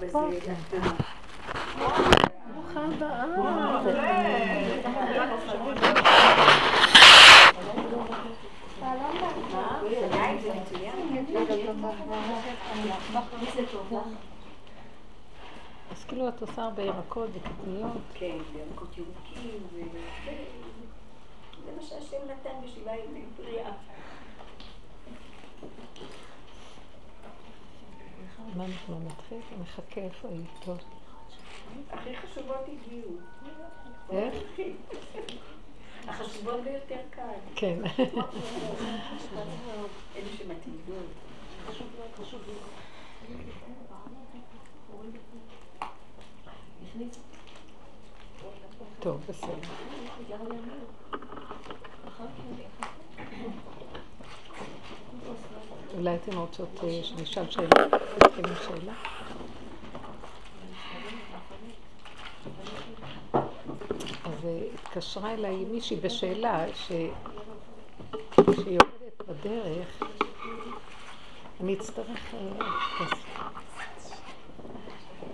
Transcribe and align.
ברוכה 0.00 0.30
הבאה. 2.74 3.24
אז 15.90 16.04
כאילו 16.04 16.28
את 16.28 16.40
עושה 16.40 16.62
הרבה 16.62 16.82
ירקות 16.82 17.30
וקטניות. 17.34 17.92
כן, 18.14 18.36
ירקות 18.54 18.98
ירוקים, 18.98 19.60
זה 21.64 21.70
מה 21.76 21.82
שהשם 21.82 22.16
נתן 22.24 22.54
בשבעה 22.64 22.98
ימי 22.98 23.24
פריאה. 23.36 23.72
מה 28.56 28.64
אנחנו 28.64 29.00
נתחיל? 29.00 29.38
נחכה 29.62 30.00
איפה 30.00 30.28
היית 30.28 30.48
טוב. 30.64 30.78
הכי 31.90 32.16
חשובות 32.16 32.56
הגיעו. 32.68 33.12
איך? 34.10 34.34
החשובות 36.06 36.60
ביותר 36.64 37.00
כאן. 37.12 37.32
כן. 37.54 37.78
אלה 40.16 40.28
שמתאימות. 40.38 41.06
טוב, 49.00 49.20
בסדר. 49.28 49.50
אולי 56.00 56.14
אתן 56.14 56.36
רוצות 56.36 56.68
אה, 56.84 57.00
שנשאל 57.02 57.50
שאלה? 57.50 57.86
נתחיל 58.16 58.46
עם 58.46 58.54
שאלה? 58.66 58.92
אז 64.24 64.44
אה, 64.44 64.60
התקשרה 64.74 65.34
אליי 65.34 65.56
מישהי 65.56 65.96
בשאלה. 65.96 66.64
שהיא 66.74 67.10
עובדת 68.46 69.22
בדרך, 69.28 70.02
אני 71.60 71.74
אצטרך... 71.74 72.34
אה, 72.34 72.64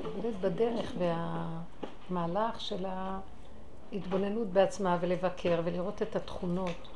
עובדת 0.05 0.35
בדרך 0.41 0.93
והמהלך 2.11 2.61
של 2.61 2.87
ההתבוננות 3.93 4.49
בעצמה 4.49 4.99
ולבקר 5.01 5.61
ולראות 5.65 6.03
את 6.03 6.17
התכונות. 6.17 6.96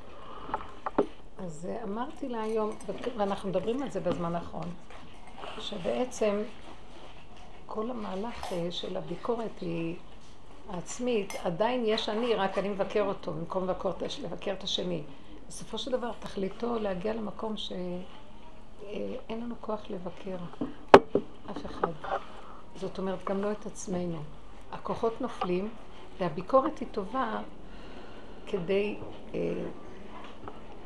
אז 1.45 1.67
אה, 1.71 1.83
אמרתי 1.85 2.29
לה 2.29 2.43
היום, 2.43 2.71
ואנחנו 3.17 3.49
מדברים 3.49 3.83
על 3.83 3.91
זה 3.91 4.01
בזמן 4.01 4.35
האחרון, 4.35 4.69
שבעצם 5.59 6.43
כל 7.67 7.91
המהלך 7.91 8.53
אה, 8.53 8.71
של 8.71 8.97
הביקורת 8.97 9.61
היא 9.61 9.97
העצמית, 10.71 11.35
עדיין 11.45 11.83
יש 11.87 12.09
אני, 12.09 12.35
רק 12.35 12.59
אני 12.59 12.69
מבקר 12.69 13.03
אותו, 13.03 13.33
במקום 13.33 13.65
לבקר, 13.65 13.91
לבקר 14.23 14.53
את 14.53 14.63
השני. 14.63 15.03
בסופו 15.49 15.79
של 15.79 15.91
דבר 15.91 16.11
תכליתו 16.21 16.79
להגיע 16.79 17.15
למקום 17.15 17.57
שאין 17.57 18.03
אה, 19.31 19.37
לנו 19.37 19.55
כוח 19.61 19.81
לבקר 19.91 20.37
אף 21.51 21.67
אחד. 21.67 21.93
זאת 22.77 22.99
אומרת, 22.99 23.25
גם 23.25 23.43
לא 23.43 23.53
את 23.53 23.67
עצמנו. 23.67 24.19
הכוחות 24.73 25.21
נופלים, 25.21 25.69
והביקורת 26.19 26.79
היא 26.79 26.89
טובה 26.93 27.41
כדי 28.47 28.97
אה, 29.35 29.41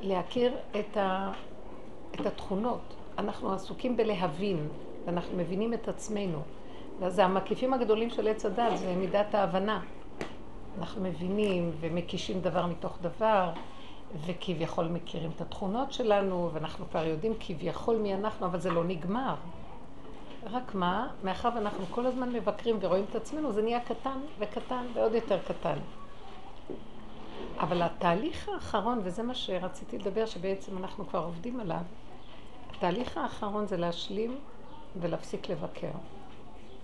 להכיר 0.05 0.57
את, 0.79 0.97
ה, 0.97 1.33
את 2.15 2.27
התכונות. 2.27 2.95
אנחנו 3.19 3.53
עסוקים 3.53 3.97
בלהבין, 3.97 4.69
ואנחנו 5.05 5.37
מבינים 5.37 5.75
את 5.75 5.89
עצמנו. 5.89 6.39
ואז 7.01 7.19
המקיפים 7.19 7.75
הגדולים 7.75 8.11
של 8.11 8.29
עץ 8.29 8.47
הדת 8.47 8.77
זה 8.77 8.95
מידת 8.97 9.35
ההבנה. 9.35 9.81
אנחנו 10.79 11.03
מבינים 11.03 11.71
ומקישים 11.81 12.41
דבר 12.41 12.67
מתוך 12.67 12.99
דבר, 13.01 13.51
וכביכול 14.27 14.85
מכירים 14.89 15.31
את 15.37 15.41
התכונות 15.41 15.93
שלנו, 15.93 16.51
ואנחנו 16.53 16.85
כבר 16.91 17.05
יודעים 17.05 17.33
כביכול 17.41 17.97
מי 17.97 18.15
אנחנו, 18.15 18.47
אבל 18.47 18.61
זה 18.61 18.71
לא 18.71 18.85
נגמר. 18.85 19.35
רק 20.51 20.75
מה, 20.75 21.09
מאחר 21.25 21.49
ואנחנו 21.55 21.87
כל 21.87 22.07
הזמן 22.07 22.33
מבקרים 22.33 22.79
ורואים 22.81 23.05
את 23.11 23.15
עצמנו, 23.15 23.53
זה 23.53 23.63
נהיה 23.63 23.81
קטן 23.81 24.19
וקטן 24.39 24.85
ועוד 24.95 25.15
יותר 25.15 25.39
קטן. 25.39 25.79
אבל 27.59 27.83
התהליך 27.83 28.49
האחרון, 28.49 29.01
וזה 29.05 29.23
מה 29.23 29.35
שרציתי 29.35 29.99
לדבר, 29.99 30.27
שבעצם 30.27 30.79
אנחנו 30.79 31.07
כבר 31.09 31.25
עובדים 31.25 31.61
עליו, 31.61 31.83
התהליך 32.71 33.17
האחרון 33.17 33.67
זה 33.67 33.77
להשלים 33.77 34.39
ולהפסיק 35.01 35.49
לבקר. 35.49 35.91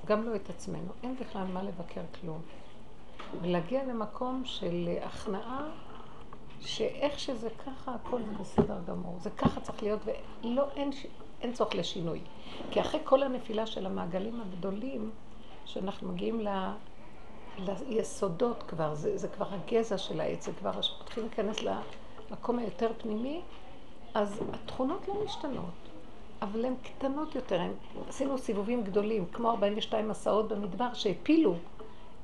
גם 0.06 0.22
לא 0.22 0.36
את 0.36 0.50
עצמנו. 0.50 0.92
אין 1.02 1.16
בכלל 1.20 1.44
מה 1.44 1.62
לבקר 1.62 2.00
כלום. 2.20 2.40
ולהגיע 3.42 3.84
למקום 3.84 4.42
של 4.44 4.88
הכנעה, 5.02 5.68
שאיך 6.60 7.20
שזה 7.20 7.48
ככה, 7.66 7.94
הכל 7.94 8.22
זה 8.22 8.32
בסדר 8.40 8.78
גמור. 8.86 9.16
זה 9.20 9.30
ככה 9.30 9.60
צריך 9.60 9.82
להיות, 9.82 10.00
ולא, 10.44 10.68
אין, 10.76 10.90
אין 11.40 11.52
צורך 11.52 11.74
לשינוי. 11.74 12.20
כי 12.70 12.80
אחרי 12.80 13.00
כל 13.04 13.22
הנפילה 13.22 13.66
של 13.66 13.86
המעגלים 13.86 14.40
הגדולים, 14.40 15.10
שאנחנו 15.64 16.12
מגיעים 16.12 16.40
ל... 16.40 16.48
ליסודות 17.88 18.64
כבר, 18.68 18.94
זה, 18.94 19.18
זה 19.18 19.28
כבר 19.28 19.46
הגזע 19.50 19.98
של 19.98 20.20
העץ, 20.20 20.46
זה 20.46 20.52
כבר 20.52 20.70
מתחילים 21.00 21.28
להיכנס 21.28 21.62
למקום 22.30 22.58
היותר 22.58 22.90
פנימי, 22.98 23.40
אז 24.14 24.40
התכונות 24.52 25.08
לא 25.08 25.24
משתנות, 25.24 25.74
אבל 26.42 26.64
הן 26.64 26.74
קטנות 26.82 27.34
יותר. 27.34 27.60
הם, 27.60 27.72
עשינו 28.08 28.38
סיבובים 28.38 28.82
גדולים, 28.84 29.26
כמו 29.32 29.50
42 29.50 30.08
מסעות 30.08 30.48
במדבר, 30.48 30.94
שהפילו 30.94 31.54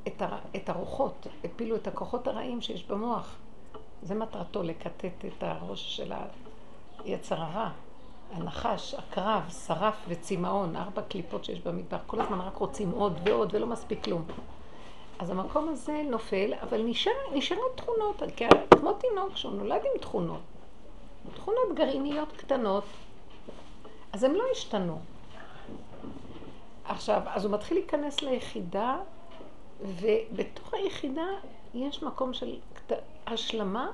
את, 0.07 0.23
ה, 0.23 0.39
את 0.57 0.69
הרוחות, 0.69 1.27
הפילו 1.45 1.77
את 1.77 1.87
הכוחות 1.87 2.27
הרעים 2.27 2.61
שיש 2.61 2.85
במוח. 2.85 3.37
זה 4.03 4.15
מטרתו, 4.15 4.63
לקטט 4.63 5.25
את 5.25 5.43
הראש 5.43 5.97
של 5.97 6.13
היצר 7.05 7.43
הרע. 7.43 7.71
הנחש, 8.33 8.95
הקרב, 8.95 9.43
שרף 9.67 10.05
וצמאון, 10.09 10.77
ארבע 10.77 11.03
קליפות 11.03 11.45
שיש 11.45 11.61
במדבר, 11.61 11.99
כל 12.07 12.21
הזמן 12.21 12.41
רק 12.41 12.57
רוצים 12.57 12.91
עוד 12.91 13.21
ועוד 13.25 13.55
ולא 13.55 13.67
מספיק 13.67 14.05
כלום. 14.05 14.23
אז 15.19 15.31
המקום 15.31 15.69
הזה 15.69 16.03
נופל, 16.11 16.55
אבל 16.63 16.83
נשאר, 16.83 17.13
נשארות 17.33 17.77
תכונות, 17.77 18.23
כמו 18.71 18.93
תינוק 18.93 19.37
שהוא 19.37 19.53
נולד 19.53 19.81
עם 19.85 20.01
תכונות. 20.01 20.41
תכונות 21.35 21.75
גרעיניות 21.75 22.33
קטנות, 22.33 22.85
אז 24.13 24.25
הם 24.25 24.35
לא 24.35 24.45
השתנו. 24.53 24.99
עכשיו, 26.85 27.23
אז 27.27 27.45
הוא 27.45 27.53
מתחיל 27.53 27.77
להיכנס 27.77 28.23
ליחידה, 28.23 28.99
ובתוך 29.81 30.75
היחידה 30.75 31.27
יש 31.75 32.03
מקום 32.03 32.33
של 32.33 32.59
השלמה, 33.27 33.91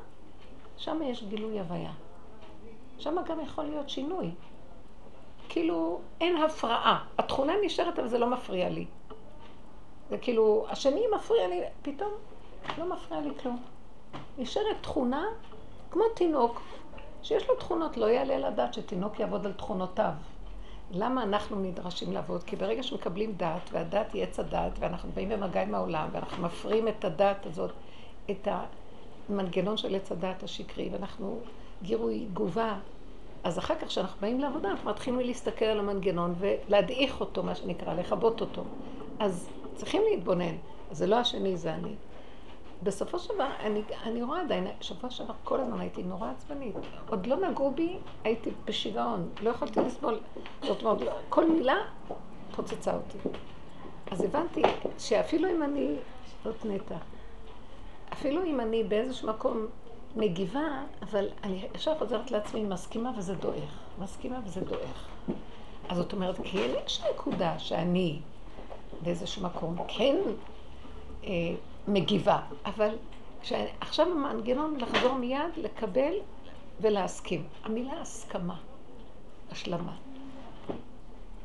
שם 0.76 1.00
יש 1.02 1.24
גילוי 1.24 1.60
הוויה. 1.60 1.92
שם 2.98 3.16
גם 3.26 3.40
יכול 3.40 3.64
להיות 3.64 3.88
שינוי. 3.88 4.30
כאילו, 5.48 6.00
אין 6.20 6.36
הפרעה. 6.36 7.04
התכונה 7.18 7.52
נשארת, 7.64 7.98
אבל 7.98 8.08
זה 8.08 8.18
לא 8.18 8.26
מפריע 8.26 8.68
לי. 8.68 8.86
זה 10.12 10.18
כאילו, 10.18 10.66
השני 10.68 11.02
מפריע 11.16 11.48
לי, 11.48 11.60
פתאום 11.82 12.10
לא 12.78 12.94
מפריע 12.94 13.20
לי 13.20 13.30
כלום. 13.42 13.62
נשארת 14.38 14.76
תכונה 14.80 15.24
כמו 15.90 16.02
תינוק, 16.14 16.60
שיש 17.22 17.48
לו 17.48 17.54
תכונות, 17.56 17.96
לא 17.96 18.06
יעלה 18.06 18.34
על 18.34 18.44
הדעת 18.44 18.74
שתינוק 18.74 19.20
יעבוד 19.20 19.46
על 19.46 19.52
תכונותיו. 19.52 20.12
למה 20.90 21.22
אנחנו 21.22 21.60
נדרשים 21.60 22.12
לעבוד? 22.12 22.42
כי 22.42 22.56
ברגע 22.56 22.82
שמקבלים 22.82 23.32
דת, 23.36 23.70
והדת 23.72 24.12
היא 24.12 24.22
עץ 24.22 24.38
הדת, 24.40 24.72
ואנחנו 24.78 25.10
באים 25.14 25.28
במגע 25.28 25.62
עם 25.62 25.74
העולם, 25.74 26.08
ואנחנו 26.12 26.42
מפרים 26.42 26.88
את 26.88 27.04
הדת 27.04 27.46
הזאת, 27.46 27.70
את 28.30 28.48
המנגנון 29.28 29.76
של 29.76 29.94
עץ 29.94 30.12
הדת 30.12 30.42
השקרי, 30.42 30.88
ואנחנו 30.92 31.38
גירוי 31.82 32.26
תגובה, 32.30 32.74
אז 33.44 33.58
אחר 33.58 33.74
כך 33.74 33.86
כשאנחנו 33.86 34.20
באים 34.20 34.40
לעבודה, 34.40 34.70
אנחנו 34.70 34.90
מתחילים 34.90 35.20
להסתכל 35.20 35.64
על 35.64 35.78
המנגנון 35.78 36.34
ולהדעיך 36.38 37.20
אותו, 37.20 37.42
מה 37.42 37.54
שנקרא, 37.54 37.94
לכבות 37.94 38.40
אותו. 38.40 38.62
אז 39.18 39.48
צריכים 39.74 40.02
להתבונן. 40.10 40.54
זה 40.90 41.06
לא 41.06 41.16
השני, 41.16 41.56
זה 41.56 41.74
אני. 41.74 41.94
בסופו 42.82 43.18
של 43.18 43.34
דבר, 43.34 43.48
אני, 43.60 43.82
אני 44.02 44.22
רואה 44.22 44.40
עדיין, 44.40 44.66
שבוע 44.80 45.10
שעבר 45.10 45.34
כל 45.44 45.60
הזמן 45.60 45.80
הייתי 45.80 46.02
נורא 46.02 46.30
עצבנית. 46.30 46.74
עוד 47.08 47.26
לא 47.26 47.36
נגעו 47.36 47.70
בי, 47.70 47.96
הייתי 48.24 48.50
בשיגעון, 48.64 49.28
לא 49.42 49.50
יכולתי 49.50 49.80
לסבול. 49.80 50.20
זאת 50.62 50.82
אומרת, 50.82 51.08
כל 51.28 51.50
מילה 51.50 51.76
פוצצה 52.56 52.94
אותי. 52.94 53.18
אז 54.10 54.24
הבנתי 54.24 54.62
שאפילו 54.98 55.50
אם 55.50 55.62
אני, 55.62 55.96
זאת 56.44 56.64
נטע, 56.64 56.96
אפילו 58.12 58.44
אם 58.44 58.60
אני 58.60 58.84
באיזשהו 58.84 59.28
מקום 59.28 59.66
מגיבה, 60.16 60.84
אבל 61.02 61.28
אני 61.44 61.68
ישר 61.74 61.98
חוזרת 61.98 62.30
לעצמי, 62.30 62.64
מסכימה 62.64 63.12
וזה 63.16 63.34
דועך. 63.34 63.78
מסכימה 63.98 64.38
וזה 64.44 64.60
דועך. 64.60 65.08
אז 65.88 65.96
זאת 65.96 66.12
אומרת, 66.12 66.36
כן 66.44 66.70
יש 66.86 67.02
נקודה 67.14 67.58
שאני 67.58 68.20
באיזשהו 69.02 69.42
מקום 69.42 69.76
כן 69.88 70.16
אה, 71.24 71.30
מגיבה, 71.88 72.40
אבל 72.64 72.94
עכשיו 73.80 74.06
המנגנון 74.06 74.80
לחזור 74.80 75.14
מיד, 75.14 75.56
לקבל 75.56 76.12
ולהסכים. 76.80 77.46
המילה 77.64 78.00
הסכמה, 78.00 78.56
השלמה. 79.50 79.96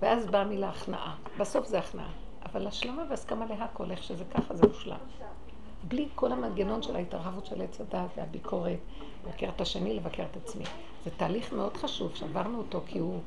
ואז 0.02 0.26
באה 0.26 0.42
המילה 0.42 0.70
הכנעה. 0.70 1.16
בסוף 1.38 1.68
זה 1.68 1.80
הכנעה. 1.80 2.12
אבל 2.46 2.68
השלמה 2.68 3.04
והסכמה 3.10 3.46
להכל, 3.46 3.92
איך 3.92 4.04
שזה 4.04 4.24
ככה, 4.26 4.56
זה 4.56 4.68
מושלם. 4.68 4.98
בלי 5.84 6.08
כל 6.16 6.32
המנגנון 6.32 6.82
של 6.82 6.96
ההתערבות 6.96 7.46
של 7.46 7.62
עץ 7.62 7.82
הדעת 7.82 8.10
והביקורת, 8.18 8.80
לבקר 9.26 9.50
את 9.56 9.62
השני, 9.62 9.94
לבקר 9.94 10.24
את 10.32 10.38
עצמי. 10.38 10.64
זה 11.06 11.12
תהליך 11.18 11.54
מאוד 11.54 11.78
חשוב, 11.78 12.16
שעברנו 12.16 12.58
אותו, 12.58 12.82
כי 12.86 13.00
הוא, 13.00 13.20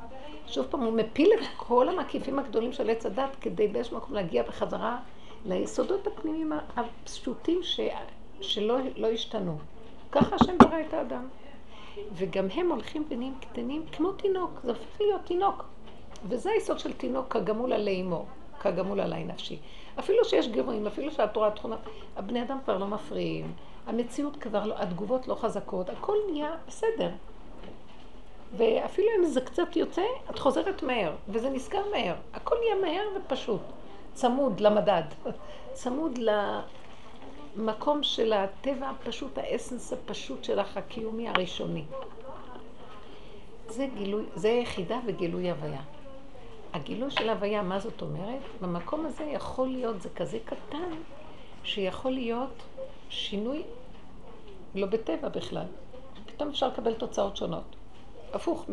שוב 0.46 0.66
פעם, 0.70 0.80
הוא 0.80 0.92
מפיל 0.92 1.32
את 1.34 1.46
כל 1.56 1.88
המקיפים 1.88 2.38
הגדולים 2.38 2.72
של 2.72 2.90
עץ 2.90 3.06
הדעת, 3.06 3.36
כדי 3.40 3.68
באיזשהו 3.68 3.96
מקום 3.96 4.14
להגיע 4.14 4.42
בחזרה 4.42 4.98
ליסודות 5.46 6.06
הפנימיים 6.06 6.52
הפשוטים 6.76 7.58
ש, 7.62 7.80
שלא 8.40 8.76
לא 8.96 9.06
השתנו. 9.06 9.58
ככה 10.12 10.36
השם 10.36 10.58
ברא 10.58 10.80
את 10.88 10.94
האדם. 10.94 11.28
וגם 12.12 12.46
הם 12.54 12.70
הולכים 12.70 13.04
ונהיים 13.08 13.34
קטנים 13.40 13.82
כמו 13.92 14.12
תינוק, 14.12 14.50
זה 14.64 14.70
הופך 14.70 15.00
להיות 15.00 15.20
תינוק. 15.24 15.64
וזה 16.28 16.50
היסוד 16.50 16.78
של 16.78 16.92
תינוק 16.92 17.32
כגמול 17.32 17.72
עלי 17.72 18.00
אמו, 18.00 18.24
כגמול 18.60 19.00
עלי 19.00 19.24
נפשי. 19.24 19.58
אפילו 19.98 20.24
שיש 20.24 20.48
גירויים, 20.48 20.86
אפילו 20.86 21.10
שהתורה 21.10 21.50
תכונה, 21.50 21.76
הבני 22.16 22.42
אדם 22.42 22.58
כבר 22.64 22.78
לא 22.78 22.86
מפריעים, 22.86 23.52
המציאות 23.86 24.36
כבר 24.36 24.66
לא, 24.66 24.74
התגובות 24.78 25.28
לא 25.28 25.34
חזקות, 25.34 25.88
הכל 25.88 26.16
נהיה 26.32 26.50
בסדר. 26.68 27.10
ואפילו 28.56 29.08
אם 29.18 29.24
זה 29.24 29.40
קצת 29.40 29.76
יוצא, 29.76 30.02
את 30.30 30.38
חוזרת 30.38 30.82
מהר, 30.82 31.12
וזה 31.28 31.50
נסגר 31.50 31.82
מהר. 31.90 32.14
הכל 32.34 32.56
נהיה 32.60 32.74
מהר 32.74 33.08
ופשוט, 33.16 33.60
צמוד 34.14 34.60
למדד, 34.60 35.02
צמוד 35.72 36.18
למקום 37.56 38.02
של 38.02 38.32
הטבע 38.32 38.90
הפשוט, 38.90 39.38
האסנס 39.38 39.92
הפשוט 39.92 40.44
שלך, 40.44 40.76
הקיומי 40.76 41.28
הראשוני. 41.28 41.84
זה 43.68 43.86
גילוי, 43.94 44.24
זה 44.34 44.48
יחידה 44.48 44.98
וגילוי 45.06 45.50
הוויה. 45.50 45.82
הגילוי 46.72 47.10
של 47.10 47.28
הוויה, 47.28 47.62
מה 47.62 47.78
זאת 47.78 48.02
אומרת? 48.02 48.40
במקום 48.60 49.06
הזה 49.06 49.24
יכול 49.24 49.68
להיות, 49.68 50.02
זה 50.02 50.08
כזה 50.16 50.38
קטן, 50.44 50.90
שיכול 51.64 52.12
להיות 52.12 52.62
שינוי 53.08 53.62
לא 54.74 54.86
בטבע 54.86 55.28
בכלל. 55.28 55.66
פתאום 56.26 56.48
אפשר 56.48 56.68
לקבל 56.68 56.94
תוצאות 56.94 57.36
שונות. 57.36 57.76
הפוך 58.32 58.70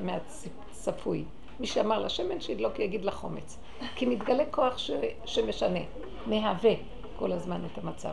מהצפוי. 0.00 1.18
מה, 1.18 1.44
מי 1.60 1.66
שאמר 1.66 1.98
לשמן 1.98 2.40
שידלוק 2.40 2.78
יגיד 2.78 3.04
לחומץ. 3.04 3.58
כי 3.94 4.06
מתגלה 4.06 4.44
כוח 4.50 4.78
ש, 4.78 4.90
שמשנה, 5.24 5.80
מהווה 6.26 6.74
כל 7.16 7.32
הזמן 7.32 7.60
את 7.72 7.78
המצב. 7.78 8.12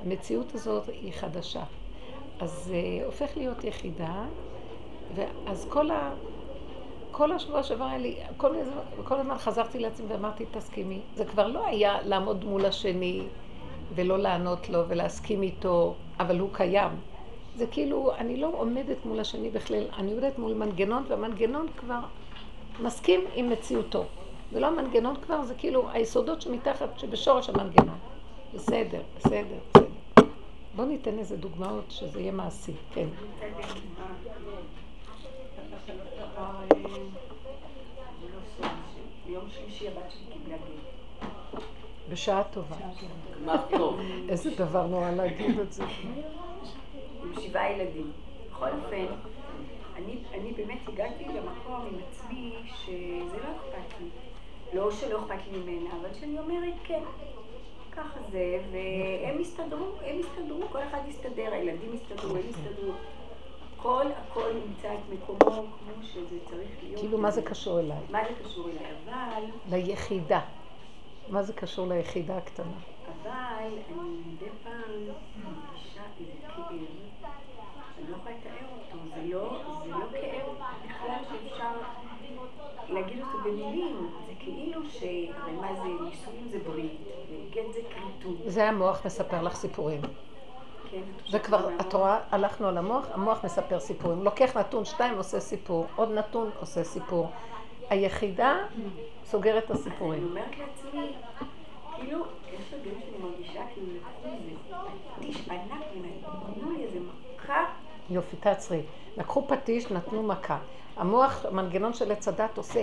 המציאות 0.00 0.54
הזאת 0.54 0.88
היא 0.88 1.12
חדשה. 1.12 1.62
אז 2.38 2.50
זה 2.50 2.74
אה, 2.74 3.06
הופך 3.06 3.36
להיות 3.36 3.64
יחידה, 3.64 4.24
ואז 5.14 5.66
כל 5.70 5.90
ה... 5.90 6.14
כל 7.10 7.32
השבוע 7.32 7.62
שעבר 7.62 7.84
היה 7.84 7.98
לי, 7.98 8.16
כל, 8.36 8.56
כל 9.04 9.20
הזמן 9.20 9.38
חזרתי 9.38 9.78
לעצמי 9.78 10.06
ואמרתי, 10.12 10.44
תסכימי. 10.50 11.00
זה 11.14 11.24
כבר 11.24 11.46
לא 11.46 11.66
היה 11.66 12.02
לעמוד 12.02 12.44
מול 12.44 12.64
השני 12.66 13.22
ולא 13.94 14.18
לענות 14.18 14.68
לו 14.68 14.88
ולהסכים 14.88 15.42
איתו, 15.42 15.94
אבל 16.20 16.38
הוא 16.38 16.48
קיים. 16.52 16.90
זה 17.56 17.66
כאילו, 17.66 18.14
אני 18.16 18.36
לא 18.36 18.50
עומדת 18.52 19.04
מול 19.04 19.20
השני 19.20 19.50
בכלל, 19.50 19.84
אני 19.96 20.12
עומדת 20.12 20.38
מול 20.38 20.54
מנגנון, 20.54 21.04
והמנגנון 21.08 21.66
כבר 21.76 22.00
מסכים 22.82 23.20
עם 23.34 23.50
מציאותו. 23.50 24.04
זה 24.52 24.60
לא 24.60 24.66
המנגנון 24.66 25.16
כבר, 25.16 25.44
זה 25.44 25.54
כאילו 25.54 25.90
היסודות 25.90 26.42
שמתחת, 26.42 26.98
שבשורש 26.98 27.48
המנגנון. 27.48 27.98
בסדר, 28.54 29.00
בסדר, 29.16 29.58
בסדר. 29.68 29.86
בואו 30.76 30.88
ניתן 30.88 31.18
איזה 31.18 31.36
דוגמאות 31.36 31.84
שזה 31.88 32.20
יהיה 32.20 32.32
מעשי, 32.32 32.72
כן. 32.94 33.06
בשעה 42.10 42.42
טובה. 42.44 42.76
איזה 44.28 44.50
דבר 44.56 44.86
נורא 44.86 45.10
להגיד 45.10 45.58
את 45.58 45.72
זה. 45.72 45.84
שבעה 47.40 47.72
ילדים. 47.72 48.12
בכל 48.50 48.68
אופן, 48.84 49.06
אני 50.34 50.52
באמת 50.56 50.78
הגעתי 50.88 51.24
למקום 51.24 51.86
עם 51.86 51.98
עצמי 52.08 52.56
שזה 52.74 53.36
לא 53.36 53.48
אכפת 53.56 54.00
לי. 54.00 54.08
לא 54.72 54.90
שלא 54.90 55.20
אכפת 55.20 55.52
לי 55.52 55.58
ממנה, 55.58 55.90
אבל 56.00 56.14
שאני 56.14 56.38
אומרת 56.38 56.74
כן. 56.84 57.02
ככה 57.92 58.20
זה, 58.30 58.58
והם 58.72 59.40
הסתדרו, 59.40 59.86
הם 60.04 60.16
הסתדרו, 60.20 60.68
כל 60.72 60.82
אחד 60.82 61.00
הסתדר, 61.08 61.52
הילדים 61.52 61.92
הסתדרו, 61.94 62.36
הם 62.36 62.42
הסתדרו. 62.48 62.92
הכל 63.78 64.06
הכל 64.16 64.52
נמצא 64.66 64.94
את 64.94 65.12
מקומו 65.12 65.62
כמו 65.62 66.02
שזה 66.02 66.36
צריך 66.44 66.70
להיות. 66.82 67.00
כאילו, 67.00 67.18
מה 67.18 67.30
זה 67.30 67.42
קשור 67.42 67.80
אליי? 67.80 67.98
מה 68.10 68.18
זה 68.28 68.44
קשור 68.44 68.68
אליי? 68.68 68.92
אבל... 69.04 69.44
ליחידה. 69.70 70.40
מה 71.28 71.42
זה 71.42 71.52
קשור 71.52 71.88
ליחידה 71.88 72.36
הקטנה? 72.36 72.78
אבל 73.22 73.68
אני 73.88 74.08
מדי 74.26 74.46
פעם 74.64 74.72
מרגישה 75.44 76.02
איזה 76.20 76.32
כאב, 76.46 76.66
אני 77.98 78.10
לא 78.10 78.16
יכולה 78.16 78.34
לתאר 78.36 78.66
אותו, 78.72 78.98
זה 79.14 79.22
לא, 79.24 79.62
זה 79.84 79.90
לא 79.90 80.06
כאב 80.12 80.46
בכלל 80.86 81.18
שאפשר 81.30 81.72
להגיד 82.88 83.20
אותו 83.20 83.35
במילים, 83.46 84.10
זה 84.26 84.32
כאילו 84.38 84.80
ש... 84.90 85.02
מה 85.60 85.74
זה, 85.74 85.82
נישואים 86.04 86.48
זה 86.50 86.58
ברית, 86.66 87.00
וגט 87.30 87.72
זה 87.72 87.80
כריתות. 87.90 88.36
זה 88.46 88.68
המוח 88.68 89.06
מספר 89.06 89.42
לך 89.42 89.54
סיפורים. 89.56 90.00
זה 91.28 91.38
כבר, 91.38 91.70
את 91.80 91.94
רואה, 91.94 92.20
הלכנו 92.30 92.68
על 92.68 92.78
המוח, 92.78 93.06
המוח 93.12 93.44
מספר 93.44 93.80
סיפורים. 93.80 94.22
לוקח 94.22 94.56
נתון 94.56 94.84
שתיים, 94.84 95.16
עושה 95.16 95.40
סיפור, 95.40 95.86
עוד 95.96 96.10
נתון, 96.10 96.50
עושה 96.60 96.84
סיפור. 96.84 97.28
היחידה 97.90 98.56
סוגרת 99.24 99.64
את 99.64 99.70
הסיפורים. 99.70 100.22
אני 100.22 100.30
אומרת 100.30 100.58
לעצמי, 100.58 101.12
כאילו, 101.96 102.24
יש 102.52 102.74
רגעים 102.74 103.00
שאני 103.00 103.18
מרגישה 103.22 103.62
כאילו 103.74 103.86
לקחו 103.96 104.28
איזה 104.28 104.56
פטיש 105.16 105.48
ענק 105.50 105.82
ונתנו 105.94 106.70
לי 106.70 106.84
איזה 106.84 106.98
מכה. 107.36 107.64
יופי, 108.10 108.36
תעצרי. 108.36 108.82
לקחו 109.16 109.48
פטיש, 109.48 109.90
נתנו 109.90 110.22
מכה. 110.22 110.58
המוח, 110.96 111.46
מנגנון 111.52 111.92
של 111.92 112.12
עץ 112.12 112.28
הדת 112.28 112.58
עושה, 112.58 112.82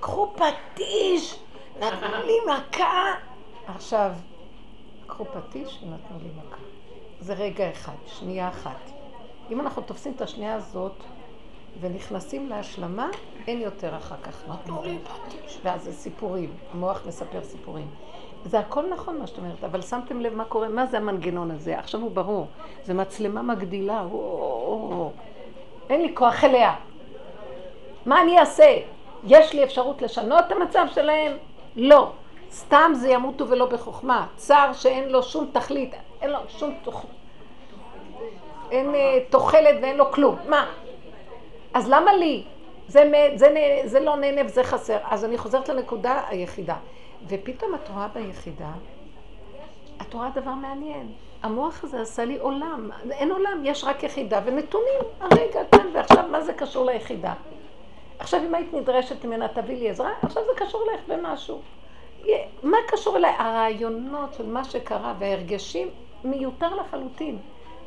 קחו 0.00 0.32
פטיש, 0.34 1.38
נתנו 1.80 2.22
לי 2.26 2.36
מכה. 2.46 3.12
עכשיו, 3.66 4.12
קחו 5.06 5.24
פטיש 5.24 5.82
ונתנו 5.82 6.18
לי 6.22 6.28
מכה. 6.38 6.60
זה 7.20 7.34
רגע 7.34 7.70
אחד, 7.70 7.92
שנייה 8.06 8.48
אחת. 8.48 8.90
אם 9.50 9.60
אנחנו 9.60 9.82
תופסים 9.82 10.12
את 10.12 10.20
השנייה 10.20 10.54
הזאת 10.54 10.92
ונכנסים 11.80 12.48
להשלמה, 12.48 13.08
אין 13.46 13.60
יותר 13.60 13.96
אחר 13.96 14.16
כך. 14.22 14.48
נתנו 14.48 14.82
לי 14.82 14.98
פטיש. 14.98 15.58
ואז 15.62 15.84
זה 15.84 15.92
סיפורים, 15.92 16.54
המוח 16.72 17.06
מספר 17.06 17.44
סיפורים. 17.44 17.86
זה 18.44 18.58
הכל 18.58 18.90
נכון 18.92 19.18
מה 19.18 19.26
שאת 19.26 19.38
אומרת, 19.38 19.64
אבל 19.64 19.82
שמתם 19.82 20.20
לב 20.20 20.34
מה 20.34 20.44
קורה, 20.44 20.68
מה 20.68 20.86
זה 20.86 20.96
המנגנון 20.96 21.50
הזה? 21.50 21.78
עכשיו 21.78 22.00
הוא 22.00 22.10
ברור, 22.10 22.46
זה 22.84 22.94
מצלמה 22.94 23.42
מגדילה, 23.42 24.06
אין 25.90 26.02
לי 26.02 26.14
כוח 26.14 26.44
אליה. 26.44 26.74
מה 28.06 28.22
אני 28.22 28.38
אעשה? 28.38 28.76
יש 29.24 29.52
לי 29.52 29.64
אפשרות 29.64 30.02
לשנות 30.02 30.44
את 30.46 30.52
המצב 30.52 30.86
שלהם? 30.94 31.36
לא. 31.76 32.10
סתם 32.52 32.92
זה 32.94 33.08
ימותו 33.08 33.48
ולא 33.48 33.66
בחוכמה. 33.66 34.26
צער 34.36 34.72
שאין 34.72 35.08
לו 35.08 35.22
שום 35.22 35.50
תכלית, 35.52 35.94
אין 36.22 36.30
לו 36.30 36.38
שום. 36.48 36.74
אין 38.70 38.94
אה, 38.94 39.18
תוחלת 39.30 39.76
ואין 39.82 39.96
לו 39.96 40.12
כלום. 40.12 40.36
מה? 40.48 40.66
אז 41.74 41.90
למה 41.90 42.12
לי? 42.12 42.44
זה, 42.88 43.10
זה, 43.34 43.80
זה 43.84 44.00
לא 44.00 44.16
נהנה 44.16 44.40
וזה 44.44 44.64
חסר. 44.64 44.98
אז 45.10 45.24
אני 45.24 45.38
חוזרת 45.38 45.68
לנקודה 45.68 46.22
היחידה. 46.28 46.76
ופתאום 47.28 47.74
את 47.74 47.88
רואה 47.88 48.08
ביחידה, 48.08 48.70
את 50.02 50.14
רואה 50.14 50.28
דבר 50.34 50.50
מעניין. 50.50 51.12
המוח 51.42 51.84
הזה 51.84 52.00
עשה 52.00 52.24
לי 52.24 52.38
עולם. 52.38 52.90
אין 53.10 53.30
עולם, 53.30 53.62
יש 53.64 53.84
רק 53.84 54.02
יחידה 54.02 54.40
ונתונים. 54.44 55.00
הרגע, 55.20 55.60
כאן 55.72 55.86
ועכשיו, 55.94 56.24
מה 56.30 56.40
זה 56.40 56.52
קשור 56.52 56.86
ליחידה? 56.86 57.32
עכשיו, 58.22 58.40
אם 58.46 58.54
היית 58.54 58.74
נדרשת 58.74 59.24
ממנה, 59.24 59.48
תביא 59.48 59.76
לי 59.76 59.90
עזרה, 59.90 60.10
עכשיו 60.22 60.42
זה 60.44 60.64
קשור 60.64 60.84
לך 60.94 61.00
במשהו. 61.08 61.60
מה 62.62 62.76
קשור 62.88 63.16
אליי? 63.16 63.34
הרעיונות 63.38 64.34
של 64.34 64.46
מה 64.46 64.64
שקרה 64.64 65.14
וההרגשים 65.18 65.88
מיותר 66.24 66.74
לחלוטין. 66.74 67.38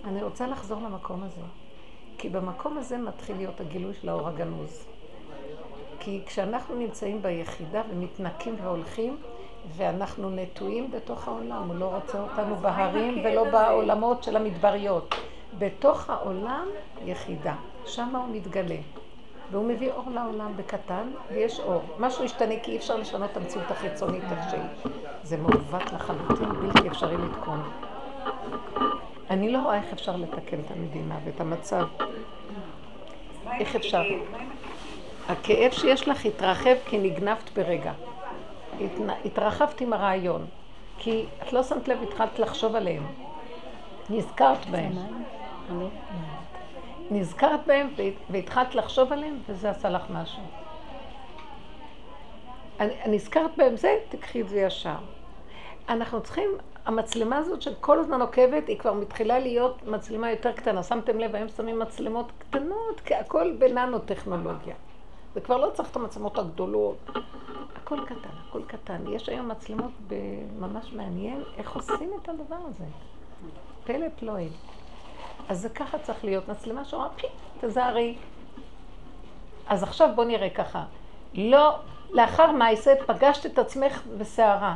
אני 0.06 0.24
רוצה 0.24 0.48
לחזור 0.48 0.82
למקום 0.82 1.24
הזה. 1.24 1.42
כי 2.18 2.30
במקום 2.30 2.78
הזה 2.78 2.98
מתחיל 2.98 3.38
להיות 3.38 3.62
הגילוי 3.62 3.94
של 3.94 4.10
האור 4.10 4.28
הגנוז. 4.28 4.86
כי 6.00 6.22
כשאנחנו 6.26 6.76
נמצאים 6.76 7.22
ביחידה 7.22 7.82
ומתנקים 7.90 8.56
והולכים, 8.64 9.18
ואנחנו 9.76 10.30
נטועים 10.30 10.92
בתוך 10.92 11.28
העולם, 11.28 11.68
הוא 11.68 11.76
לא 11.76 11.96
רוצה 11.96 12.22
אותנו 12.22 12.56
בהרים 12.56 13.22
ולא 13.26 13.44
בעולמות 13.52 14.24
של 14.24 14.36
המדבריות. 14.36 15.16
בתוך 15.58 16.10
העולם 16.10 16.68
יחידה, 17.06 17.56
שם 17.86 18.16
הוא 18.16 18.36
מתגלה. 18.36 18.78
והוא 19.56 19.68
מביא 19.68 19.92
אור 19.92 20.06
לעולם 20.12 20.58
בקטן, 20.58 21.08
ויש 21.32 21.60
אור. 21.60 21.82
משהו 22.00 22.24
ישתנה 22.24 22.54
כי 22.64 22.72
אי 22.72 22.78
אפשר 22.78 22.98
לשנות 22.98 23.32
את 23.32 23.38
המציאות 23.38 23.72
החיצונית 23.72 24.24
איך 24.32 24.50
שהיא. 24.50 24.92
זה 25.24 25.38
מעוות 25.38 25.94
לחלוטין, 25.94 26.50
בלתי 26.50 26.88
אפשרי 26.88 27.18
לתקון. 27.18 27.64
אני 29.30 29.52
לא 29.52 29.60
רואה 29.60 29.76
איך 29.76 29.94
אפשר 29.94 30.16
לתקן 30.16 30.60
את 30.60 30.72
המדינה 30.72 31.18
ואת 31.26 31.42
המצב. 31.42 31.88
איך 33.60 33.76
אפשר? 33.76 34.04
הכאב 35.30 35.72
שיש 35.72 36.08
לך 36.08 36.26
התרחב 36.26 36.76
כי 36.86 36.98
נגנבת 36.98 37.50
ברגע. 37.56 37.92
התרחבת 39.26 39.82
עם 39.82 39.94
הרעיון, 39.94 40.46
כי 40.98 41.26
את 41.44 41.54
לא 41.54 41.64
שמת 41.64 41.88
לב, 41.88 42.04
התחלת 42.04 42.40
לחשוב 42.40 42.76
עליהם. 42.76 43.04
נזכרת 44.10 44.66
בהם. 44.66 44.92
נזכרת 47.12 47.60
בהם 47.68 47.90
והתחלת 48.30 48.76
לחשוב 48.76 49.14
עליהם, 49.14 49.40
וזה 49.50 49.70
עשה 49.70 49.90
לך 49.90 50.02
משהו. 50.10 50.44
נזכרת 53.08 53.52
בהם 53.58 53.78
זה, 53.78 53.96
תקחי 54.10 54.42
את 54.42 54.50
זה 54.50 54.60
ישר. 54.60 54.96
אנחנו 55.90 56.22
צריכים, 56.24 56.50
המצלמה 56.86 57.38
הזאת 57.38 57.62
שכל 57.62 58.00
הזמן 58.00 58.22
עוקבת, 58.22 58.68
היא 58.68 58.80
כבר 58.80 58.94
מתחילה 58.94 59.40
להיות 59.40 59.88
מצלמה 59.88 60.32
יותר 60.32 60.52
קטנה. 60.52 60.84
שמתם 60.84 61.20
לב, 61.20 61.36
היום 61.36 61.50
שמים 61.50 61.80
מצלמות 61.80 62.32
קטנות, 62.38 63.00
כי 63.06 63.16
הכל 63.16 63.54
בננו-טכנולוגיה. 63.60 64.76
וכבר 65.36 65.58
לא 65.58 65.70
צריך 65.74 65.92
את 65.92 65.96
המצלמות 65.96 66.38
הגדולות. 66.38 66.98
הכל 67.76 68.00
קטן, 68.06 68.30
הכל 68.48 68.62
קטן. 68.68 69.08
יש 69.08 69.30
היום 69.30 69.50
מצלמות 69.50 69.92
ממש 70.60 70.94
מעניין 70.94 71.44
איך 71.58 71.76
עושים 71.76 72.12
את 72.22 72.30
הדבר 72.30 72.56
הזה. 72.56 72.86
פלא 73.84 74.08
פלואים. 74.20 74.52
אז 75.50 75.62
זה 75.62 75.70
ככה 75.70 76.00
צריך 76.00 76.26
להיות, 76.26 76.50
מצלמה 76.50 76.86
שאומרה, 76.86 77.10
פי, 77.10 77.28
תזהרי. 77.60 78.18
אז 79.68 79.84
עכשיו 79.84 80.10
בוא 80.16 80.26
נראה 80.26 80.50
ככה. 80.50 80.86
לא, 81.34 81.80
לאחר 82.12 82.52
מעשה 82.52 82.94
פגשת 83.06 83.46
את 83.46 83.60
עצמך 83.60 84.02
בסערה, 84.18 84.76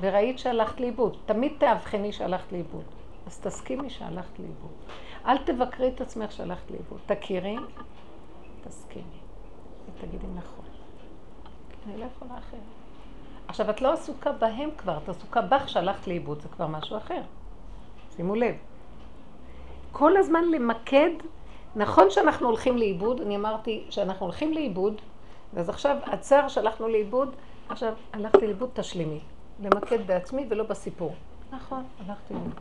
וראית 0.00 0.38
שהלכת 0.38 0.80
לאיבוד. 0.80 1.16
תמיד 1.26 1.52
תאבחני 1.58 2.12
שהלכת 2.12 2.52
לאיבוד. 2.52 2.84
אז 3.26 3.40
תסכימי 3.40 3.90
שהלכת 3.90 4.38
לאיבוד. 4.38 4.72
אל 5.26 5.38
תבקרי 5.38 5.88
את 5.88 6.00
עצמך 6.00 6.32
שהלכת 6.32 6.70
לאיבוד. 6.70 6.98
תכירי, 7.06 7.56
תסכימי. 8.64 9.04
ותגידי 9.86 10.26
נכון. 10.34 10.64
אני 11.86 11.96
לא 12.00 12.04
יכולה 12.16 12.38
אחרת. 12.38 12.60
עכשיו, 13.48 13.70
את 13.70 13.80
לא 13.80 13.92
עסוקה 13.92 14.32
בהם 14.32 14.70
כבר, 14.78 14.98
את 15.04 15.08
עסוקה 15.08 15.40
בך 15.40 15.68
שהלכת 15.68 16.06
לאיבוד, 16.06 16.40
זה 16.40 16.48
כבר 16.48 16.66
משהו 16.66 16.96
אחר. 16.96 17.20
שימו 18.16 18.34
לב. 18.34 18.54
כל 19.98 20.16
הזמן 20.16 20.44
למקד, 20.50 21.10
נכון 21.76 22.10
שאנחנו 22.10 22.46
הולכים 22.46 22.78
לאיבוד, 22.78 23.20
אני 23.20 23.36
אמרתי 23.36 23.84
שאנחנו 23.90 24.26
הולכים 24.26 24.52
לאיבוד, 24.52 25.00
אז 25.56 25.68
עכשיו 25.68 25.96
הצער 26.06 26.48
שהלכנו 26.48 26.88
לאיבוד, 26.88 27.34
עכשיו 27.68 27.92
הלכתי 28.12 28.46
לאיבוד, 28.46 28.70
תשלימי. 28.72 29.20
למקד 29.62 30.06
בעצמי 30.06 30.46
ולא 30.48 30.64
בסיפור. 30.64 31.14
נכון, 31.52 31.84
הלכתי 32.06 32.34
לאיבוד. 32.34 32.52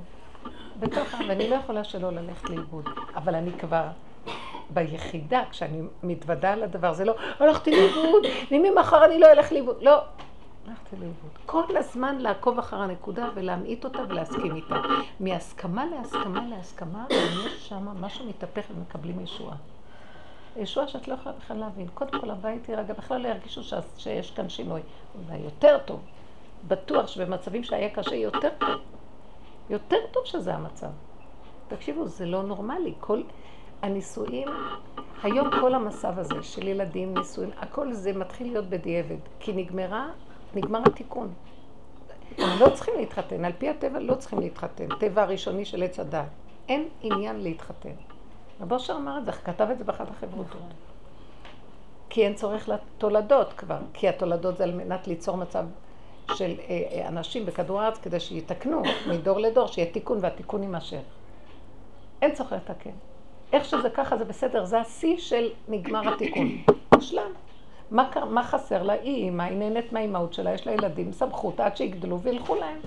וככה, 0.80 1.18
ואני 1.28 1.50
לא 1.50 1.56
יכולה 1.56 1.84
שלא 1.84 2.12
ללכת 2.12 2.50
לאיבוד, 2.50 2.90
אבל 3.16 3.36
אני 3.36 3.52
כבר 3.52 3.84
ביחידה, 4.70 5.44
כשאני 5.52 5.82
מתוודה 6.04 6.54
על 6.54 6.64
הדבר, 6.64 6.94
זה 6.94 7.06
לא, 7.06 7.16
הלכתי 7.40 7.72
לאיבוד, 7.72 8.24
ממחר 8.52 9.06
אני 9.06 9.20
לא 9.20 9.32
אלך 9.32 9.52
לאיבוד. 9.52 9.78
לא, 9.82 10.02
הלכתי 10.68 10.96
לאיבוד. 10.96 11.32
כל 11.46 11.78
הזמן 11.78 12.18
לעקוב 12.18 12.60
אחר 12.60 12.82
הנקודה 12.82 13.30
ולהמעיט 13.36 13.86
אותה 13.86 14.00
ולהסכים 14.10 14.56
איתה. 14.56 14.76
מהסכמה 15.20 15.86
להסכמה 15.86 16.48
להסכמה, 16.48 17.06
יש 17.10 17.68
שם 17.68 17.88
משהו 18.02 18.30
מתהפך 18.30 18.66
ומקבלים 18.76 19.20
ישועה. 19.20 19.56
ישועה 20.58 20.88
שאת 20.88 21.08
לא 21.08 21.14
יכולה 21.14 21.36
בכלל 21.36 21.58
להבין. 21.58 21.88
קודם 21.94 22.22
כל 22.22 22.30
הבית 22.30 22.70
יירגע, 22.70 22.94
בכלל 22.94 23.22
לא 23.22 23.28
ירגישו 23.28 23.64
ש... 23.64 23.74
שיש 23.98 24.32
כאן 24.32 24.50
שינוי. 24.50 24.82
אולי 25.16 25.38
יותר 25.38 25.78
טוב. 25.86 26.00
בטוח 26.68 27.08
שבמצבים 27.08 27.64
שהיה 27.64 27.90
קשה 27.90 28.16
יותר 28.16 28.50
טוב. 28.60 28.82
יותר 29.70 29.98
טוב 30.12 30.26
שזה 30.26 30.54
המצב. 30.54 30.90
תקשיבו, 31.68 32.08
זה 32.08 32.26
לא 32.26 32.44
נורמלי. 32.44 32.94
כל 33.00 33.22
הנישואים, 33.82 34.48
היום 35.24 35.50
כל 35.62 35.76
המסב 35.76 36.20
הזה 36.20 36.44
של 36.44 36.68
ילדים, 36.68 37.18
נישואים, 37.18 37.52
הכל 37.58 37.94
זה 37.94 38.14
מתחיל 38.14 38.48
להיות 38.48 38.66
בדיעבד. 38.66 39.18
כי 39.40 39.54
נגמרה 39.54 40.10
נגמר 40.56 40.80
התיקון. 40.86 41.34
לא 42.38 42.70
צריכים 42.74 42.94
להתחתן, 42.98 43.46
על 43.46 43.52
פי 43.58 43.70
הטבע 43.70 44.00
לא 44.00 44.16
צריכים 44.16 44.40
להתחתן, 44.40 44.88
טבע 45.00 45.22
הראשוני 45.22 45.66
של 45.66 45.84
עץ 45.84 46.00
הדת. 46.00 46.26
אין 46.70 46.90
עניין 47.02 47.40
להתחתן. 47.44 47.94
רב 48.62 48.74
אושר 48.74 48.96
אמר 48.96 49.18
את 49.18 49.26
זה, 49.26 49.32
כתב 49.32 49.68
את 49.72 49.78
זה 49.78 49.84
באחת 49.84 50.10
החברותות. 50.10 50.62
כי 52.10 52.26
אין 52.26 52.34
צורך 52.34 52.70
לתולדות 52.70 53.54
כבר, 53.54 53.80
כי 53.94 54.08
התולדות 54.08 54.58
זה 54.58 54.64
על 54.64 54.74
מנת 54.74 55.08
ליצור 55.08 55.38
מצב 55.38 55.66
של 56.36 56.56
אה, 56.60 56.84
אה, 56.92 57.08
אנשים 57.08 57.46
בכדור 57.46 57.82
הארץ 57.82 57.98
כדי 57.98 58.20
שיתקנו 58.20 58.82
מדור 59.10 59.40
לדור, 59.40 59.68
שיהיה 59.68 59.92
תיקון 59.92 60.18
והתיקון 60.22 60.64
יימשך. 60.64 61.02
אין 62.22 62.34
צורך 62.34 62.52
לתקן. 62.52 62.92
איך 63.54 63.66
שזה 63.66 63.90
ככה 63.90 64.18
זה 64.18 64.26
בסדר, 64.26 64.66
זה 64.66 64.80
השיא 64.80 65.18
של 65.18 65.50
נגמר 65.68 66.14
התיקון. 66.14 66.48
מושלם. 66.96 67.32
מה, 67.92 68.10
מה 68.30 68.44
חסר 68.44 68.84
לה? 68.84 68.94
היא 68.94 69.24
אימא, 69.24 69.44
היא 69.44 69.58
נהנית 69.58 69.94
מהאימהות 69.94 70.34
שלה, 70.34 70.54
יש 70.54 70.68
לה 70.68 70.74
ילדים, 70.74 71.12
סמכות 71.12 71.60
עד 71.60 71.78
שיגדלו 71.78 72.20
וילכו 72.20 72.56
להם. 72.56 72.80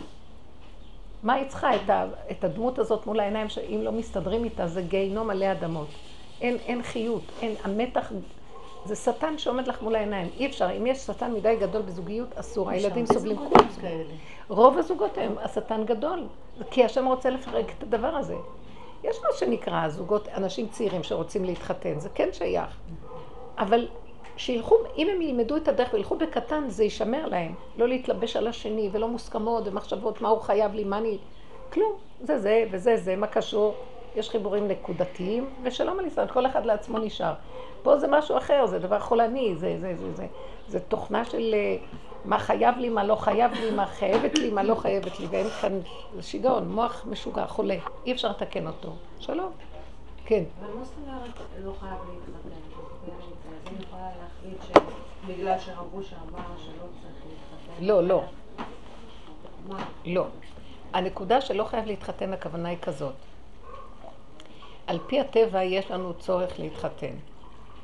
מה 1.22 1.32
היא 1.32 1.48
צריכה? 1.48 1.76
את, 1.76 1.90
ה, 1.90 2.06
את 2.30 2.44
הדמות 2.44 2.78
הזאת 2.78 3.06
מול 3.06 3.20
העיניים, 3.20 3.48
שאם 3.48 3.80
לא 3.82 3.92
מסתדרים 3.92 4.44
איתה 4.44 4.66
זה 4.66 4.82
גיהינום 4.82 5.26
מלא 5.26 5.52
אדמות. 5.52 5.88
אין, 6.40 6.56
אין 6.66 6.82
חיות, 6.82 7.22
אין, 7.42 7.54
המתח, 7.64 8.12
זה 8.84 8.96
שטן 8.96 9.38
שעומד 9.38 9.66
לך 9.66 9.82
מול 9.82 9.94
העיניים. 9.94 10.28
אי 10.36 10.46
אפשר, 10.46 10.68
אם 10.78 10.86
יש 10.86 10.98
שטן 10.98 11.32
מדי 11.32 11.56
גדול 11.60 11.82
בזוגיות, 11.82 12.28
אסור. 12.38 12.70
הילדים 12.70 13.06
סובלים 13.06 13.36
כולם. 13.36 13.64
רוב 14.48 14.78
הזוגות 14.78 15.18
הם, 15.18 15.34
השטן 15.42 15.84
גדול, 15.84 16.26
כי 16.70 16.84
השם 16.84 17.06
רוצה 17.06 17.30
לפרק 17.30 17.72
את 17.78 17.82
הדבר 17.82 18.16
הזה. 18.16 18.36
יש 19.04 19.16
מה 19.22 19.28
שנקרא 19.38 19.88
זוגות, 19.88 20.28
אנשים 20.28 20.68
צעירים 20.68 21.02
שרוצים 21.02 21.44
להתחתן, 21.44 21.98
זה 21.98 22.08
כן 22.14 22.28
שייך. 22.32 22.76
אבל 23.58 23.88
שילכו, 24.40 24.76
אם 24.96 25.08
הם 25.08 25.22
ילמדו 25.22 25.56
את 25.56 25.68
הדרך 25.68 25.94
וילכו 25.94 26.16
בקטן, 26.16 26.68
זה 26.68 26.84
יישמר 26.84 27.26
להם. 27.26 27.54
לא 27.76 27.88
להתלבש 27.88 28.36
על 28.36 28.46
השני, 28.46 28.88
ולא 28.92 29.08
מוסכמות 29.08 29.62
ומחשבות 29.66 30.20
מה 30.20 30.28
הוא 30.28 30.40
חייב 30.40 30.74
לי, 30.74 30.84
מה 30.84 30.98
אני... 30.98 31.18
כלום. 31.72 31.92
זה 32.20 32.38
זה 32.38 32.64
וזה 32.70 32.96
זה, 32.96 33.16
מה 33.16 33.26
קשור? 33.26 33.74
יש 34.16 34.30
חיבורים 34.30 34.68
נקודתיים, 34.68 35.50
ושלום 35.62 35.98
על 35.98 36.06
ישראל, 36.06 36.28
כל 36.28 36.46
אחד 36.46 36.66
לעצמו 36.66 36.98
נשאר. 36.98 37.32
פה 37.82 37.98
זה 37.98 38.08
משהו 38.08 38.38
אחר, 38.38 38.66
זה 38.66 38.78
דבר 38.78 38.98
חולני, 38.98 39.54
זה, 39.56 39.76
זה, 39.78 39.94
זה, 39.94 40.12
זה, 40.12 40.26
זה 40.68 40.80
תוכנה 40.80 41.24
של 41.24 41.54
אה, 41.54 41.76
מה 42.24 42.38
חייב 42.38 42.78
לי, 42.78 42.88
מה 42.88 43.04
לא 43.04 43.14
חייב 43.14 43.52
לי, 43.52 43.70
מה 43.70 43.86
חייבת 43.86 44.38
לי, 44.38 44.50
מה 44.50 44.62
לא 44.62 44.74
חייבת 44.74 45.20
לי, 45.20 45.26
ואין 45.30 45.48
כאן, 45.48 45.80
שיגעון, 46.20 46.68
מוח 46.68 47.06
משוגע, 47.10 47.46
חולה, 47.46 47.76
אי 48.06 48.12
אפשר 48.12 48.28
לתקן 48.28 48.66
אותו. 48.66 48.92
שלום. 49.18 49.50
כן. 50.24 50.44
אבל 50.60 50.74
מה 50.78 50.84
זאת 50.84 50.94
אומרת 51.06 51.34
לא 51.64 51.72
חייב 51.80 51.98
להתחתן? 52.12 52.69
שבגלל 54.42 55.58
שלא 55.58 55.84
צריך 56.02 57.14
להתחתן? 57.26 57.84
לא, 57.84 58.02
לא. 58.02 58.24
מה? 59.68 59.84
לא. 60.04 60.26
הנקודה 60.92 61.40
שלא 61.40 61.64
חייב 61.64 61.86
להתחתן, 61.86 62.32
הכוונה 62.32 62.68
היא 62.68 62.78
כזאת. 62.82 63.14
על 64.86 64.98
פי 65.06 65.20
הטבע 65.20 65.62
יש 65.62 65.90
לנו 65.90 66.14
צורך 66.14 66.60
להתחתן. 66.60 67.14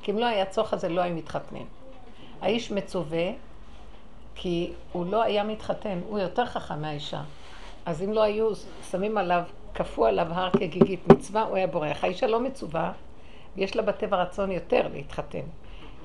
כי 0.03 0.13
אם 0.13 0.19
לא 0.19 0.27
היה 0.27 0.47
צורך 0.47 0.73
הזה, 0.73 0.89
לא 0.89 1.01
היו 1.01 1.15
מתחתנים. 1.15 1.67
האיש 2.41 2.71
מצווה 2.71 3.31
כי 4.35 4.73
הוא 4.93 5.07
לא 5.07 5.23
היה 5.23 5.45
מתחתן, 5.45 6.01
הוא 6.09 6.19
יותר 6.19 6.47
חכם 6.47 6.83
מהאישה. 6.83 7.23
אז 7.87 8.03
אם 8.03 8.13
לא 8.13 8.23
היו 8.23 8.51
שמים 8.91 9.19
עליו, 9.19 9.43
כפו 9.75 10.07
עליו 10.07 10.27
הר 10.31 10.51
כגיגית 10.51 11.13
מצווה, 11.13 11.43
הוא 11.43 11.57
היה 11.57 11.67
בורח. 11.67 12.05
האישה 12.05 12.27
לא 12.27 12.41
מצווה, 12.41 12.93
ויש 13.57 13.77
לה 13.77 13.83
בטבע 13.83 14.23
רצון 14.23 14.51
יותר 14.51 14.89
להתחתן. 14.93 15.45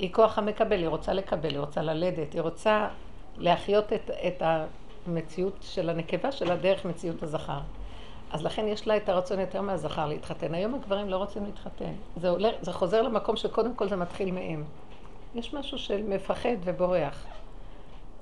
היא 0.01 0.13
כוח 0.13 0.37
המקבל, 0.37 0.79
היא 0.79 0.87
רוצה 0.87 1.13
לקבל, 1.13 1.49
היא 1.49 1.59
רוצה 1.59 1.81
ללדת, 1.81 2.33
היא 2.33 2.41
רוצה 2.41 2.87
להחיות 3.37 3.93
את, 3.93 4.11
את 4.27 4.43
המציאות 5.07 5.55
של 5.61 5.89
הנקבה 5.89 6.31
שלה 6.31 6.55
דרך 6.55 6.85
מציאות 6.85 7.23
הזכר. 7.23 7.59
אז 8.31 8.43
לכן 8.43 8.67
יש 8.67 8.87
לה 8.87 8.97
את 8.97 9.09
הרצון 9.09 9.39
יותר 9.39 9.61
מהזכר 9.61 10.07
להתחתן. 10.07 10.53
היום 10.53 10.75
הגברים 10.75 11.09
לא 11.09 11.17
רוצים 11.17 11.45
להתחתן. 11.45 11.91
זה, 12.15 12.29
עולה, 12.29 12.49
זה 12.61 12.73
חוזר 12.73 13.01
למקום 13.01 13.35
שקודם 13.35 13.75
כל 13.75 13.89
זה 13.89 13.95
מתחיל 13.95 14.31
מהם. 14.31 14.63
יש 15.35 15.53
משהו 15.53 15.77
של 15.77 16.03
מפחד 16.03 16.55
ובורח. 16.63 17.25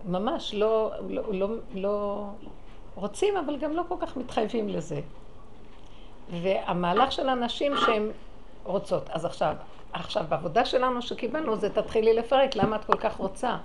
ממש 0.05 0.53
לא, 0.53 0.91
לא, 1.09 1.33
לא, 1.33 1.47
לא 1.73 2.25
רוצים, 2.95 3.37
אבל 3.37 3.57
גם 3.57 3.73
לא 3.73 3.83
כל 3.87 3.95
כך 4.01 4.17
מתחייבים 4.17 4.69
לזה. 4.69 5.01
והמהלך 6.31 7.11
של 7.11 7.29
הנשים 7.29 7.77
שהן 7.77 8.09
רוצות. 8.63 9.09
אז 9.09 9.25
עכשיו, 9.25 9.55
עכשיו, 9.93 10.25
בעבודה 10.29 10.65
שלנו 10.65 11.01
שקיבלנו 11.01 11.55
זה 11.55 11.69
תתחילי 11.69 12.13
לפרק, 12.13 12.55
למה 12.55 12.75
את 12.75 12.85
כל 12.85 12.97
כך 12.97 13.15
רוצה? 13.15 13.57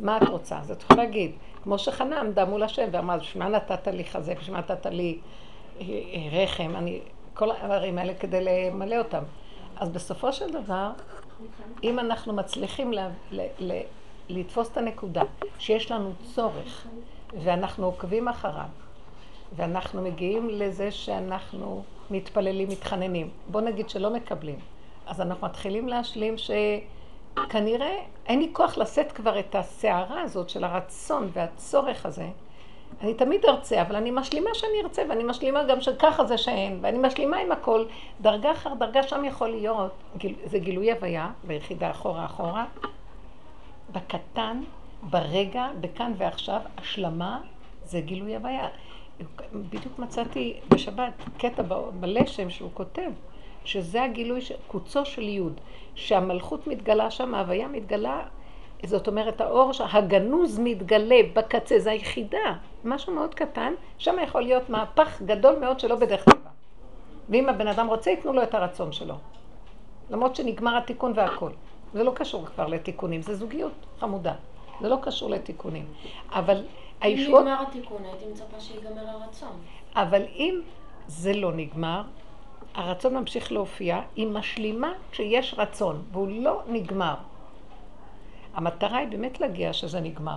מה 0.00 0.16
את 0.16 0.28
רוצה? 0.28 0.58
אז 0.58 0.70
את 0.70 0.82
יכולה 0.82 1.04
להגיד, 1.04 1.32
כמו 1.62 1.78
שחנה 1.78 2.20
עמדה 2.20 2.44
מול 2.44 2.62
השם 2.62 2.88
ואמרה, 2.92 3.16
בשביל 3.16 3.42
מה 3.42 3.48
נתת 3.48 3.88
לי 3.88 4.04
חזה, 4.04 4.34
בשביל 4.34 4.56
מה 4.56 4.58
נתת 4.58 4.86
לי 4.86 5.18
אה, 5.80 5.84
אה, 5.84 6.42
רחם, 6.42 6.72
אני, 6.76 7.00
כל 7.34 7.50
הדברים 7.50 7.98
האלה 7.98 8.14
כדי 8.14 8.44
למלא 8.44 8.98
אותם. 8.98 9.22
אז 9.76 9.88
בסופו 9.88 10.32
של 10.32 10.52
דבר, 10.52 10.90
אם 11.82 11.98
אנחנו 11.98 12.32
מצליחים 12.32 12.92
ל, 12.92 12.98
ל, 13.30 13.40
ל, 13.58 13.80
לתפוס 14.28 14.70
את 14.72 14.76
הנקודה 14.76 15.22
שיש 15.58 15.90
לנו 15.90 16.12
צורך 16.34 16.86
ואנחנו 17.42 17.86
עוקבים 17.86 18.28
אחריו 18.28 18.68
ואנחנו 19.56 20.02
מגיעים 20.02 20.48
לזה 20.50 20.90
שאנחנו 20.90 21.82
מתפללים, 22.10 22.68
מתחננים. 22.68 23.30
בוא 23.50 23.60
נגיד 23.60 23.90
שלא 23.90 24.10
מקבלים. 24.10 24.58
אז 25.06 25.20
אנחנו 25.20 25.46
מתחילים 25.46 25.88
להשלים 25.88 26.34
כנראה 27.48 27.98
אין 28.26 28.38
לי 28.38 28.48
כוח 28.52 28.78
לשאת 28.78 29.12
כבר 29.12 29.38
את 29.38 29.54
הסערה 29.54 30.22
הזאת 30.22 30.48
של 30.48 30.64
הרצון 30.64 31.30
והצורך 31.32 32.06
הזה. 32.06 32.28
אני 33.00 33.14
תמיד 33.14 33.44
ארצה, 33.44 33.82
אבל 33.82 33.96
אני 33.96 34.10
משלימה 34.10 34.50
שאני 34.54 34.82
ארצה, 34.84 35.02
ואני 35.08 35.24
משלימה 35.24 35.64
גם 35.64 35.80
שככה 35.80 36.24
זה 36.24 36.38
שאין, 36.38 36.78
ואני 36.82 36.98
משלימה 36.98 37.36
עם 37.36 37.52
הכל. 37.52 37.84
דרגה 38.20 38.52
אחר 38.52 38.74
דרגה 38.74 39.02
שם 39.02 39.24
יכול 39.24 39.48
להיות, 39.48 39.92
זה 40.44 40.58
גילוי 40.58 40.92
הוויה, 40.92 41.30
ביחידה 41.46 41.90
אחורה 41.90 42.24
אחורה, 42.24 42.64
בקטן, 43.92 44.62
ברגע, 45.02 45.68
בכאן 45.80 46.12
ועכשיו, 46.16 46.60
השלמה 46.78 47.40
זה 47.84 48.00
גילוי 48.00 48.36
הוויה. 48.36 48.68
בדיוק 49.54 49.98
מצאתי 49.98 50.60
בשבת 50.68 51.12
קטע 51.38 51.62
בלשם 52.00 52.50
שהוא 52.50 52.70
כותב, 52.74 53.10
שזה 53.64 54.02
הגילוי, 54.02 54.40
קוצו 54.66 55.04
של 55.04 55.22
יוד, 55.22 55.60
שהמלכות 55.94 56.66
מתגלה 56.66 57.10
שם, 57.10 57.34
ההוויה 57.34 57.68
מתגלה, 57.68 58.22
זאת 58.86 59.08
אומרת 59.08 59.40
האור 59.40 59.70
הגנוז 59.92 60.58
מתגלה 60.58 61.20
בקצה, 61.34 61.78
זה 61.78 61.90
היחידה, 61.90 62.38
משהו 62.84 63.14
מאוד 63.14 63.34
קטן, 63.34 63.72
שם 63.98 64.16
יכול 64.22 64.42
להיות 64.42 64.70
מהפך 64.70 65.22
גדול 65.22 65.58
מאוד 65.58 65.80
שלא 65.80 65.96
בדרך 65.96 66.24
טבע. 66.24 66.50
ואם 67.28 67.48
הבן 67.48 67.66
אדם 67.66 67.86
רוצה, 67.86 68.10
ייתנו 68.10 68.32
לו 68.32 68.42
את 68.42 68.54
הרצון 68.54 68.92
שלו. 68.92 69.14
למרות 70.10 70.36
שנגמר 70.36 70.76
התיקון 70.76 71.12
והכל. 71.16 71.50
זה 71.92 72.04
לא 72.04 72.12
קשור 72.14 72.46
כבר 72.46 72.66
לתיקונים, 72.66 73.22
זה 73.22 73.34
זוגיות 73.34 73.72
חמודה. 74.00 74.34
זה 74.80 74.88
לא 74.88 74.98
קשור 75.02 75.30
לתיקונים. 75.30 75.86
אבל 76.30 76.64
הישועות... 77.00 77.42
אם 77.42 77.48
נגמר 77.48 77.62
התיקון, 77.68 78.04
הייתי 78.04 78.24
מצפה 78.30 78.60
שיגמר 78.60 79.08
הרצון. 79.08 79.52
אבל 79.94 80.22
אם 80.36 80.60
זה 81.06 81.32
לא 81.32 81.52
נגמר, 81.52 82.02
הרצון 82.74 83.14
ממשיך 83.14 83.52
להופיע, 83.52 84.00
היא 84.16 84.26
משלימה 84.26 84.92
כשיש 85.10 85.54
רצון, 85.58 86.02
והוא 86.12 86.28
לא 86.30 86.62
נגמר. 86.66 87.14
המטרה 88.54 88.98
היא 88.98 89.08
באמת 89.08 89.40
להגיע 89.40 89.72
שזה 89.72 90.00
נגמר, 90.00 90.36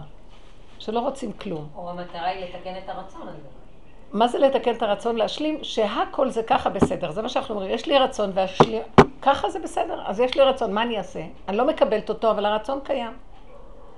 שלא 0.80 1.00
רוצים 1.00 1.34
כלום. 1.34 1.68
או 1.76 1.90
המטרה 1.90 2.28
היא 2.28 2.46
לתקן 2.46 2.74
את 2.84 2.90
הרצון 2.90 3.28
הזה. 3.28 3.48
מה 4.14 4.28
זה 4.28 4.40
לתקן 4.40 4.76
את 4.76 4.82
הרצון? 4.82 5.16
להשלים 5.16 5.64
שהכל 5.64 6.30
זה 6.30 6.44
ככה 6.44 6.70
בסדר. 6.70 7.12
זה 7.12 7.22
מה 7.22 7.30
שאנחנו 7.30 7.56
אומרים. 7.56 7.72
יש 7.72 7.88
לי 7.88 7.98
רצון 7.98 8.32
והשלים... 8.34 8.82
ככה 9.22 9.50
זה 9.50 9.60
בסדר. 9.60 10.02
אז 10.06 10.20
יש 10.20 10.36
לי 10.36 10.44
רצון, 10.44 10.74
מה 10.74 10.84
אני 10.84 10.98
אעשה? 10.98 11.22
אני 11.48 11.58
לא 11.58 11.68
מקבלת 11.68 12.10
אותו, 12.10 12.32
אבל 12.32 12.46
הרצון 12.46 12.80
קיים. 12.84 13.12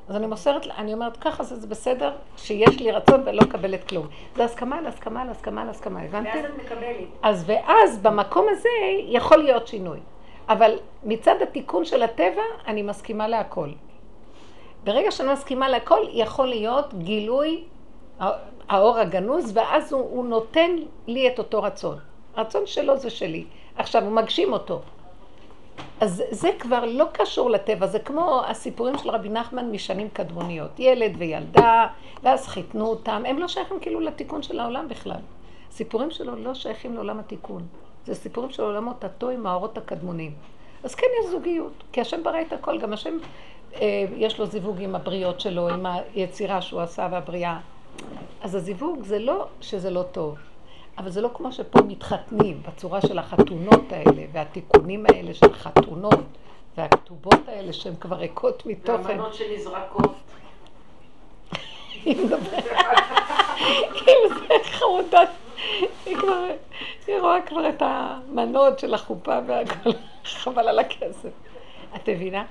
אז 0.09 0.15
אני 0.15 0.27
מוסרת, 0.27 0.67
אני 0.77 0.93
אומרת, 0.93 1.17
ככה 1.17 1.43
זה, 1.43 1.55
זה 1.55 1.67
בסדר, 1.67 2.11
שיש 2.37 2.79
לי 2.79 2.91
רצון 2.91 3.21
ולא 3.25 3.41
מקבלת 3.41 3.89
כלום. 3.89 4.07
זה 4.35 4.43
הסכמה 4.43 4.77
על 4.77 4.87
הסכמה 4.87 5.21
על 5.21 5.29
הסכמה 5.29 5.61
על 5.61 5.69
הסכמה, 5.69 6.01
הבנתם? 6.01 6.29
ואז 6.37 6.45
את 6.45 6.65
מקבלת. 6.65 7.07
אז 7.23 7.43
ואז 7.47 7.99
במקום 8.01 8.45
הזה 8.49 8.69
יכול 9.07 9.37
להיות 9.37 9.67
שינוי. 9.67 9.99
אבל 10.49 10.79
מצד 11.03 11.35
התיקון 11.41 11.85
של 11.85 12.03
הטבע, 12.03 12.41
אני 12.67 12.81
מסכימה 12.81 13.27
להכל. 13.27 13.69
ברגע 14.83 15.11
שאני 15.11 15.33
מסכימה 15.33 15.69
להכל, 15.69 15.99
יכול 16.09 16.47
להיות 16.47 16.93
גילוי 16.93 17.63
האור 18.69 18.97
הגנוז, 18.97 19.51
ואז 19.57 19.93
הוא, 19.93 20.01
הוא 20.01 20.25
נותן 20.25 20.71
לי 21.07 21.27
את 21.27 21.39
אותו 21.39 21.63
רצון. 21.63 21.97
הרצון 22.35 22.65
שלו 22.65 22.97
זה 22.97 23.09
שלי. 23.09 23.45
עכשיו, 23.75 24.03
הוא 24.03 24.11
מגשים 24.11 24.53
אותו. 24.53 24.81
אז 26.01 26.23
זה 26.31 26.49
כבר 26.59 26.85
לא 26.85 27.05
קשור 27.11 27.49
לטבע, 27.49 27.87
זה 27.87 27.99
כמו 27.99 28.41
הסיפורים 28.47 28.97
של 28.97 29.09
רבי 29.09 29.29
נחמן 29.29 29.71
משנים 29.71 30.09
קדמוניות. 30.09 30.79
ילד 30.79 31.11
וילדה, 31.17 31.87
ואז 32.23 32.47
חיתנו 32.47 32.85
אותם, 32.85 33.23
הם 33.27 33.39
לא 33.39 33.47
שייכים 33.47 33.79
כאילו 33.79 33.99
לתיקון 33.99 34.43
של 34.43 34.59
העולם 34.59 34.87
בכלל. 34.87 35.19
סיפורים 35.71 36.11
שלו 36.11 36.35
לא 36.35 36.53
שייכים 36.53 36.95
לעולם 36.95 37.19
התיקון. 37.19 37.61
זה 38.05 38.15
סיפורים 38.15 38.49
של 38.49 38.63
עולמות 38.63 39.03
התו 39.03 39.29
עם 39.29 39.47
האורות 39.47 39.77
הקדמונים. 39.77 40.31
אז 40.83 40.95
כן 40.95 41.07
יש 41.19 41.29
זוגיות, 41.31 41.83
כי 41.91 42.01
השם 42.01 42.23
ברא 42.23 42.41
את 42.41 42.53
הכל, 42.53 42.79
גם 42.79 42.93
השם 42.93 43.17
אה, 43.75 44.05
יש 44.17 44.39
לו 44.39 44.45
זיווג 44.45 44.81
עם 44.81 44.95
הבריות 44.95 45.39
שלו, 45.39 45.69
עם 45.69 45.85
היצירה 45.85 46.61
שהוא 46.61 46.81
עשה 46.81 47.07
והבריאה. 47.11 47.59
אז 48.41 48.55
הזיווג 48.55 49.03
זה 49.03 49.19
לא 49.19 49.47
שזה 49.61 49.89
לא 49.89 50.03
טוב, 50.11 50.37
אבל 50.97 51.09
זה 51.09 51.21
לא 51.21 51.29
כמו 51.33 51.51
שפה 51.51 51.79
מתחתנים, 51.87 52.61
בצורה 52.67 53.01
של 53.01 53.19
החתונות 53.19 53.91
האלה, 53.91 54.21
והתיקונים 54.31 55.05
האלה 55.05 55.33
של 55.33 55.53
חתונות, 55.53 56.19
והכתובות 56.77 57.47
האלה 57.47 57.73
שהן 57.73 57.95
כבר 57.99 58.15
ריקות 58.15 58.65
מתוכן. 58.65 59.03
והמנות 59.03 59.33
שנזרקות. 59.33 60.13
כאילו 62.03 62.27
זה 64.29 64.55
חרודה, 64.63 65.21
היא 66.05 66.17
כבר, 66.17 66.45
היא 67.07 67.19
רואה 67.19 67.41
כבר 67.41 67.69
את 67.69 67.81
המנות 67.81 68.79
של 68.79 68.93
החופה 68.93 69.39
והכל, 69.47 69.89
חבל 70.25 70.67
על 70.67 70.79
הכסף. 70.79 71.29
את 71.95 72.09
מבינה? 72.09 72.45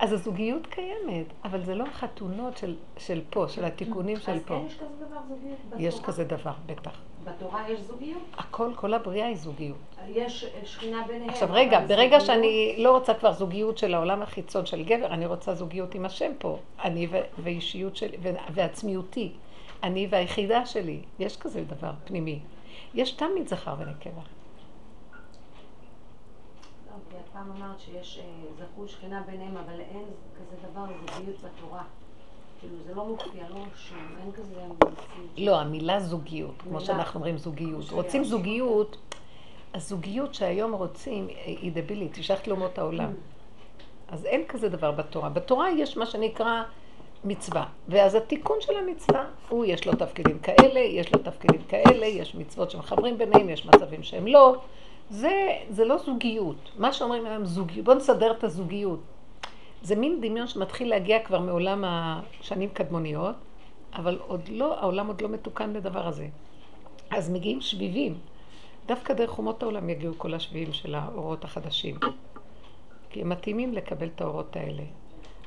אז 0.00 0.12
הזוגיות 0.12 0.66
קיימת, 0.66 1.26
אבל 1.44 1.64
זה 1.64 1.74
לא 1.74 1.84
החתונות 1.84 2.56
של, 2.56 2.76
של 2.98 3.20
פה, 3.30 3.44
של 3.48 3.64
התיקונים 3.64 4.16
של 4.16 4.38
פה. 4.38 4.56
אז 4.56 4.60
כן 4.60 4.66
יש 4.66 4.74
כזה 4.74 5.04
דבר 5.06 5.18
זוגיות 5.28 5.58
בתורה? 5.66 5.82
יש 5.82 6.00
כזה 6.00 6.24
דבר, 6.24 6.52
בטח. 6.66 7.00
בתורה 7.24 7.70
יש 7.70 7.80
זוגיות? 7.80 8.22
הכל, 8.36 8.72
כל 8.76 8.94
הבריאה 8.94 9.26
היא 9.26 9.36
זוגיות. 9.36 9.76
יש 10.08 10.46
שכינה 10.64 11.02
ביניהם. 11.06 11.30
עכשיו 11.30 11.48
רגע, 11.52 11.80
ברגע 11.86 12.20
שאני 12.20 12.74
לא 12.78 12.90
רוצה 12.92 13.14
כבר 13.14 13.32
זוגיות 13.32 13.78
של 13.78 13.94
העולם 13.94 14.22
החיצון 14.22 14.66
של 14.66 14.84
גבר, 14.84 15.06
אני 15.06 15.26
רוצה 15.26 15.54
זוגיות 15.54 15.94
עם 15.94 16.04
השם 16.04 16.32
פה. 16.38 16.58
אני 16.84 17.08
ואישיות 17.38 17.96
שלי, 17.96 18.16
ועצמיותי. 18.52 19.32
אני 19.82 20.06
והיחידה 20.10 20.66
שלי. 20.66 21.00
יש 21.18 21.36
כזה 21.36 21.64
דבר 21.64 21.92
פנימי. 22.04 22.38
יש 22.94 23.10
תמיד 23.10 23.48
זכר 23.48 23.74
ונקבה. 23.78 24.22
פעם 27.32 27.50
אמרת 27.56 27.80
שיש 27.80 28.18
אה, 28.18 28.24
זכו 28.58 28.88
שכינה 28.88 29.22
ביניהם, 29.26 29.56
אבל 29.56 29.80
אין 29.80 30.04
כזה 30.38 30.56
דבר 30.70 30.84
זוגיות 30.86 31.36
בתורה. 31.36 31.82
כאילו 32.60 32.74
זה 32.86 32.94
לא 32.94 33.04
מופיע, 33.06 33.48
לא 33.48 33.64
רשום, 33.72 34.16
אין 34.22 34.32
כזה... 34.32 34.54
לא, 35.36 35.60
המילה 35.60 36.00
זוגיות, 36.00 36.54
כמו 36.62 36.80
שאנחנו 36.80 37.20
אומרים 37.20 37.38
זוגיות. 37.38 37.90
רוצים 37.90 38.24
זוגיות, 38.24 38.96
הזוגיות 39.74 40.34
שהיום 40.34 40.72
רוצים 40.72 41.26
היא 41.44 41.72
דבילית, 41.74 42.16
היא 42.16 42.24
שייכת 42.24 42.48
לאומות 42.48 42.78
העולם. 42.78 43.12
אז 44.08 44.24
אין 44.24 44.44
כזה 44.48 44.68
דבר 44.68 44.90
בתורה. 44.90 45.28
בתורה 45.28 45.70
יש 45.70 45.96
מה 45.96 46.06
שנקרא 46.06 46.62
מצווה, 47.24 47.66
ואז 47.88 48.14
התיקון 48.14 48.56
של 48.60 48.76
המצווה, 48.76 49.24
הוא 49.48 49.64
יש 49.64 49.86
לו 49.86 49.92
תפקידים 49.92 50.38
כאלה, 50.38 50.80
יש 50.80 51.12
לו 51.14 51.18
תפקידים 51.22 51.62
כאלה, 51.68 52.06
יש 52.06 52.34
מצוות 52.34 52.70
שמחברים 52.70 53.18
ביניהם, 53.18 53.48
יש 53.48 53.66
מצבים 53.66 54.02
שהם 54.02 54.26
לא. 54.26 54.56
זה, 55.10 55.56
זה 55.70 55.84
לא 55.84 55.98
זוגיות. 55.98 56.70
מה 56.78 56.92
שאומרים 56.92 57.26
היום 57.26 57.44
זוגיות, 57.44 57.84
בואו 57.84 57.96
נסדר 57.96 58.30
את 58.30 58.44
הזוגיות. 58.44 59.00
זה 59.82 59.96
מין 59.96 60.20
דמיון 60.20 60.46
שמתחיל 60.46 60.88
להגיע 60.90 61.18
כבר 61.18 61.40
מעולם 61.40 61.84
השנים 61.86 62.68
קדמוניות, 62.68 63.34
אבל 63.94 64.18
עוד 64.26 64.48
לא, 64.48 64.80
העולם 64.80 65.06
עוד 65.06 65.20
לא 65.20 65.28
מתוקן 65.28 65.72
לדבר 65.72 66.06
הזה. 66.06 66.28
אז 67.10 67.30
מגיעים 67.30 67.60
שביבים. 67.60 68.18
דווקא 68.86 69.14
דרך 69.14 69.38
אומות 69.38 69.62
העולם 69.62 69.88
יגיעו 69.90 70.14
כל 70.16 70.34
השביבים 70.34 70.72
של 70.72 70.94
האורות 70.94 71.44
החדשים. 71.44 71.96
כי 73.10 73.20
הם 73.20 73.28
מתאימים 73.28 73.74
לקבל 73.74 74.08
את 74.16 74.20
האורות 74.20 74.56
האלה. 74.56 74.82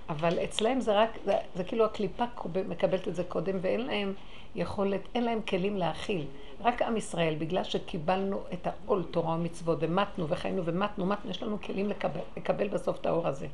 אבל 0.10 0.43
אצלהם 0.43 0.80
זה 0.80 0.99
רק, 0.99 1.10
זה, 1.26 1.34
זה 1.56 1.63
כאילו 1.63 1.86
הקליפה 1.86 2.23
מקבלת 2.67 3.08
את 3.08 3.15
זה 3.15 3.23
קודם, 3.23 3.58
ואין 3.62 3.82
להם 3.82 4.13
יכולת, 4.56 5.02
אין 5.15 5.23
להם 5.23 5.41
כלים 5.41 5.78
להכיל. 5.78 6.26
רק 6.63 6.82
עם 6.82 6.97
ישראל, 6.97 7.36
בגלל 7.36 7.63
שקיבלנו 7.63 8.41
את 8.54 8.67
העול 8.67 9.04
תורה 9.12 9.36
ומצוות, 9.36 9.78
ומתנו 9.82 10.30
וחיינו 10.30 10.65
ומתנו, 10.65 11.06
מתנו, 11.06 11.32
יש 11.32 11.43
לנו 11.43 11.62
כלים 11.62 11.89
לקבל, 11.89 12.19
לקבל 12.38 12.67
בסוף 12.67 12.99
את 12.99 13.06
האור 13.06 13.28
הזה. 13.28 13.47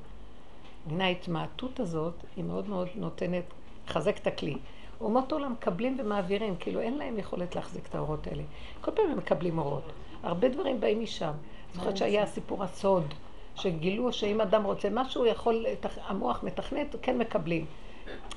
הנה 0.90 1.06
ההתמעטות 1.06 1.80
הזאת, 1.80 2.14
היא 2.36 2.44
מאוד 2.44 2.70
מאוד 2.70 2.88
נותנת, 2.96 3.44
חזק 3.88 4.18
את 4.18 4.28
הכלי. 4.28 4.58
אומות 5.02 5.32
העולם 5.32 5.52
מקבלים 5.52 5.98
ומעבירים, 6.00 6.56
כאילו 6.60 6.80
אין 6.80 6.98
להם 6.98 7.20
יכולת 7.20 7.56
להחזיק 7.56 7.88
את 7.88 7.96
האורות 7.96 8.28
האלה. 8.28 8.44
כל 8.82 8.92
פעם 8.92 9.06
הם 9.12 9.18
מקבלים 9.18 9.58
אורות. 9.58 9.84
הרבה 10.24 10.50
דברים 10.50 10.80
באים 10.80 11.02
משם. 11.02 11.32
זוכרת 11.74 11.98
שהיה 11.98 12.26
סיפור 12.26 12.64
הסוד, 12.64 13.14
שגילו 13.56 14.14
שאם 14.14 14.42
אדם 14.42 14.64
רוצה 14.64 14.90
משהו, 14.92 15.26
יכול, 15.26 15.66
המוח 16.08 16.44
מתכנת, 16.44 16.96
כן 17.02 17.18
מקבלים. 17.18 17.66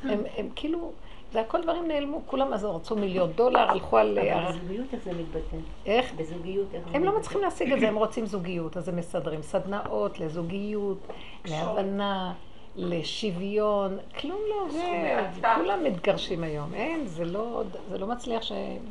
הם, 0.02 0.20
הם 0.36 0.48
כאילו... 0.54 0.92
זה 1.32 1.40
הכל 1.40 1.62
דברים 1.62 1.88
נעלמו, 1.88 2.22
כולם 2.26 2.52
אז 2.52 2.64
רצו 2.64 2.96
מיליון 2.96 3.32
דולר, 3.32 3.70
הלכו 3.70 3.98
על... 3.98 4.18
אבל 4.18 4.28
אה, 4.28 4.52
בזוגיות 4.52 4.86
איך 4.92 5.04
זה 5.04 5.12
מתבטא? 5.12 5.56
איך? 5.86 6.14
בזוגיות 6.14 6.74
איך 6.74 6.82
זה 6.90 6.96
הם 6.96 7.04
לא 7.04 7.16
מצליחים 7.16 7.40
להשיג 7.40 7.72
את 7.72 7.80
זה, 7.80 7.88
הם 7.88 7.96
רוצים 7.96 8.26
זוגיות, 8.26 8.76
אז 8.76 8.88
הם 8.88 8.96
מסדרים 8.96 9.42
סדנאות 9.42 10.20
לזוגיות, 10.20 10.98
להבנה, 11.44 12.32
לשוויון, 12.76 13.98
כלום 14.20 14.40
לא 14.48 14.64
עובד, 14.64 15.24
כולם 15.56 15.84
מתגרשים 15.84 16.44
היום, 16.44 16.74
אין, 16.74 17.06
זה 17.06 17.24
לא, 17.24 17.62
זה 17.90 17.98
לא 17.98 18.06
מצליח 18.06 18.42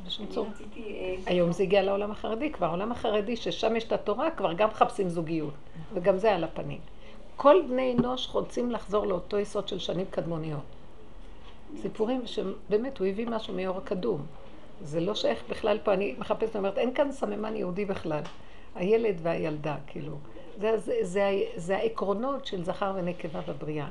בשום 0.07 0.25
צור. 0.25 0.47
אה, 0.77 1.15
היום 1.25 1.51
זה 1.51 1.63
הגיע 1.63 1.81
לעולם 1.81 2.11
החרדי 2.11 2.51
כבר, 2.51 2.67
העולם 2.67 2.91
החרדי 2.91 3.35
ששם 3.35 3.75
יש 3.75 3.83
את 3.83 3.91
התורה, 3.91 4.31
כבר 4.31 4.53
גם 4.53 4.69
מחפשים 4.69 5.09
זוגיות, 5.09 5.53
וגם 5.93 6.17
זה 6.17 6.35
על 6.35 6.43
הפנים. 6.43 6.79
כל 7.35 7.61
בני 7.69 7.95
אנוש 7.99 8.29
רוצים 8.31 8.71
לחזור 8.71 9.07
לאותו 9.07 9.39
יסוד 9.39 9.67
של 9.67 9.79
שנים 9.79 10.05
קדמוניות. 10.09 10.80
סיפורים 11.81 12.21
שבאמת 12.25 12.97
הוא 12.97 13.07
הביא 13.07 13.27
משהו 13.27 13.53
מאור 13.53 13.77
הקדום. 13.77 14.25
זה 14.81 14.99
לא 14.99 15.15
שייך 15.15 15.43
בכלל 15.49 15.77
פה, 15.83 15.93
אני 15.93 16.15
מחפשת, 16.17 16.55
אומרת, 16.55 16.77
אין 16.77 16.93
כאן 16.93 17.11
סממן 17.11 17.55
יהודי 17.55 17.85
בכלל. 17.85 18.21
הילד 18.75 19.15
והילדה, 19.21 19.75
כאילו. 19.87 20.17
זה, 20.59 20.77
זה, 20.77 20.93
זה, 21.01 21.39
זה 21.55 21.77
העקרונות 21.77 22.45
של 22.45 22.63
זכר 22.63 22.93
ונקבה 22.95 23.41
בבריאה. 23.47 23.87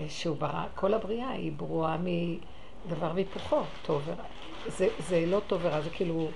אה, 0.00 0.06
שהוא 0.08 0.36
ברא, 0.36 0.64
כל 0.74 0.94
הבריאה 0.94 1.30
היא 1.30 1.52
ברואה 1.56 1.96
מדבר 1.96 3.10
והיפוכו, 3.14 3.60
טוב 3.82 4.02
ורע. 4.04 4.24
זה, 4.66 4.88
זה 5.08 5.24
לא 5.26 5.40
טוב 5.46 5.60
ורע, 5.62 5.80
זה 5.80 5.90
כאילו 5.90 6.28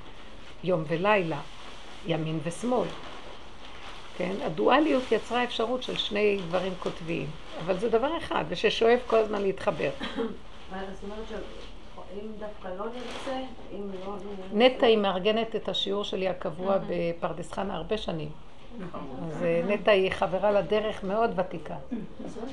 יום 0.64 0.84
ולילה, 0.88 1.40
ימין 2.06 2.38
ושמאל. 2.44 2.88
כן? 4.18 4.34
הדואליות 4.42 5.12
יצרה 5.12 5.44
אפשרות 5.44 5.82
של 5.82 5.96
שני 5.96 6.38
דברים 6.48 6.72
קוטביים, 6.78 7.26
אבל 7.64 7.78
זה 7.78 7.88
דבר 7.88 8.18
אחד, 8.18 8.44
וששואף 8.48 9.00
כל 9.06 9.16
הזמן 9.16 9.42
להתחבר. 9.42 9.90
לא 12.78 12.85
אם 13.72 13.90
לא... 14.06 14.16
נטע 14.52 14.87
היא 14.87 14.98
מארגנת 14.98 15.56
את 15.56 15.68
השיעור 15.68 16.04
שלי 16.04 16.28
הקבוע 16.28 16.78
בפרדס 16.88 17.52
חנה 17.52 17.74
הרבה 17.74 17.98
שנים. 17.98 18.28
אז 19.22 19.42
אה, 19.42 19.62
נטע 19.68 19.90
היא 19.90 20.11
חברה 20.11 20.50
לדרך 20.50 21.04
מאוד 21.04 21.30
ותיקה. 21.37 21.76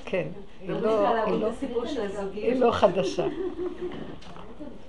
כן, 0.05 0.27
לא, 0.67 0.79
לא, 0.81 1.49
של 1.87 2.01
הזוגיות. 2.01 2.33
היא 2.33 2.59
לא 2.59 2.71
חדשה. 2.71 3.25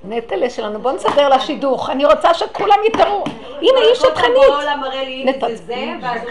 נטלה 0.05 0.51
שלנו, 0.51 0.81
בוא 0.81 0.93
נסדר 0.93 1.29
לה 1.29 1.41
שידוך, 1.41 1.91
אני 1.91 2.05
רוצה 2.05 2.35
שכולם 2.35 2.77
יתראו. 2.87 3.25
הנה, 3.59 3.79
היא 3.81 3.95
שטחנית. 3.95 4.37
נטע- 5.25 5.47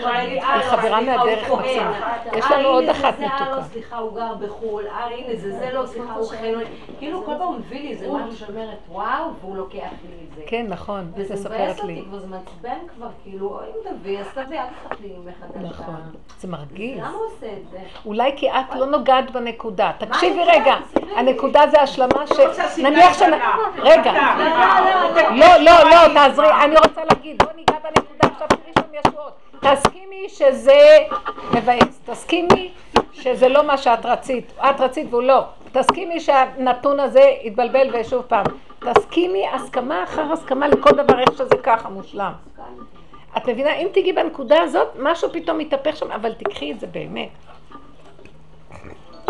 אה, 0.05 0.19
היא 0.19 0.41
חברה 0.61 1.01
מהדרך. 1.01 1.51
מקסימה. 1.51 1.99
יש 2.37 2.45
לנו 2.51 2.67
עוד 2.67 2.83
אחת 2.83 3.13
אה, 3.19 3.25
לא, 3.25 3.27
מתוקה. 3.27 3.63
סליחה, 3.73 3.97
הוא 3.97 4.15
גר 4.15 4.33
בחו"ל, 4.39 4.87
אה, 4.87 5.05
הנה 5.05 5.35
זה 5.35 5.51
זה, 5.51 5.69
לא, 5.73 5.85
סליחה, 5.85 6.13
הוא 6.13 6.27
חן. 6.29 6.53
כאילו 6.99 7.25
כל 7.25 7.31
פעם 7.37 7.47
הוא 7.47 7.55
מביא 7.55 7.79
לי 7.81 7.91
איזה 7.91 8.07
משהו 8.11 8.37
שאומרת, 8.37 8.77
וואו, 8.91 9.23
והוא 9.41 9.55
לוקח 9.57 9.73
לי 9.75 9.85
את 10.29 10.35
זה. 10.35 10.41
כן, 10.47 10.65
נכון, 10.69 11.11
את 11.13 11.19
וזה 11.19 11.33
מספרת 11.33 11.83
לי. 11.83 12.03
כבר, 12.09 12.19
זה 12.19 12.27
מעצבן 12.27 12.77
כבר, 12.95 13.07
כאילו, 13.23 13.59
אם 13.59 13.89
תביא, 13.91 14.19
אז 14.19 14.25
תביא, 14.33 14.59
אל 14.59 14.65
תחכי 14.89 15.03
מחדש. 15.25 15.71
נכון, 15.71 15.95
זה 16.39 16.47
מרגיז. 16.47 16.97
למה 16.99 17.09
הוא 17.09 17.25
עושה 17.25 17.45
את 17.45 17.71
זה? 17.71 17.77
אולי 18.05 18.31
כי 18.35 18.49
את 18.51 18.75
לא 18.75 18.85
נוגעת 18.85 19.31
בנקודה. 19.31 19.91
תקשיבי 19.97 20.43
רגע. 20.47 20.75
הנקודה 21.15 21.61
זה 21.71 21.81
השלמה 21.81 22.27
ש... 22.27 22.31
רוצה 23.33 23.75
סיבה 23.75 23.95
נניח 23.95 24.05
ש... 24.05 24.07
קטנה. 24.07 24.35
רגע. 25.17 25.35
לא, 25.35 25.57
לא, 25.57 25.89
לא, 25.89 26.13
תעזרי, 26.13 26.51
אני 26.63 26.75
רוצה 26.77 27.01
להגיד, 27.11 27.43
בוא 27.43 27.51
ניגע 27.55 27.75
בנקודה 27.83 28.27
עכשיו, 28.33 28.47
תראי 28.47 28.73
שם 28.79 29.09
ישועות. 29.09 29.33
תסכימי 29.59 30.29
שזה 30.29 30.97
מבאס, 31.51 31.99
תסכימי 32.05 32.71
שזה 33.13 33.49
לא 33.49 33.63
מה 33.63 33.77
שאת 33.77 34.05
רצית, 34.05 34.51
את 34.59 34.81
רצית 34.81 35.07
והוא 35.09 35.23
לא. 35.23 35.43
תסכימי 35.71 36.19
שהנתון 36.19 36.99
הזה 36.99 37.31
יתבלבל 37.43 37.89
ושוב 37.93 38.21
פעם. 38.21 38.45
תסכימי 38.79 39.47
הסכמה 39.53 40.03
אחר 40.03 40.33
הסכמה 40.33 40.67
לכל 40.67 40.91
דבר, 40.91 41.19
איך 41.19 41.29
שזה 41.33 41.57
ככה 41.63 41.89
מושלם. 41.89 42.31
את 43.37 43.49
מבינה, 43.49 43.75
אם 43.75 43.87
תיגעי 43.93 44.13
בנקודה 44.13 44.61
הזאת, 44.61 44.87
משהו 44.99 45.29
פתאום 45.33 45.57
מתהפך 45.57 45.95
שם, 45.95 46.11
אבל 46.11 46.33
תיקחי 46.33 46.71
את 46.71 46.79
זה 46.79 46.87
באמת. 46.87 47.29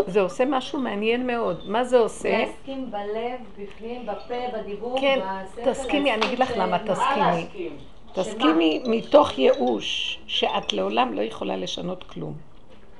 זה 0.07 0.21
עושה 0.21 0.45
משהו 0.45 0.79
מעניין 0.79 1.27
מאוד. 1.27 1.61
מה 1.65 1.83
זה 1.83 1.97
עושה? 1.97 2.37
להסכים 2.37 2.91
בלב, 2.91 3.39
בפנים, 3.59 4.05
בפה, 4.05 4.57
בדיבור, 4.57 5.01
כן. 5.01 5.19
תסכימי, 5.63 6.13
אני 6.13 6.25
אגיד 6.25 6.39
לך 6.39 6.51
למה 6.55 6.79
תסכימי. 6.79 7.69
תסכימי 8.13 8.83
מתוך 8.85 9.39
ייאוש 9.39 10.19
שאת 10.27 10.73
לעולם 10.73 11.13
לא 11.13 11.21
יכולה 11.21 11.57
לשנות 11.57 12.03
כלום. 12.03 12.33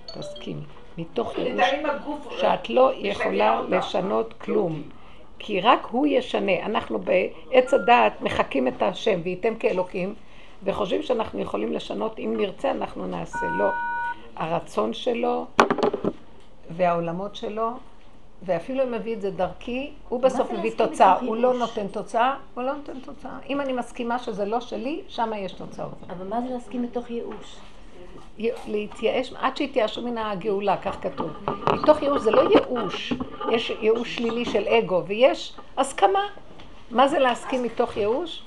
תסכימי. 0.06 0.62
מתוך 0.98 1.38
ייאוש. 1.38 2.42
שאת 2.42 2.70
לא 2.70 2.92
יכולה. 2.96 3.62
לשנות 3.70 4.34
כלום. 4.34 4.82
כי 5.40 5.62
רק 5.62 5.88
הוא 5.92 6.08
ישנה. 6.08 6.66
אנחנו 6.66 7.00
בעץ 7.00 7.74
הדעת 7.74 8.22
מחקים 8.22 8.68
את 8.68 8.82
השם 8.84 9.20
וייתם 9.24 9.56
כאלוקים, 9.56 10.14
וחושבים 10.64 11.02
שאנחנו 11.02 11.40
יכולים 11.40 11.74
לשנות, 11.74 12.20
אם 12.20 12.34
נרצה 12.38 12.72
אנחנו 12.72 13.08
נעשה. 13.08 13.46
לא. 13.58 13.70
הרצון 14.36 14.94
שלו 14.94 15.46
והעולמות 16.70 17.36
שלו, 17.36 17.72
ואפילו 18.44 18.84
אם 18.84 18.92
מביא 18.92 19.16
את 19.16 19.22
זה 19.22 19.32
דרכי, 19.32 19.92
הוא 20.10 20.22
בסוף 20.22 20.52
מביא 20.52 20.72
תוצאה. 20.78 21.20
הוא 21.20 21.38
לא? 21.38 21.54
נותן 21.54 21.88
תוצאה, 21.88 22.36
הוא 22.54 22.64
לא 22.64 22.74
נותן 22.74 23.00
תוצאה. 23.00 23.38
אם 23.50 23.62
אני 23.62 23.74
מסכימה 23.74 24.20
שזה 24.20 24.46
לא 24.46 24.60
שלי, 24.60 25.02
שם 25.08 25.32
יש 25.38 25.52
תוצאות. 25.52 25.94
אבל 26.10 26.28
מה 26.28 26.42
זה 26.42 26.54
להסכים 26.54 26.82
מתוך 26.82 27.10
ייאוש? 27.10 27.56
להתייאש, 28.68 29.34
עד 29.40 29.58
שיתייאשו 29.58 30.02
מן 30.02 30.18
הגאולה, 30.18 30.78
כך 30.78 30.98
כתוב. 31.02 31.32
מתוך 31.74 32.02
ייאוש 32.02 32.22
זה 32.22 32.32
לא 32.32 32.42
ייאוש, 32.52 33.14
יש 33.52 33.72
ייאוש 33.82 34.16
שלילי 34.16 34.46
של 34.46 34.68
אגו, 34.68 35.04
ויש 35.08 35.54
הסכמה. 35.78 36.28
מה 36.92 37.08
זה 37.08 37.20
להסכים 37.20 37.64
מתוך 37.64 37.98
ייאוש? 37.98 38.44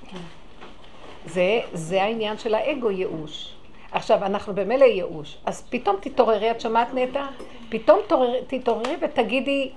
זה, 1.27 1.61
זה 1.73 2.03
העניין 2.03 2.39
של 2.39 2.55
האגו 2.55 2.91
ייאוש. 2.91 3.55
עכשיו, 3.93 4.25
אנחנו 4.25 4.55
במילא 4.55 4.85
ייאוש, 4.85 5.39
אז 5.47 5.67
פתאום 5.71 5.97
תתעוררי, 6.01 6.51
את 6.51 6.61
שומעת 6.61 6.95
נטע? 6.95 7.27
פתאום 7.69 7.99
תתעוררי, 8.07 8.39
תתעוררי 8.47 8.97
ותגידי, 9.01 9.71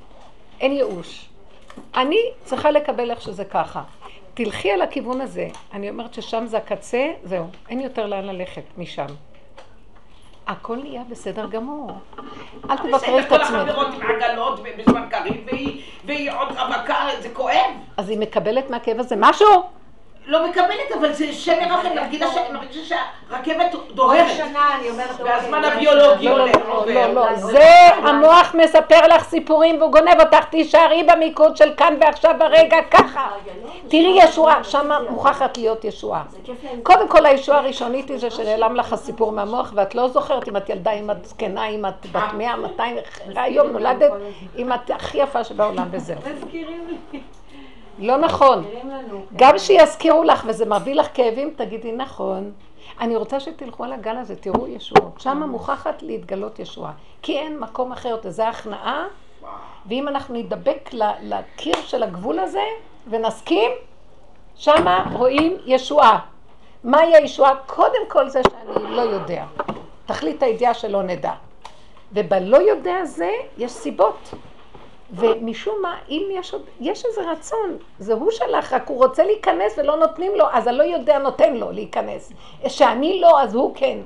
אין 0.60 0.72
ייאוש. 0.72 1.30
אני 1.96 2.18
צריכה 2.44 2.72
לקבל 2.72 3.12
איך 3.12 3.22
שזה 3.22 3.46
ככה. 3.46 3.84
תלכי 4.34 4.72
על 4.72 4.82
הכיוון 4.82 5.22
הזה. 5.22 5.48
אני 5.74 5.90
אומרת 5.90 6.14
ששם 6.14 6.46
זה 6.46 6.58
הקצה, 6.58 7.08
זהו, 7.24 7.46
אין 7.70 7.80
יותר 7.80 8.06
לאן 8.06 8.26
ללכת 8.26 8.64
משם. 8.78 9.06
הכל 10.48 10.78
נהיה 10.78 11.02
בסדר 11.10 11.48
גמור. 11.48 11.92
אל 12.70 12.78
תבקרי 12.78 13.20
את 13.20 13.30
כל 13.30 13.42
עצמך. 13.42 13.56
החברות 13.56 13.88
עם 13.88 14.02
עגלות 14.02 14.60
בזמן 14.78 15.08
קריב, 15.10 15.48
והיא 16.06 16.32
עוד 16.32 16.48
רווקה, 16.52 17.08
זה 17.22 17.30
כואב. 17.34 17.72
אז 17.98 18.10
היא 18.10 18.20
מקבלת 18.20 18.70
מהכאב 18.70 19.00
הזה 19.00 19.16
משהו? 19.20 19.48
לא 20.28 20.50
מקבלת, 20.50 20.92
אבל 21.00 21.14
זה 21.14 21.34
שם 21.34 21.70
מרחם, 21.70 21.96
מרגישה 21.96 22.26
ש- 22.28 22.52
מרגישה 22.54 22.96
שהרכבת 23.30 23.72
כל 23.72 23.94
דוהרת. 23.94 24.32
שנה 24.38 24.76
אני 24.80 24.90
אומרת, 24.90 25.20
והזמן 25.26 25.64
הביולוגי 25.64 26.26
לא, 26.30 26.38
לא, 26.38 26.44
עולה, 26.68 27.08
לא. 27.08 27.14
לא, 27.14 27.30
לא, 27.32 27.36
זה 27.36 27.70
המוח 27.96 28.56
מספר 28.58 29.08
לך 29.08 29.24
סיפורים 29.24 29.82
והוא 29.82 29.92
גונב 29.92 30.20
אותך, 30.20 30.46
תישארי 30.50 31.04
במיקוד 31.04 31.58
של 31.58 31.74
כאן 31.78 31.98
ועכשיו 32.02 32.36
ברגע 32.40 32.78
ככה. 32.92 33.28
תראי 33.88 34.20
ישועה, 34.24 34.64
שמה 34.64 35.00
מוכרחת 35.10 35.58
להיות 35.58 35.86
ישועה. 35.86 36.24
קודם 36.84 37.08
כל 37.08 37.26
הישועה 37.26 37.60
הראשונית 37.60 38.10
היא 38.10 38.18
זה 38.18 38.30
שנעלם 38.30 38.76
לך 38.76 38.94
הסיפור 38.94 39.32
מהמוח 39.32 39.72
ואת 39.76 39.96
לא 39.96 40.08
זוכרת 40.08 40.48
אם 40.48 40.58
את 40.58 40.70
ילדה, 40.70 40.92
אם 40.92 41.12
את 41.12 41.26
זקנה, 41.26 41.68
אם 41.68 41.86
את 41.86 42.06
בת 42.12 42.34
מאה, 42.38 42.56
מאתיים, 42.56 42.98
היום 43.36 43.68
נולדת, 43.68 44.12
אם 44.58 44.74
את 44.74 44.90
הכי 44.90 45.18
יפה 45.18 45.44
שבעולם 45.44 45.88
וזהו. 45.92 46.18
מזכירים 46.36 46.88
לי, 47.14 47.20
לא 48.00 48.18
נכון. 48.18 48.66
לנו. 48.84 49.26
גם 49.36 49.58
שיזכירו 49.58 50.24
לך 50.24 50.44
וזה 50.48 50.66
מביא 50.66 50.96
לך 50.96 51.08
כאבים, 51.14 51.54
תגידי 51.56 51.92
נכון. 51.92 52.52
אני 53.00 53.16
רוצה 53.16 53.40
שתלכו 53.40 53.84
על 53.84 53.94
הגל 53.94 54.18
הזה, 54.18 54.36
תראו 54.36 54.68
ישועות. 54.68 55.20
שם 55.20 55.44
מוכרחת 55.50 56.02
להתגלות 56.02 56.60
ישועה. 56.60 56.92
כי 57.22 57.40
אין 57.40 57.60
מקום 57.60 57.92
אחר 57.92 58.18
זה 58.24 58.48
הכנעה. 58.48 59.06
ואם 59.86 60.08
אנחנו 60.08 60.36
נדבק 60.36 60.90
לקיר 61.22 61.76
של 61.86 62.04
הגבול 62.04 62.40
הזה 62.40 62.64
ונסכים, 63.10 63.72
שמה 64.56 65.06
רואים 65.14 65.58
ישועה. 65.66 66.20
מהי 66.84 67.16
הישועה? 67.16 67.56
קודם 67.66 68.10
כל 68.10 68.30
זה 68.30 68.42
שאני 68.50 68.92
לא 68.92 69.02
יודע. 69.02 69.46
תכלית 70.06 70.44
הידיעה 70.44 70.74
שלא 70.74 71.04
נדע. 71.04 71.32
ובלא 72.14 72.58
יודע 72.58 73.06
זה 73.06 73.30
יש 73.58 73.72
סיבות. 73.72 74.34
ומשום 75.14 75.76
מה, 75.82 75.96
אם 76.10 76.24
יש 76.32 76.54
עוד, 76.54 76.62
יש 76.82 77.06
איזה 77.06 77.32
רצון, 77.32 77.70
זה 78.00 78.14
הוא 78.14 78.32
שלח, 78.32 78.74
רק 78.74 78.88
הוא 78.90 78.98
רוצה 78.98 79.24
להיכנס 79.24 79.80
ולא 79.80 79.96
נותנים 79.98 80.32
לו, 80.36 80.46
אז 80.52 80.68
הלא 80.68 80.84
יודע 80.84 81.20
נותן 81.20 81.54
לו 81.54 81.72
להיכנס. 81.72 82.32
שאני 82.68 83.20
לא, 83.22 83.42
אז 83.42 83.56
הוא 83.56 83.72
כן. 83.76 83.98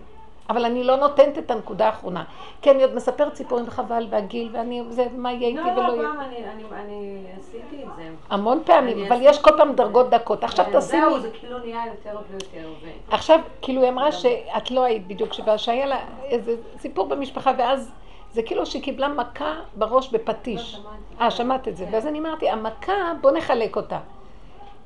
אבל 0.50 0.66
אני 0.66 0.84
לא 0.84 0.96
נותנת 0.96 1.38
את 1.38 1.52
הנקודה 1.52 1.86
האחרונה. 1.86 2.24
כי 2.62 2.72
אני 2.72 2.84
עוד 2.84 2.96
מספרת 2.96 3.36
סיפורים 3.36 3.66
וחבל 3.68 4.08
והגיל, 4.10 4.50
ואני, 4.54 4.84
זה, 4.90 5.06
מה 5.18 5.32
יהיה 5.34 5.48
איתי 5.48 5.60
לא, 5.60 5.72
ולא 5.82 5.88
לא, 5.88 5.94
יהיה. 5.94 6.04
פעם 6.10 6.20
אני- 6.20 6.38
אני- 6.38 6.64
אני 6.84 7.24
עשיתי 7.40 7.84
את 7.84 7.96
זה. 7.96 8.04
המון 8.30 8.62
פעמים, 8.66 9.06
אבל. 9.06 9.18
יש 9.22 9.42
כל 9.42 9.52
פעם 9.58 9.76
דרגות 9.76 10.10
דקות. 10.10 10.44
עכשיו 10.44 10.66
כן, 10.66 10.80
תשימי, 10.80 11.02
זהו, 11.02 11.20
זה 11.20 11.30
כאילו 11.40 11.58
נהיה 11.60 11.82
יותר 11.88 12.18
ויותר. 12.32 12.70
עכשיו, 13.12 13.40
כאילו 13.62 13.82
היא 13.82 13.90
אמרה 13.90 14.12
שאת 14.12 14.72
לא 14.72 14.84
היית 14.84 15.08
בדיוק 15.08 15.30
שהיה 15.58 15.86
לה 15.86 16.00
איזה 16.24 16.56
סיפור 16.80 17.08
במשפחה, 17.08 17.52
ואז 17.58 17.92
זה 18.34 18.44
כאילו 18.44 18.66
שהיא 18.66 18.84
קיבלה 18.84 19.08
מכה 19.08 19.54
בראש 19.76 20.10
בפטיש. 20.10 20.82
אה, 21.22 21.32
שמעת 21.32 21.68
את 21.68 21.78
זה. 21.78 21.86
ואז 21.92 22.08
אני 22.08 22.20
אמרתי, 22.20 22.50
המכה, 22.50 22.94
בוא 23.22 23.32
נחלק 23.32 23.76
אותה. 23.76 24.00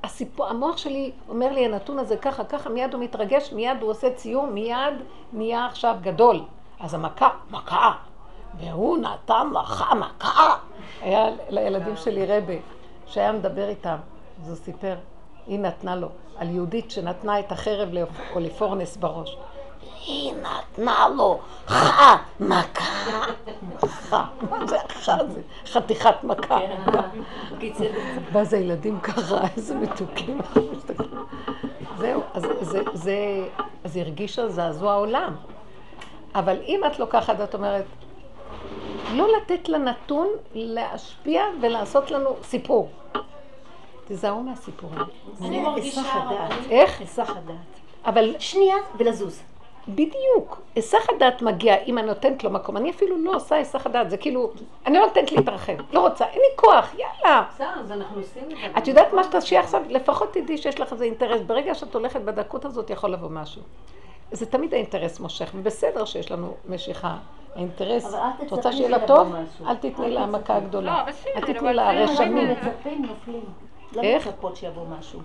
הסיפור, 0.04 0.48
המוח 0.48 0.78
שלי 0.78 1.12
אומר 1.30 1.52
לי, 1.52 1.66
הנתון 1.66 2.00
הזה 2.00 2.18
ככה, 2.18 2.44
ככה, 2.44 2.70
מיד 2.70 2.94
הוא 2.94 3.04
מתרגש, 3.04 3.54
מיד 3.54 3.78
הוא 3.82 3.90
עושה 3.90 4.10
ציור, 4.10 4.46
מיד 4.48 4.94
נהיה 5.34 5.66
עכשיו 5.66 5.96
גדול. 6.02 6.42
אז 6.80 6.94
המכה, 6.94 7.30
מכה, 7.52 7.92
והוא 8.60 8.98
נתן 8.98 9.50
לך 9.54 9.86
מכה. 10.00 10.56
היה 11.02 11.26
לילדים 11.50 11.96
שלי 11.96 12.26
רבה, 12.26 12.54
שהיה 13.06 13.32
מדבר 13.32 13.70
איתם, 13.70 13.96
אז 14.42 14.50
הוא 14.50 14.58
סיפר, 14.58 14.96
היא 15.48 15.60
נתנה 15.60 15.96
לו, 15.96 16.08
על 16.38 16.50
יהודית 16.50 16.92
שנתנה 16.92 17.40
את 17.40 17.52
החרב 17.52 17.90
לאוליפורנס 17.92 18.98
בראש. 18.98 19.38
היא 20.06 20.34
נתנה 20.34 21.08
לו 21.16 21.40
חה, 21.68 22.18
מכה, 22.40 23.24
חה, 23.88 24.26
מה 24.50 24.68
זה 24.68 24.78
חה? 24.90 25.18
זה 25.28 25.42
חתיכת 25.66 26.24
מכה. 26.24 26.60
ואז 28.32 28.54
הילדים 28.54 29.00
ככה, 29.00 29.36
איזה 29.58 29.76
מתוקים. 29.76 30.40
זהו, 31.98 32.22
אז 33.84 33.98
הרגישה 33.98 34.50
זעזוע 34.50 34.92
העולם. 34.92 35.36
אבל 36.36 36.58
אם 36.68 36.82
את 36.88 37.00
לוקחת, 37.00 37.42
את 37.42 37.56
אומרת, 37.56 37.86
לא 39.14 39.28
לתת 39.38 39.70
לנתון 39.70 40.28
להשפיע 40.54 41.44
ולעשות 41.62 42.12
לנו 42.12 42.36
סיפור. 42.44 42.90
תיזהרו 44.06 44.44
מהסיפורים. 44.44 45.00
אני 45.42 45.62
מרגישה. 45.62 46.02
איך? 46.70 47.00
היסח 47.00 47.30
הדעת. 47.30 47.56
אבל 48.06 48.36
שנייה 48.40 48.76
ולזוז. 48.98 49.44
בדיוק, 49.88 50.62
היסח 50.76 51.10
הדעת 51.16 51.42
מגיע 51.42 51.76
אם 51.84 51.98
אני 51.98 52.08
נותנת 52.08 52.44
לו 52.44 52.50
מקום. 52.50 52.78
אני 52.78 52.90
אפילו 52.92 53.18
לא 53.18 53.36
עושה 53.36 53.56
היסח 53.56 53.86
הדעת, 53.86 54.10
זה 54.10 54.18
כאילו, 54.18 54.52
אני 54.86 54.98
לא 54.98 55.06
נותנת 55.06 55.32
להתרחב, 55.32 55.74
לא 55.92 56.00
רוצה, 56.00 56.26
אין 56.26 56.40
לי 56.40 56.56
כוח, 56.56 56.94
יאללה. 56.98 57.44
בסדר, 57.50 57.68
אז 57.80 57.92
אנחנו 57.92 58.18
עושים 58.20 58.44
את 58.44 58.50
זה. 58.74 58.78
את 58.78 58.88
יודעת 58.88 59.14
מה 59.14 59.24
שתעשי 59.24 59.58
עכשיו? 59.58 59.82
לפחות 59.90 60.34
תדעי 60.34 60.58
שיש 60.58 60.80
לך 60.80 60.94
איזה 60.94 61.04
אינטרס. 61.06 61.42
ברגע 61.42 61.76
שאת 61.76 61.94
הולכת 61.96 62.22
בדקות 62.22 62.66
הזאת 62.66 62.90
יכול 62.90 63.10
לבוא 63.14 63.30
משהו. 63.30 63.62
זה 64.32 64.46
תמיד 64.46 64.74
האינטרס 64.74 65.20
מושך, 65.20 65.52
ובסדר 65.56 66.06
שיש 66.06 66.32
לנו 66.32 66.54
משיכה. 66.70 67.18
האינטרס, 67.56 68.14
את 68.46 68.52
רוצה 68.52 68.72
שיהיה 68.72 68.90
לה 68.90 69.08
טוב? 69.08 69.34
אל 69.68 69.76
תתני 69.76 70.10
לה 70.12 70.26
תצפי. 70.28 70.38
מכה 70.38 70.60
גדולה. 70.60 71.06
לא, 71.08 71.12
אל 71.36 71.54
תתני 71.54 71.74
לה 71.74 72.06
זה- 72.08 72.14
רשמים. 72.14 72.48
מצפים 72.52 73.06
נופלים. 73.06 73.44
לא 73.96 74.02
איך? 74.02 74.28
מצפות 74.28 74.56
שיבוא 74.56 74.84
משהו. 75.00 75.20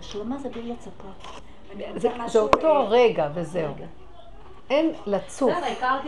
השלמה 0.00 0.38
זה 0.38 0.48
בלי 0.48 0.62
לצפות. 0.62 1.40
זה- 1.96 2.08
אותו 2.40 2.66
אה, 2.68 2.84
רגע 2.88 3.28
וזהו. 3.34 3.72
אין 4.70 4.92
לצוף. 5.06 5.52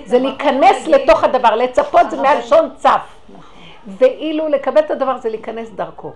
זה 0.04 0.18
להיכנס 0.18 0.86
לתוך 0.86 1.24
הדבר, 1.24 1.56
לצפות 1.56 2.10
זה 2.10 2.16
אבל- 2.16 2.22
מהלשון 2.22 2.70
צף. 2.76 3.00
ואילו 3.86 4.48
לקבל 4.48 4.78
את 4.80 4.90
הדבר 4.90 5.18
זה 5.18 5.28
להיכנס 5.28 5.70
דרכו. 5.70 6.12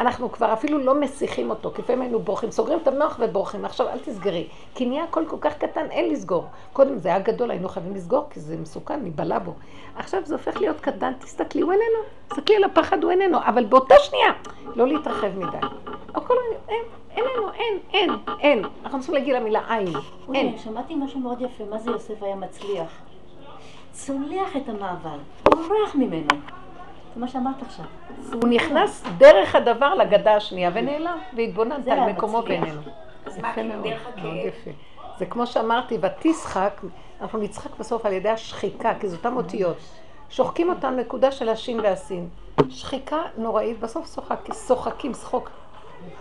אנחנו 0.00 0.32
כבר 0.32 0.52
אפילו 0.52 0.78
לא 0.78 1.00
מסיחים 1.00 1.50
אותו, 1.50 1.70
כי 1.74 1.82
לפעמים 1.82 2.02
היינו 2.02 2.18
בורחים, 2.18 2.50
סוגרים 2.50 2.78
את 2.82 2.88
המוח 2.88 3.16
ובורחים. 3.20 3.64
עכשיו 3.64 3.88
אל 3.88 3.98
תסגרי, 3.98 4.48
כי 4.74 4.86
נהיה 4.86 5.04
הכל 5.04 5.24
כל 5.28 5.36
כך 5.40 5.58
קטן, 5.58 5.90
אין 5.90 6.12
לסגור. 6.12 6.44
קודם 6.72 6.98
זה 6.98 7.08
היה 7.08 7.18
גדול, 7.18 7.50
היינו 7.50 7.68
חייבים 7.68 7.94
לסגור, 7.94 8.26
כי 8.30 8.40
זה 8.40 8.56
מסוכן, 8.56 9.00
ניבלע 9.02 9.38
בו. 9.38 9.54
עכשיו 9.96 10.20
זה 10.24 10.34
הופך 10.34 10.56
להיות 10.60 10.80
קטן, 10.80 11.12
תסתכלי, 11.18 11.62
הוא 11.62 11.72
איננו. 11.72 11.98
תסתכלי 12.28 12.56
על 12.56 12.64
הפחד, 12.64 13.02
הוא 13.02 13.10
איננו. 13.10 13.38
אבל 13.38 13.64
באותה 13.64 13.94
שנייה, 13.98 14.32
לא 14.76 14.86
להתרחב 14.86 15.38
מדי. 15.38 15.66
הכל 16.14 16.34
אין, 16.68 16.82
איננו, 17.16 17.52
אין, 17.52 17.78
אין, 17.92 18.10
אין. 18.40 18.64
אנחנו 18.84 18.98
צריכים 18.98 19.14
להגיע 19.14 19.40
למילה. 19.40 19.60
אין. 19.70 19.88
הנה, 20.28 20.58
שמעתי 20.58 20.94
משהו 20.94 21.20
מאוד 21.20 21.40
יפה, 21.40 21.64
מה 21.70 21.78
זה 21.78 21.90
יוסף 21.90 22.22
היה 22.22 22.36
מצליח? 22.36 22.90
צולח 23.92 24.56
את 24.56 24.68
המעבר, 24.68 25.18
בורח 25.44 25.94
ממנו. 25.94 26.28
זה 27.14 27.20
מה 27.20 27.28
שאמרת 27.28 27.62
עכשיו. 27.62 27.84
הוא 28.32 28.48
נכנס 28.48 29.04
דרך 29.18 29.54
הדבר 29.54 29.94
לגדה 29.94 30.36
השנייה 30.36 30.70
ונעלם, 30.74 31.18
והתבוננת 31.36 31.84
זה 31.84 31.92
על 31.92 32.12
מקומו. 32.12 32.42
בינינו. 32.42 32.80
יפה 33.26 33.62
מאוד? 33.62 33.86
מאוד 34.22 34.36
יפה. 34.36 34.70
זה 35.18 35.26
כמו 35.26 35.46
שאמרתי, 35.46 35.98
ותשחק, 36.00 36.80
אנחנו 37.20 37.38
נצחק 37.38 37.78
בסוף 37.78 38.06
על 38.06 38.12
ידי 38.12 38.28
השחיקה, 38.28 38.92
כי 39.00 39.08
זה 39.08 39.16
אותן 39.16 39.36
אותיות. 39.36 39.76
שוחקים 40.30 40.70
אותם 40.70 40.96
נקודה 40.96 41.32
של 41.32 41.48
השין 41.48 41.80
והסין. 41.80 42.28
שחיקה 42.68 43.22
נוראית, 43.36 43.80
בסוף 43.80 44.14
שוחק, 44.14 44.54
שוחקים, 44.66 45.14
שחוק. 45.14 45.50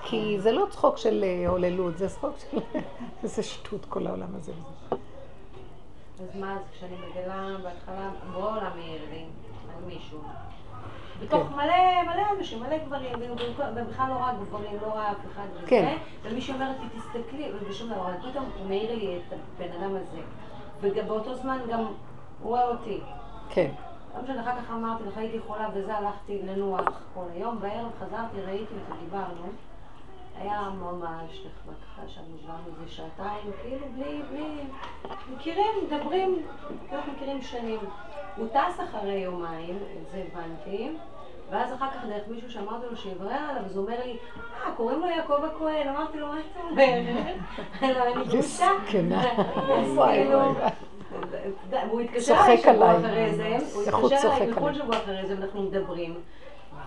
כי 0.04 0.36
זה 0.40 0.52
לא 0.52 0.66
צחוק 0.70 0.98
של 0.98 1.24
אה, 1.24 1.50
הוללות, 1.50 1.98
זה 1.98 2.10
צחוק 2.10 2.34
של... 2.40 2.58
איזה 3.24 3.44
שטות 3.44 3.86
כל 3.86 4.08
העולם 4.08 4.36
הזה. 4.36 4.52
אז 6.20 6.36
מה, 6.36 6.54
אז 6.54 6.62
כשאני 6.74 6.96
מגלה 6.96 7.48
בהתחלה, 7.64 8.10
בורא 8.34 8.52
עולם 8.52 8.72
לי 8.76 8.98
על 9.78 9.84
מישהו. 9.86 10.20
בתוך 11.22 11.48
כן. 11.48 11.56
מלא, 11.56 12.04
מלא 12.14 12.24
אנשים, 12.38 12.60
מלא 12.60 12.78
גברים, 12.78 13.20
ובכלל 13.76 14.10
לא 14.10 14.18
רק 14.20 14.36
גברים, 14.42 14.78
לא 14.82 14.88
רק 14.88 15.08
אף 15.12 15.32
אחד 15.32 15.46
וזה. 15.54 15.68
כן. 15.68 15.98
ומישהו 16.24 16.54
אומרת 16.54 16.76
לי, 16.80 17.00
תסתכלי, 17.00 17.52
ובשום 17.54 17.90
דבר, 17.90 18.30
פתאום 18.30 18.46
הוא 18.60 18.68
מעיר 18.68 18.96
לי 18.96 19.18
את 19.18 19.34
הבן 19.34 19.72
אדם 19.82 19.96
הזה. 19.96 20.22
ובאותו 20.82 21.36
זמן 21.36 21.58
גם 21.72 21.80
הוא 21.80 21.96
רואה 22.42 22.68
אותי. 22.68 23.00
כן. 23.50 23.72
לא 24.16 24.24
משנה, 24.24 24.42
אחר 24.42 24.62
כך 24.62 24.72
אמרתי 24.72 25.04
לך, 25.04 25.18
הייתי 25.18 25.40
חולה 25.40 25.70
וזה, 25.74 25.98
הלכתי 25.98 26.42
לנוח 26.42 26.86
כל 27.14 27.26
היום, 27.34 27.60
בערב 27.60 27.92
חזרתי, 28.00 28.42
ראיתי 28.42 28.74
אותו, 28.74 29.02
דיברנו. 29.06 29.52
היה 30.40 30.70
ממש 30.80 31.46
נחמד, 31.46 31.76
ככה 31.76 32.06
ישבנו 32.06 32.38
דיברנו 32.42 32.64
איזה 32.68 32.92
שעתיים, 32.92 33.52
כאילו 33.62 33.86
בלי, 33.96 34.22
בלי, 34.32 34.64
מכירים, 35.34 35.72
מדברים, 35.84 36.46
אנחנו 36.92 37.12
מכירים 37.14 37.42
שנים. 37.42 37.80
הוא 38.38 38.48
טס 38.48 38.80
אחרי 38.90 39.14
יומיים, 39.14 39.78
את 39.78 40.12
זה 40.12 40.24
הבנתי, 40.32 40.90
ואז 41.50 41.74
אחר 41.74 41.92
כך 41.92 42.06
דרך 42.06 42.28
מישהו 42.28 42.52
שאמרתי 42.52 42.86
לו 42.90 42.98
שיברר 42.98 43.38
עליו, 43.50 43.66
אז 43.66 43.78
הוא 43.78 43.86
אומר 43.86 44.06
לי, 44.06 44.18
אה, 44.66 44.72
קוראים 44.78 45.00
לו 45.00 45.08
יעקב 45.08 45.44
הכהן, 45.44 45.88
אמרתי 45.88 46.20
לו, 46.20 46.28
מה 46.28 46.40
אתה 46.52 46.60
אומר? 46.70 46.84
לא, 47.82 48.04
אני 48.04 48.30
כאילו, 48.88 49.20
וואי. 49.96 50.28
והוא 51.70 52.02
התקשר 52.02 52.36
אליי 52.46 52.58
שבוע. 52.58 52.98
אחרי 52.98 53.34
זה, 53.36 53.58
הוא 53.74 53.84
הוא 53.92 54.08
התקשר 54.08 54.36
אליי 54.36 54.52
מחו"ל 54.52 54.70
עליי. 54.70 54.80
שבוע 54.80 54.98
אחרי 54.98 55.28
זה, 55.28 55.36
ואנחנו 55.40 55.62
מדברים. 55.62 56.16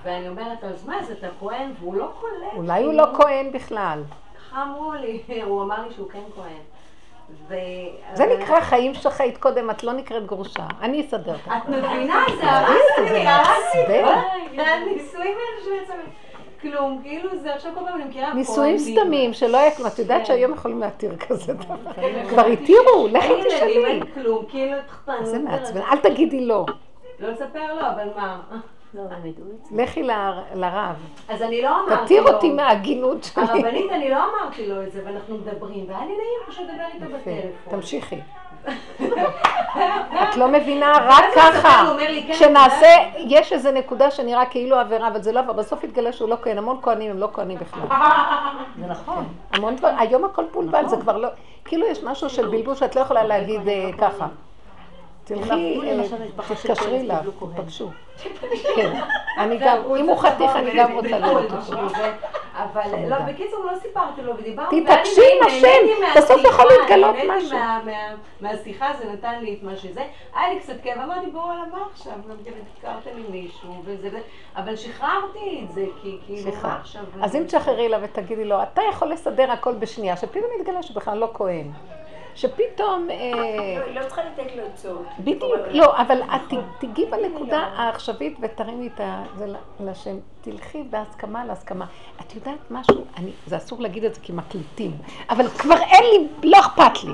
ואני 0.04 0.28
אומרת, 0.28 0.64
אז 0.64 0.86
מה, 0.86 1.00
אז 1.00 1.10
אתה 1.10 1.26
כהן? 1.40 1.72
והוא 1.80 1.94
לא 1.94 2.08
קולט. 2.20 2.52
אולי 2.56 2.84
הוא. 2.84 2.92
לא 2.92 3.06
כהן 3.16 3.52
בכלל. 3.52 4.02
ככה 4.38 4.62
אמרו 4.62 4.92
לי, 4.92 5.22
הוא 5.46 5.62
אמר 5.62 5.86
לי 5.88 5.94
שהוא 5.94 6.10
כן 6.10 6.22
כהן. 6.34 6.62
ו... 7.48 7.54
זה 8.14 8.26
נקרא 8.26 8.60
חיים 8.60 8.94
שחית 8.94 9.38
קודם, 9.38 9.70
את 9.70 9.84
לא 9.84 9.92
נקראת 9.92 10.26
גרושה. 10.26 10.66
אני 10.80 11.00
אסדר 11.00 11.32
אותך. 11.32 11.48
את 11.56 11.68
מבינה? 11.68 12.24
זה 12.40 12.50
הרס 12.50 12.98
לי, 12.98 13.26
הרס 13.26 13.74
לי. 13.74 14.02
מעצבן. 14.02 14.04
וואי, 14.04 14.66
הנישואים 14.66 15.36
האלה 15.38 15.64
שבעצם... 15.64 16.00
כלום, 16.62 17.00
כאילו 17.02 17.38
זה 17.42 17.54
עכשיו 17.54 17.72
כל 17.74 17.80
פעם 17.84 17.96
אני 17.96 18.04
מכירה 18.04 18.34
נישואים. 18.34 18.78
סתמים, 18.78 19.32
שלא 19.32 19.58
היה 19.58 19.70
כלום. 19.70 19.88
את 19.88 19.98
יודעת 19.98 20.18
כן. 20.20 20.24
שהיום 20.24 20.52
יכולים 20.52 20.80
להתיר 20.80 21.16
כזה 21.16 21.52
דבר. 21.52 21.74
כבר 22.28 22.46
התירו, 22.46 23.08
לכי 23.12 23.42
תשאלי. 23.48 23.86
אין 23.86 24.04
כלום, 24.14 24.44
כאילו 24.48 24.76
תחתנו. 24.86 25.26
זה 25.26 25.38
מעצבן, 25.38 25.80
אל 25.80 25.96
תגידי 25.96 26.46
לא. 26.46 26.66
לא 27.20 27.28
לספר 27.28 27.74
לו, 27.74 27.80
אבל 27.80 28.08
מה? 28.16 28.40
לא, 28.94 29.02
זה. 29.22 29.82
לכי 29.82 30.02
לרב. 30.54 30.96
אז 31.28 31.42
אני 31.42 31.62
לא 31.62 31.68
אמרתי 31.68 31.90
לו. 31.94 32.04
תתיר 32.04 32.34
אותי 32.34 32.50
מההגינות 32.50 33.24
שלי. 33.24 33.44
הרבנית, 33.44 33.92
אני 33.92 34.10
לא 34.10 34.16
אמרתי 34.16 34.66
לו 34.66 34.82
את 34.82 34.92
זה, 34.92 35.00
ואנחנו 35.04 35.38
מדברים, 35.38 35.84
והיה 35.88 36.00
לי 36.00 36.06
נעים 36.06 36.40
פשוט 36.48 36.64
לדבר 36.68 36.84
איתו 36.94 37.06
בטלפון. 37.06 37.50
תמשיכי. 37.70 38.20
את 40.22 40.36
לא 40.36 40.48
מבינה, 40.48 40.92
רק 41.02 41.24
ככה. 41.36 41.94
כן, 41.98 42.32
כשנעשה, 42.32 42.86
יש 43.16 43.52
איזו 43.52 43.70
נקודה 43.72 44.10
שנראה 44.10 44.46
כאילו 44.46 44.76
עבירה, 44.76 45.08
אבל 45.08 45.22
זה 45.22 45.32
לא 45.32 45.38
עבירה. 45.38 45.54
בסוף 45.54 45.84
יתגלה 45.84 46.12
שהוא 46.12 46.28
לא 46.28 46.36
כהן. 46.42 46.58
המון 46.58 46.78
כהנים 46.82 47.10
הם 47.10 47.18
לא 47.18 47.28
כהנים 47.32 47.58
בכלל. 47.58 47.82
זה 48.80 48.86
נכון. 48.86 49.24
המון 49.52 49.76
דברים, 49.76 49.98
היום 49.98 50.24
הכל 50.24 50.44
פולבל, 50.52 50.88
זה 50.88 50.96
כבר 50.96 51.16
לא, 51.16 51.28
כאילו 51.64 51.86
יש 51.86 52.02
משהו 52.04 52.30
של 52.30 52.48
בלבול 52.48 52.74
שאת 52.74 52.96
לא 52.96 53.00
יכולה 53.00 53.24
להגיד 53.24 53.68
אה, 53.68 53.90
ככה. 53.98 54.26
תלכי, 55.24 55.80
אה, 55.84 56.02
תתקשרי 56.62 57.00
אליו. 57.00 57.18
תפגשו. 57.56 57.90
כן, 58.76 59.00
אני 59.38 59.58
גם, 59.58 59.78
אם 60.00 60.08
הוא 60.08 60.16
חתיך 60.16 60.56
אני 60.56 60.70
גם 60.76 60.92
רוצה 60.92 61.18
לראות 61.18 61.52
אותו. 61.52 61.76
אבל 62.56 62.82
לא, 63.08 63.16
בקיצור, 63.18 63.64
לא 63.72 63.78
סיפרתי 63.78 64.22
לו, 64.22 64.36
ודיברנו. 64.38 64.68
תתעקשי 64.84 65.20
ואני 65.20 65.40
עם 65.40 65.46
השם, 65.46 66.18
בסוף 66.18 66.40
יכול 66.44 66.64
להתגלות 66.78 67.16
משהו. 67.28 67.58
מה- 67.58 67.80
מה- 67.84 68.14
מהשיחה, 68.40 68.92
זה 68.98 69.12
נתן 69.12 69.40
לי 69.40 69.54
את 69.54 69.62
מה 69.62 69.76
שזה. 69.76 70.02
היה 70.34 70.54
לי 70.54 70.60
קצת 70.60 70.74
כאב, 70.82 70.98
אמרתי, 71.00 71.26
בואו, 71.26 71.46
מה 71.46 71.78
עכשיו? 71.92 72.12
גם 72.28 72.36
כן 72.44 72.50
הזכרת 72.76 73.14
לי 73.14 73.22
מישהו, 73.30 73.82
וזה. 73.84 74.08
אבל 74.56 74.76
שחררתי 74.76 75.64
את 75.64 75.72
זה, 75.72 75.84
כי 76.02 76.18
כאילו, 76.26 76.42
סליחה. 76.42 76.68
מה 76.68 76.76
עכשיו? 76.80 77.02
אז 77.22 77.36
אם 77.36 77.44
תשחררי 77.46 77.88
לה 77.88 77.98
ותגידי 78.02 78.44
לו, 78.44 78.62
אתה 78.62 78.82
יכול 78.90 79.08
לסדר 79.08 79.50
הכל 79.52 79.74
בשנייה, 79.74 80.16
שפתאום 80.16 80.44
יתגלה 80.60 80.82
שבכלל 80.82 81.18
לא 81.18 81.30
כהן. 81.34 81.70
שפתאום... 82.34 83.08
אה, 83.10 83.30
לא- 83.86 84.00
לא 84.00 84.06
צריכה 84.06 84.22
לתת 84.24 84.56
לו 84.56 84.62
עצות. 84.66 85.06
בדיוק, 85.18 85.60
לא, 85.70 85.96
אבל 85.96 86.22
את 86.22 86.54
תגיעי 86.78 87.10
בנקודה 87.10 87.58
העכשווית 87.58 88.38
ותרימי 88.42 88.86
את 88.86 89.00
זה 89.36 89.46
לשם. 89.80 90.16
תלכי 90.40 90.82
בהסכמה 90.90 91.44
להסכמה. 91.44 91.86
את 92.20 92.34
יודעת 92.34 92.70
משהו? 92.70 93.04
זה 93.46 93.56
אסור 93.56 93.80
להגיד 93.80 94.04
את 94.04 94.14
זה 94.14 94.20
כי 94.20 94.32
מקליטים, 94.32 94.90
אבל 95.30 95.48
כבר 95.48 95.76
אין 95.76 96.04
לי, 96.12 96.50
לא 96.50 96.60
אכפת 96.60 97.04
לי. 97.04 97.12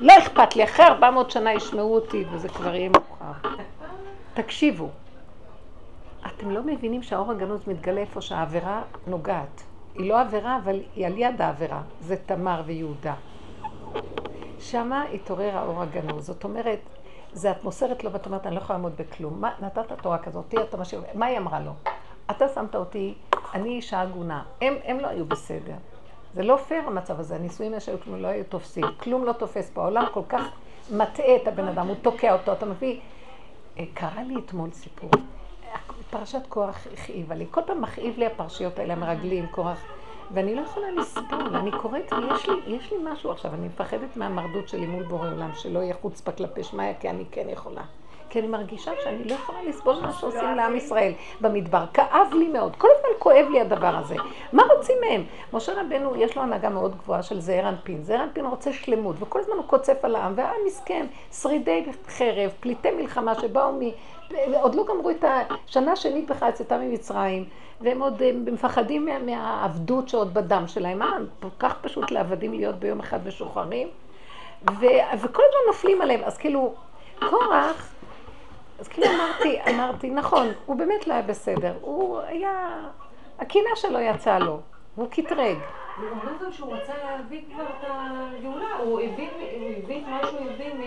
לא 0.00 0.12
אכפת 0.18 0.56
לי, 0.56 0.64
אחרי 0.64 0.86
400 0.86 1.30
שנה 1.30 1.52
ישמעו 1.52 1.94
אותי 1.94 2.24
וזה 2.32 2.48
כבר 2.48 2.74
יהיה 2.74 2.88
מאוחר. 2.88 3.48
תקשיבו, 4.34 4.88
אתם 6.26 6.50
לא 6.50 6.62
מבינים 6.62 7.02
שהאור 7.02 7.30
הגנוז 7.30 7.60
מתגלה 7.66 8.00
איפה 8.00 8.20
שהעבירה 8.20 8.82
נוגעת. 9.06 9.62
היא 9.94 10.08
לא 10.08 10.20
עבירה, 10.20 10.58
אבל 10.64 10.80
היא 10.96 11.06
על 11.06 11.18
יד 11.18 11.42
העבירה. 11.42 11.80
זה 12.00 12.16
תמר 12.16 12.62
ויהודה. 12.66 13.14
שמה 14.58 15.02
התעורר 15.02 15.56
האור 15.56 15.82
הגנוז. 15.82 16.26
זאת 16.26 16.44
אומרת, 16.44 16.78
זה 17.32 17.50
את 17.50 17.64
מוסרת 17.64 18.04
לו 18.04 18.12
ואת 18.12 18.26
אומרת, 18.26 18.46
אני 18.46 18.54
לא 18.54 18.60
יכולה 18.60 18.78
לעמוד 18.78 18.92
בכלום. 18.96 19.40
מה, 19.40 19.50
נתת 19.60 19.92
תורה 20.02 20.18
כזאת, 20.18 20.44
אותי 20.44 20.56
אתה 20.56 20.76
משאיר, 20.76 21.02
מה 21.14 21.26
היא 21.26 21.38
אמרה 21.38 21.60
לו? 21.60 21.72
אתה 22.30 22.48
שמת 22.48 22.74
אותי, 22.74 23.14
אני 23.54 23.68
אישה 23.68 24.00
הגונה. 24.00 24.42
הם, 24.60 24.74
הם 24.84 25.00
לא 25.00 25.06
היו 25.06 25.24
בסדר. 25.26 25.74
זה 26.34 26.42
לא 26.42 26.56
פייר 26.56 26.86
המצב 26.86 27.20
הזה, 27.20 27.34
הנישואים 27.34 27.80
שהיו 27.80 28.00
כלום 28.00 28.22
לא 28.22 28.28
היו 28.28 28.44
תופסים. 28.44 28.84
כלום 29.00 29.24
לא 29.24 29.32
תופס 29.32 29.70
פה, 29.70 29.82
העולם 29.82 30.04
כל 30.12 30.22
כך 30.28 30.42
מטעה 30.92 31.36
את 31.36 31.48
הבן 31.48 31.68
אדם, 31.68 31.86
הוא 31.86 31.96
תוקע 32.02 32.32
אותו, 32.32 32.52
אתה 32.52 32.66
מביא... 32.66 33.00
אה, 33.78 33.84
קרה 33.94 34.22
לי 34.22 34.34
אתמול 34.46 34.70
סיפור. 34.72 35.10
פרשת 36.10 36.46
קורח 36.48 36.86
הכאיבה 36.92 37.34
לי. 37.34 37.46
כל 37.50 37.60
פעם 37.66 37.80
מכאיב 37.80 38.18
לי 38.18 38.26
הפרשיות 38.26 38.78
האלה, 38.78 38.92
המרגלים, 38.92 39.46
קורח. 39.46 39.84
ואני 40.30 40.54
לא 40.54 40.60
יכולה 40.60 40.90
לסבול, 40.90 41.56
אני 41.56 41.70
קוראת 41.70 42.12
ויש 42.12 42.48
לי, 42.48 42.76
יש 42.76 42.92
לי 42.92 42.98
משהו 43.12 43.30
עכשיו, 43.30 43.54
אני 43.54 43.66
מפחדת 43.66 44.16
מהמרדות 44.16 44.68
שלי 44.68 44.86
מול 44.86 45.02
בורא 45.02 45.30
עולם, 45.30 45.50
שלא 45.54 45.78
יהיה 45.78 45.94
חוצפה 45.94 46.32
כלפי 46.32 46.62
שמיא, 46.62 46.92
כי 47.00 47.10
אני 47.10 47.24
כן 47.30 47.48
יכולה. 47.48 47.82
כי 48.30 48.40
אני 48.40 48.48
מרגישה 48.48 48.90
שאני 49.04 49.24
לא 49.24 49.34
יכולה 49.34 49.58
לסבול 49.62 49.96
מה 50.02 50.12
שעושים 50.12 50.56
לעם 50.56 50.76
ישראל 50.76 51.12
במדבר. 51.40 51.84
כאב 51.94 52.28
לי 52.32 52.48
מאוד, 52.48 52.76
כל 52.76 52.88
הזמן 52.96 53.08
כואב 53.18 53.46
לי 53.50 53.60
הדבר 53.60 53.96
הזה. 53.96 54.14
מה 54.52 54.62
רוצים 54.76 54.96
מהם? 55.00 55.24
משה 55.52 55.72
רבנו, 55.80 56.16
יש 56.16 56.36
לו 56.36 56.42
הנהגה 56.42 56.68
מאוד 56.68 56.96
גבוהה 56.96 57.22
של 57.22 57.40
זעיר 57.40 57.68
אנפין. 57.68 58.02
זעיר 58.02 58.22
אנפין 58.22 58.46
רוצה 58.46 58.72
שלמות, 58.72 59.16
וכל 59.20 59.40
הזמן 59.40 59.56
הוא 59.56 59.64
קוצף 59.66 60.04
על 60.04 60.16
העם, 60.16 60.32
והעם 60.36 60.56
מסכן, 60.66 61.06
שרידי 61.32 61.84
חרב, 62.08 62.50
פליטי 62.60 62.90
מלחמה 62.90 63.34
שבאו. 63.34 63.72
עוד 64.60 64.74
לא 64.74 64.84
גמרו 64.88 65.10
את 65.10 65.24
השנה 65.24 65.92
השנית 65.92 66.30
בכלל 66.30 66.48
יצאתם 66.48 66.80
ממצרים, 66.80 67.44
והם 67.80 68.02
עוד 68.02 68.22
אה, 68.22 68.30
מפחדים 68.52 69.04
מה, 69.04 69.18
מהעבדות 69.18 70.08
שעוד 70.08 70.34
בדם 70.34 70.64
שלהם. 70.66 70.98
מה, 70.98 71.16
כל 71.40 71.48
כך 71.58 71.74
פשוט 71.80 72.10
לעבדים 72.10 72.54
להיות 72.54 72.74
ביום 72.74 73.00
אחד 73.00 73.26
משוחררים? 73.26 73.88
ו, 74.70 74.86
וכל 75.20 75.42
הזמן 75.48 75.60
נופלים 75.66 76.02
עליהם. 76.02 76.20
אז 76.24 76.38
כאילו, 76.38 76.74
קורח, 77.30 77.94
אז 78.78 78.88
כאילו 78.88 79.06
אמרתי, 79.06 79.58
אמרתי, 79.70 80.10
נכון, 80.10 80.46
הוא 80.66 80.76
באמת 80.76 81.06
לא 81.06 81.12
היה 81.12 81.22
בסדר. 81.22 81.74
הוא 81.80 82.20
היה, 82.20 82.68
הקינה 83.38 83.70
שלו 83.74 84.00
יצאה 84.00 84.38
לו, 84.38 84.60
והוא 84.96 85.10
קטרג. 85.10 85.56
ואומרים 86.00 86.36
גם 86.44 86.52
שהוא 86.52 86.74
רצה 86.74 86.92
להביא 87.04 87.42
כבר 87.54 87.64
את 87.64 87.88
הגאולה, 87.88 88.76
הוא 88.78 89.00
הבין, 89.00 89.30
הוא 89.60 89.70
הבין 89.84 90.10
מה 90.10 90.20
שהוא 90.26 90.40
הבין. 90.50 90.80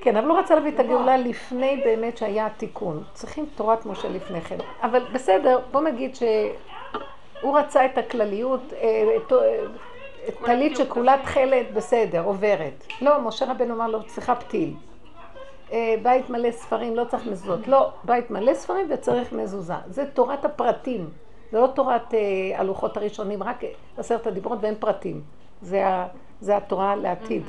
כן, 0.00 0.16
אבל 0.16 0.28
הוא 0.28 0.38
רצה 0.38 0.54
להביא 0.54 0.72
את 0.74 0.80
הגאולה 0.80 1.16
לפני 1.16 1.80
באמת 1.84 2.16
שהיה 2.16 2.46
התיקון. 2.46 3.02
צריכים 3.12 3.46
תורת 3.54 3.86
משה 3.86 4.08
לפני 4.08 4.40
כן. 4.40 4.56
אבל 4.82 5.04
בסדר, 5.12 5.60
בוא 5.72 5.80
נגיד 5.80 6.14
שהוא 6.14 7.58
רצה 7.58 7.84
את 7.84 7.98
הכלליות, 7.98 8.72
אה, 8.72 9.16
אה, 9.32 9.64
טלית 10.44 10.76
שכולה 10.76 11.16
תכלת, 11.22 11.72
בסדר, 11.72 12.24
עוברת. 12.24 12.86
לא, 13.00 13.20
משה 13.20 13.50
רבנו 13.50 13.74
אמר 13.74 13.86
לו, 13.86 14.02
צריכה 14.02 14.34
פתיל. 14.34 14.74
אה, 15.72 15.94
בית 16.02 16.30
מלא 16.30 16.50
ספרים, 16.50 16.96
לא 16.96 17.04
צריך 17.04 17.26
מזוזות. 17.26 17.68
לא, 17.68 17.90
בית 18.04 18.30
מלא 18.30 18.54
ספרים 18.54 18.86
וצריך 18.90 19.32
מזוזה. 19.32 19.74
זה 19.86 20.04
תורת 20.14 20.44
הפרטים. 20.44 21.10
זה 21.52 21.60
לא 21.60 21.66
תורת 21.66 22.14
הלוחות 22.54 22.96
הראשונים, 22.96 23.42
רק 23.42 23.60
עשרת 23.98 24.26
הדיברות 24.26 24.58
ואין 24.62 24.74
פרטים. 24.78 25.20
זה, 25.62 25.86
ה, 25.86 26.06
זה 26.40 26.56
התורה 26.56 26.96
לעתיד. 26.96 27.42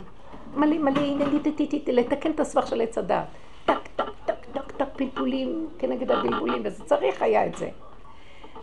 מלא, 0.55 0.77
מלא, 0.77 1.39
ט- 1.43 1.87
לתקן 1.87 2.31
את 2.31 2.39
הסבך 2.39 2.67
של 2.67 2.81
עץ 2.81 2.97
הדת. 2.97 3.23
טק, 3.65 3.77
טק, 3.95 4.05
טק, 4.25 4.45
טק, 4.53 4.71
טק, 4.77 4.85
פלפולים 4.95 5.67
כנגד 5.79 6.11
הבלבולים, 6.11 6.61
וזה 6.65 6.83
צריך 6.83 7.21
היה 7.21 7.45
את 7.45 7.55
זה. 7.55 7.69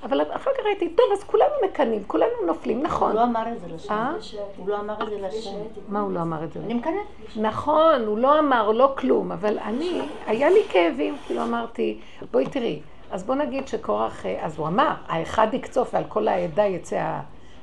אבל 0.02 0.20
אחר 0.22 0.50
כך 0.58 0.64
ראיתי, 0.64 0.88
טוב, 0.88 1.06
אז 1.12 1.24
כולנו 1.24 1.52
מקנאים, 1.64 2.02
כולנו 2.06 2.30
נופלים, 2.46 2.76
הוא 2.76 2.84
נכון. 2.84 3.16
לא 3.16 3.24
אמר 3.24 3.52
את 3.52 3.60
זה 3.60 3.66
לשם. 3.74 3.92
אה? 3.92 4.12
הוא 4.56 4.68
לא 4.68 4.80
אמר 4.80 4.94
את 5.02 5.10
זה 5.10 5.18
לשם. 5.20 5.50
מה 5.88 6.00
הוא 6.00 6.12
לא 6.12 6.20
אמר 6.20 6.44
את 6.44 6.52
זה? 6.52 6.60
אני 6.60 6.74
מקנאת. 6.74 6.94
נכון, 7.36 8.02
הוא 8.06 8.18
לא 8.18 8.38
אמר 8.38 8.70
לא 8.70 8.94
כלום, 8.98 9.32
אבל 9.32 9.58
אני, 9.58 10.00
היה 10.26 10.50
לי 10.50 10.60
כאבים, 10.68 11.16
כאילו 11.26 11.42
אמרתי, 11.42 11.98
בואי 12.30 12.46
תראי, 12.46 12.80
אז 13.10 13.22
בוא 13.24 13.34
נגיד 13.34 13.68
שקורח, 13.68 14.26
אה, 14.26 14.38
אז 14.44 14.58
הוא 14.58 14.66
אמר, 14.66 14.90
האחד 15.08 15.54
יקצוף 15.54 15.94
ועל 15.94 16.04
כל 16.08 16.28
העדה 16.28 16.64
יצא 16.64 16.96
ה... 16.96 17.20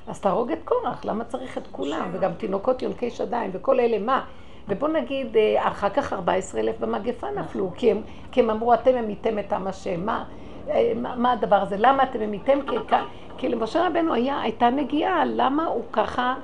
אז 0.08 0.22
תהרוג 0.22 0.52
את 0.52 0.60
קורח, 0.66 1.06
למה 1.06 1.24
צריך 1.24 1.58
את 1.58 1.68
כולם? 1.72 2.10
וגם 2.14 2.34
תינוקות 2.34 2.82
יונקי 2.82 3.10
שדיים 3.10 3.52
וכל 3.54 3.80
אלה, 3.80 4.00
מה? 4.00 4.26
ובוא 4.68 4.88
נגיד, 4.88 5.38
אה, 5.38 5.68
אחר 5.68 5.90
כך 5.90 6.14
14 6.14 6.62
אלף 6.62 6.80
במגפה 6.80 7.28
נפלו, 7.32 7.72
כי 7.76 7.92
הם, 7.92 8.02
כי 8.32 8.40
הם 8.40 8.50
אמרו, 8.50 8.74
אתם 8.74 8.96
המיתם 8.96 9.40
את 9.40 9.54
עם 9.54 9.68
השם, 9.68 10.06
מה? 10.06 10.24
אה, 10.70 10.92
מה, 10.96 11.16
מה 11.16 11.32
הדבר 11.32 11.56
הזה? 11.56 11.76
למה 11.80 12.04
אתם 12.04 12.22
המיתם? 12.22 12.60
כי, 12.70 12.76
כ- 12.88 12.94
כי 13.38 13.50
למשה 13.50 13.88
רבנו 13.88 14.14
היה, 14.14 14.42
הייתה 14.42 14.70
נגיעה, 14.70 15.26
למה 15.26 15.66
הוא 15.66 15.84
ככה, 15.92 16.36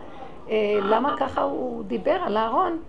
אה, 0.49 0.55
למה 0.81 1.15
ככה 1.17 1.41
הוא 1.41 1.83
דיבר 1.83 2.17
על 2.25 2.37
אהרון? 2.37 2.79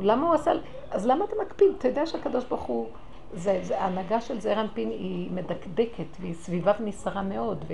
למה 0.00 0.26
הוא 0.26 0.34
עשה... 0.34 0.50
אז 0.90 1.06
למה 1.06 1.24
אתה 1.24 1.34
מקפיד? 1.42 1.68
אתה 1.78 1.88
יודע 1.88 2.06
שהקדוש 2.06 2.44
ברוך 2.44 2.62
הוא... 2.62 2.86
זה, 3.34 3.58
זה, 3.62 3.80
ההנהגה 3.80 4.20
של 4.20 4.40
זעיר 4.40 4.60
אנפין 4.60 4.90
היא 4.90 5.30
מדקדקת, 5.32 6.16
והיא 6.20 6.34
סביביו 6.34 6.74
נסערה 6.80 7.22
מאוד. 7.22 7.64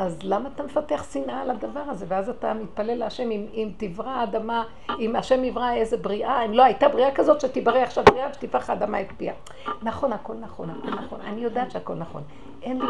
אז 0.00 0.18
למה 0.22 0.48
אתה 0.54 0.62
מפתח 0.62 1.12
שנאה 1.12 1.40
על 1.40 1.50
הדבר 1.50 1.80
הזה? 1.80 2.06
ואז 2.08 2.28
אתה 2.28 2.54
מתפלל 2.54 2.94
להשם, 2.94 3.30
אם, 3.30 3.46
אם 3.54 3.70
תברא 3.76 4.10
האדמה, 4.10 4.64
אם 4.98 5.16
השם 5.16 5.44
יברא 5.44 5.72
איזה 5.72 5.96
בריאה, 5.96 6.44
אם 6.44 6.52
לא 6.52 6.62
הייתה 6.62 6.88
בריאה 6.88 7.14
כזאת, 7.14 7.40
שתברא 7.40 7.78
עכשיו 7.78 8.04
בריאה 8.04 8.28
ותפתח 8.28 8.70
האדמה 8.70 9.00
את 9.00 9.06
פיה. 9.16 9.34
נכון, 9.82 10.12
הכל 10.12 10.34
נכון, 10.34 10.70
הכל 10.70 10.90
נכון. 10.90 11.20
אני 11.20 11.40
יודעת 11.40 11.70
שהכל 11.70 11.94
נכון. 11.94 12.22
אין 12.62 12.78
לי, 12.78 12.86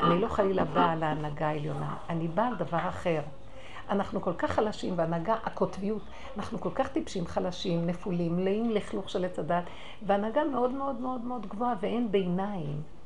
אני 0.00 0.20
לא 0.20 0.28
חלילה 0.28 0.64
באה 0.64 0.92
על 0.92 1.02
ההנהגה 1.02 1.48
העליונה, 1.48 1.94
אני 2.08 2.28
באה 2.28 2.46
על 2.46 2.54
דבר 2.54 2.88
אחר. 2.88 3.20
אנחנו 3.90 4.20
כל 4.20 4.34
כך 4.38 4.50
חלשים, 4.50 4.94
והנהגה, 4.96 5.34
הקוטביות, 5.44 6.02
אנחנו 6.36 6.60
כל 6.60 6.70
כך 6.74 6.88
טיפשים, 6.88 7.26
חלשים, 7.26 7.86
נפולים, 7.86 8.36
מלאים 8.36 8.70
לכלוך 8.70 9.10
של 9.10 9.24
עץ 9.24 9.38
הדת, 9.38 9.64
והנהגה 10.02 10.44
מאוד 10.44 10.70
מאוד 10.70 11.00
מאוד 11.00 11.24
מאוד 11.24 11.46
גבוהה, 11.46 11.74
ואין 11.80 12.12
ביניים. 12.12 12.97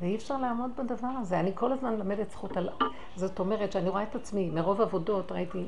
ואי 0.00 0.16
אפשר 0.16 0.36
לעמוד 0.38 0.70
בדבר 0.78 1.08
הזה. 1.20 1.40
אני 1.40 1.50
כל 1.54 1.72
הזמן 1.72 1.94
מלמדת 1.94 2.30
זכות 2.30 2.56
על... 2.56 2.68
זאת 3.16 3.38
אומרת 3.38 3.72
שאני 3.72 3.88
רואה 3.88 4.02
את 4.02 4.14
עצמי, 4.14 4.50
מרוב 4.50 4.80
עבודות 4.80 5.32
ראיתי, 5.32 5.64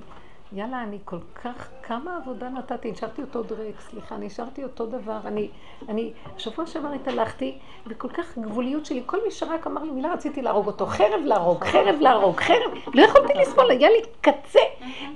יאללה, 0.57 0.83
אני 0.83 0.99
כל 1.05 1.19
כך, 1.35 1.69
כמה 1.83 2.17
עבודה 2.17 2.49
נתתי, 2.49 2.91
נשארתי 2.91 3.23
אותו 3.23 3.43
דרק, 3.43 3.81
סליחה, 3.81 4.17
נשארתי 4.17 4.63
אותו 4.63 4.87
דבר. 4.87 5.19
אני, 5.25 5.49
אני, 5.89 6.13
שבוע 6.39 6.67
שעבר 6.67 6.89
התהלכתי, 6.89 7.59
וכל 7.87 8.09
כך 8.09 8.39
גבוליות 8.39 8.87
שלי, 8.87 9.03
כל 9.07 9.19
מי 9.25 9.31
שרק 9.31 9.67
אמר 9.67 9.83
לי 9.83 9.91
מילה, 9.91 10.13
רציתי 10.13 10.43
להרוג 10.43 10.67
אותו. 10.67 10.87
חרב 10.87 11.21
להרוג, 11.25 11.65
חרב 11.65 11.97
להרוג, 12.01 12.41
חרב, 12.41 12.73
לא 12.95 13.03
יכולתי 13.03 13.33
לסבול, 13.35 13.71
היה 13.71 13.89
לי 13.91 14.03
קצה. 14.21 14.61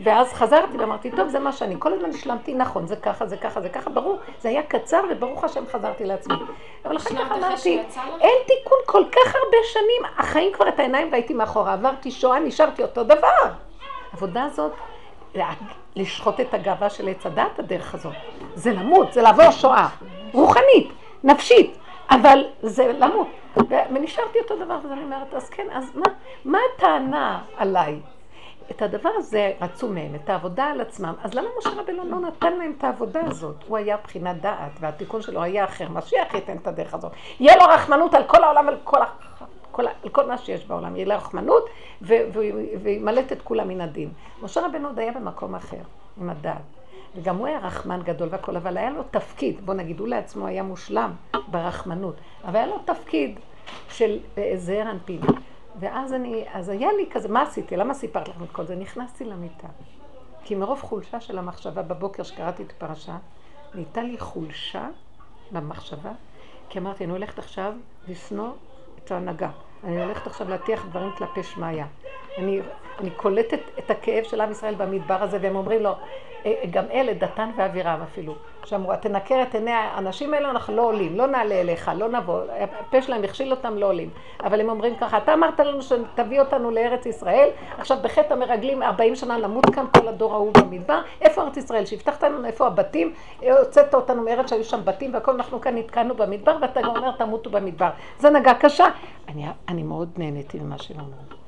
ואז 0.02 0.32
חזרתי 0.32 0.78
ואמרתי, 0.78 1.10
טוב, 1.10 1.28
זה 1.28 1.38
מה 1.38 1.52
שאני. 1.52 1.74
כל 1.78 1.92
הזמן 1.92 2.10
השלמתי, 2.10 2.54
נכון, 2.54 2.86
זה 2.86 2.96
ככה, 2.96 3.26
זה 3.26 3.36
ככה, 3.36 3.60
זה 3.60 3.68
ככה, 3.68 3.90
ברור, 3.90 4.18
זה 4.40 4.48
היה 4.48 4.62
קצר, 4.62 5.00
וברוך 5.10 5.44
השם 5.44 5.64
חזרתי 5.66 6.04
לעצמי. 6.04 6.34
אבל 6.84 6.96
אחר 6.96 7.10
כך 7.14 7.32
אמרתי? 7.32 7.80
אין 8.20 8.36
תיקון 8.46 8.78
כל 8.86 9.04
כך 9.12 9.34
הרבה 9.34 9.56
שנים, 9.72 10.12
החיים 10.18 10.52
כבר 10.52 10.68
את 10.68 10.78
העיניים 10.80 11.08
והייתי 11.12 11.34
מאחורה, 11.34 11.72
עברתי 11.72 12.10
שואה, 12.10 12.40
נשארתי 12.40 12.82
אותו 12.82 13.04
דבר. 13.04 13.52
העבודה 14.12 14.44
הזאת, 14.44 14.72
לשחוט 15.96 16.40
את 16.40 16.54
הגאווה 16.54 16.90
של 16.90 17.08
עץ 17.08 17.26
הדת, 17.26 17.58
הדרך 17.58 17.94
הזאת. 17.94 18.14
זה 18.54 18.72
למות, 18.72 19.12
זה 19.12 19.22
לעבור 19.22 19.50
שואה. 19.50 19.88
רוחנית, 20.32 20.92
נפשית, 21.24 21.78
אבל 22.10 22.44
זה 22.62 22.92
למות. 22.92 23.28
ונשארתי 23.92 24.38
אותו 24.40 24.56
דבר, 24.56 24.78
ואז 24.82 24.92
אני 24.92 25.02
אומרת, 25.02 25.34
אז 25.34 25.50
כן, 25.50 25.66
אז 25.72 25.92
מה, 25.94 26.12
מה 26.44 26.58
הטענה 26.74 27.42
עליי? 27.56 28.00
את 28.70 28.82
הדבר 28.82 29.10
הזה 29.16 29.52
רצו 29.60 29.88
מהם, 29.88 30.14
את 30.14 30.30
העבודה 30.30 30.64
על 30.64 30.80
עצמם. 30.80 31.14
אז 31.22 31.34
למה 31.34 31.48
משה 31.58 31.70
רבנו 31.70 32.10
לא 32.10 32.20
נתן 32.20 32.52
להם 32.52 32.74
את 32.78 32.84
העבודה 32.84 33.20
הזאת? 33.26 33.54
הוא 33.68 33.76
היה 33.76 33.96
בחינת 34.04 34.40
דעת, 34.40 34.70
והתיקון 34.80 35.22
שלו 35.22 35.42
היה 35.42 35.64
אחר. 35.64 35.88
משיח 35.88 36.34
ייתן 36.34 36.56
את 36.56 36.66
הדרך 36.66 36.94
הזאת. 36.94 37.12
יהיה 37.40 37.56
לו 37.56 37.64
רחמנות 37.64 38.14
על 38.14 38.24
כל 38.24 38.44
העולם, 38.44 38.68
על 38.68 38.76
כל, 38.84 38.98
כל, 39.78 40.10
כל 40.12 40.26
מה 40.26 40.38
שיש 40.38 40.66
בעולם. 40.66 40.96
יהיה 40.96 41.06
לו 41.06 41.14
רחמנות, 41.14 41.68
וימלט 42.82 43.32
את 43.32 43.42
כולם 43.42 43.68
מן 43.68 43.80
הדין. 43.80 44.10
משה 44.42 44.66
רבנו 44.66 44.88
עוד 44.88 44.98
היה 44.98 45.12
במקום 45.12 45.54
אחר, 45.54 45.82
עם 46.20 46.30
הדעת. 46.30 46.62
וגם 47.16 47.36
הוא 47.36 47.46
היה 47.46 47.58
רחמן 47.58 48.00
גדול 48.04 48.28
והכל, 48.30 48.56
אבל 48.56 48.76
היה 48.76 48.90
לו 48.90 49.02
תפקיד, 49.10 49.66
בוא 49.66 49.74
נגיד, 49.74 50.00
הוא 50.00 50.08
לעצמו 50.08 50.46
היה 50.46 50.62
מושלם 50.62 51.12
ברחמנות, 51.48 52.14
אבל 52.44 52.56
היה 52.56 52.66
לו 52.66 52.78
תפקיד 52.84 53.38
של 53.88 54.18
אה, 54.38 54.52
זעיר 54.56 54.90
אנפין. 54.90 55.20
ואז 55.80 56.12
אני, 56.12 56.44
אז 56.52 56.68
היה 56.68 56.92
לי 56.92 57.06
כזה, 57.10 57.28
מה 57.28 57.42
עשיתי? 57.42 57.76
למה 57.76 57.94
סיפרת 57.94 58.28
לכם 58.28 58.44
את 58.44 58.50
כל 58.52 58.66
זה? 58.66 58.76
נכנסתי 58.76 59.24
למיטה. 59.24 59.68
כי 60.44 60.54
מרוב 60.54 60.82
חולשה 60.82 61.20
של 61.20 61.38
המחשבה 61.38 61.82
בבוקר 61.82 62.22
שקראתי 62.22 62.62
את 62.62 62.72
הפרשה, 62.76 63.16
נהייתה 63.74 64.02
לי 64.02 64.18
חולשה 64.18 64.88
במחשבה, 65.52 66.12
כי 66.68 66.78
אמרתי, 66.78 67.04
אני 67.04 67.12
הולכת 67.12 67.38
עכשיו 67.38 67.72
לשנוא 68.08 68.50
את 69.04 69.10
ההנהגה. 69.10 69.50
אני 69.84 70.00
הולכת 70.00 70.26
עכשיו 70.26 70.48
להטיח 70.48 70.84
דברים 70.84 71.12
כלפי 71.12 71.42
שמיא. 71.42 71.84
אני, 72.38 72.60
אני 73.00 73.10
קולטת 73.10 73.60
את 73.78 73.90
הכאב 73.90 74.24
של 74.24 74.40
עם 74.40 74.50
ישראל 74.50 74.74
במדבר 74.74 75.22
הזה, 75.22 75.38
והם 75.40 75.56
אומרים 75.56 75.82
לו, 75.82 75.90
"אה, 76.46 76.54
גם 76.70 76.84
אלה, 76.92 77.12
דתן 77.14 77.50
ואבירם 77.56 78.00
אפילו, 78.02 78.34
שאמרו, 78.64 78.96
תנקר 78.96 79.42
את 79.42 79.54
עיני 79.54 79.70
האנשים 79.70 80.34
האלו, 80.34 80.50
אנחנו 80.50 80.76
לא 80.76 80.82
עולים, 80.82 81.16
לא 81.16 81.26
נעלה 81.26 81.54
אליך, 81.54 81.90
לא 81.96 82.08
נבוא, 82.08 82.40
הפה 82.60 83.02
שלהם 83.02 83.24
הכשיל 83.24 83.50
אותם, 83.50 83.76
לא 83.78 83.86
עולים. 83.86 84.10
אבל 84.44 84.60
הם 84.60 84.68
אומרים 84.68 84.96
ככה, 84.96 85.18
אתה 85.18 85.34
אמרת 85.34 85.60
לנו 85.60 85.82
שתביא 85.82 86.40
אותנו 86.40 86.70
לארץ 86.70 87.06
ישראל, 87.06 87.48
עכשיו 87.78 87.98
בחטא 88.02 88.32
המרגלים 88.32 88.82
40 88.82 89.14
שנה 89.14 89.36
נמות 89.36 89.66
כאן 89.74 89.84
כל 89.98 90.08
הדור 90.08 90.34
ההוא 90.34 90.52
במדבר, 90.52 91.00
איפה 91.20 91.42
ארץ 91.42 91.56
ישראל? 91.56 91.84
שהבטחת 91.84 92.22
לנו, 92.22 92.44
איפה 92.44 92.66
הבתים? 92.66 93.12
הוצאת 93.58 93.94
אותנו 93.94 94.22
מארץ 94.22 94.50
שהיו 94.50 94.64
שם 94.64 94.80
בתים 94.84 95.14
והכל, 95.14 95.32
אנחנו 95.32 95.60
כאן 95.60 95.78
נתקענו 95.78 96.14
במדבר, 96.14 96.56
ואתה 96.60 96.82
גם 96.82 96.96
אומר, 96.96 97.10
תמותו 97.10 97.50
במדבר. 97.50 97.90
זו 98.18 98.28
הנהגה 98.28 98.54
קשה. 98.54 98.86
אני, 99.28 99.44
אני 99.68 99.82
מאוד 99.82 100.10
נהניתי 100.16 100.58
ממה 100.58 100.78
שהם 100.78 101.00
אמרו. 101.00 101.38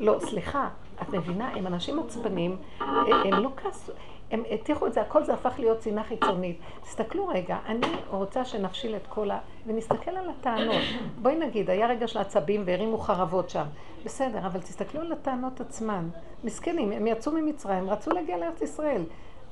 לא, 0.00 0.16
סליחה, 0.20 0.68
את 1.02 1.08
מבינה? 1.08 1.48
הם 1.48 1.66
אנשים 1.66 1.98
עצבנים, 1.98 2.56
הם 2.80 3.32
לא 3.32 3.50
כעסו, 3.56 3.92
הם 4.30 4.42
הטיחו 4.50 4.86
את 4.86 4.92
זה, 4.92 5.00
הכל 5.00 5.24
זה 5.24 5.34
הפך 5.34 5.54
להיות 5.58 5.82
שנאה 5.82 6.04
חיצונית. 6.04 6.58
תסתכלו 6.82 7.28
רגע, 7.28 7.58
אני 7.66 7.86
רוצה 8.10 8.44
שנפשיל 8.44 8.96
את 8.96 9.06
כל 9.06 9.30
ה... 9.30 9.38
ונסתכל 9.66 10.10
על 10.10 10.30
הטענות. 10.30 10.82
בואי 11.22 11.36
נגיד, 11.36 11.70
היה 11.70 11.86
רגע 11.86 12.08
של 12.08 12.18
עצבים 12.18 12.62
והרימו 12.66 12.98
חרבות 12.98 13.50
שם. 13.50 13.64
בסדר, 14.04 14.38
אבל 14.38 14.60
תסתכלו 14.60 15.00
על 15.00 15.12
הטענות 15.12 15.60
עצמן. 15.60 16.08
מסכנים, 16.44 16.92
הם 16.92 17.06
יצאו 17.06 17.32
ממצרים, 17.32 17.90
רצו 17.90 18.10
להגיע 18.10 18.36
לארץ 18.36 18.62
ישראל. 18.62 19.02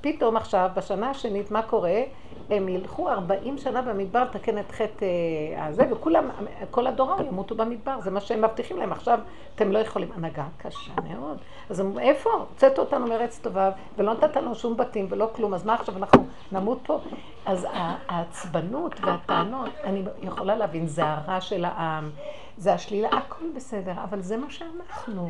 פתאום 0.02 0.36
עכשיו, 0.36 0.70
בשנה 0.74 1.10
השנית, 1.10 1.50
מה 1.50 1.62
קורה? 1.62 2.02
הם 2.50 2.68
ילכו 2.68 3.08
40 3.08 3.58
שנה 3.58 3.82
במדבר 3.82 4.22
לתקן 4.22 4.58
את 4.58 4.72
חטא 4.72 5.04
אה, 5.04 5.66
הזה, 5.66 5.82
וכולם, 5.90 6.28
כל 6.70 6.86
הדורות 6.86 7.20
ימותו 7.20 7.54
במדבר, 7.54 8.00
זה 8.00 8.10
מה 8.10 8.20
שהם 8.20 8.42
מבטיחים 8.44 8.76
להם. 8.76 8.92
עכשיו, 8.92 9.18
אתם 9.54 9.72
לא 9.72 9.78
יכולים. 9.78 10.08
הנהגה 10.14 10.44
קשה 10.58 10.92
מאוד. 11.08 11.38
אז 11.70 11.82
איפה? 12.00 12.30
הוצאת 12.30 12.78
אותנו 12.78 13.06
מארץ 13.06 13.38
טובה, 13.42 13.70
ולא 13.98 14.12
נתת 14.12 14.36
לנו 14.36 14.54
שום 14.54 14.76
בתים 14.76 15.06
ולא 15.10 15.30
כלום, 15.36 15.54
אז 15.54 15.66
מה 15.66 15.74
עכשיו 15.74 15.96
אנחנו 15.96 16.24
נמות 16.52 16.78
פה? 16.86 17.00
אז 17.46 17.66
העצבנות 17.72 18.94
והטענות, 19.00 19.70
אני 19.84 20.02
יכולה 20.22 20.56
להבין, 20.56 20.86
זה 20.86 21.02
הרע 21.04 21.40
של 21.40 21.64
העם, 21.64 22.10
זה 22.56 22.72
השלילה, 22.72 23.08
הכל 23.08 23.44
בסדר, 23.54 23.92
אבל 24.04 24.20
זה 24.20 24.36
מה 24.36 24.50
שאנחנו. 24.50 25.28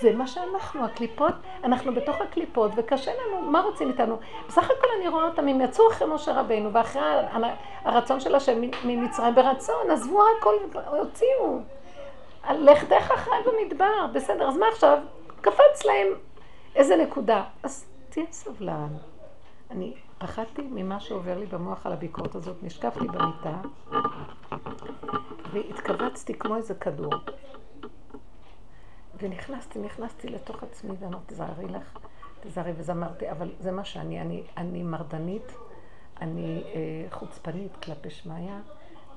זה 0.00 0.12
מה 0.12 0.26
שאנחנו, 0.26 0.84
הקליפות, 0.84 1.34
אנחנו 1.64 1.94
בתוך 1.94 2.16
הקליפות, 2.20 2.70
וקשה 2.76 3.10
לנו, 3.14 3.42
מה 3.42 3.60
רוצים 3.60 3.88
איתנו? 3.88 4.16
בסך 4.48 4.64
הכל 4.64 4.86
אני 4.98 5.08
רואה 5.08 5.24
אותם, 5.24 5.48
הם 5.48 5.60
יצאו 5.60 5.90
אחרי 5.92 6.08
משה 6.14 6.40
רבינו, 6.40 6.72
ואחרי 6.72 7.02
הרצון 7.84 8.20
של 8.20 8.34
השם 8.34 8.60
ממצרים 8.84 9.34
ברצון, 9.34 9.90
עזבו 9.90 10.22
הכל, 10.38 10.54
הוציאו. 10.86 11.58
לכתך 12.50 13.10
אחריי 13.14 13.38
במדבר, 13.46 14.06
בסדר, 14.12 14.48
אז 14.48 14.56
מה 14.56 14.66
עכשיו? 14.72 14.98
קפץ 15.40 15.84
להם 15.84 16.06
איזה 16.74 16.96
נקודה. 16.96 17.44
אז 17.62 17.86
תהיה 18.08 18.26
סבלן. 18.30 18.88
אני 19.70 19.94
פחדתי 20.18 20.62
ממה 20.70 21.00
שעובר 21.00 21.38
לי 21.38 21.46
במוח 21.46 21.86
על 21.86 21.92
הביקורת 21.92 22.34
הזאת, 22.34 22.56
נשקפתי 22.62 23.06
במיטה 23.08 23.56
והתכווצתי 25.54 26.34
כמו 26.34 26.56
איזה 26.56 26.74
כדור. 26.74 27.12
ונכנסתי, 29.20 29.78
נכנסתי 29.78 30.28
לתוך 30.28 30.62
עצמי 30.62 30.94
ואמרתי, 31.00 31.24
תזהרי 31.26 31.66
לך, 31.66 31.98
תזהרי, 32.40 32.72
וזמרתי, 32.76 33.30
אבל 33.30 33.50
זה 33.60 33.72
מה 33.72 33.84
שאני, 33.84 34.20
אני, 34.20 34.42
אני 34.56 34.82
מרדנית, 34.82 35.52
אני 36.20 36.62
אה, 36.74 36.80
חוצפנית 37.10 37.76
כלפי 37.76 38.10
שמיא, 38.10 38.52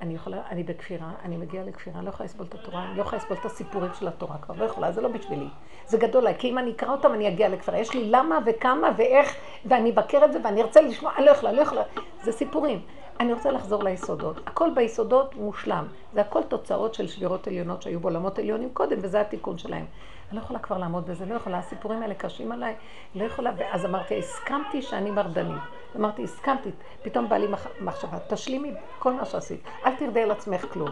אני 0.00 0.14
יכולה, 0.14 0.42
אני 0.50 0.64
בכפירה, 0.64 1.12
אני 1.24 1.36
מגיעה 1.36 1.64
לכפירה, 1.64 2.02
לא 2.02 2.08
יכולה 2.08 2.24
לסבול 2.24 2.46
את 2.46 2.54
התורה, 2.54 2.84
אני 2.84 2.96
לא 2.96 3.02
יכולה 3.02 3.16
לסבול 3.18 3.36
את 3.40 3.44
הסיפורים 3.44 3.90
של 3.94 4.08
התורה 4.08 4.38
כבר, 4.38 4.54
לא 4.54 4.64
יכולה, 4.64 4.92
זה 4.92 5.00
לא 5.00 5.08
בשבילי. 5.08 5.48
זה 5.86 5.98
גדול 5.98 6.26
עליי, 6.26 6.38
כי 6.38 6.50
אם 6.50 6.58
אני 6.58 6.70
אקרא 6.70 6.92
אותם 6.92 7.12
אני 7.14 7.28
אגיע 7.28 7.48
לכפירה. 7.48 7.78
יש 7.78 7.94
לי 7.94 8.10
למה 8.10 8.38
וכמה 8.46 8.90
ואיך, 8.96 9.36
ואני 9.64 9.90
אבקר 9.90 10.24
את 10.24 10.32
זה 10.32 10.38
ואני 10.44 10.62
ארצה 10.62 10.80
לשמוע, 10.80 11.12
אני 11.16 11.26
לא 11.26 11.30
יכולה, 11.30 11.52
לא 11.52 11.62
יכולה. 11.62 11.82
זה 12.22 12.32
סיפורים. 12.32 12.80
אני 13.20 13.32
רוצה 13.32 13.50
לחזור 13.50 13.84
ליסודות. 13.84 14.36
הכל 14.46 14.70
ביסודות 14.74 15.34
מושלם. 15.34 15.86
זה 16.12 16.20
הכל 16.20 16.42
תוצאות 16.42 16.94
של 16.94 17.06
שבירות 17.06 17.46
עליונות 17.46 17.82
שהיו 17.82 18.00
בעולמות 18.00 18.38
עליונים 18.38 18.70
קודם, 18.72 18.96
וזה 19.02 19.20
התיקון 19.20 19.58
שלהם. 19.58 19.84
אני 20.30 20.38
לא 20.38 20.42
יכולה 20.42 20.58
כבר 20.58 20.78
לעמוד 20.78 21.06
בזה, 21.06 21.26
לא 21.26 21.34
יכולה, 21.34 21.58
הסיפורים 21.58 22.02
האלה 22.02 22.14
קשים 22.14 22.52
עליי, 22.52 22.74
לא 23.14 23.24
יכולה, 23.24 23.52
ואז 23.56 23.84
אמרתי, 23.84 24.18
הסכמתי 24.18 24.82
שאני 24.82 25.10
מרדנית. 25.10 25.62
אמרתי, 25.96 26.24
הסכמתי, 26.24 26.70
פתאום 27.02 27.28
בא 27.28 27.36
לי 27.36 27.46
מחשבה, 27.80 28.18
תשלימי 28.28 28.72
כל 28.98 29.12
מה 29.12 29.24
שעשית, 29.24 29.60
אל 29.86 29.96
תרדי 29.96 30.22
על 30.22 30.30
עצמך 30.30 30.64
כלום. 30.72 30.90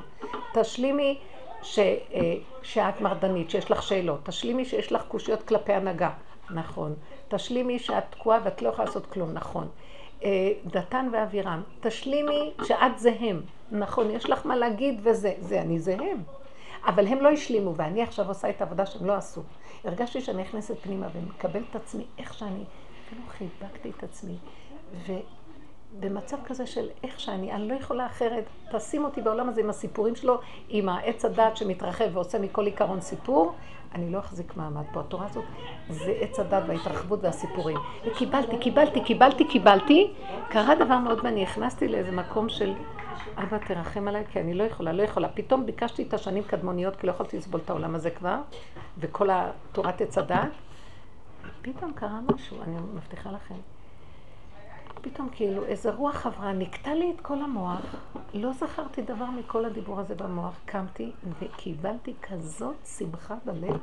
תשלימי 0.55 1.19
ש, 1.63 1.79
אה, 1.79 2.35
שאת 2.63 3.01
מרדנית, 3.01 3.51
שיש 3.51 3.71
לך 3.71 3.83
שאלות, 3.83 4.21
תשלימי 4.25 4.65
שיש 4.65 4.93
לך 4.93 5.03
קושיות 5.09 5.43
כלפי 5.43 5.73
הנהגה, 5.73 6.11
נכון. 6.51 6.95
תשלימי 7.29 7.79
שאת 7.79 8.05
תקועה 8.11 8.39
ואת 8.45 8.63
לא 8.63 8.69
יכולה 8.69 8.85
לעשות 8.85 9.07
כלום, 9.07 9.33
נכון. 9.33 9.69
אה, 10.25 10.53
דתן 10.67 11.09
ואבירם, 11.13 11.63
תשלימי 11.81 12.53
שאת 12.65 12.99
זה 12.99 13.13
הם, 13.21 13.43
נכון, 13.71 14.11
יש 14.11 14.31
לך 14.31 14.47
מה 14.47 14.57
להגיד 14.57 15.01
וזה, 15.03 15.33
זה 15.41 15.61
אני 15.61 15.79
זה 15.79 15.95
הם. 15.95 16.23
אבל 16.87 17.07
הם 17.07 17.21
לא 17.21 17.29
השלימו, 17.29 17.77
ואני 17.77 18.03
עכשיו 18.03 18.29
עושה 18.29 18.51
את 18.51 18.61
העבודה 18.61 18.87
שהם 18.87 19.07
לא 19.07 19.13
עשו. 19.13 19.43
הרגשתי 19.85 20.21
שאני 20.21 20.43
נכנסת 20.43 20.79
פנימה 20.79 21.07
ומקבלת 21.13 21.65
את 21.71 21.77
עצמי 21.77 22.05
איך 22.19 22.35
שאני, 22.35 22.65
אפילו 23.07 23.23
חיבקתי 23.29 23.91
את 23.91 24.03
עצמי. 24.03 24.37
ובמצב 25.07 26.37
כזה 26.45 26.67
של 26.67 26.89
איך 27.03 27.21
שאני, 27.21 27.53
אני 27.53 27.69
לא 27.69 27.75
יכולה 27.75 28.07
אחרת, 28.07 28.45
תשים 28.73 29.05
אותי 29.05 29.23
בעולם 29.23 29.49
הזה 29.49 29.61
עם 29.61 29.71
הסיפורים 29.71 30.15
שלו, 30.15 30.41
עם 30.69 30.89
העץ 30.89 31.25
הדת 31.25 31.57
שמתרחב 31.57 32.05
ועושה 32.13 32.39
מכל 32.39 32.67
עיקרון 32.67 33.01
סיפור, 33.01 33.55
אני 33.95 34.11
לא 34.11 34.19
אחזיק 34.19 34.57
מעמד 34.57 34.85
פה. 34.93 35.01
התורה 35.01 35.27
הזאת 35.27 35.45
זה 35.91 36.13
עץ 36.21 36.39
הדת 36.39 36.63
וההתרחבות 36.67 37.19
והסיפורים. 37.23 37.77
וקיבלתי, 38.07 38.59
קיבלתי, 38.59 39.01
קיבלתי, 39.05 39.45
קיבלתי. 39.45 40.15
קרה 40.49 40.75
דבר 40.75 40.99
מאוד 40.99 41.25
מעניין, 41.25 41.47
נכנסתי 41.47 41.89
לאיזה 41.89 42.13
מקום 42.13 42.49
של... 42.49 42.75
אבא 43.39 43.59
תרחם 43.59 44.09
עליי, 44.09 44.25
כי 44.33 44.41
אני 44.41 44.55
לא 44.55 44.65
יכולה, 44.65 44.93
לא 44.93 45.03
יכולה. 45.03 45.29
פתאום 45.29 45.67
ביקשתי 45.67 46.03
את 46.03 46.15
השנים 46.15 46.43
קדמוניות, 46.43 46.97
כי 46.97 47.07
לא 47.07 47.13
יכולתי 47.13 47.39
לסבול 47.39 47.61
את 47.65 47.71
העולם 47.71 47.95
הזה 47.95 48.11
כבר, 48.11 48.39
וכל 48.99 49.29
התורת 49.31 50.01
עץ 50.01 50.19
הדת. 50.19 50.49
פתאום 51.63 51.93
קרה 51.93 52.21
משהו, 52.35 52.63
אני 52.63 52.77
מבטיחה 52.95 53.31
לכם. 53.31 53.76
פתאום 55.11 55.29
כאילו 55.33 55.65
איזה 55.65 55.91
רוח 55.91 56.27
עברה, 56.27 56.53
נקטע 56.53 56.95
לי 56.95 57.13
את 57.17 57.21
כל 57.21 57.39
המוח, 57.39 57.95
לא 58.35 58.53
זכרתי 58.53 59.03
דבר 59.03 59.25
מכל 59.25 59.65
הדיבור 59.65 60.01
הזה 60.01 60.15
במוח, 60.15 60.61
קמתי 60.65 61.11
וקיבלתי 61.41 62.15
כזאת 62.23 62.75
שמחה 62.99 63.35
בלב. 63.45 63.79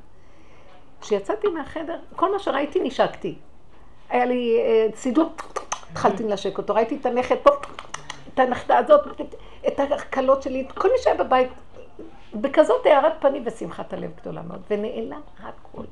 כשיצאתי 1.02 1.48
מהחדר, 1.48 2.00
כל 2.16 2.32
מה 2.32 2.40
שראיתי 2.40 2.80
נשקתי. 2.80 3.36
היה 4.10 4.26
לי 4.26 4.58
אה, 4.60 4.88
סידור, 4.96 5.32
התחלתי 5.92 6.24
לנשק 6.24 6.58
אותו, 6.58 6.76
ראיתי 6.76 6.96
את 6.96 7.06
הנכד 7.06 7.36
פה, 7.44 7.50
את 8.34 8.40
הנכדה 8.40 8.78
הזאת, 8.78 9.22
את 9.68 9.80
הכלות 9.80 10.42
שלי, 10.42 10.62
את 10.62 10.72
כל 10.72 10.88
מי 10.92 10.98
שהיה 10.98 11.24
בבית, 11.24 11.50
בכזאת 12.34 12.86
הארת 12.86 13.14
פנים 13.20 13.44
ושמחת 13.46 13.94
הלב 13.94 14.12
גדולה 14.22 14.42
מאוד, 14.42 14.62
ונעלם 14.70 15.22
הכל. 15.40 15.84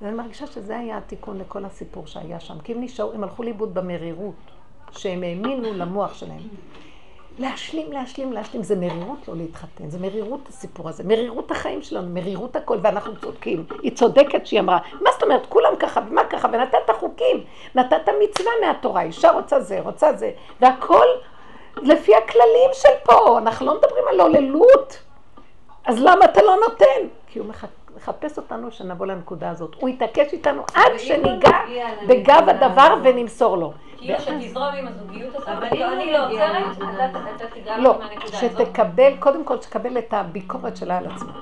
ואני 0.00 0.14
מרגישה 0.14 0.46
שזה 0.46 0.78
היה 0.78 0.96
התיקון 0.96 1.38
לכל 1.38 1.64
הסיפור 1.64 2.06
שהיה 2.06 2.40
שם. 2.40 2.58
כי 2.64 2.72
הם 2.72 2.80
נשארו, 2.80 3.12
הם 3.12 3.24
הלכו 3.24 3.42
לאיבוד 3.42 3.74
במרירות, 3.74 4.34
שהם 4.90 5.22
האמינו 5.22 5.74
למוח 5.74 6.14
שלהם. 6.14 6.40
להשלים, 7.38 7.92
להשלים, 7.92 8.32
להשלים, 8.32 8.62
זה 8.62 8.76
מרירות 8.76 9.28
לא 9.28 9.36
להתחתן, 9.36 9.90
זה 9.90 9.98
מרירות 9.98 10.48
הסיפור 10.48 10.88
הזה, 10.88 11.04
מרירות 11.04 11.50
החיים 11.50 11.82
שלנו, 11.82 12.08
מרירות 12.14 12.56
הכל, 12.56 12.78
ואנחנו 12.82 13.16
צודקים. 13.20 13.64
היא 13.82 13.96
צודקת 13.96 14.46
שהיא 14.46 14.60
אמרה, 14.60 14.78
מה 15.00 15.10
זאת 15.12 15.22
אומרת, 15.22 15.46
כולם 15.46 15.76
ככה 15.78 16.00
ומה 16.08 16.24
ככה, 16.24 16.48
ונתת 16.52 16.90
חוקים, 17.00 17.44
נתת 17.74 18.08
מצווה 18.22 18.52
מהתורה, 18.66 19.02
אישה 19.02 19.30
רוצה 19.30 19.60
זה, 19.60 19.80
רוצה 19.80 20.12
זה, 20.12 20.30
והכל 20.60 21.06
לפי 21.76 22.14
הכללים 22.14 22.70
של 22.72 22.88
פה, 23.02 23.38
אנחנו 23.38 23.66
לא 23.66 23.74
מדברים 23.74 24.04
על 24.10 24.20
עוללות, 24.20 24.98
אז 25.84 25.98
למה 26.00 26.24
אתה 26.24 26.42
לא 26.42 26.56
נותן? 26.68 27.08
כי 27.26 27.38
הוא 27.38 27.48
מחכה. 27.48 27.83
לחפש 27.96 28.38
אותנו 28.38 28.70
שנבוא 28.70 29.06
לנקודה 29.06 29.50
הזאת. 29.50 29.74
הוא 29.80 29.88
יתעקש 29.88 30.32
איתנו 30.32 30.62
עד 30.74 30.98
שניגע 30.98 31.58
בגב 32.08 32.48
הדבר 32.48 32.94
ונמסור 33.04 33.56
לו. 33.56 33.72
כאילו 33.96 34.20
שתזרום 34.20 34.74
עם 34.78 34.88
הזוגיות 34.88 35.34
הזאת, 35.34 35.48
אני 35.48 36.12
לא 36.12 36.26
עוצרת, 36.26 37.10
אתה 37.36 37.46
תיגע 37.54 37.78
לא, 37.78 37.98
שתקבל, 38.26 39.16
קודם 39.18 39.44
כל 39.44 39.58
תקבל 39.58 39.98
את 39.98 40.14
הביקורת 40.14 40.76
שלה 40.76 40.98
על 40.98 41.06
עצמה. 41.06 41.32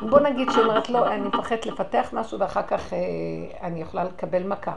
בוא 0.00 0.20
נגיד 0.20 0.50
שהיא 0.50 0.64
אומרת, 0.64 0.88
לא, 0.88 1.06
אני 1.06 1.20
מפחדת 1.28 1.66
לפתח 1.66 2.08
משהו 2.12 2.38
ואחר 2.38 2.62
כך 2.62 2.92
אה, 2.92 2.98
אני 3.62 3.80
יכולה 3.80 4.04
לקבל 4.04 4.42
מכה. 4.42 4.74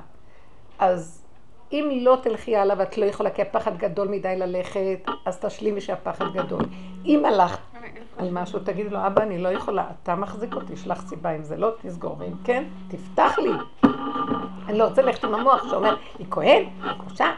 אז 0.80 1.26
אם 1.72 1.90
לא 2.02 2.18
תלכי 2.24 2.56
הלאה 2.56 2.76
ואת 2.80 2.98
לא 2.98 3.06
יכולה, 3.06 3.30
כי 3.30 3.42
הפחד 3.42 3.78
גדול 3.78 4.08
מדי 4.08 4.36
ללכת, 4.38 5.00
אז 5.26 5.40
תשלימי 5.40 5.82
שהפחד 5.82 6.26
גדול. 6.34 6.62
אם 7.06 7.26
הלכת 7.26 7.60
על 8.26 8.32
משהו, 8.34 8.60
תגידי 8.60 8.90
לו, 8.90 9.08
אבא, 9.08 9.24
אני 9.24 9.38
לא 9.38 9.50
יכולה, 9.50 9.86
אתה 10.04 10.16
מחזיק 10.16 10.56
אותי, 10.56 10.78
שלח 10.78 11.08
סיבה, 11.08 11.36
אם 11.36 11.44
זה 11.44 11.58
לא, 11.58 11.72
תסגור, 11.82 12.16
ואם 12.20 12.34
כן, 12.44 12.64
תפתח 12.88 13.40
לי. 13.40 13.52
אני 14.68 14.78
לא 14.78 14.84
רוצה 14.86 15.02
ללכת 15.02 15.24
עם 15.24 15.36
המוח 15.36 15.70
שאומר, 15.70 15.96
היא 16.20 16.28
כהן, 16.30 16.66
היא 16.84 16.92
קושה, 16.98 17.32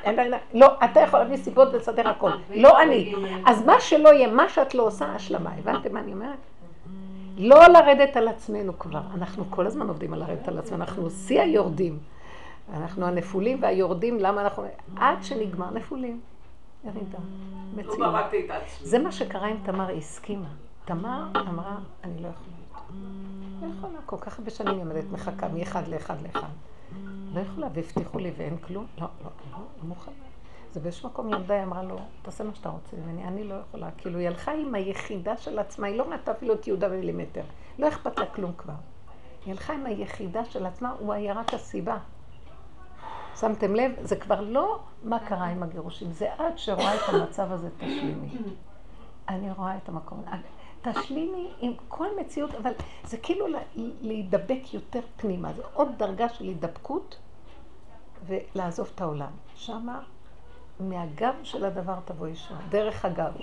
לא, 0.54 0.68
אתה 0.86 1.00
יכול 1.00 1.20
להביא 1.20 1.38
סיבות 1.38 1.74
ולסדר 1.74 2.10
הכל, 2.10 2.32
לא 2.56 2.82
אני. 2.82 3.14
אז 3.46 3.66
מה 3.66 3.80
שלא 3.80 4.10
יהיה, 4.10 4.28
מה 4.28 4.50
שאת 4.50 4.76
לא 4.76 4.84
עושה, 4.84 5.06
השלמה. 5.06 5.52
הבנתם 5.60 5.94
מה 5.94 6.00
אני 6.00 6.14
אומרת? 6.14 6.38
לא 7.38 7.68
לרדת 7.68 8.18
על 8.18 8.28
עצמנו 8.28 8.80
כבר. 8.80 9.02
אנחנו 9.16 9.46
כל 9.50 9.68
הזמן 9.68 9.88
עובדים 9.88 10.14
על 10.14 10.20
לרדת 10.20 10.48
על 10.48 10.58
עצמנו, 10.58 10.84
אנחנו 10.84 11.10
שיא 11.10 11.42
היורדים. 11.42 12.00
אנחנו 12.74 13.06
הנפולים 13.06 13.58
והיורדים, 13.62 14.20
למה 14.20 14.42
אנחנו... 14.42 14.64
עד 14.98 15.24
שנגמר 15.24 15.70
נפולים. 15.70 16.20
ירידה, 16.84 17.18
מציאות. 17.76 18.00
לא 18.00 18.08
זה 18.82 19.00
מה 19.00 19.12
שקרה 19.12 19.48
עם 19.48 19.58
תמר, 19.64 19.88
היא 19.88 19.98
הסכימה. 19.98 20.48
תמר 20.88 21.28
אמרה, 21.36 21.78
אני 22.04 22.22
לא 22.22 22.28
יכולה. 22.28 22.58
לא 23.62 23.68
יכולה, 23.78 24.00
כל 24.06 24.18
כך 24.20 24.40
הרבה 24.40 24.52
שנים 24.52 24.78
עומדת 24.78 25.12
מחכה 25.12 25.48
מאחד 25.48 25.88
לאחד 25.88 26.22
לאחד. 26.22 26.48
לא 27.34 27.40
יכולה, 27.40 27.68
והבטיחו 27.74 28.20
לי 28.20 28.32
ואין 28.38 28.58
כלום. 28.58 28.86
לא, 28.98 29.08
לא, 29.24 29.30
לא, 29.52 29.58
לא 29.58 29.84
מוכנה. 29.84 30.14
זה 30.72 30.80
באיזשהו 30.80 31.10
מקום 31.10 31.30
ילדה, 31.30 31.54
היא 31.54 31.64
אמרה 31.64 31.84
לו, 31.84 31.98
תעשה 32.22 32.44
מה 32.44 32.56
שאתה 32.56 32.70
רוצה 32.70 32.98
ממני, 32.98 33.24
אני 33.24 33.44
לא 33.44 33.56
יכולה. 33.56 33.92
כאילו, 33.98 34.20
היא 34.20 34.28
הלכה 34.28 34.52
עם 34.52 34.76
היחידה 34.76 35.38
של 35.38 35.60
עצמה, 35.60 35.88
היא 35.88 35.98
לא 35.98 36.04
ראתה 36.04 36.32
אפילו 36.32 36.54
את 36.54 36.68
יהודה 36.68 36.90
במילימטר. 36.90 37.44
לא 37.80 37.88
אכפת 37.88 38.20
לה 38.20 38.26
כלום 38.26 38.54
כבר. 38.58 38.74
היא 39.46 39.54
הלכה 39.54 39.74
עם 39.74 39.86
היחידה 39.86 40.46
של 40.46 40.66
עצמה, 40.66 40.96
הוא 41.00 41.14
היה 41.14 41.34
רק 41.34 41.54
הסיבה. 41.54 41.98
שמתם 43.36 43.76
לב? 43.76 43.92
זה 44.02 44.16
כבר 44.16 44.42
לא 44.42 44.80
מה 45.04 45.20
קרה 45.20 45.46
עם 45.46 45.64
הגירושים, 45.64 46.12
זה 46.12 46.34
את 46.34 46.60
שרואה 46.60 46.96
את 46.96 47.02
המצב 47.14 47.52
הזה, 47.52 47.70
תשלימי. 47.78 48.30
אני 49.30 49.52
רואה 49.52 49.78
את 49.78 49.90
המקום. 49.90 50.24
תשלימי 50.94 51.48
עם 51.60 51.74
כל 51.88 52.08
מציאות, 52.20 52.56
אבל 52.56 52.72
זה 53.04 53.18
כאילו 53.18 53.46
להידבק 54.02 54.74
יותר 54.74 55.00
פנימה, 55.18 55.54
זה 55.54 55.62
עוד 55.74 55.90
דרגה 55.98 56.30
של 56.30 56.46
הידבקות 56.46 57.18
ולעזוב 58.28 58.92
את 58.96 59.02
העולם. 59.02 59.32
שמה, 59.56 60.00
מהגב 60.80 61.34
של 61.44 61.66
הדבר 61.66 61.96
תבוא 62.06 62.28
אישה, 62.28 62.56
דרך 62.70 63.06
הגב. 63.06 63.34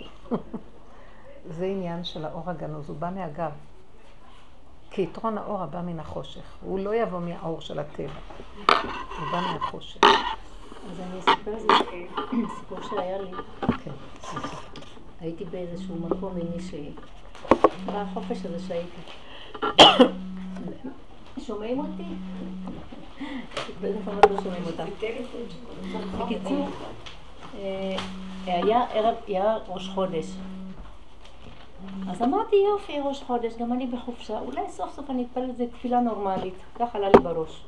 זה 1.56 1.66
עניין 1.66 2.04
של 2.04 2.24
האור 2.24 2.50
הגנוז, 2.50 2.88
הוא 2.88 2.96
בא 2.96 3.10
מהגב. 3.14 3.50
כי 4.90 5.02
יתרון 5.02 5.38
האור 5.38 5.62
הבא 5.62 5.80
מן 5.82 6.00
החושך, 6.00 6.56
הוא 6.60 6.78
לא 6.78 6.94
יבוא 6.94 7.20
מהאור 7.20 7.60
של 7.60 7.78
הטבע, 7.78 8.12
הוא 8.68 9.32
בא 9.32 9.40
מהחושך. 9.52 10.00
אז 10.90 11.00
אני 11.00 11.18
אספר 11.18 11.54
איזה 11.54 11.68
סיפור 12.58 12.78
שהיה 12.82 13.18
לי. 13.18 13.30
כן, 13.84 13.90
הייתי 15.20 15.44
באיזשהו 15.44 15.96
מקום 15.96 16.36
עם 16.36 16.46
מישהי, 16.56 16.92
בחופש 17.86 18.44
הזה 18.44 18.66
שהייתי. 18.68 19.00
שומעים 21.46 21.78
אותי? 21.78 22.02
בטח 23.80 24.30
לא 24.30 24.42
שומעים 24.42 24.64
אותם. 24.66 24.84
בקיצור, 26.18 26.68
אה, 27.54 27.96
היה 29.26 29.56
ראש 29.68 29.88
חודש. 29.88 30.26
אז 32.10 32.22
אמרתי, 32.22 32.56
יופי, 32.56 33.00
ראש 33.04 33.22
חודש, 33.22 33.56
גם 33.56 33.72
אני 33.72 33.86
בחופשה, 33.86 34.38
אולי 34.38 34.60
סוף 34.68 34.94
סוף 34.94 35.10
אני 35.10 35.24
אתפלל 35.24 35.50
איזה 35.50 35.66
תפילה 35.72 36.00
נורמלית. 36.00 36.54
ככה 36.78 36.98
עלה 36.98 37.08
לי 37.08 37.22
בראש. 37.22 37.64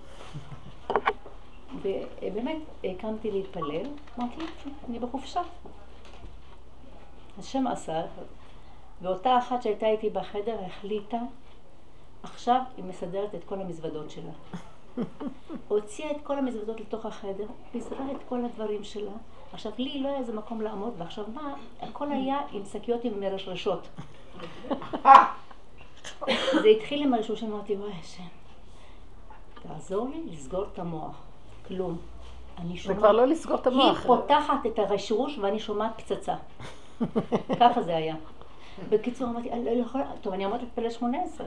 ובאמת, 1.83 2.57
קמתי 2.99 3.31
להתפלל, 3.31 3.87
אמרתי, 4.19 4.45
אני 4.89 4.99
בחופשה. 4.99 5.41
השם 7.39 7.67
עשה, 7.67 8.03
ואותה 9.03 9.39
אחת 9.39 9.63
שהייתה 9.63 9.87
איתי 9.87 10.11
בחדר 10.11 10.57
החליטה, 10.67 11.19
עכשיו 12.23 12.61
היא 12.77 12.85
מסדרת 12.85 13.35
את 13.35 13.45
כל 13.45 13.61
המזוודות 13.61 14.11
שלה. 14.11 14.33
הוציאה 15.69 16.11
את 16.11 16.17
כל 16.23 16.39
המזוודות 16.39 16.81
לתוך 16.81 17.07
החדר, 17.07 17.47
פיזרה 17.73 18.13
את 18.13 18.21
כל 18.29 18.45
הדברים 18.45 18.85
שלה. 18.85 19.11
עכשיו, 19.53 19.73
לי 19.79 20.01
לא 20.01 20.09
היה 20.09 20.19
איזה 20.19 20.33
מקום 20.33 20.61
לעמוד, 20.61 20.95
ועכשיו 20.99 21.25
מה? 21.35 21.55
הכל 21.81 22.13
היה 22.13 22.41
עם 22.53 22.63
שקיות 22.73 23.05
עם 23.05 23.21
מרשרשות. 23.21 23.89
זה 26.63 26.69
התחיל 26.77 27.03
עם 27.03 27.15
משהו 27.15 27.37
שאמרתי, 27.37 27.77
וואי 27.77 27.93
השם, 28.01 28.23
תעזור 29.63 30.09
לי 30.09 30.23
לסגור 30.33 30.65
את 30.73 30.79
המוח. 30.79 31.23
כלום. 31.69 31.99
אני 32.59 32.77
שומעת... 32.77 32.97
זה 32.97 33.03
כבר 33.03 33.13
לא 33.13 33.27
לסגור 33.27 33.57
את 33.57 33.67
המוח. 33.67 33.99
היא 33.99 34.07
פותחת 34.07 34.67
את 34.67 34.79
הרשרוש 34.79 35.39
ואני 35.39 35.59
שומעת 35.59 36.01
פצצה. 36.01 36.35
ככה 37.61 37.83
זה 37.83 37.97
היה. 37.97 38.15
בקיצור, 38.89 39.29
אמרתי, 39.29 39.53
אני 39.53 39.65
לא 39.65 39.71
יכולה, 39.71 40.05
טוב, 40.21 40.33
אני 40.33 40.47
אמרתי 40.47 40.65
להתפלל 40.65 40.91
שמונה 40.91 41.19
עשרה. 41.23 41.47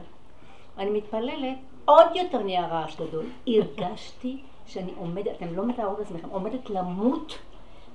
אני 0.77 0.89
מתפללת, 0.89 1.57
עוד 1.85 2.07
יותר 2.15 2.43
נהיה 2.43 2.67
רעש 2.67 2.95
גדול. 2.95 3.25
הרגשתי 3.47 4.37
שאני 4.65 4.91
עומדת, 4.97 5.27
אתם 5.37 5.55
לא 5.55 5.65
מתארות 5.65 5.99
לעצמכם, 5.99 6.29
עומדת 6.29 6.69
למות 6.69 7.37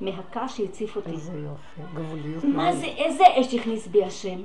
מהכעס 0.01 0.57
שהציף 0.57 0.97
אותי. 0.97 1.11
איזה 1.11 1.39
יופי, 1.39 1.81
גבוליות. 1.95 2.45
מה 2.45 2.73
זה, 2.73 2.87
איזה 2.87 3.25
אש 3.41 3.55
הכניס 3.55 3.87
בי 3.87 4.05
השם? 4.05 4.39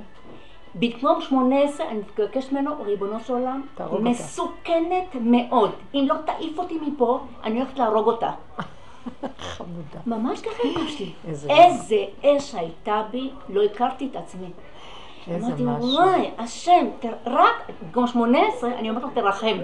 במקום 0.76 1.22
שמונה 1.22 1.62
עשרה 1.64 1.90
אני 1.90 2.00
מבקשת 2.00 2.52
ממנו, 2.52 2.84
ריבונו 2.84 3.20
של 3.20 3.34
עולם, 3.34 3.62
מסוכנת 4.00 5.16
מאוד. 5.22 5.72
אם 5.94 6.06
לא 6.10 6.16
תעיף 6.26 6.60
אותי 6.60 6.80
מפה, 6.88 7.20
אני 7.44 7.60
הולכת 7.60 7.78
להרוג 7.80 8.08
אותה. 8.08 8.32
חמודה. 9.40 10.00
ממש 10.06 10.42
ככה 10.42 10.64
הרגשתי. 10.64 11.12
איזה 11.50 12.06
אש 12.26 12.56
הייתה 12.56 13.02
בי, 13.12 13.30
לא 13.50 13.64
הכרתי 13.64 14.08
את 14.12 14.16
עצמי. 14.16 14.48
אמרתי, 15.28 15.64
וואי, 15.64 16.32
השם, 16.38 16.88
רק 17.26 17.70
שמונה 18.06 18.40
עשרה, 18.48 18.80
אני 18.80 18.90
אומרת 18.90 19.04
לו, 19.04 19.10
תרחם. 19.10 19.58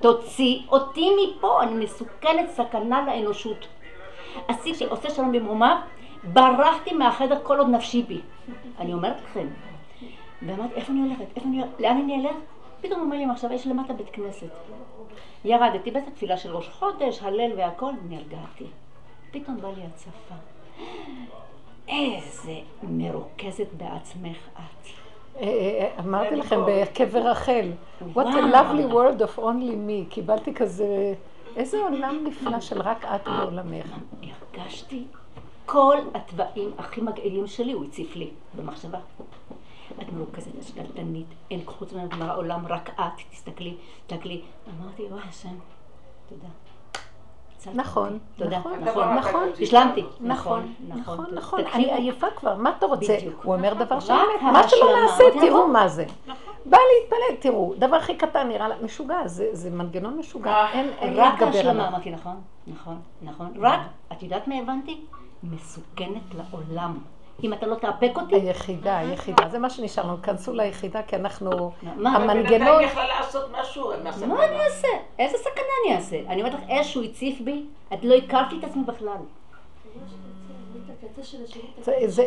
תוציא 0.00 0.58
אותי 0.68 1.10
מפה, 1.10 1.62
אני 1.62 1.84
מסוכנת 1.84 2.50
סכנה 2.50 3.06
לאנושות. 3.06 3.68
עשיתי, 4.48 4.84
עושה 4.84 5.10
שלום 5.10 5.32
במרומיו, 5.32 5.76
ברחתי 6.24 6.94
מהחדר 6.94 7.38
כל 7.42 7.58
עוד 7.58 7.68
נפשי 7.68 8.02
בי. 8.02 8.20
אני 8.78 8.92
אומרת 8.92 9.16
לכם. 9.24 9.46
ואמרתי, 10.42 10.74
איפה 10.74 10.92
אני 10.92 11.00
הולכת? 11.00 11.24
איפה 11.36 11.48
אני? 11.48 11.62
לאן 11.78 11.96
אני 11.96 12.20
אלך? 12.20 12.36
פתאום 12.82 13.00
הוא 13.00 13.06
אומר 13.06 13.16
לי, 13.16 13.24
עכשיו 13.24 13.52
יש 13.52 13.66
למטה 13.66 13.92
בית 13.92 14.08
כנסת. 14.12 14.46
ירדתי 15.44 15.90
באיזה 15.90 16.10
תפילה 16.10 16.36
של 16.36 16.56
ראש 16.56 16.68
חודש, 16.68 17.22
הלל 17.22 17.52
והכל, 17.56 17.92
נרגעתי. 18.08 18.66
פתאום 19.30 19.60
בא 19.60 19.68
לי 19.68 19.82
הצפה. 19.86 20.34
איזה 21.88 22.52
מרוכזת 22.82 23.66
בעצמך 23.76 24.48
את. 24.52 24.86
אה, 25.36 25.42
אה, 25.42 25.48
אה, 25.48 25.90
אמרתי 25.98 26.36
לכם, 26.36 26.60
בקבר 26.66 27.30
רחל, 27.30 27.70
What 28.14 28.26
a 28.26 28.54
lovely 28.54 28.92
world 28.92 29.20
of 29.20 29.38
only 29.38 29.74
me, 29.88 30.08
קיבלתי 30.08 30.54
כזה, 30.54 31.14
איזה 31.56 31.78
עולם 31.78 32.24
נפלא 32.26 32.60
של 32.60 32.82
רק 32.82 33.04
את 33.04 33.28
בעולמך. 33.28 33.86
הרגשתי 34.54 35.04
כל 35.66 35.96
התוואים 36.14 36.70
הכי 36.78 37.00
מגעילים 37.00 37.46
שלי, 37.46 37.72
הוא 37.72 37.84
הציף 37.84 38.16
לי 38.16 38.30
במחשבה. 38.56 38.98
את 40.02 40.12
מרוכזת, 40.12 40.58
את 40.58 40.62
שתלטנית, 40.62 41.26
אין 41.50 41.60
חוץ 41.66 41.92
ממנו 41.92 42.24
העולם, 42.24 42.66
רק 42.66 42.90
את, 43.00 43.02
תסתכלי, 43.30 43.76
תסתכלי. 44.06 44.42
אמרתי, 44.80 45.02
וואי 45.02 45.22
השם, 45.28 45.54
תודה. 46.28 46.48
נכון, 47.74 48.18
נכון, 48.38 48.72
נכון, 48.84 49.14
נכון, 49.14 49.48
השלמתי, 49.62 50.04
נכון, 50.20 50.74
נכון, 50.88 51.26
נכון, 51.34 51.60
אני 51.74 51.92
עייפה 51.92 52.26
כבר, 52.36 52.56
מה 52.56 52.72
אתה 52.78 52.86
רוצה? 52.86 53.16
הוא 53.42 53.54
אומר 53.54 53.74
דבר 53.74 54.00
של 54.00 54.12
אמת, 54.12 54.42
מה 54.42 54.68
שלא 54.68 55.00
נעשה, 55.02 55.24
תראו 55.40 55.68
מה 55.68 55.88
זה. 55.88 56.04
בא 56.64 56.78
להתפלל, 56.94 57.36
תראו, 57.40 57.74
דבר 57.78 57.96
הכי 57.96 58.16
קטן 58.16 58.48
נראה 58.48 58.68
לה 58.68 58.74
משוגע, 58.82 59.26
זה 59.52 59.70
מנגנון 59.70 60.18
משוגע, 60.18 60.66
אין 60.72 60.86
להתגבר 60.86 61.06
עליו. 61.06 61.32
רק 61.34 61.42
ההשלמה, 61.42 61.88
אמרתי 61.88 62.10
נכון, 62.10 62.40
נכון, 62.66 63.00
נכון, 63.22 63.52
רק, 63.58 63.80
את 64.12 64.22
יודעת 64.22 64.48
מה 64.48 64.54
הבנתי? 64.58 65.00
מסוכנת 65.42 66.34
לעולם. 66.34 66.98
אם 67.42 67.52
אתה 67.52 67.66
לא 67.66 67.74
תאפק 67.74 68.12
אותי. 68.16 68.34
היחידה, 68.34 68.98
היחידה, 68.98 69.48
זה 69.48 69.58
מה 69.58 69.70
שנשאר 69.70 70.04
לנו, 70.04 70.22
כנסו 70.22 70.52
ליחידה, 70.52 71.02
כי 71.02 71.16
אנחנו, 71.16 71.50
המנגנון... 71.82 72.44
בינתיים 72.44 72.80
יכלה 72.80 73.06
לעשות 73.06 73.50
משהו. 73.60 73.92
מה 74.26 74.44
אני 74.44 74.64
אעשה? 74.64 74.88
איזה 75.18 75.38
סכנה 75.38 75.64
אני 75.84 75.96
אעשה? 75.96 76.16
אני 76.28 76.42
אומרת 76.42 76.54
לך, 76.54 76.60
איזה 76.68 76.88
שהוא 76.88 77.04
הציף 77.04 77.40
בי, 77.40 77.64
את 77.92 78.04
לא 78.04 78.14
הכרתי 78.14 78.58
את 78.58 78.64
עצמי 78.64 78.82
בכלל. 78.84 79.16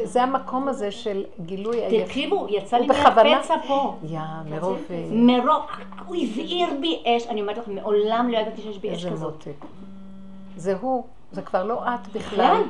זה, 0.03 0.23
המקום 0.23 0.67
הזה 0.67 0.91
של 0.91 1.25
גילוי 1.45 1.81
היחיד. 1.81 2.05
תקשיבו, 2.05 2.47
יצא 2.49 2.77
לי 2.77 2.87
מהפצע 2.87 3.55
פה. 3.67 3.95
יא, 4.03 4.19
מרוב... 4.45 4.81
מרוב, 5.11 5.61
הוא 6.05 6.15
הבעיר 6.15 6.67
בי 6.81 7.03
אש, 7.05 7.27
אני 7.27 7.41
אומרת 7.41 7.57
לך, 7.57 7.67
מעולם 7.67 8.29
לא 8.31 8.37
ידעתי 8.37 8.61
שיש 8.61 8.77
בי 8.77 8.95
אש 8.95 9.05
כזאת. 9.05 9.47
זה 10.57 10.75
הוא, 10.81 11.03
זה 11.31 11.41
כבר 11.41 11.63
לא 11.63 11.83
את 11.85 12.07
בכלל. 12.13 12.61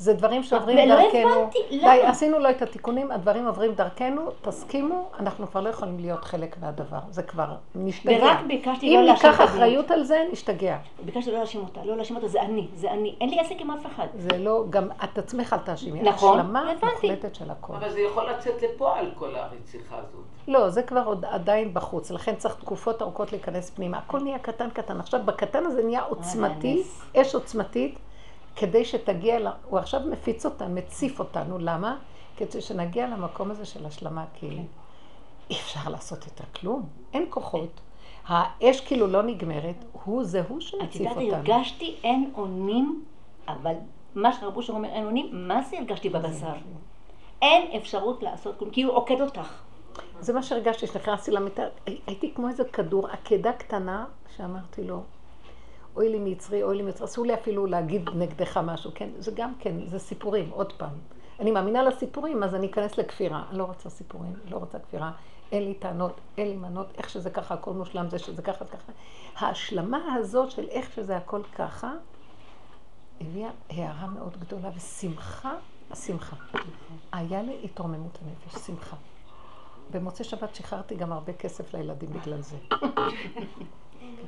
זה 0.00 0.14
דברים 0.14 0.42
שעוברים 0.42 0.88
דרכנו. 0.88 1.14
ולא 1.14 1.42
הבנתי, 1.42 1.58
למה? 1.70 1.94
די, 1.94 2.02
עשינו 2.02 2.38
לו 2.38 2.50
את 2.50 2.62
התיקונים, 2.62 3.10
הדברים 3.10 3.46
עוברים 3.46 3.74
דרכנו, 3.74 4.30
תסכימו, 4.42 5.10
אנחנו 5.18 5.46
כבר 5.46 5.60
לא 5.60 5.68
יכולים 5.68 5.98
להיות 5.98 6.24
חלק 6.24 6.56
מהדבר. 6.60 6.98
זה 7.10 7.22
כבר 7.22 7.54
נשתגע. 7.74 8.18
ורק 8.22 8.38
ביקשתי 8.46 8.94
לא 8.94 9.02
להאשים 9.02 9.30
אותה. 9.30 9.42
אם 9.42 9.42
ניקח 9.42 9.44
אחריות 9.44 9.90
על 9.90 10.04
זה, 10.04 10.24
נשתגע. 10.32 10.76
ביקשתי 11.04 11.30
לא 11.30 11.38
להאשים 11.38 11.60
אותה, 11.60 11.84
לא 11.84 11.96
להאשים 11.96 12.16
אותה, 12.16 12.28
זה 12.28 12.42
אני, 12.42 12.66
זה 12.74 12.90
אני. 12.90 13.14
אין 13.20 13.30
לי 13.30 13.40
עסק 13.40 13.54
עם 13.58 13.70
אף 13.70 13.86
אחד. 13.86 14.06
זה 14.14 14.38
לא, 14.38 14.64
גם 14.70 14.88
את 15.04 15.18
עצמך 15.18 15.52
אל 15.52 15.58
תאשימי. 15.58 16.02
נכון, 16.02 16.40
השלמה 16.40 16.72
מוחלטת 16.92 17.34
של 17.34 17.50
הכל. 17.50 17.74
אבל 17.74 17.90
זה 17.90 18.00
יכול 18.00 18.30
לצאת 18.30 18.62
לפועל, 18.62 19.10
כל 19.14 19.34
הרציחה 19.34 19.96
הזאת. 19.96 20.24
לא, 20.48 20.68
זה 20.70 20.82
כבר 20.82 21.02
עוד 21.04 21.24
עדיין 21.24 21.74
בחוץ, 21.74 22.10
לכן 22.10 22.34
צריך 22.36 22.54
תקופות 22.54 23.02
ארוכות 23.02 23.32
להיכנס 23.32 23.70
פנימה. 23.70 23.98
הכל 23.98 24.20
נהיה 24.20 24.38
קטן 24.38 24.70
קטן. 24.70 25.00
עכשיו, 25.00 25.20
בקטן 25.24 25.66
הזה 25.66 25.82
נהיה 25.82 26.02
עוצמתי, 26.02 26.82
אש 27.16 27.34
עוצמתית. 27.34 27.98
כדי 28.56 28.84
שתגיע, 28.84 29.38
הוא 29.64 29.78
עכשיו 29.78 30.00
מפיץ 30.10 30.46
אותנו, 30.46 30.74
מציף 30.74 31.20
אותנו, 31.20 31.58
למה? 31.58 31.96
כדי 32.36 32.60
שנגיע 32.60 33.08
למקום 33.08 33.50
הזה 33.50 33.64
של 33.64 33.86
השלמה, 33.86 34.24
כי 34.34 34.50
כן. 34.50 34.62
אי 35.50 35.54
אפשר 35.54 35.90
לעשות 35.90 36.24
יותר 36.24 36.44
כלום, 36.60 36.88
אין 37.12 37.26
כוחות. 37.30 37.80
האש 38.26 38.80
כאילו 38.80 39.06
לא 39.06 39.22
נגמרת, 39.22 39.84
הוא 40.04 40.24
זה 40.24 40.42
הוא 40.48 40.60
שמציף 40.60 41.06
אותנו. 41.06 41.20
את 41.20 41.24
יודעת, 41.24 41.48
הרגשתי 41.48 41.96
אין 42.04 42.32
אונים, 42.36 43.04
אבל 43.48 43.74
מה 44.14 44.32
שרבו 44.32 44.62
שם 44.62 44.74
אומר 44.74 44.88
אין 44.88 45.04
אונים, 45.04 45.48
מה 45.48 45.62
זה 45.62 45.78
הרגשתי 45.78 46.08
בבשר? 46.08 46.52
אין 47.42 47.76
אפשרות 47.76 48.22
לעשות 48.22 48.58
כלום, 48.58 48.70
כי 48.70 48.82
הוא 48.82 48.94
עוקד 48.94 49.20
אותך. 49.20 49.62
זה 50.20 50.32
מה 50.32 50.42
שהרגשתי, 50.42 50.86
שנכנסתי 50.86 51.30
למיטה, 51.30 51.62
הייתי 52.06 52.34
כמו 52.34 52.48
איזה 52.48 52.64
כדור, 52.64 53.08
עקדה 53.08 53.52
קטנה, 53.52 54.04
שאמרתי 54.36 54.84
לו, 54.84 55.02
אוי 55.96 56.08
לי 56.08 56.18
מצרי, 56.18 56.62
אוי 56.62 56.76
לי 56.76 56.82
מצרי, 56.82 57.06
אסור 57.06 57.26
לי 57.26 57.34
אפילו 57.34 57.66
להגיד 57.66 58.10
נגדך 58.14 58.56
משהו, 58.56 58.90
כן? 58.94 59.08
זה 59.18 59.30
גם 59.34 59.52
כן, 59.58 59.86
זה 59.86 59.98
סיפורים, 59.98 60.50
עוד 60.50 60.72
פעם. 60.72 60.98
אני 61.40 61.50
מאמינה 61.50 61.82
לסיפורים, 61.82 62.42
אז 62.42 62.54
אני 62.54 62.66
אכנס 62.66 62.98
לכפירה. 62.98 63.44
אני 63.50 63.58
לא 63.58 63.64
רוצה 63.64 63.90
סיפורים, 63.90 64.32
לא 64.50 64.56
רוצה 64.56 64.78
כפירה. 64.78 65.12
אין 65.52 65.64
לי 65.64 65.74
טענות, 65.74 66.20
אין 66.38 66.48
לי 66.48 66.56
מנות, 66.56 66.86
איך 66.98 67.10
שזה 67.10 67.30
ככה, 67.30 67.54
הכל 67.54 67.72
מושלם, 67.72 68.10
זה 68.10 68.18
שזה 68.18 68.42
ככה, 68.42 68.64
ככה. 68.64 68.92
ההשלמה 69.36 70.14
הזאת 70.14 70.50
של 70.50 70.68
איך 70.68 70.92
שזה 70.92 71.16
הכל 71.16 71.42
ככה, 71.54 71.92
הביאה 73.20 73.50
הערה 73.70 74.06
מאוד 74.06 74.36
גדולה 74.40 74.70
ושמחה, 74.76 75.54
השמחה. 75.90 76.36
היה 77.12 77.42
לי 77.42 77.60
התרוממות 77.64 78.18
הנפש, 78.22 78.66
שמחה. 78.66 78.96
במוצאי 79.90 80.24
שבת 80.24 80.54
שחררתי 80.54 80.94
גם 80.94 81.12
הרבה 81.12 81.32
כסף 81.32 81.74
לילדים 81.74 82.10
בגלל 82.10 82.40
זה. 82.40 82.56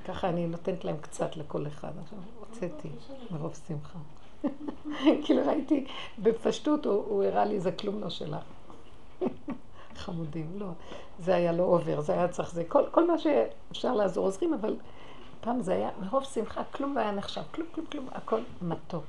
ככה 0.04 0.28
אני 0.28 0.46
נותנת 0.46 0.84
להם 0.84 0.96
קצת 1.00 1.36
לכל 1.36 1.66
אחד. 1.66 1.92
עכשיו 2.02 2.18
הוצאתי 2.40 2.88
מרוב 3.30 3.60
שמחה. 3.68 3.98
כאילו 5.24 5.42
ראיתי, 5.46 5.84
בפשטות 6.18 6.86
הוא 6.86 7.24
הראה 7.24 7.44
לי, 7.44 7.60
זה 7.60 7.72
כלום 7.72 8.00
לא 8.00 8.10
שלך. 8.10 8.44
חמודים, 9.96 10.52
לא. 10.58 10.66
זה 11.18 11.34
היה 11.34 11.52
לא 11.52 11.62
אובר, 11.62 12.00
זה 12.00 12.12
היה 12.12 12.28
צריך 12.28 12.54
זה. 12.54 12.64
כל, 12.64 12.84
כל 12.90 13.06
מה 13.06 13.18
שאפשר 13.18 13.94
לעזור 13.94 14.24
עוזרים, 14.24 14.54
אבל 14.54 14.76
פעם 15.40 15.60
זה 15.60 15.74
היה 15.74 15.90
מרוב 16.00 16.24
שמחה, 16.24 16.64
כלום 16.64 16.94
לא 16.94 17.00
היה 17.00 17.10
נחשב, 17.10 17.42
כלום, 17.54 17.68
כלום, 17.74 17.86
כלום, 17.86 18.08
הכל 18.12 18.40
מתוק. 18.62 19.04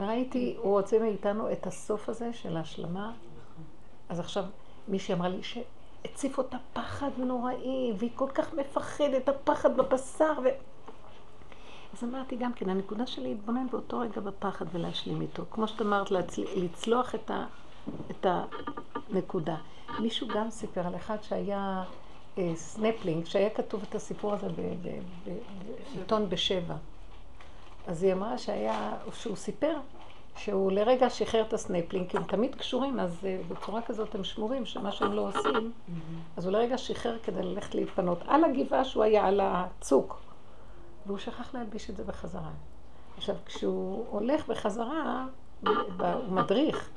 ראיתי, 0.00 0.56
הוא 0.58 0.72
רוצה 0.72 0.98
מאיתנו 0.98 1.52
את 1.52 1.66
הסוף 1.66 2.08
הזה 2.08 2.32
של 2.32 2.56
ההשלמה. 2.56 3.12
אז 4.08 4.20
עכשיו 4.20 4.44
מישהי 4.88 5.14
אמרה 5.14 5.28
לי 5.28 5.42
שהציף 6.02 6.38
אותה 6.38 6.56
פחד 6.72 7.10
נוראי, 7.16 7.92
והיא 7.98 8.10
כל 8.14 8.28
כך 8.34 8.54
מפחדת, 8.54 9.28
הפחד 9.28 9.76
בבשר. 9.76 10.32
ו... 10.44 10.48
אז 11.94 12.04
אמרתי 12.04 12.36
גם 12.36 12.52
כן, 12.52 12.68
הנקודה 12.68 13.06
שלי 13.06 13.28
להתבונן 13.28 13.66
באותו 13.70 13.98
רגע 13.98 14.20
בפחד 14.20 14.66
ולהשלים 14.72 15.20
איתו. 15.20 15.42
כמו 15.50 15.68
שאת 15.68 15.82
אמרת, 15.82 16.10
להצל... 16.10 16.42
לצלוח 16.56 17.14
את, 17.14 17.30
ה... 17.30 17.44
את 18.10 18.26
הנקודה. 19.10 19.56
מישהו 19.98 20.28
גם 20.28 20.50
סיפר 20.50 20.86
על 20.86 20.96
אחד 20.96 21.16
שהיה 21.22 21.84
אה, 22.38 22.52
סנפלינג, 22.54 23.24
שהיה 23.24 23.50
כתוב 23.50 23.84
את 23.88 23.94
הסיפור 23.94 24.34
הזה 24.34 24.48
בעיתון 25.94 26.28
בשבע. 26.28 26.74
אז 27.86 28.02
היא 28.02 28.12
אמרה 28.12 28.38
שהיה, 28.38 28.92
שהוא 29.12 29.36
סיפר 29.36 29.76
שהוא 30.36 30.72
לרגע 30.72 31.10
שחרר 31.10 31.42
את 31.42 31.52
הסנפלינג, 31.52 32.08
כי 32.08 32.16
הם 32.16 32.24
תמיד 32.24 32.54
קשורים, 32.54 33.00
אז 33.00 33.18
uh, 33.20 33.52
בצורה 33.52 33.82
כזאת 33.82 34.14
הם 34.14 34.24
שמורים, 34.24 34.66
שמה 34.66 34.92
שהם 34.92 35.12
לא 35.12 35.28
עושים, 35.28 35.72
אז 36.36 36.44
הוא 36.46 36.52
לרגע 36.52 36.78
שחרר 36.78 37.18
כדי 37.22 37.42
ללכת 37.42 37.74
להתפנות 37.74 38.18
על 38.26 38.44
הגבעה 38.44 38.84
שהוא 38.84 39.02
היה 39.02 39.26
על 39.26 39.40
הצוק, 39.42 40.20
והוא 41.06 41.18
שכח 41.18 41.54
להלביש 41.54 41.90
את 41.90 41.96
זה 41.96 42.04
בחזרה. 42.04 42.50
עכשיו, 43.16 43.34
כשהוא 43.46 44.06
הולך 44.10 44.48
בחזרה, 44.48 45.26
הוא 45.66 45.72
מדריך, 46.28 46.90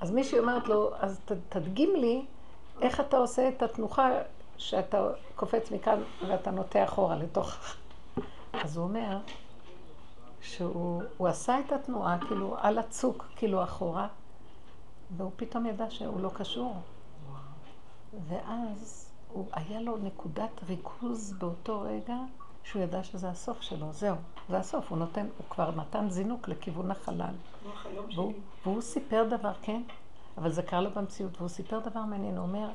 אז 0.00 0.10
מישהי 0.10 0.38
אומרת 0.38 0.68
לו, 0.68 0.90
אז 0.98 1.20
ת, 1.24 1.32
תדגים 1.48 1.96
לי 1.96 2.24
איך 2.80 3.00
אתה 3.00 3.16
עושה 3.16 3.48
את 3.48 3.62
התנוחה 3.62 4.10
שאתה 4.56 5.08
קופץ 5.36 5.70
מכאן 5.70 6.02
ואתה 6.28 6.50
נוטה 6.50 6.84
אחורה 6.84 7.16
לתוך... 7.16 7.56
אז 8.52 8.76
הוא 8.76 8.84
אומר, 8.84 9.18
שהוא 10.44 11.28
עשה 11.28 11.60
את 11.60 11.72
התנועה 11.72 12.18
כאילו 12.26 12.56
על 12.58 12.78
הצוק, 12.78 13.26
כאילו 13.36 13.62
אחורה, 13.62 14.08
והוא 15.16 15.30
פתאום 15.36 15.66
ידע 15.66 15.90
שהוא 15.90 16.20
לא 16.20 16.30
קשור. 16.34 16.76
ואז 18.28 19.10
הוא, 19.28 19.46
היה 19.52 19.80
לו 19.80 19.96
נקודת 19.96 20.64
ריכוז 20.68 21.32
באותו 21.38 21.80
רגע, 21.80 22.16
שהוא 22.64 22.82
ידע 22.82 23.02
שזה 23.04 23.28
הסוף 23.28 23.62
שלו, 23.62 23.92
זהו, 23.92 24.16
זה 24.48 24.58
הסוף, 24.58 24.90
הוא 24.90 24.98
נותן, 24.98 25.26
הוא 25.38 25.46
כבר 25.50 25.70
נתן 25.70 26.10
זינוק 26.10 26.48
לכיוון 26.48 26.90
החלל. 26.90 27.34
והוא, 28.14 28.32
והוא 28.64 28.80
סיפר 28.80 29.26
דבר, 29.30 29.52
כן, 29.62 29.82
אבל 30.38 30.50
זה 30.50 30.62
קרה 30.62 30.80
לו 30.80 30.90
במציאות, 30.90 31.36
והוא 31.38 31.48
סיפר 31.48 31.78
דבר 31.78 32.00
מעניין, 32.00 32.36
הוא 32.36 32.46
אומר, 32.46 32.68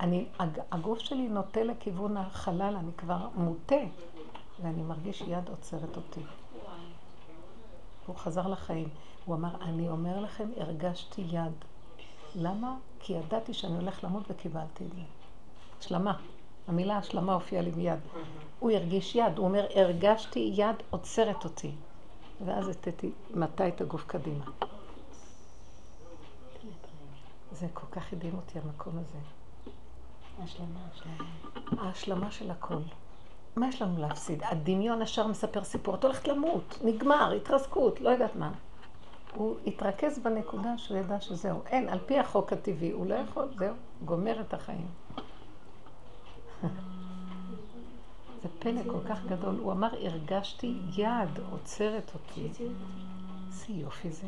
אני, 0.00 0.26
הגוף 0.72 0.98
שלי 0.98 1.28
נוטה 1.28 1.62
לכיוון 1.62 2.16
החלל, 2.16 2.76
אני 2.76 2.92
כבר 2.96 3.28
מוטה, 3.34 3.82
ואני 4.62 4.82
מרגיש 4.82 5.20
יד 5.20 5.48
עוצרת 5.48 5.96
אותי. 5.96 6.20
והוא 8.04 8.16
חזר 8.16 8.48
לחיים. 8.48 8.88
הוא 9.24 9.34
אמר, 9.34 9.62
אני 9.62 9.88
אומר 9.88 10.20
לכם, 10.20 10.48
הרגשתי 10.56 11.22
יד. 11.30 11.52
למה? 12.34 12.76
כי 13.00 13.12
ידעתי 13.12 13.54
שאני 13.54 13.76
הולך 13.76 14.04
למות 14.04 14.22
וקיבלתי 14.30 14.84
את 14.84 14.90
זה. 14.90 15.02
השלמה. 15.78 16.18
המילה 16.68 16.96
השלמה 16.96 17.34
הופיעה 17.34 17.62
לי 17.62 17.70
מיד. 17.70 17.98
הוא 18.58 18.70
הרגיש 18.70 19.14
יד, 19.14 19.38
הוא 19.38 19.46
אומר, 19.46 19.66
הרגשתי 19.74 20.52
יד 20.54 20.76
עוצרת 20.90 21.44
אותי. 21.44 21.70
ואז 22.44 22.68
הטאתי 22.68 23.10
מטה 23.34 23.68
את 23.68 23.80
הגוף 23.80 24.04
קדימה. 24.06 24.44
זה 27.52 27.66
כל 27.74 27.86
כך 27.90 28.12
הדהים 28.12 28.34
אותי 28.36 28.58
המקום 28.58 28.98
הזה. 28.98 29.18
השלמה, 30.42 30.80
השלמה. 30.92 31.82
ההשלמה 31.82 32.30
של 32.30 32.50
הכל. 32.50 32.80
מה 33.56 33.68
יש 33.68 33.82
לנו 33.82 34.00
להפסיד? 34.00 34.42
הדמיון 34.44 35.02
השאר 35.02 35.26
מספר 35.26 35.64
סיפור, 35.64 35.94
את 35.94 36.04
הולכת 36.04 36.28
למות, 36.28 36.78
נגמר, 36.84 37.32
התרסקות, 37.32 38.00
לא 38.00 38.10
יודעת 38.10 38.36
מה. 38.36 38.52
הוא 39.34 39.56
התרכז 39.66 40.18
בנקודה 40.18 40.78
שהוא 40.78 40.98
ידע 40.98 41.20
שזהו. 41.20 41.60
אין, 41.66 41.88
על 41.88 41.98
פי 42.06 42.18
החוק 42.18 42.52
הטבעי, 42.52 42.90
הוא 42.90 43.06
לא 43.06 43.14
יכול, 43.14 43.48
זהו, 43.58 43.74
גומר 44.04 44.40
את 44.40 44.54
החיים. 44.54 44.86
זה 48.42 48.48
פלא 48.58 48.82
כל 48.82 49.08
כך 49.08 49.24
גדול. 49.24 49.58
הוא 49.62 49.72
אמר, 49.72 49.88
הרגשתי 50.02 50.74
יד 50.96 51.40
עוצרת 51.50 52.12
אותי. 52.14 52.48
איזה 52.48 53.72
יופי 53.72 54.10
זה. 54.10 54.26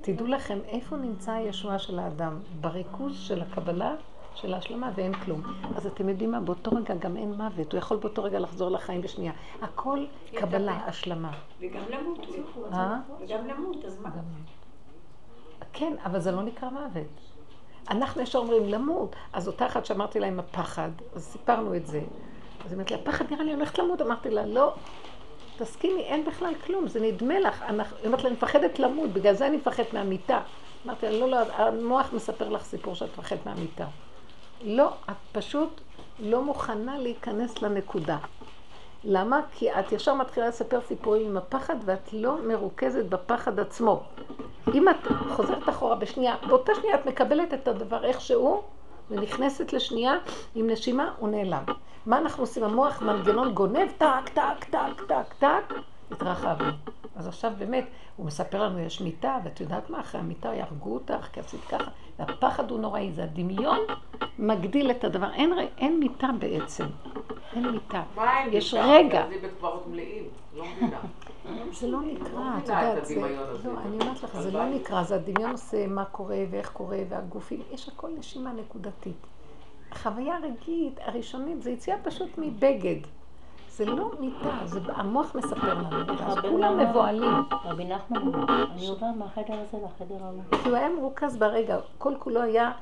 תדעו 0.00 0.26
לכם, 0.26 0.58
איפה 0.64 0.96
נמצא 0.96 1.32
הישועה 1.32 1.78
של 1.78 1.98
האדם? 1.98 2.38
בריכוז 2.60 3.18
של 3.18 3.42
הקבלה 3.42 3.94
של 4.34 4.54
ההשלמה 4.54 4.90
ואין 4.94 5.14
כלום. 5.14 5.42
אז 5.76 5.86
אתם 5.86 6.08
יודעים 6.08 6.30
מה? 6.30 6.40
באותו 6.40 6.70
רגע 6.76 6.94
גם 6.94 7.16
אין 7.16 7.34
מוות, 7.34 7.72
הוא 7.72 7.78
יכול 7.78 7.96
באותו 7.96 8.22
רגע 8.22 8.38
לחזור 8.38 8.70
לחיים 8.70 9.00
בשנייה. 9.00 9.32
הכל 9.62 10.04
קבלה, 10.34 10.72
השלמה. 10.86 11.32
וגם 11.60 11.82
למות 11.88 12.18
יכול. 12.18 12.64
אה? 12.72 12.98
וגם 13.20 13.46
למות, 13.46 13.84
אז 13.84 14.00
מה? 14.00 14.10
כן, 15.72 15.92
אבל 16.04 16.20
זה 16.20 16.32
לא 16.32 16.42
נקרא 16.42 16.68
מוות. 16.70 17.20
אנחנו 17.90 18.22
ישר 18.22 18.38
אומרים 18.38 18.68
למות. 18.68 19.16
אז 19.32 19.48
אותה 19.48 19.66
אחת 19.66 19.86
שאמרתי 19.86 20.20
לה 20.20 20.26
עם 20.26 20.40
הפחד, 20.40 20.90
אז 21.14 21.24
סיפרנו 21.24 21.76
את 21.76 21.86
זה. 21.86 22.00
אז 22.64 22.66
היא 22.66 22.72
אומרת 22.72 22.90
לי, 22.90 22.96
הפחד 22.96 23.24
נראה 23.30 23.44
לי 23.44 23.54
הולכת 23.54 23.78
למות. 23.78 24.02
אמרתי 24.02 24.30
לה, 24.30 24.46
לא, 24.46 24.74
תסכימי, 25.58 26.00
אין 26.00 26.24
בכלל 26.24 26.54
כלום, 26.66 26.88
זה 26.88 27.00
נדמה 27.00 27.40
לך. 27.40 27.62
היא 27.62 27.70
אומרת 28.04 28.22
לה, 28.22 28.28
אני 28.28 28.36
מפחדת 28.36 28.78
למות, 28.78 29.10
בגלל 29.10 29.34
זה 29.34 29.46
אני 29.46 29.56
מפחדת 29.56 29.92
מהמיטה. 29.92 30.40
אמרתי 30.86 31.06
לה, 31.06 31.12
לא, 31.12 31.28
לא, 31.28 31.36
המוח 31.52 32.12
מספר 32.12 32.48
לך 32.48 32.62
סיפור 32.62 32.94
שאת 32.94 33.18
מפחדת 33.18 33.46
מהמיטה. 33.46 33.86
לא, 34.64 34.92
את 35.10 35.16
פשוט 35.32 35.80
לא 36.18 36.42
מוכנה 36.42 36.98
להיכנס 36.98 37.62
לנקודה. 37.62 38.18
למה? 39.04 39.40
כי 39.52 39.72
את 39.72 39.92
ישר 39.92 40.14
מתחילה 40.14 40.48
לספר 40.48 40.80
סיפורים 40.80 41.26
עם 41.26 41.36
הפחד 41.36 41.76
ואת 41.84 42.12
לא 42.12 42.36
מרוכזת 42.48 43.04
בפחד 43.04 43.60
עצמו. 43.60 44.02
אם 44.74 44.88
את 44.88 44.96
חוזרת 45.30 45.68
אחורה 45.68 45.96
בשנייה, 45.96 46.36
באותה 46.48 46.72
שנייה 46.74 46.94
את 46.94 47.06
מקבלת 47.06 47.54
את 47.54 47.68
הדבר 47.68 48.04
איכשהו 48.04 48.62
ונכנסת 49.10 49.72
לשנייה 49.72 50.14
עם 50.54 50.70
נשימה, 50.70 51.14
הוא 51.18 51.28
נעלם. 51.28 51.64
מה 52.06 52.18
אנחנו 52.18 52.42
עושים? 52.42 52.64
המוח 52.64 53.02
מנגנון 53.02 53.54
גונב, 53.54 53.88
טק, 53.98 54.28
טק, 54.34 54.64
טק, 54.70 55.02
טק, 55.08 55.34
טק, 55.38 55.74
התרחבנו. 56.10 56.70
אז 57.16 57.28
עכשיו 57.28 57.52
באמת, 57.58 57.84
הוא 58.16 58.26
מספר 58.26 58.62
לנו, 58.62 58.78
יש 58.78 59.00
מיטה, 59.00 59.38
ואת 59.44 59.60
יודעת 59.60 59.90
מה, 59.90 60.00
אחרי 60.00 60.20
המיטה 60.20 60.54
יהרגו 60.54 60.94
אותך, 60.94 61.26
כי 61.32 61.40
עשית 61.40 61.64
ככה. 61.64 61.90
והפחד 62.18 62.70
הוא 62.70 62.80
נוראי, 62.80 63.12
זה 63.12 63.24
הדמיון 63.24 63.78
מגדיל 64.38 64.90
את 64.90 65.04
הדבר. 65.04 65.32
אין, 65.34 65.52
אין 65.78 66.00
מיטה 66.00 66.28
בעצם, 66.38 66.84
אין 67.52 67.70
מיטה. 67.70 68.02
יש 68.50 68.74
רגע. 68.74 69.26
לא 70.56 70.64
זה 71.72 71.86
לא 71.86 72.00
נקרא, 72.02 72.58
את 72.58 72.62
יודעת, 72.62 73.06
זה, 73.06 73.14
לא, 73.20 73.80
אני 73.86 73.96
אומרת 74.00 74.22
לך, 74.22 74.40
זה 74.40 74.50
לא 74.50 74.64
נקרא, 74.64 75.02
זה 75.02 75.14
הדמיון 75.14 75.50
עושה 75.50 75.86
מה 75.86 76.04
קורה 76.04 76.44
ואיך 76.50 76.72
קורה, 76.72 76.98
והגופים, 77.08 77.62
יש 77.72 77.88
הכל 77.88 78.08
נשימה 78.18 78.52
נקודתית. 78.52 79.26
החוויה 79.92 80.36
הרגעית, 80.36 81.00
הראשונית, 81.04 81.62
זה 81.62 81.70
יציאה 81.70 81.96
פשוט 82.02 82.28
מבגד. 82.38 83.00
זה 83.76 83.84
לא 83.84 84.10
מיטה, 84.20 84.58
זה 84.64 84.80
המוח 84.86 85.34
מספר 85.34 85.74
לנו, 85.74 85.88
אז 86.26 86.38
כולם 86.38 86.78
מבוהלים. 86.78 87.32
רבי 87.64 87.84
נחמן, 87.84 88.22
אני 88.70 88.88
עובר 88.88 89.06
מהחדר 89.18 89.54
הזה 89.54 89.84
לחדר 89.84 90.16
הזה. 90.20 90.40
כי 90.62 90.68
הוא 90.68 90.76
היה 90.76 90.88
מרוכז 90.88 91.36
ברגע, 91.36 91.78
כל 91.98 92.14
כולו 92.18 92.42
היה 92.42 92.72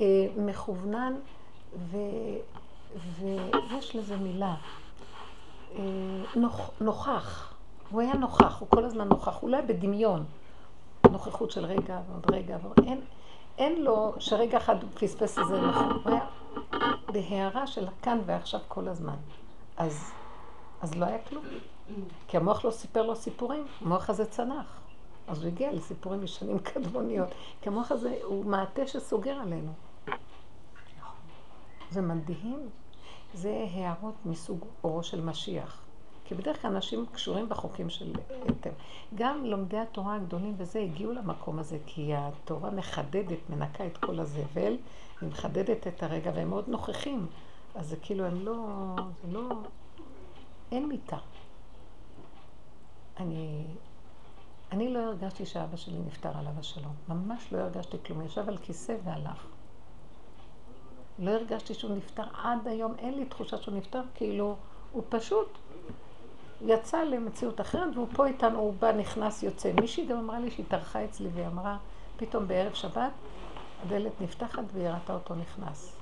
אה, 0.00 0.04
מכוונן, 0.36 1.14
ויש 1.90 3.96
לזה 3.96 4.16
מילה, 4.16 4.54
אה, 5.78 5.82
נוכח. 6.80 7.54
הוא 7.90 8.00
היה 8.00 8.14
נוכח, 8.14 8.60
הוא 8.60 8.68
כל 8.68 8.84
הזמן 8.84 9.08
נוכח, 9.08 9.38
הוא 9.40 9.50
לא 9.50 9.56
היה 9.56 9.66
בדמיון. 9.66 10.24
נוכחות 11.12 11.50
של 11.50 11.64
רגע 11.64 12.00
ועוד 12.08 12.30
רגע 12.30 12.56
ועוד... 12.62 12.86
אין, 12.86 13.00
אין 13.58 13.82
לו 13.82 14.14
שרגע 14.18 14.58
אחד 14.58 14.82
הוא 14.82 14.90
פספס 14.94 15.38
איזה 15.38 15.60
נכון. 15.60 15.98
הוא 16.04 16.12
היה 16.12 16.24
בהערה 17.12 17.66
של 17.66 17.86
כאן 18.02 18.18
ועכשיו 18.26 18.60
כל 18.68 18.88
הזמן. 18.88 19.16
אז 19.76 20.12
אז 20.80 20.94
לא 20.94 21.06
היה 21.06 21.18
כלום. 21.18 21.44
כי 22.28 22.36
המוח 22.36 22.64
לא 22.64 22.70
סיפר 22.70 23.02
לו 23.02 23.16
סיפורים, 23.16 23.66
המוח 23.80 24.10
הזה 24.10 24.24
צנח. 24.26 24.80
אז 25.28 25.42
הוא 25.42 25.48
הגיע 25.48 25.72
לסיפורים 25.72 26.24
משנים 26.24 26.58
קדמוניות. 26.58 27.28
כי 27.60 27.68
המוח 27.68 27.92
הזה 27.92 28.18
הוא 28.22 28.44
מעטה 28.44 28.86
שסוגר 28.86 29.34
עלינו. 29.34 29.72
זה 31.90 32.00
מדהים. 32.00 32.68
זה 33.34 33.66
הערות 33.74 34.14
מסוג 34.24 34.64
אורו 34.84 35.02
של 35.02 35.20
משיח. 35.20 35.82
כי 36.24 36.34
בדרך 36.34 36.62
כלל 36.62 36.70
אנשים 36.70 37.06
קשורים 37.12 37.48
בחוקים 37.48 37.90
של 37.90 38.12
היתר. 38.30 38.70
גם 39.14 39.44
לומדי 39.44 39.78
התורה 39.78 40.14
הגדולים 40.14 40.54
וזה 40.56 40.78
הגיעו 40.78 41.12
למקום 41.12 41.58
הזה, 41.58 41.78
כי 41.86 42.14
התורה 42.14 42.70
מחדדת, 42.70 43.50
מנקה 43.50 43.86
את 43.86 43.96
כל 43.98 44.20
הזבל, 44.20 44.76
היא 45.20 45.28
מחדדת 45.28 45.86
את 45.86 46.02
הרגע, 46.02 46.30
והם 46.34 46.48
מאוד 46.48 46.68
נוכחים. 46.68 47.26
אז 47.74 47.88
זה 47.88 47.96
כאילו, 47.96 48.24
הם 48.24 48.44
לא, 48.44 48.56
זה 49.22 49.32
לא, 49.32 49.48
אין 50.72 50.88
מיטה. 50.88 51.18
אני, 53.16 53.64
אני 54.72 54.94
לא 54.94 54.98
הרגשתי 54.98 55.46
שאבא 55.46 55.76
שלי 55.76 55.98
נפטר 56.06 56.38
עליו 56.38 56.52
השלום. 56.58 56.94
ממש 57.08 57.52
לא 57.52 57.58
הרגשתי 57.58 57.96
כלום. 58.06 58.22
ישב 58.22 58.48
על 58.48 58.58
כיסא 58.58 58.96
והלך. 59.04 59.46
לא 61.18 61.30
הרגשתי 61.30 61.74
שהוא 61.74 61.96
נפטר 61.96 62.24
עד 62.42 62.68
היום, 62.68 62.94
אין 62.98 63.14
לי 63.14 63.24
תחושה 63.24 63.56
שהוא 63.56 63.74
נפטר, 63.74 64.02
כאילו, 64.14 64.56
הוא 64.92 65.02
פשוט 65.08 65.58
יצא 66.66 67.02
למציאות 67.02 67.60
אחרת, 67.60 67.94
והוא 67.94 68.06
פה 68.14 68.26
איתנו, 68.26 68.58
הוא 68.58 68.74
בא, 68.78 68.92
נכנס, 68.92 69.42
יוצא. 69.42 69.72
מישהי 69.80 70.06
גם 70.06 70.18
אמרה 70.18 70.40
לי 70.40 70.50
שהיא 70.50 70.66
טרחה 70.68 71.04
אצלי 71.04 71.28
והיא 71.34 71.46
אמרה, 71.46 71.76
פתאום 72.16 72.48
בערב 72.48 72.74
שבת, 72.74 73.12
הדלת 73.82 74.20
נפתחת 74.20 74.64
והיא 74.72 74.88
ראתה 74.88 75.14
אותו 75.14 75.34
נכנס. 75.34 75.96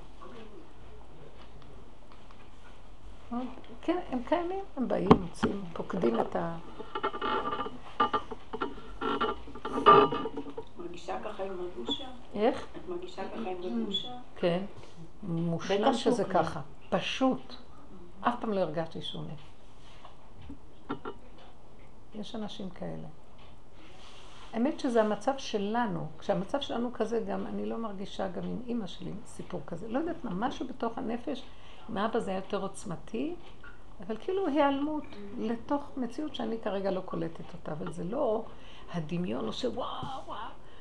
כן, 3.87 3.97
הם 4.11 4.19
קיימים, 4.27 4.63
הם 4.77 4.87
באים, 4.87 5.09
מוצאים, 5.21 5.63
פוקדים 5.73 6.19
את 6.19 6.35
ה... 6.35 6.57
מרגישה 10.77 11.17
ככה 11.23 11.43
עם? 11.43 11.51
איך? 12.33 12.65
את 12.75 12.89
מרגישה 12.89 13.29
ככה 13.29 13.49
עם 13.49 13.81
רבושה? 13.81 14.11
כן. 14.35 14.65
מושלם 15.23 15.93
שזה 15.93 16.23
ככה. 16.23 16.61
פשוט. 16.89 17.53
אף 18.21 18.33
פעם 18.39 18.53
לא 18.53 18.59
הרגשתי 18.59 19.01
שונה. 19.01 19.33
יש 22.15 22.35
אנשים 22.35 22.69
כאלה. 22.69 23.07
האמת 24.53 24.79
שזה 24.79 25.01
המצב 25.01 25.33
שלנו. 25.37 26.07
כשהמצב 26.19 26.61
שלנו 26.61 26.93
כזה, 26.93 27.23
גם 27.27 27.47
אני 27.47 27.65
לא 27.65 27.77
מרגישה 27.77 28.27
גם 28.27 28.43
עם 28.43 28.61
אימא 28.67 28.87
שלי 28.87 29.11
סיפור 29.25 29.61
כזה. 29.67 29.87
לא 29.87 29.99
יודעת 29.99 30.23
מה, 30.23 30.31
משהו 30.33 30.67
בתוך 30.67 30.97
הנפש, 30.97 31.43
עם 31.89 31.97
אבא 31.97 32.19
זה 32.19 32.31
היה 32.31 32.37
יותר 32.37 32.61
עוצמתי, 32.61 33.35
אבל 34.05 34.17
כאילו 34.17 34.47
היעלמות 34.47 35.03
לתוך 35.39 35.83
מציאות 35.97 36.35
שאני 36.35 36.57
כרגע 36.63 36.91
לא 36.91 37.01
קולטת 37.01 37.53
אותה, 37.53 37.71
אבל 37.71 37.91
זה 37.91 38.03
לא 38.03 38.43
הדמיון 38.93 39.45
עושה 39.45 39.69
וואו 39.69 39.85
וואו. 40.25 40.37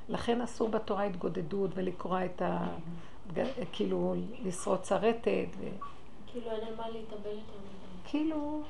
לכן 0.08 0.40
אסור 0.40 0.68
בתורה 0.68 1.02
התגודדות 1.02 1.70
ולקרוע 1.74 2.24
את 2.24 2.42
ה... 2.42 2.66
כאילו 3.72 4.14
לשרוט 4.44 4.82
צרטת. 4.82 5.46
ו... 5.58 5.68
כאילו 6.26 6.50
אין 6.50 6.60
על 6.68 6.74
מה 6.76 6.88
להתאבל 6.88 7.30
יותר. 7.30 7.58
כאילו, 8.04 8.62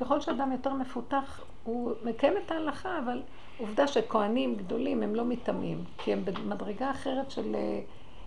ככל 0.00 0.20
שאדם 0.20 0.52
יותר 0.52 0.72
מפותח, 0.72 1.40
הוא 1.64 1.92
מקיים 2.04 2.34
את 2.46 2.50
ההלכה, 2.50 2.98
אבל 2.98 3.22
עובדה 3.58 3.86
שכהנים 3.86 4.56
גדולים 4.56 5.02
הם 5.02 5.14
לא 5.14 5.24
מתאמים, 5.24 5.84
כי 5.98 6.12
הם 6.12 6.24
במדרגה 6.24 6.90
אחרת 6.90 7.30
של... 7.30 7.56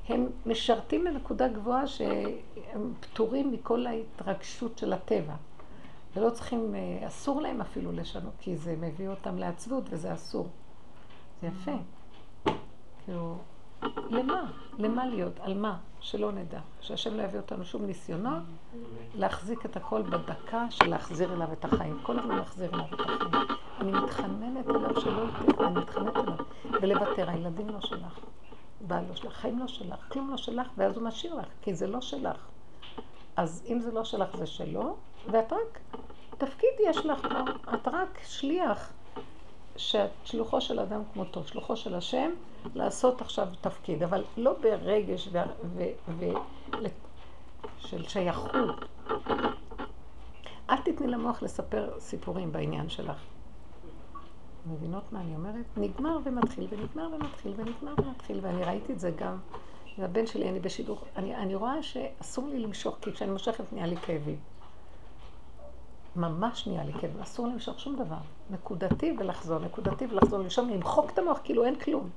הם 0.10 0.30
משרתים 0.46 1.04
בנקודה 1.04 1.48
גבוהה 1.48 1.88
שהם 1.88 2.94
פטורים 3.00 3.52
מכל 3.52 3.86
ההתרגשות 3.88 4.78
של 4.78 4.94
הטבע. 4.94 5.34
ולא 6.16 6.30
צריכים, 6.30 6.76
אסור 7.08 7.42
להם 7.42 7.62
אפילו 7.62 7.92
לשנות, 7.92 8.34
כי 8.40 8.58
זה 8.58 8.76
מביא 8.80 9.10
אותם 9.10 9.38
לעצבות 9.38 9.84
וזה 9.90 10.14
אסור. 10.14 10.48
זה 11.42 11.48
יפה. 11.48 11.72
כאילו, 13.06 13.38
למה? 14.10 14.52
למה 14.78 15.06
להיות? 15.06 15.40
על 15.40 15.58
מה? 15.58 15.78
שלא 16.00 16.32
נדע. 16.32 16.60
שהשם 16.82 17.18
לא 17.18 17.22
יביא 17.22 17.40
אותנו 17.40 17.66
שום 17.66 17.86
ניסיונות, 17.86 18.44
להחזיק 19.16 19.66
את 19.66 19.76
הכל 19.76 20.02
בדקה 20.02 20.72
של 20.72 20.90
להחזיר 20.90 21.34
אליו 21.34 21.54
את 21.54 21.66
החיים. 21.66 22.00
כל 22.04 22.20
הזמן 22.20 22.36
להחזיר 22.36 22.74
אליו 22.74 22.86
את 22.94 23.00
החיים. 23.00 23.48
אני 23.80 23.92
מתחננת 23.92 24.70
אליו 24.70 25.02
שלא 25.02 25.22
ייתן, 25.22 25.64
אני 25.64 25.80
מתחננת 25.80 26.18
אליו. 26.18 26.38
ולוותר, 26.82 27.30
הילדים 27.30 27.70
לא 27.70 27.82
שלך, 27.82 28.20
בעל 28.82 29.06
לא 29.10 29.16
שלך, 29.16 29.34
חיים 29.34 29.60
לא 29.60 29.68
שלך, 29.68 30.00
כלום 30.12 30.30
לא 30.30 30.38
שלך, 30.38 30.68
ואז 30.78 30.98
הוא 30.98 31.04
משאיר 31.04 31.36
לך, 31.36 31.48
כי 31.62 31.74
זה 31.74 31.88
לא 31.88 32.02
שלך. 32.02 32.48
אז 33.36 33.64
אם 33.68 33.80
זה 33.80 33.92
לא 33.92 34.04
שלך 34.04 34.38
זה 34.38 34.46
שלו, 34.46 34.96
ואת 35.32 35.54
רק, 35.54 35.80
תפקיד 36.38 36.70
יש 36.90 36.98
לך 36.98 37.22
פה, 37.22 37.74
את 37.74 37.88
רק 37.88 38.20
שליח. 38.26 38.94
שאת 39.76 40.10
שלוחו 40.24 40.62
של 40.62 40.80
אדם 40.80 41.02
כמותו, 41.14 41.44
שלוחו 41.44 41.76
של 41.76 41.96
השם, 41.96 42.32
לעשות 42.76 43.22
עכשיו 43.22 43.48
תפקיד, 43.62 44.04
אבל 44.04 44.24
לא 44.38 44.54
ברגש 44.62 45.30
ו... 45.32 45.38
ו... 45.64 45.84
ו... 46.08 46.26
של 47.78 48.08
שייכות. 48.08 48.52
אל 50.70 50.78
תתני 50.84 51.08
למוח 51.08 51.44
לספר 51.44 52.00
סיפורים 52.00 52.52
בעניין 52.52 52.90
שלך. 52.90 53.18
מבינות 54.66 55.04
מה 55.12 55.22
אני 55.22 55.36
אומרת? 55.36 55.66
נגמר 55.78 56.18
ומתחיל, 56.24 56.68
ונגמר 56.70 57.10
ומתחיל, 57.16 57.54
ונגמר 57.56 57.94
ומתחיל, 57.98 58.40
ואני 58.42 58.64
ראיתי 58.64 58.94
את 58.94 59.00
זה 59.00 59.12
גם. 59.12 59.38
הבן 59.98 60.28
שלי, 60.28 60.50
אני 60.50 60.60
בשידור, 60.60 61.00
אני, 61.16 61.36
אני 61.36 61.56
רואה 61.56 61.84
שאסור 61.84 62.48
לי 62.48 62.60
למשוך, 62.60 62.98
כי 63.02 63.12
כשאני 63.14 63.32
מושכת 63.32 63.74
נהיה 63.74 63.88
לי 63.88 63.98
כאבים. 63.98 64.38
ממש 66.16 66.68
נהיה 66.68 66.84
לי 66.84 66.94
כאב, 66.94 67.22
אסור 67.22 67.48
למשוך 67.48 67.80
שום 67.80 67.96
דבר. 67.96 68.18
נקודתי 68.50 69.16
ולחזור, 69.20 69.60
נקודתי 69.60 70.06
ולחזור, 70.06 70.40
לנשום, 70.40 70.70
למחוק 70.70 71.12
את 71.12 71.20
המוח 71.20 71.40
כאילו 71.44 71.66
אין 71.66 71.76
כלום. 71.76 72.10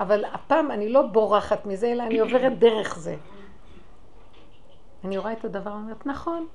אבל 0.00 0.24
הפעם 0.24 0.70
אני 0.70 0.88
לא 0.88 1.02
בורחת 1.02 1.66
מזה, 1.66 1.92
אלא 1.92 2.02
אני 2.02 2.18
עוברת 2.18 2.58
דרך 2.58 2.98
זה. 2.98 3.16
אני 5.04 5.18
רואה 5.18 5.32
את 5.32 5.44
הדבר, 5.44 5.70
אני 5.72 5.80
אומרת, 5.82 6.06
נכון. 6.06 6.46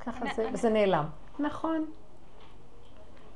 ככה 0.00 0.24
זה, 0.34 0.48
וזה 0.52 0.70
נעלם. 0.70 1.04
נכון. 1.38 1.84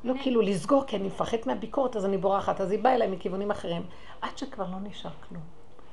לא 0.05 0.15
כאילו 0.23 0.41
לסגור, 0.41 0.85
כי 0.87 0.97
אני 0.97 1.07
מפחדת 1.07 1.47
מהביקורת, 1.47 1.97
אז 1.97 2.05
אני 2.05 2.19
בורחת, 2.19 2.61
אז 2.61 2.71
היא 2.71 2.83
באה 2.83 2.95
אליי 2.95 3.11
מכיוונים 3.11 3.51
אחרים. 3.51 3.83
עד 4.21 4.39
שכבר 4.39 4.71
לא 4.71 4.81
נשאר 4.83 5.11
כלום. 5.29 5.43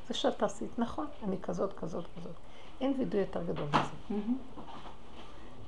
זה 0.08 0.14
שאת 0.14 0.44
עשית, 0.44 0.80
נכון, 0.80 1.06
אני 1.24 1.38
כזאת, 1.42 1.74
כזאת, 1.74 2.06
כזאת. 2.18 2.36
אין 2.82 2.94
וידוי 2.98 3.20
יותר 3.20 3.44
גדול 3.44 3.68
מזה. 3.70 4.16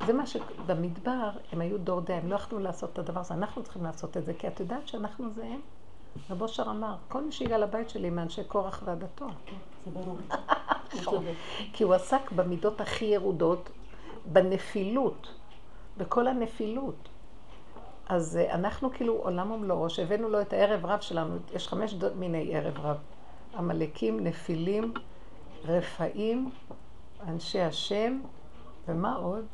זה 0.06 0.14
מה 0.14 0.26
שבמדבר, 0.26 1.30
הם 1.52 1.62
היו 1.62 1.78
דור 1.78 2.02
די, 2.02 2.14
הם 2.14 2.30
לא 2.30 2.36
יכלו 2.36 2.60
לעשות 2.60 2.90
את 2.94 3.00
הדבר 3.00 3.20
הזה, 3.20 3.34
אנחנו 3.34 3.64
צריכים 3.64 3.84
לעשות 3.84 4.18
את 4.18 4.26
זה, 4.26 4.34
כי 4.34 4.48
את 4.48 4.60
יודעת 4.60 4.88
שאנחנו 4.88 5.30
זה 5.30 5.46
הם. 5.46 5.60
רב 6.30 6.42
אושר 6.42 6.64
אמר, 6.64 6.96
כל 7.08 7.24
מי 7.24 7.32
שהגיע 7.32 7.58
לבית 7.58 7.90
שלי 7.90 8.10
מאנשי 8.10 8.44
קורח 8.44 8.84
ועדתו. 8.86 9.26
כי 11.74 11.84
הוא 11.84 11.94
עסק 11.94 12.32
במידות 12.32 12.82
הכי 12.82 13.06
ירודות, 13.06 13.70
בנפילות, 14.26 15.34
בכל 15.98 16.28
הנפילות. 16.28 17.10
אז 18.10 18.38
אה, 18.38 18.54
אנחנו 18.54 18.92
כאילו 18.94 19.14
עולם 19.14 19.52
ומלואו, 19.52 19.90
שהבאנו 19.90 20.30
לו 20.30 20.42
את 20.42 20.54
הערב 20.54 20.86
רב 20.86 21.02
שלנו, 21.02 21.36
יש 21.54 21.68
חמש 21.68 21.96
מיני 22.16 22.56
ערב 22.56 22.80
רב. 22.80 22.98
עמלקים, 23.58 24.20
נפילים, 24.20 24.94
רפאים, 25.66 26.50
אנשי 27.28 27.62
השם, 27.62 28.20
ומה 28.88 29.16
עוד? 29.16 29.46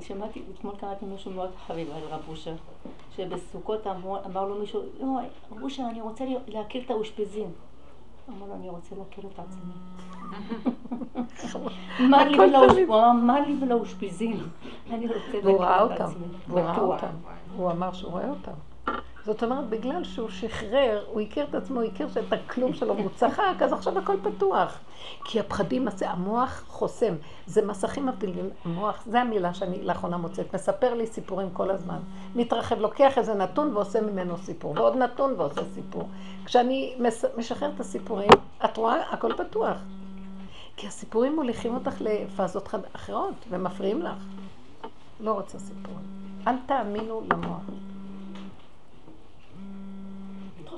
שמעתי, 0.00 0.42
אתמול 0.54 0.74
קראתי 0.76 1.04
משהו 1.14 1.30
מאוד 1.30 1.50
חביב 1.66 1.90
על 1.90 2.02
רב 2.10 2.20
אושר, 2.28 2.54
שבסוכות 3.16 3.86
אמר 4.26 4.48
לו 4.48 4.54
מישהו, 4.60 4.82
לא, 5.00 5.06
רב 5.52 5.62
אושר, 5.62 5.82
אני 5.90 6.00
רוצה 6.00 6.24
להכיר 6.46 6.82
את 6.82 6.90
האושפיזין. 6.90 7.50
אמר 8.28 8.46
לו, 8.46 8.54
אני 8.54 8.68
רוצה 8.68 8.94
להכיר 8.98 9.24
את 9.34 9.38
עצמי. 9.38 9.72
מה 13.26 13.40
לי 13.40 13.56
ולאושפיזין? 13.62 14.40
אני 14.90 15.06
רוצה 15.06 15.18
להכיר 15.32 15.94
את 15.94 16.00
עצמי. 16.00 16.26
והוא 16.48 16.64
ראה 16.64 16.80
אותם. 16.80 17.10
הוא 17.56 17.70
אמר 17.70 17.92
שהוא 17.92 18.10
רואה 18.10 18.30
אותם. 18.30 18.71
זאת 19.26 19.42
אומרת, 19.42 19.68
בגלל 19.68 20.04
שהוא 20.04 20.28
שחרר, 20.30 21.04
הוא 21.06 21.20
הכיר 21.20 21.46
את 21.50 21.54
עצמו, 21.54 21.80
הוא 21.80 21.88
הכיר 21.88 22.08
שאת 22.08 22.32
הכלום 22.32 22.74
שלו, 22.74 22.96
והוא 22.96 23.10
צחק, 23.16 23.54
אז 23.60 23.72
עכשיו 23.72 23.98
הכל 23.98 24.16
פתוח. 24.22 24.78
כי 25.24 25.40
הפחדים, 25.40 25.88
המוח 26.06 26.64
חוסם. 26.68 27.14
זה 27.46 27.66
מסכים 27.66 28.06
מבדילים. 28.06 28.50
המוח, 28.64 29.02
זו 29.06 29.18
המילה 29.18 29.54
שאני 29.54 29.82
לאחרונה 29.82 30.16
מוצאת. 30.16 30.54
מספר 30.54 30.94
לי 30.94 31.06
סיפורים 31.06 31.50
כל 31.52 31.70
הזמן. 31.70 31.98
מתרחב, 32.34 32.78
לוקח 32.78 33.18
איזה 33.18 33.34
נתון 33.34 33.76
ועושה 33.76 34.00
ממנו 34.00 34.38
סיפור, 34.38 34.74
ועוד 34.76 34.96
נתון 34.96 35.34
ועושה 35.38 35.64
סיפור. 35.74 36.08
כשאני 36.44 36.94
משחרר 37.36 37.70
את 37.74 37.80
הסיפורים, 37.80 38.30
את 38.64 38.76
רואה, 38.76 39.12
הכל 39.12 39.32
פתוח. 39.32 39.76
כי 40.76 40.86
הסיפורים 40.86 41.36
מוליכים 41.36 41.74
אותך 41.74 42.00
לפאזות 42.00 42.68
אחרות, 42.92 43.34
ומפריעים 43.50 44.02
לך. 44.02 44.24
לא 45.20 45.32
רוצה 45.32 45.58
סיפורים. 45.58 46.06
אל 46.46 46.54
תאמינו 46.66 47.22
למוח. 47.30 47.62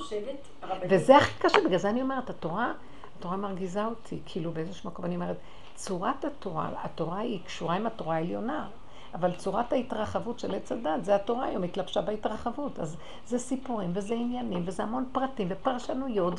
חושבת, 0.05 0.68
וזה 0.90 1.16
הכי 1.16 1.38
קשה, 1.38 1.59
בגלל 1.66 1.78
זה 1.78 1.90
אני 1.90 2.02
אומרת, 2.02 2.30
התורה, 2.30 2.72
התורה 3.18 3.36
מרגיזה 3.36 3.84
אותי, 3.84 4.18
כאילו 4.26 4.52
באיזשהו 4.52 4.90
מקום 4.90 5.05
אני 5.05 5.14
אומרת, 5.14 5.36
צורת 5.74 6.24
התורה, 6.24 6.68
התורה 6.82 7.18
היא 7.18 7.40
קשורה 7.44 7.76
עם 7.76 7.86
התורה 7.86 8.16
העליונה. 8.16 8.68
אבל 9.14 9.34
צורת 9.34 9.72
ההתרחבות 9.72 10.38
של 10.38 10.55
עץ 10.55 10.72
הדת, 10.72 11.05
זה 11.05 11.14
התורה 11.14 11.44
היום 11.44 11.62
התלבשה 11.62 12.00
בהתרחבות. 12.00 12.78
אז 12.78 12.96
זה 13.26 13.38
סיפורים, 13.38 13.90
וזה 13.94 14.14
עניינים, 14.14 14.62
וזה 14.66 14.82
המון 14.82 15.05
פרטים, 15.12 15.48
ופרשנויות, 15.50 16.34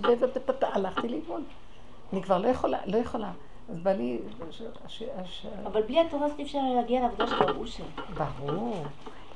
והלכתי 0.61 1.07
לאיבוד. 1.07 1.43
אני 2.13 2.23
כבר 2.23 2.37
לא 2.37 2.47
יכולה, 2.47 2.77
לא 2.85 2.97
יכולה. 2.97 3.31
אז 3.69 3.79
בא 3.79 3.91
לי... 3.91 4.19
אבל 5.65 5.81
בלי 5.81 5.99
התורה 5.99 6.25
הזאת 6.25 6.39
אפשר 6.39 6.59
להגיע 6.75 7.01
לעבודה 7.01 7.27
של 7.27 7.35
הרבושה. 7.43 7.83
ברור. 8.17 8.85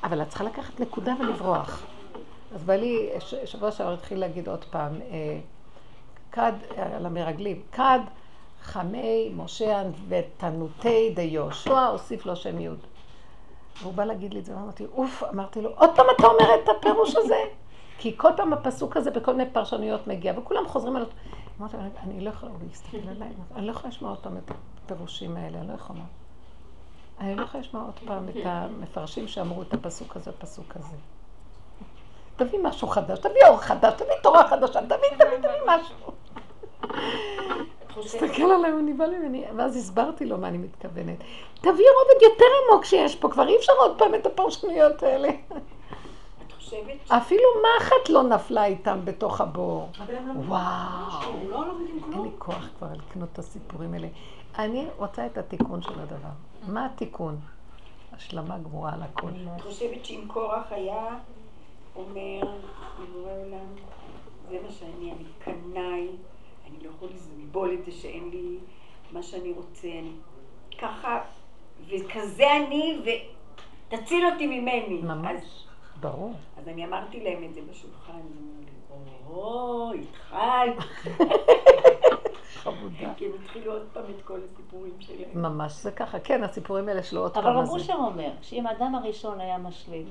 אבל 0.03 0.21
את 0.21 0.29
צריכה 0.29 0.43
לקחת 0.43 0.79
נקודה 0.79 1.13
ולברוח. 1.19 1.85
אז 2.55 2.63
בא 2.63 2.75
לי, 2.75 3.09
שבוע 3.45 3.71
שעבר 3.71 3.93
התחיל 3.93 4.19
להגיד 4.19 4.47
עוד 4.47 4.65
פעם, 4.65 5.01
אה, 5.01 5.39
כד, 6.31 6.53
על 6.77 7.05
המרגלים, 7.05 7.61
כד 7.71 7.99
חמי 8.61 9.31
משה 9.35 9.83
ותנותי 10.07 11.13
דיהושע, 11.15 11.85
הוסיף 11.85 12.25
לו 12.25 12.35
שם 12.35 12.61
י'. 12.61 12.69
והוא 13.81 13.93
בא 13.93 14.05
להגיד 14.05 14.33
לי 14.33 14.39
את 14.39 14.45
זה, 14.45 14.55
ואמרתי, 14.55 14.85
אוף, 14.85 15.23
אמרתי 15.23 15.61
לו, 15.61 15.69
עוד 15.75 15.89
פעם 15.95 16.05
אתה 16.17 16.27
אומר 16.27 16.55
את 16.63 16.69
הפירוש 16.77 17.15
הזה? 17.15 17.35
כי 17.99 18.17
כל 18.17 18.29
פעם 18.37 18.53
הפסוק 18.53 18.97
הזה 18.97 19.11
בכל 19.11 19.35
מיני 19.35 19.49
פרשנויות 19.49 20.07
מגיע, 20.07 20.33
וכולם 20.37 20.67
חוזרים 20.67 20.95
על 20.95 21.01
אותו. 21.01 21.15
אמרתי, 21.59 21.77
אני 22.03 22.21
לא 22.21 22.29
יכולה 22.29 22.51
להסתכל 22.67 23.09
עליי, 23.09 23.29
אני 23.55 23.65
לא 23.65 23.71
יכולה 23.71 23.89
לשמוע 23.89 24.09
עוד 24.09 24.19
פעם 24.19 24.37
את 24.37 24.51
הפירושים 24.85 25.37
האלה, 25.37 25.59
אני 25.59 25.67
לא 25.67 25.73
יכולה. 25.73 26.03
אני 27.19 27.35
לא 27.35 27.41
יכולה 27.41 27.63
לשמוע 27.63 27.83
עוד 27.83 27.99
פעם 28.05 28.29
את 28.29 28.45
המפרשים 28.45 29.27
שאמרו 29.27 29.61
את 29.61 29.73
הפסוק 29.73 30.15
הזה, 30.15 30.29
הפסוק 30.29 30.75
הזה. 30.75 30.95
תביא 32.39 32.59
משהו 32.63 32.87
חדש, 32.87 33.19
תביא 33.19 33.41
אור 33.47 33.57
חדש, 33.57 33.93
תביא 33.93 34.15
תורה 34.23 34.47
חדשה, 34.47 34.81
תביא, 34.81 34.97
תביא, 35.17 35.37
תביא 35.37 35.61
משהו. 35.65 36.11
תסתכל 38.03 38.51
עליי, 38.51 38.71
הוא 38.71 38.81
נבהל 38.81 39.19
ממני, 39.19 39.45
ואז 39.57 39.75
הסברתי 39.75 40.25
לו 40.25 40.37
מה 40.37 40.47
אני 40.47 40.57
מתכוונת. 40.57 41.17
תביא 41.55 41.71
רובד 41.71 42.21
יותר 42.21 42.45
עמוק 42.71 42.85
שיש 42.85 43.15
פה, 43.15 43.29
כבר 43.29 43.47
אי 43.47 43.57
אפשר 43.57 43.73
עוד 43.79 43.97
פעם 43.97 44.15
את 44.15 44.25
הפרשנויות 44.25 45.03
האלה. 45.03 45.29
אפילו 47.07 47.43
מחט 47.77 48.09
לא 48.09 48.23
נפלה 48.23 48.65
איתם 48.65 48.99
בתוך 49.03 49.41
הבור. 49.41 49.89
וואו, 50.35 50.59
לא 51.49 51.65
אין 52.13 52.21
לי 52.23 52.29
כוח 52.37 52.69
כבר 52.77 52.87
לקנות 52.93 53.29
את 53.33 53.39
הסיפורים 53.39 53.93
האלה. 53.93 54.07
אני 54.59 54.87
רוצה 54.97 55.25
את 55.25 55.37
התיקון 55.37 55.81
של 55.81 55.99
הדבר. 55.99 56.29
מה 56.67 56.85
התיקון? 56.85 57.37
השלמה 58.15 58.57
גמורה 58.57 58.93
על 58.93 59.01
הכל. 59.03 59.27
אני 59.27 59.61
חושבת 59.61 60.05
שאם 60.05 60.21
קורח 60.27 60.71
היה 60.71 61.05
אומר, 61.95 62.41
לבורא 62.99 63.31
עולם, 63.31 63.75
זה 64.49 64.57
מה 64.63 64.71
שאני, 64.71 65.11
אני 65.11 65.23
קנאי, 65.39 66.07
אני 66.67 66.83
לא 66.83 66.89
יכול 66.89 67.09
לסבול 67.15 67.73
את 67.73 67.85
זה 67.85 67.91
שאין 67.91 68.29
לי 68.29 68.57
מה 69.11 69.23
שאני 69.23 69.51
רוצה, 69.51 69.87
אני 69.87 70.11
ככה, 70.77 71.21
וכזה 71.87 72.45
אני, 72.57 72.99
ותציל 73.01 74.25
אותי 74.25 74.47
ממני. 74.47 75.01
ממש, 75.01 75.65
ברור. 75.99 76.33
אז 76.57 76.67
אני 76.67 76.85
אמרתי 76.85 77.23
להם 77.23 77.43
את 77.43 77.53
זה 77.53 77.61
בשולחן, 77.69 78.21
או, 79.29 79.91
התחלת. 79.93 80.77
חמודה. 82.53 83.13
כי 83.17 83.25
הם 83.25 83.31
התחילו 83.43 83.73
עוד 83.73 83.87
פעם 83.93 84.03
את 84.17 84.21
כל 84.25 84.39
הסיפורים 84.45 84.93
שלהם. 84.99 85.29
ממש 85.33 85.73
זה 85.73 85.91
ככה, 85.91 86.19
כן, 86.19 86.43
הסיפורים 86.43 86.87
האלה 86.87 87.03
שלו 87.03 87.21
עוד 87.21 87.33
פעם. 87.33 87.45
אבל 87.45 87.55
רב 87.55 87.69
אושר 87.69 87.93
אומר, 87.93 88.31
שאם 88.41 88.67
האדם 88.67 88.95
הראשון 88.95 89.39
היה 89.39 89.57
משלים, 89.57 90.09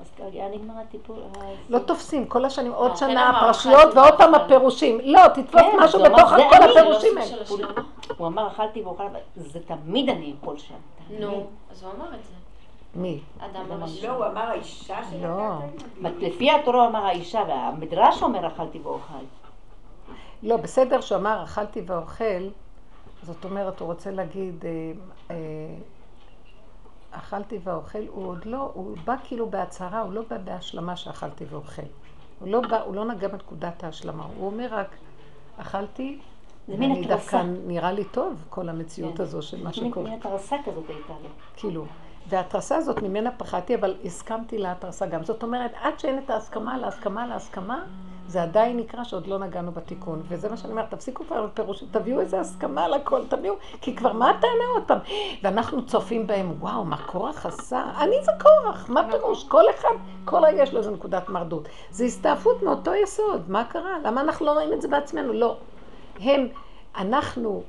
אז 0.00 0.10
היה 0.32 0.48
נגמר 0.48 0.74
הטיפול. 0.78 1.16
לא 1.68 1.78
תופסים, 1.78 2.26
כל 2.26 2.44
השנים 2.44 2.72
עוד 2.72 2.96
שנה 2.96 3.30
הפרשיות 3.30 3.94
ועוד 3.94 4.14
פעם 4.18 4.34
הפירושים. 4.34 5.00
לא, 5.04 5.28
תתפוס 5.28 5.62
משהו 5.80 6.02
בתוך 6.02 6.28
כל 6.28 6.62
הפירושים 6.70 7.18
האלה. 7.18 7.42
הוא 8.16 8.26
אמר, 8.26 8.46
אכלתי 8.46 8.82
ואוכל, 8.82 9.02
זה 9.36 9.60
תמיד 9.66 10.08
אני 10.08 10.34
אפול 10.40 10.58
שם. 10.58 10.74
נו, 11.20 11.46
אז 11.70 11.82
הוא 11.82 11.92
אמר 11.96 12.06
את 12.06 12.24
זה. 12.24 12.34
מי? 12.94 13.20
אדם 13.38 13.72
הראשון. 13.72 14.10
לא, 14.10 14.16
הוא 14.16 14.26
אמר 14.26 14.40
האישה 14.40 14.98
לא. 15.22 15.58
לפי 16.18 16.50
התורה 16.50 16.80
הוא 16.80 16.88
אמר 16.88 17.06
האישה, 17.06 17.42
והמדרש 17.48 18.22
אומר 18.22 18.46
אכלתי 18.46 18.78
ואוכל. 18.78 19.14
לא, 20.42 20.56
בסדר 20.56 21.00
שהוא 21.00 21.18
אמר 21.18 21.42
אכלתי 21.44 21.82
ואוכל, 21.86 22.48
זאת 23.22 23.44
אומרת, 23.44 23.80
הוא 23.80 23.86
רוצה 23.86 24.10
להגיד, 24.10 24.64
אכלתי 27.18 27.58
ואוכל, 27.64 28.06
הוא 28.08 28.26
עוד 28.26 28.44
לא, 28.44 28.70
הוא 28.74 28.96
בא 29.04 29.14
כאילו 29.24 29.50
בהצהרה, 29.50 30.00
הוא 30.00 30.12
לא 30.12 30.22
בא 30.30 30.38
בהשלמה 30.38 30.96
שאכלתי 30.96 31.44
ואוכל. 31.50 31.82
הוא 32.40 32.48
לא 32.48 32.60
בא, 32.60 32.82
הוא 32.82 32.94
לא 32.94 33.04
נגע 33.04 33.28
בנקודת 33.28 33.84
ההשלמה, 33.84 34.24
הוא 34.36 34.46
אומר 34.46 34.68
רק, 34.70 34.96
אכלתי, 35.56 36.18
ואני 36.68 37.06
דווקא 37.06 37.42
נראה 37.66 37.92
לי 37.92 38.04
טוב, 38.04 38.44
כל 38.48 38.68
המציאות 38.68 39.16
כן. 39.16 39.22
הזו 39.22 39.42
של 39.42 39.64
מה 39.64 39.72
שקורה. 39.72 40.10
מין 40.10 40.18
התרסה 40.18 40.56
כזאת 40.64 40.84
הייתה 40.88 41.12
לו. 41.22 41.28
כאילו. 41.56 41.86
וההתרסה 42.28 42.76
הזאת, 42.76 43.02
ממנה 43.02 43.30
פחדתי, 43.30 43.74
אבל 43.74 43.96
הסכמתי 44.04 44.58
להתרסה 44.58 45.06
גם. 45.06 45.24
זאת 45.24 45.42
אומרת, 45.42 45.70
עד 45.82 45.98
שאין 45.98 46.18
את 46.18 46.30
ההסכמה 46.30 46.78
להסכמה 46.78 47.26
להסכמה, 47.26 47.84
זה 48.28 48.42
עדיין 48.42 48.76
נקרא 48.76 49.04
שעוד 49.04 49.26
לא 49.26 49.38
נגענו 49.38 49.72
בתיקון. 49.72 50.22
וזה 50.28 50.48
מה 50.48 50.56
שאני 50.56 50.70
אומרת, 50.72 50.90
תפסיקו 50.90 51.24
כבר 51.24 51.46
בפירוש, 51.46 51.84
תביאו 51.90 52.20
איזה 52.20 52.40
הסכמה 52.40 52.84
על 52.84 52.94
הכל, 52.94 53.20
תביאו, 53.28 53.54
כי 53.80 53.96
כבר 53.96 54.12
מה 54.12 54.30
הטענה 54.30 54.64
עוד 54.74 54.82
פעם? 54.86 54.98
ואנחנו 55.42 55.86
צופים 55.86 56.26
בהם, 56.26 56.52
וואו, 56.60 56.84
מה 56.84 56.96
קורח 57.06 57.46
עשה? 57.46 57.82
אני 57.98 58.16
זה 58.22 58.32
קורח, 58.40 58.90
מה 58.90 59.10
פירוש? 59.10 59.44
כל 59.44 59.70
אחד, 59.70 59.94
כל 60.24 60.44
רגע 60.44 60.62
יש 60.62 60.72
לו 60.72 60.78
איזה 60.78 60.90
נקודת 60.90 61.28
מרדות. 61.28 61.68
זה 61.90 62.04
הסתעפות 62.04 62.62
מאותו 62.62 62.94
יסוד, 62.94 63.50
מה 63.50 63.64
קרה? 63.64 63.98
למה 64.04 64.20
אנחנו 64.20 64.46
לא 64.46 64.50
רואים 64.52 64.72
את 64.72 64.82
זה 64.82 64.88
בעצמנו? 64.88 65.32
לא. 65.32 65.56
הם, 66.20 66.48
אנחנו, 66.96 67.62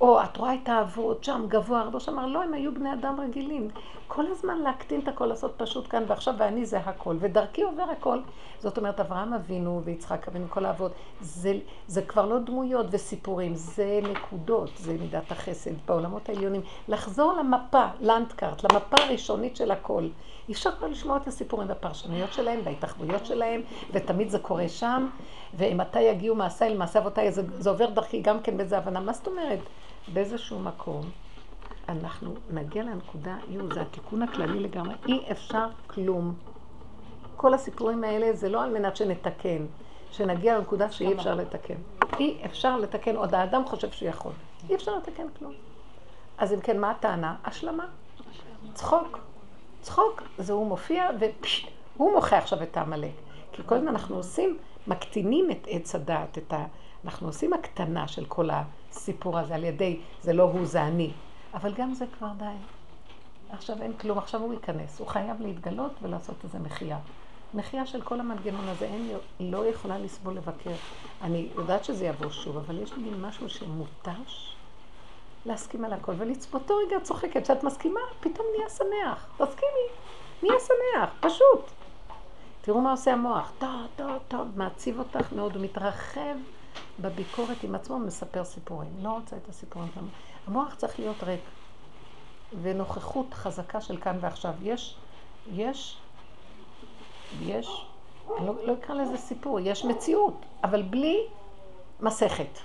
או 0.00 0.22
את 0.22 0.36
רואה 0.36 0.54
את 0.54 0.68
האבות 0.68 1.24
שם 1.24 1.44
גבוה, 1.48 1.82
רבוש 1.82 2.08
אמר, 2.08 2.26
לא, 2.26 2.42
הם 2.42 2.54
היו 2.54 2.74
בני 2.74 2.92
אדם 2.92 3.20
רגילים. 3.20 3.68
כל 4.08 4.26
הזמן 4.26 4.58
להקטין 4.58 5.00
את 5.00 5.08
הכל, 5.08 5.26
לעשות 5.26 5.54
פשוט 5.56 5.90
כאן 5.90 6.04
ועכשיו, 6.06 6.34
ואני 6.38 6.66
זה 6.66 6.78
הכל, 6.78 7.16
ודרכי 7.20 7.62
עובר 7.62 7.82
הכל. 7.82 8.18
זאת 8.58 8.78
אומרת, 8.78 9.00
אברהם 9.00 9.34
אבינו 9.34 9.80
ויצחק 9.84 10.28
אבינו, 10.28 10.46
כל 10.48 10.64
האבות, 10.64 10.92
זה, 11.20 11.58
זה 11.86 12.02
כבר 12.02 12.26
לא 12.26 12.38
דמויות 12.38 12.86
וסיפורים, 12.90 13.54
זה 13.54 14.00
נקודות, 14.02 14.70
זה 14.76 14.96
מידת 15.00 15.32
החסד 15.32 15.70
בעולמות 15.86 16.28
העליונים. 16.28 16.60
לחזור 16.88 17.32
למפה, 17.32 17.86
לנדקארט, 18.00 18.64
למפה 18.64 18.96
הראשונית 19.02 19.56
של 19.56 19.70
הכל. 19.70 20.08
אי 20.48 20.54
אפשר 20.54 20.72
כבר 20.72 20.86
לשמוע 20.86 21.16
את 21.16 21.26
הסיפורים 21.26 21.68
והפרשנויות 21.68 22.32
שלהם 22.32 22.60
וההתאחדויות 22.64 23.26
שלהם, 23.26 23.60
ותמיד 23.92 24.28
זה 24.28 24.38
קורה 24.38 24.68
שם, 24.68 25.06
ומתי 25.54 26.00
יגיעו 26.00 26.34
מעשה 26.36 26.66
אל 26.66 26.76
מעשה 26.76 26.98
אבותיי, 26.98 27.32
זה, 27.32 27.42
זה 27.58 27.70
עובר 27.70 27.90
דרכי 27.90 28.20
גם 28.20 28.40
כן 28.40 28.56
באיזה 28.56 28.78
הבנה. 28.78 29.00
מה 29.00 29.12
זאת 29.12 29.26
אומרת? 29.26 29.58
באיזשהו 30.08 30.58
מקום 30.58 31.10
אנחנו 31.88 32.34
נגיע 32.50 32.82
לנקודה, 32.82 33.36
יו, 33.48 33.74
זה 33.74 33.82
התיקון 33.82 34.22
הכללי 34.22 34.60
לגמרי, 34.60 34.94
אי 35.06 35.32
אפשר 35.32 35.66
כלום. 35.86 36.34
כל 37.36 37.54
הסיפורים 37.54 38.04
האלה 38.04 38.32
זה 38.32 38.48
לא 38.48 38.62
על 38.62 38.70
מנת 38.70 38.96
שנתקן, 38.96 39.66
שנגיע 40.10 40.58
לנקודה 40.58 40.92
שאי 40.92 41.14
אפשר 41.14 41.34
לתקן. 41.34 41.74
אי 42.18 42.38
אפשר 42.44 42.76
לתקן, 42.76 43.16
עוד 43.16 43.34
האדם 43.34 43.66
חושב 43.66 43.90
שהוא 43.90 44.08
יכול. 44.08 44.32
אי 44.68 44.74
אפשר 44.74 44.96
לתקן 44.96 45.26
כלום. 45.38 45.52
אז 46.38 46.52
אם 46.52 46.60
כן, 46.60 46.80
מה 46.80 46.90
הטענה? 46.90 47.36
השלמה. 47.44 47.86
צחוק. 48.74 49.18
צחוק 49.80 50.22
זה 50.38 50.52
הוא 50.52 50.66
מופיע 50.66 51.08
והוא 51.96 52.12
מוחה 52.12 52.38
עכשיו 52.38 52.62
את 52.62 52.76
העמלק. 52.76 53.12
כי 53.52 53.62
כל 53.66 53.74
הזמן 53.74 53.88
אנחנו 53.88 54.16
עושים, 54.16 54.58
מקטינים 54.86 55.50
את 55.50 55.66
עץ 55.70 55.94
הדעת, 55.94 56.38
את 56.38 56.52
ה... 56.52 56.64
אנחנו 57.04 57.26
עושים 57.26 57.52
הקטנה 57.52 58.08
של 58.08 58.24
כל 58.24 58.50
הסיפור 58.90 59.38
הזה 59.38 59.54
על 59.54 59.64
ידי, 59.64 60.00
זה 60.22 60.32
לא 60.32 60.42
הוא, 60.42 60.66
זה 60.66 60.82
אני. 60.82 61.10
אבל 61.54 61.74
גם 61.74 61.94
זה 61.94 62.04
כבר 62.18 62.30
די. 62.38 62.44
עכשיו 63.50 63.82
אין 63.82 63.92
כלום, 63.92 64.18
עכשיו 64.18 64.40
הוא 64.40 64.52
ייכנס. 64.52 64.98
הוא 64.98 65.06
חייב 65.06 65.40
להתגלות 65.40 65.92
ולעשות 66.02 66.36
איזה 66.44 66.58
מחייה. 66.58 66.98
מחייה 67.54 67.86
של 67.86 68.02
כל 68.02 68.20
המנגנון 68.20 68.68
הזה, 68.68 68.84
אין, 68.84 69.16
לא 69.40 69.66
יכולה 69.66 69.98
לסבול 69.98 70.34
לבקר. 70.34 70.70
אני 71.22 71.48
יודעת 71.54 71.84
שזה 71.84 72.06
יבוא 72.06 72.30
שוב, 72.30 72.56
אבל 72.56 72.82
יש 72.82 72.92
לי 72.92 73.10
משהו 73.20 73.48
שמותש 73.48 74.54
להסכים 75.46 75.84
על 75.84 75.92
הכל 75.92 76.12
ולצפות. 76.18 76.60
באותו 76.60 76.76
רגע 76.86 77.00
צוחקת, 77.00 77.42
כשאת 77.44 77.64
מסכימה, 77.64 78.00
פתאום 78.20 78.46
נהיה 78.56 78.68
שמח. 78.68 79.28
תסכימי, 79.36 79.86
נהיה 80.42 80.60
שמח, 80.60 81.10
פשוט. 81.20 81.70
תראו 82.60 82.80
מה 82.80 82.90
עושה 82.90 83.12
המוח. 83.12 83.52
טוב, 83.58 83.86
טוב, 83.96 84.18
טוב, 84.28 84.48
מעציב 84.56 84.98
אותך 84.98 85.32
מאוד, 85.32 85.56
הוא 85.56 85.64
מתרחב 85.64 86.36
בביקורת 87.00 87.64
עם 87.64 87.74
עצמו, 87.74 87.98
מספר 87.98 88.44
סיפורים. 88.44 88.90
לא 89.02 89.12
רוצה 89.12 89.36
את 89.36 89.48
הסיפורים 89.48 89.88
שלנו. 89.94 90.08
המוח 90.46 90.74
צריך 90.74 90.98
להיות 90.98 91.22
ריק. 91.22 91.40
ונוכחות 92.62 93.34
חזקה 93.34 93.80
של 93.80 93.96
כאן 93.96 94.18
ועכשיו. 94.20 94.52
יש, 94.62 94.96
יש, 95.52 95.98
יש, 97.40 97.86
אני 98.38 98.46
לא, 98.46 98.66
לא 98.66 98.72
אקרא 98.72 98.94
לזה 98.94 99.16
סיפור, 99.16 99.60
יש 99.60 99.84
מציאות, 99.84 100.46
אבל 100.64 100.82
בלי 100.82 101.26
מסכת. 102.00 102.58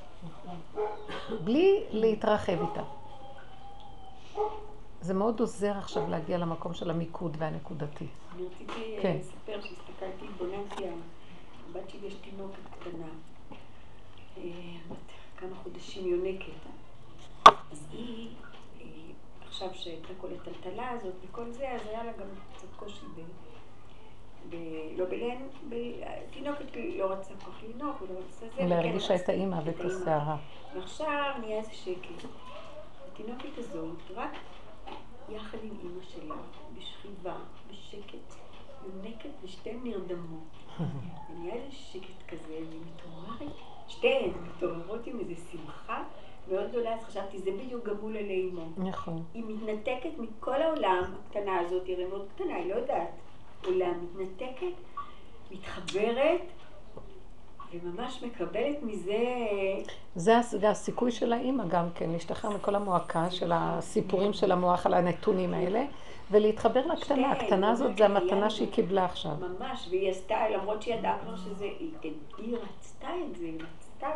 בלי 1.43 1.83
להתרחב 1.89 2.61
איתה. 2.61 2.83
זה 5.01 5.13
מאוד 5.13 5.39
עוזר 5.39 5.77
עכשיו 5.77 6.09
להגיע 6.09 6.37
למקום 6.37 6.73
של 6.73 6.89
המיקוד 6.89 7.37
והנקודתי. 7.39 8.07
אני 8.35 8.45
רציתי 8.45 8.97
כן. 9.01 9.17
לספר 9.19 9.61
שהסתכלתי, 9.61 10.25
התבוננתי, 10.25 10.83
הבת 11.69 11.89
שלי 11.89 12.07
יש 12.07 12.13
תינוקת 12.13 12.59
קטנה, 12.79 13.07
כמה 15.37 15.55
חודשים 15.63 16.07
יונקת. 16.07 16.69
אז 17.45 17.87
היא 17.91 18.29
עכשיו 19.47 19.69
שהייתה 19.73 20.07
כל 20.21 20.27
הטלטלה 20.33 20.89
הזאת 20.89 21.13
וכל 21.23 21.51
זה, 21.51 21.71
אז 21.71 21.87
היה 21.87 22.03
לה 22.03 22.11
גם 22.11 22.27
קצת 22.55 22.67
קושי 22.75 23.05
ב... 23.15 23.21
ב... 24.49 24.55
לא 24.97 25.05
בלן... 25.05 25.47
ב... 25.69 25.75
תינוקת 26.33 26.65
לא 26.97 27.11
רצה 27.11 27.33
כל 27.45 27.51
כך 27.51 27.63
לנהוג, 27.63 27.95
ולא 28.01 28.19
רצה 28.19 28.45
זה. 28.55 28.79
היא 28.79 28.95
רצתה 28.95 29.15
את 29.15 29.29
האימא 29.29 29.59
ואת. 29.65 29.79
הסערה. 29.79 30.37
ועכשיו 30.75 31.33
נהיה 31.39 31.57
איזה 31.57 31.73
שקט. 31.73 32.29
התינוקת 33.11 33.57
הזאת, 33.57 33.97
רק 34.15 34.31
יחד 35.29 35.57
עם 35.63 35.77
אימא 35.83 36.03
שלה, 36.03 36.35
בשכיבה, 36.77 37.35
בשקט, 37.71 38.35
יונקת, 38.85 39.29
ושתיהן 39.43 39.79
נרדמות. 39.83 40.79
ונהיה 41.29 41.53
איזה 41.53 41.71
שקט 41.71 42.27
כזה, 42.27 42.53
והיא 42.53 42.81
מתעוררת, 42.95 43.55
שתיהן 43.87 44.29
מתעוררות 44.47 45.07
עם 45.07 45.19
איזו 45.19 45.41
שמחה 45.51 46.03
מאוד 46.51 46.69
גדולה, 46.69 46.93
אז 46.93 47.03
חשבתי, 47.03 47.39
זה 47.39 47.51
בדיוק 47.51 47.85
גם 47.85 47.95
מול 48.01 48.17
עלי 48.17 48.33
אימו. 48.33 48.65
נכון. 48.77 49.23
היא 49.33 49.43
מתנתקת 49.47 50.09
מכל 50.17 50.61
העולם 50.61 51.03
הקטנה 51.03 51.59
הזאת, 51.59 51.85
היא 51.85 51.95
הרי 51.95 52.05
מאוד 52.05 52.27
קטנה, 52.35 52.55
היא 52.55 52.69
לא 52.69 52.75
יודעת. 52.75 53.09
עולם 53.65 54.05
מתנתקת, 54.15 54.75
מתחברת, 55.51 56.41
וממש 57.73 58.23
מקבלת 58.23 58.83
מזה... 58.83 59.17
זה 60.15 60.33
זה 60.41 60.69
הסיכוי 60.69 61.11
של 61.11 61.33
האימא 61.33 61.63
גם 61.67 61.85
כן, 61.95 62.09
להשתחרר 62.09 62.49
מכל 62.49 62.75
המועקה 62.75 63.31
של 63.31 63.51
הסיפורים 63.53 64.33
של 64.33 64.51
המוח 64.51 64.85
על 64.85 64.93
הנתונים 64.93 65.53
האלה, 65.53 65.85
ולהתחבר 66.31 66.85
לקטנה. 66.85 67.31
הקטנה 67.31 67.71
הזאת 67.71 67.97
זה 67.97 68.05
המתנה 68.05 68.49
שהיא 68.49 68.71
קיבלה 68.71 69.05
עכשיו. 69.05 69.31
ממש, 69.59 69.87
והיא 69.89 70.11
עשתה, 70.11 70.49
למרות 70.49 70.81
שהיא 70.81 70.95
ידעה 70.95 71.17
כבר 71.23 71.35
שזה, 71.35 71.65
היא, 71.79 71.91
רצתה 72.57 73.07
את 73.31 73.37
זה, 73.37 73.45
היא 73.45 73.53
רצתה, 73.53 74.07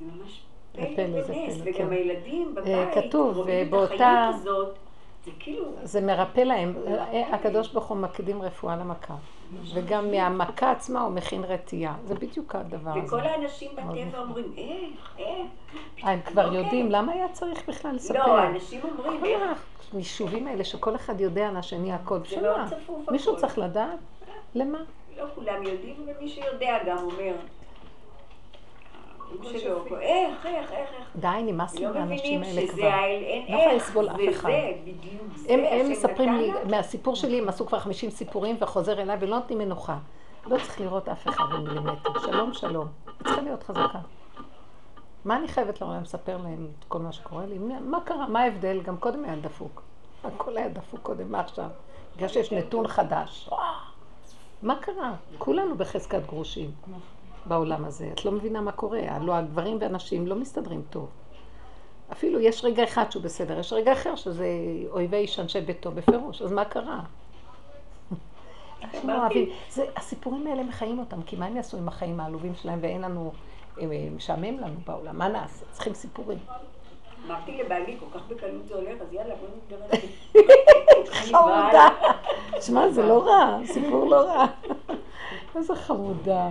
זה 0.00 0.06
ממש 0.06 0.40
פלא 0.72 0.84
פלא, 0.96 1.20
וגם 1.64 1.74
כן. 1.74 1.90
הילדים 1.92 2.54
אה, 2.56 2.62
בבית, 2.62 3.04
כתוב, 3.08 3.38
באותה- 3.70 4.30
זה 5.24 5.30
כאילו, 5.38 5.64
זה 5.82 6.00
מרפא 6.00 6.40
להם. 6.40 6.74
הקדוש 7.32 7.68
ברוך 7.72 7.86
הוא 7.86 7.96
מקדים 7.96 8.42
רפואה 8.42 8.76
למכה. 8.76 9.14
וגם 9.74 10.10
מהמכה 10.10 10.70
עצמה 10.70 11.00
הוא 11.00 11.10
מכין 11.12 11.44
רתיעה. 11.44 11.94
זה 12.04 12.14
בדיוק 12.14 12.54
הדבר 12.54 12.90
הזה. 12.90 13.00
וכל 13.06 13.20
האנשים 13.20 13.70
בטבע 13.72 13.84
נכון. 13.84 14.20
אומרים, 14.20 14.52
איך, 14.56 15.10
איך, 15.18 15.46
אה, 16.04 16.12
הם 16.12 16.20
כבר 16.20 16.44
אוקיי. 16.44 16.58
יודעים, 16.58 16.90
למה 16.90 17.12
היה 17.12 17.28
צריך 17.32 17.68
בכלל 17.68 17.94
לספר? 17.94 18.26
לא, 18.26 18.38
האנשים 18.38 18.80
אומרים, 18.98 19.24
איך, 19.24 19.42
היישובים 19.92 20.46
האלה 20.46 20.64
שכל 20.64 20.96
אחד 20.96 21.20
יודע 21.20 21.48
על 21.48 21.56
השני 21.56 21.92
הכל. 21.92 22.18
מאוד 22.42 22.56
מה? 22.56 22.68
צפוף 22.70 23.10
מישהו 23.10 23.32
הכל. 23.32 23.40
צריך 23.40 23.58
לדעת? 23.58 23.98
למה? 24.54 24.78
לא 25.18 25.24
כולם 25.34 25.62
יודעים, 25.62 25.96
ומי 26.06 26.28
שיודע 26.28 26.78
גם 26.86 26.98
אומר, 26.98 27.34
איך, 30.00 30.46
איך, 30.46 30.46
איך, 30.46 30.72
איך, 30.72 30.90
די, 31.16 31.28
נמאס 31.42 31.74
לי 31.74 31.84
לא 31.84 31.94
מהאנשים 31.94 32.40
מבינים 32.40 32.42
האלה 32.42 32.68
שזה 32.68 32.72
כבר. 32.72 32.86
האל, 32.86 33.22
אין 33.22 33.42
לא 33.42 33.46
יכולה 33.46 33.72
איך, 33.72 33.82
לסבול 33.82 34.08
אף 34.08 34.16
זה 34.16 34.30
אחד. 34.30 34.48
זה, 34.50 34.72
בדיוק 34.84 35.22
זה, 35.36 35.52
הם, 35.52 35.90
מספרים 35.90 36.36
לי. 36.36 36.52
מהסיפור 36.70 37.16
שלי, 37.16 37.38
הם 37.38 37.48
עשו 37.48 37.66
כבר 37.66 37.78
50 37.78 38.10
סיפורים 38.10 38.56
וחוזר 38.60 39.02
אליי 39.02 39.16
ולא 39.20 39.36
נותנים 39.36 39.58
מנוחה. 39.58 39.98
לא 40.46 40.56
צריך 40.56 40.80
לראות 40.80 41.08
אף 41.08 41.28
אחד 41.28 41.44
במילימטר. 41.52 42.20
שלום, 42.20 42.52
שלום. 42.52 42.86
צריכה 43.24 43.40
להיות 43.40 43.62
חזקה. 43.62 43.98
מה 45.28 45.36
אני 45.36 45.48
חייבת 45.48 45.80
לעולם 45.80 46.02
לספר 46.02 46.36
להם 46.36 46.68
את 46.78 46.84
כל 46.84 46.98
מה 46.98 47.12
שקורה 47.12 47.46
לי? 47.46 47.58
מה- 47.58 48.00
קרה? 48.00 48.28
מה 48.28 48.40
ההבדל? 48.40 48.80
גם 48.82 48.96
קודם 48.96 49.24
היה 49.24 49.36
דפוק. 49.36 49.82
הכל 50.24 50.56
היה 50.56 50.68
דפוק 50.68 51.00
קודם, 51.02 51.32
מה 51.32 51.40
עכשיו? 51.40 51.68
בגלל 52.16 52.28
שיש 52.28 52.52
נתון 52.52 52.88
חדש. 52.88 53.50
מה 54.62 54.76
קרה? 54.80 55.14
כולנו 55.38 55.76
בחזקת 55.76 56.26
גרושים 56.26 56.70
בעולם 57.46 57.84
הזה. 57.84 58.10
את 58.12 58.24
לא 58.24 58.32
מבינה 58.32 58.60
מה 58.60 58.72
קורה. 58.72 59.00
הלוא 59.08 59.34
הגברים 59.34 59.78
והנשים 59.80 60.26
לא 60.26 60.36
מסתדרים 60.36 60.82
טוב. 60.90 61.08
אפילו 62.12 62.40
יש 62.40 62.64
רגע 62.64 62.84
אחד 62.84 63.10
שהוא 63.12 63.22
בסדר, 63.22 63.58
יש 63.58 63.72
רגע 63.72 63.92
אחר 63.92 64.16
שזה 64.16 64.48
אויבי 64.90 65.16
איש 65.16 65.38
אנשי 65.38 65.60
ביתו 65.60 65.90
בפירוש, 65.90 66.42
אז 66.42 66.52
מה 66.52 66.64
קרה? 66.64 67.00
אנשים 68.84 69.10
לא 69.10 69.20
אוהבים, 69.20 69.48
הסיפורים 69.96 70.46
האלה 70.46 70.62
מחיים 70.62 70.98
אותם, 70.98 71.22
כי 71.22 71.36
מה 71.36 71.46
הם 71.46 71.56
יעשו 71.56 71.76
עם 71.76 71.88
החיים 71.88 72.20
העלובים 72.20 72.54
שלהם 72.54 72.78
ואין 72.82 73.00
לנו, 73.00 73.32
משעמם 74.16 74.58
לנו 74.60 74.80
בעולם, 74.86 75.18
מה 75.18 75.28
נעשה? 75.28 75.64
צריכים 75.70 75.94
סיפורים. 75.94 76.38
אמרתי 77.26 77.62
לבעלי, 77.62 77.96
כל 78.00 78.18
כך 78.18 78.26
בקלות 78.28 78.68
זה 78.68 78.74
הולך, 78.74 79.00
אז 79.00 79.12
יאללה, 79.12 79.34
בוא 79.34 79.48
נתגרש. 79.56 80.04
חמודה. 81.30 81.88
שמע, 82.60 82.88
זה 82.88 83.02
לא 83.02 83.26
רע, 83.26 83.58
סיפור 83.64 84.06
לא 84.06 84.16
רע. 84.16 84.46
איזה 85.56 85.74
חמודה. 85.74 86.50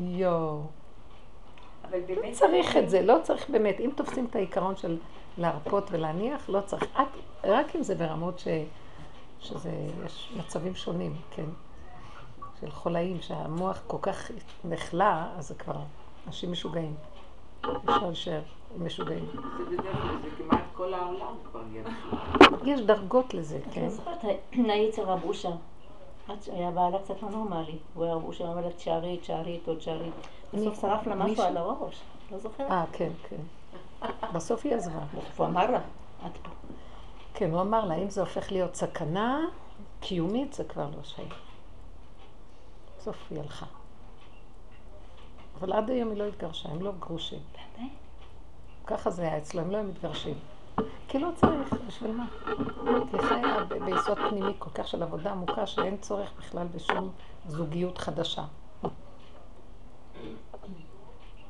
יואו. 0.00 0.60
לא. 1.92 2.30
צריך 2.32 2.76
את 2.76 2.90
זה, 2.90 3.02
לא 3.02 3.16
צריך 3.22 3.50
באמת. 3.50 3.80
אם 3.80 3.90
תופסים 3.96 4.24
את 4.24 4.36
העיקרון 4.36 4.76
של 4.76 4.98
להרפות 5.38 5.88
ולהניח, 5.90 6.48
לא 6.48 6.60
צריך. 6.60 6.84
רק, 6.96 7.08
רק 7.44 7.76
אם 7.76 7.82
זה 7.82 7.94
ברמות 7.94 8.38
ש, 8.38 8.48
שזה, 9.40 9.70
יש 10.06 10.32
מצבים 10.36 10.74
שונים, 10.74 11.16
כן. 11.30 11.46
של 12.62 12.70
חולאים, 12.70 13.20
שהמוח 13.20 13.82
כל 13.86 13.96
כך 14.02 14.30
נחלא, 14.64 15.04
אז 15.38 15.48
זה 15.48 15.54
כבר 15.54 15.76
אנשים 16.26 16.52
משוגעים. 16.52 16.94
אפשר 17.60 18.06
להישאר 18.06 18.40
משוגעים. 18.78 19.26
זה 19.26 19.36
בדרך 19.76 19.96
כלל, 20.02 20.16
זה 20.22 20.28
כמעט 20.38 20.64
כל 20.74 20.94
העולם 20.94 21.34
כבר 21.50 21.62
יש. 21.72 21.86
יש 22.64 22.80
דרגות 22.80 23.34
לזה, 23.34 23.58
כן? 23.72 23.82
לא 23.82 23.88
זוכרת, 23.88 24.24
היצר 24.52 25.02
רב 25.02 25.24
אושר. 25.24 25.52
עד 26.28 26.42
שהיה 26.42 26.70
בעלה 26.70 26.98
קצת 26.98 27.22
לא 27.22 27.30
נורמלי. 27.30 27.78
הוא 27.94 28.04
היה 28.04 28.14
רב 28.14 28.24
אושר, 28.24 28.44
אמר 28.44 28.60
לה 28.60 28.72
תשארי, 28.72 29.18
תשארי 29.18 29.60
תשארי. 29.78 30.10
בסוף 30.54 30.80
שרף 30.80 31.06
לה 31.06 31.14
משהו 31.14 31.42
על 31.42 31.56
הראש. 31.56 32.00
לא 32.32 32.38
זוכרת? 32.38 32.70
אה, 32.70 32.84
כן, 32.92 33.10
כן. 33.28 33.36
בסוף 34.32 34.64
היא 34.64 34.74
עזבה. 34.74 35.00
בסוף 35.12 35.40
הוא 35.40 35.46
אמר 35.46 35.70
לה, 35.70 35.80
את 36.26 36.36
פה. 36.42 36.50
כן, 37.34 37.50
הוא 37.50 37.60
אמר 37.60 37.84
לה, 37.84 37.94
אם 37.94 38.10
זה 38.10 38.20
הופך 38.20 38.52
להיות 38.52 38.74
סכנה 38.74 39.40
קיומית, 40.00 40.52
זה 40.52 40.64
כבר 40.64 40.86
לא 40.96 41.02
שייך. 41.02 41.51
בסוף 43.02 43.16
היא 43.30 43.40
הלכה. 43.40 43.66
אבל 45.58 45.72
עד 45.72 45.90
היום 45.90 46.10
היא 46.10 46.18
לא 46.18 46.24
התגרשה, 46.24 46.68
הם 46.68 46.82
לא 46.82 46.92
גרושים. 47.00 47.38
באמת? 47.52 47.90
ככה 48.86 49.10
זה 49.10 49.22
היה 49.22 49.38
אצלו, 49.38 49.60
הם 49.60 49.70
לא 49.70 49.76
היו 49.76 49.86
מתגרשים. 49.86 50.38
כי 51.08 51.18
לא 51.18 51.28
צריך, 51.36 51.74
בשביל 51.86 52.12
מה? 52.12 52.26
כי 53.10 53.18
חיה 53.18 53.64
ביסוד 53.84 54.18
פנימי 54.30 54.52
כל 54.58 54.70
כך 54.70 54.88
של 54.88 55.02
עבודה 55.02 55.32
עמוקה, 55.32 55.66
שאין 55.66 55.96
צורך 55.96 56.32
בכלל 56.38 56.66
בשום 56.66 57.10
זוגיות 57.46 57.98
חדשה. 57.98 58.44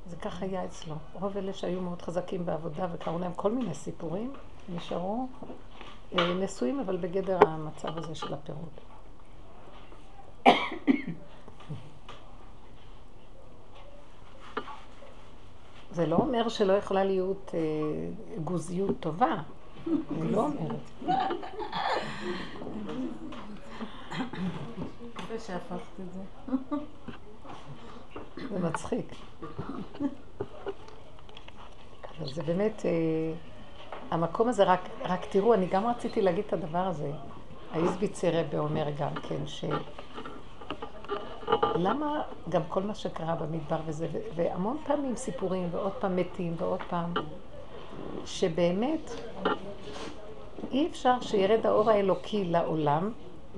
זה 0.06 0.16
כך 0.16 0.42
היה 0.42 0.64
אצלו. 0.64 0.94
רוב 1.12 1.36
אלה 1.36 1.52
שהיו 1.52 1.80
מאוד 1.80 2.02
חזקים 2.02 2.46
בעבודה 2.46 2.86
וקראו 2.92 3.18
להם 3.18 3.32
כל 3.36 3.52
מיני 3.52 3.74
סיפורים, 3.74 4.32
נשארו 4.68 5.28
אה, 6.18 6.34
נשואים, 6.34 6.80
אבל 6.80 6.96
בגדר 6.96 7.38
המצב 7.46 7.98
הזה 7.98 8.14
של 8.14 8.34
הפירוד. 8.34 8.70
זה 15.92 16.06
לא 16.06 16.16
אומר 16.16 16.48
שלא 16.48 16.72
יכולה 16.72 17.04
להיות 17.04 17.50
אה, 17.54 17.60
גוזיות 18.44 18.96
טובה. 19.00 19.36
אני 19.86 20.32
לא 20.32 20.40
אומרת. 20.40 21.16
יפה 25.18 25.38
שהפכת 25.46 26.00
את 26.00 26.12
זה. 26.12 26.20
זה 28.48 28.58
מצחיק. 28.58 29.14
אבל 32.18 32.32
זה 32.32 32.42
באמת, 32.42 32.82
אה, 32.84 32.90
המקום 34.10 34.48
הזה, 34.48 34.64
רק, 34.64 34.88
רק 35.04 35.24
תראו, 35.30 35.54
אני 35.54 35.66
גם 35.66 35.86
רציתי 35.86 36.22
להגיד 36.22 36.44
את 36.46 36.52
הדבר 36.52 36.86
הזה. 36.86 37.10
האיזביצר 37.72 38.30
רבה 38.32 38.58
אומר 38.58 38.86
גם 38.98 39.14
כן, 39.14 39.46
ש... 39.46 39.64
למה 41.74 42.22
גם 42.48 42.62
כל 42.68 42.82
מה 42.82 42.94
שקרה 42.94 43.34
במדבר 43.34 43.80
וזה, 43.86 44.08
והמון 44.34 44.76
פעמים 44.86 45.16
סיפורים, 45.16 45.68
ועוד 45.70 45.92
פעם 45.92 46.16
מתים, 46.16 46.54
ועוד 46.58 46.80
פעם, 46.90 47.14
שבאמת 48.24 49.10
אי 50.70 50.86
אפשר 50.90 51.20
שירד 51.20 51.66
האור 51.66 51.90
האלוקי 51.90 52.44
לעולם 52.44 53.12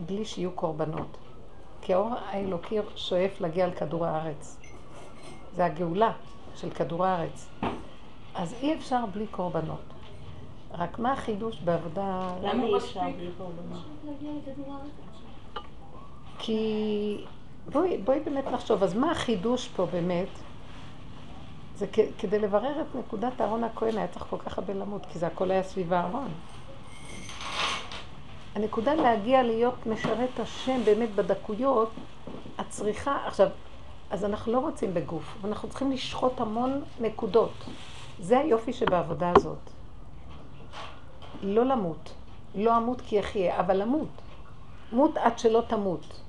בלי 0.06 0.24
שיהיו 0.24 0.50
קורבנות. 0.50 1.16
כי 1.82 1.94
האור 1.94 2.10
האלוקי 2.26 2.78
שואף 2.96 3.40
להגיע 3.40 3.66
לכדור 3.66 4.06
הארץ. 4.06 4.60
זה 5.52 5.64
הגאולה 5.64 6.12
של 6.56 6.70
כדור 6.70 7.04
הארץ. 7.04 7.48
אז 8.34 8.54
אי 8.62 8.74
אפשר 8.74 9.06
בלי 9.12 9.26
קורבנות. 9.26 9.80
רק 10.72 10.98
מה 10.98 11.12
החידוש 11.12 11.60
בעבודה... 11.60 12.30
למה 12.42 12.64
אי 12.64 12.76
אפשר 12.76 13.00
בלי 13.16 13.30
קורבנות? 13.38 13.82
כי 16.38 17.24
בואי, 17.72 17.98
בואי 17.98 18.20
באמת 18.20 18.46
נחשוב, 18.46 18.82
אז 18.82 18.94
מה 18.94 19.10
החידוש 19.10 19.68
פה 19.68 19.86
באמת? 19.86 20.28
זה 21.76 21.86
כ- 21.92 22.10
כדי 22.18 22.38
לברר 22.38 22.80
את 22.80 22.94
נקודת 22.94 23.40
אהרון 23.40 23.64
הכהן 23.64 23.98
היה 23.98 24.08
צריך 24.08 24.26
כל 24.30 24.38
כך 24.38 24.58
הרבה 24.58 24.74
למות, 24.74 25.06
כי 25.12 25.18
זה 25.18 25.26
הכל 25.26 25.50
היה 25.50 25.62
סביב 25.62 25.92
הארון. 25.92 26.28
הנקודה 28.54 28.94
להגיע 28.94 29.42
להיות 29.42 29.86
משרת 29.86 30.40
השם 30.40 30.84
באמת 30.84 31.14
בדקויות, 31.14 31.90
את 32.60 32.64
צריכה, 32.68 33.18
עכשיו, 33.26 33.48
אז 34.10 34.24
אנחנו 34.24 34.52
לא 34.52 34.58
רוצים 34.58 34.94
בגוף, 34.94 35.36
אנחנו 35.44 35.68
צריכים 35.68 35.92
לשחוט 35.92 36.40
המון 36.40 36.82
נקודות. 37.00 37.52
זה 38.18 38.38
היופי 38.38 38.72
שבעבודה 38.72 39.32
הזאת. 39.36 39.58
לא 41.42 41.64
למות. 41.64 42.12
לא 42.54 42.76
אמות 42.76 43.00
כי 43.00 43.20
אחיה, 43.20 43.60
אבל 43.60 43.76
למות. 43.76 44.08
מות 44.92 45.16
עד 45.16 45.38
שלא 45.38 45.62
תמות. 45.68 46.20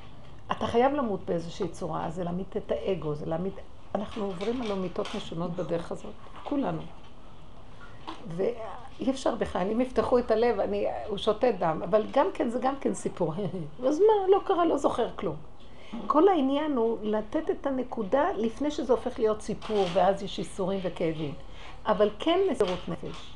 אתה 0.52 0.68
חייב 0.68 0.94
למות 0.94 1.20
באיזושהי 1.26 1.68
צורה, 1.68 2.10
זה 2.10 2.24
להמית 2.24 2.58
את 2.58 2.72
האגו, 2.72 3.16
זה 3.16 3.26
להמית... 3.26 3.54
אנחנו 3.96 4.26
עוברים 4.26 4.62
על 4.62 4.74
מיתות 4.74 5.08
משונות 5.16 5.52
בדרך 5.52 5.92
הזאת, 5.92 6.14
כולנו. 6.44 6.82
ואי 8.28 9.10
אפשר 9.10 9.36
בכלל, 9.36 9.68
אם 9.72 9.82
יפתחו 9.82 10.20
את 10.20 10.32
הלב, 10.32 10.60
אני, 10.60 10.86
הוא 11.08 11.18
שותה 11.18 11.52
דם, 11.52 11.82
אבל 11.84 12.06
גם 12.12 12.28
כן, 12.34 12.50
זה 12.50 12.60
גם 12.60 12.76
כן 12.82 12.94
סיפור. 12.94 13.34
אז 13.88 14.00
מה, 14.00 14.28
לא 14.32 14.40
קרה, 14.46 14.66
לא 14.66 14.78
זוכר 14.78 15.10
כלום. 15.16 15.36
כל 16.08 16.28
העניין 16.28 16.72
הוא 16.72 16.98
לתת 17.02 17.50
את 17.50 17.66
הנקודה 17.66 18.26
לפני 18.38 18.72
שזה 18.72 18.94
הופך 18.94 19.20
להיות 19.20 19.42
סיפור, 19.42 19.86
ואז 19.94 20.24
יש 20.24 20.40
איסורים 20.40 20.80
וכאבים. 20.84 21.34
אבל 21.86 22.10
כן 22.20 22.40
מסירות 22.52 22.80
נפש. 22.88 23.34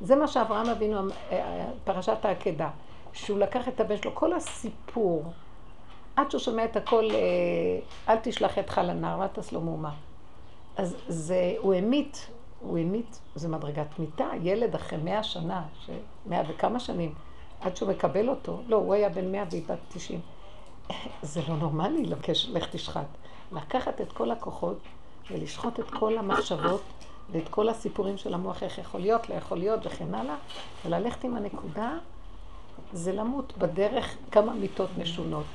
זה 0.00 0.16
מה 0.16 0.28
שאברהם 0.28 0.68
אבינו, 0.68 1.00
אה, 1.32 1.66
פרשת 1.84 2.24
העקדה, 2.24 2.68
שהוא 3.12 3.38
לקח 3.38 3.68
את 3.68 3.80
הבן 3.80 3.96
שלו, 3.96 4.14
כל 4.14 4.32
הסיפור, 4.32 5.24
עד 6.16 6.30
שהוא 6.30 6.40
שומע 6.40 6.64
את 6.64 6.76
הכל, 6.76 7.08
אה, 7.10 7.18
אל 8.08 8.16
תשלח 8.22 8.56
ידך 8.56 8.78
לנער, 8.78 9.22
אל 9.22 9.26
תעש 9.26 9.52
לו 9.52 9.60
מהומה. 9.60 9.94
אז 10.76 10.96
זה, 11.08 11.54
הוא 11.58 11.74
המית, 11.74 12.30
הוא 12.60 12.78
המית, 12.78 13.20
זה 13.34 13.48
מדרגת 13.48 13.98
מיתה, 13.98 14.28
ילד 14.42 14.74
אחרי 14.74 14.98
מאה 14.98 15.22
שנה, 15.22 15.62
מאה 16.26 16.42
וכמה 16.48 16.80
שנים, 16.80 17.14
עד 17.60 17.76
שהוא 17.76 17.90
מקבל 17.90 18.28
אותו, 18.28 18.60
לא, 18.66 18.76
הוא 18.76 18.94
היה 18.94 19.08
בן 19.08 19.32
מאה 19.32 19.44
והיא 19.50 19.62
בת 19.68 19.78
תשעים. 19.88 20.20
זה 21.22 21.40
לא 21.48 21.56
נורמלי 21.56 22.04
לבקש, 22.04 22.48
לך 22.48 22.68
תשחט. 22.70 23.06
לקחת 23.52 24.00
את 24.00 24.12
כל 24.12 24.30
הכוחות 24.30 24.78
ולשחוט 25.30 25.80
את 25.80 25.90
כל 25.90 26.18
המחשבות 26.18 26.82
ואת 27.32 27.48
כל 27.48 27.68
הסיפורים 27.68 28.16
של 28.16 28.34
המוח, 28.34 28.62
איך 28.62 28.78
יכול 28.78 29.00
להיות, 29.00 29.28
לא 29.28 29.34
יכול 29.34 29.58
להיות 29.58 29.86
וכן 29.86 30.14
הלאה, 30.14 30.36
וללכת 30.84 31.24
עם 31.24 31.36
הנקודה, 31.36 31.98
זה 32.92 33.12
למות 33.12 33.58
בדרך 33.58 34.16
כמה 34.30 34.52
מיטות 34.52 34.90
משונות. 34.98 35.46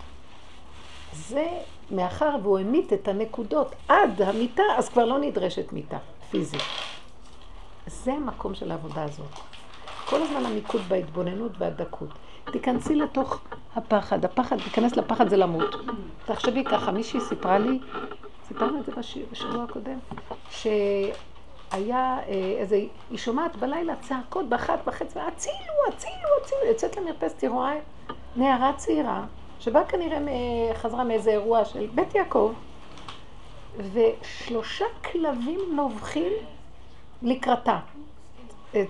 זה 1.13 1.47
מאחר 1.91 2.35
והוא 2.43 2.59
המית 2.59 2.93
את 2.93 3.07
הנקודות 3.07 3.75
עד 3.87 4.21
המיטה, 4.21 4.63
אז 4.77 4.89
כבר 4.89 5.05
לא 5.05 5.19
נדרשת 5.19 5.73
מיטה 5.73 5.97
פיזית. 6.29 6.61
זה 7.87 8.13
המקום 8.13 8.55
של 8.55 8.71
העבודה 8.71 9.03
הזאת. 9.03 9.31
כל 10.05 10.21
הזמן 10.21 10.45
המיקוד 10.45 10.81
בהתבוננות 10.87 11.51
והדקות. 11.57 12.09
תיכנסי 12.51 12.95
לתוך 12.95 13.41
הפחד. 13.75 14.25
הפחד, 14.25 14.57
תיכנס 14.57 14.95
לפחד 14.97 15.29
זה 15.29 15.37
למות. 15.37 15.75
תחשבי 16.25 16.63
ככה, 16.63 16.91
מישהי 16.91 17.19
סיפרה 17.19 17.59
לי, 17.59 17.79
סיפרנו 18.47 18.79
את 18.79 18.85
זה 18.85 18.91
בשבוע 19.31 19.63
הקודם, 19.63 19.99
שהיה 20.49 20.79
אה, 21.71 22.55
איזה, 22.57 22.75
היא 23.09 23.17
שומעת 23.17 23.55
בלילה 23.55 23.95
צעקות 23.95 24.49
באחת 24.49 24.79
וחצי, 24.87 25.19
הצילו, 25.19 25.55
הצילו, 25.87 26.29
הצילו, 26.41 26.61
יוצאת 26.67 26.97
למרפסת, 26.97 27.41
היא 27.41 27.49
רואה 27.49 27.73
נערה 28.35 28.73
צעירה, 28.73 29.23
שבאה 29.61 29.85
כנראה, 29.85 30.19
חזרה 30.73 31.03
מאיזה 31.03 31.31
אירוע 31.31 31.65
של 31.65 31.87
בית 31.95 32.15
יעקב, 32.15 32.53
ושלושה 33.93 34.85
כלבים 35.11 35.59
נובחים 35.75 36.31
לקראתה. 37.21 37.79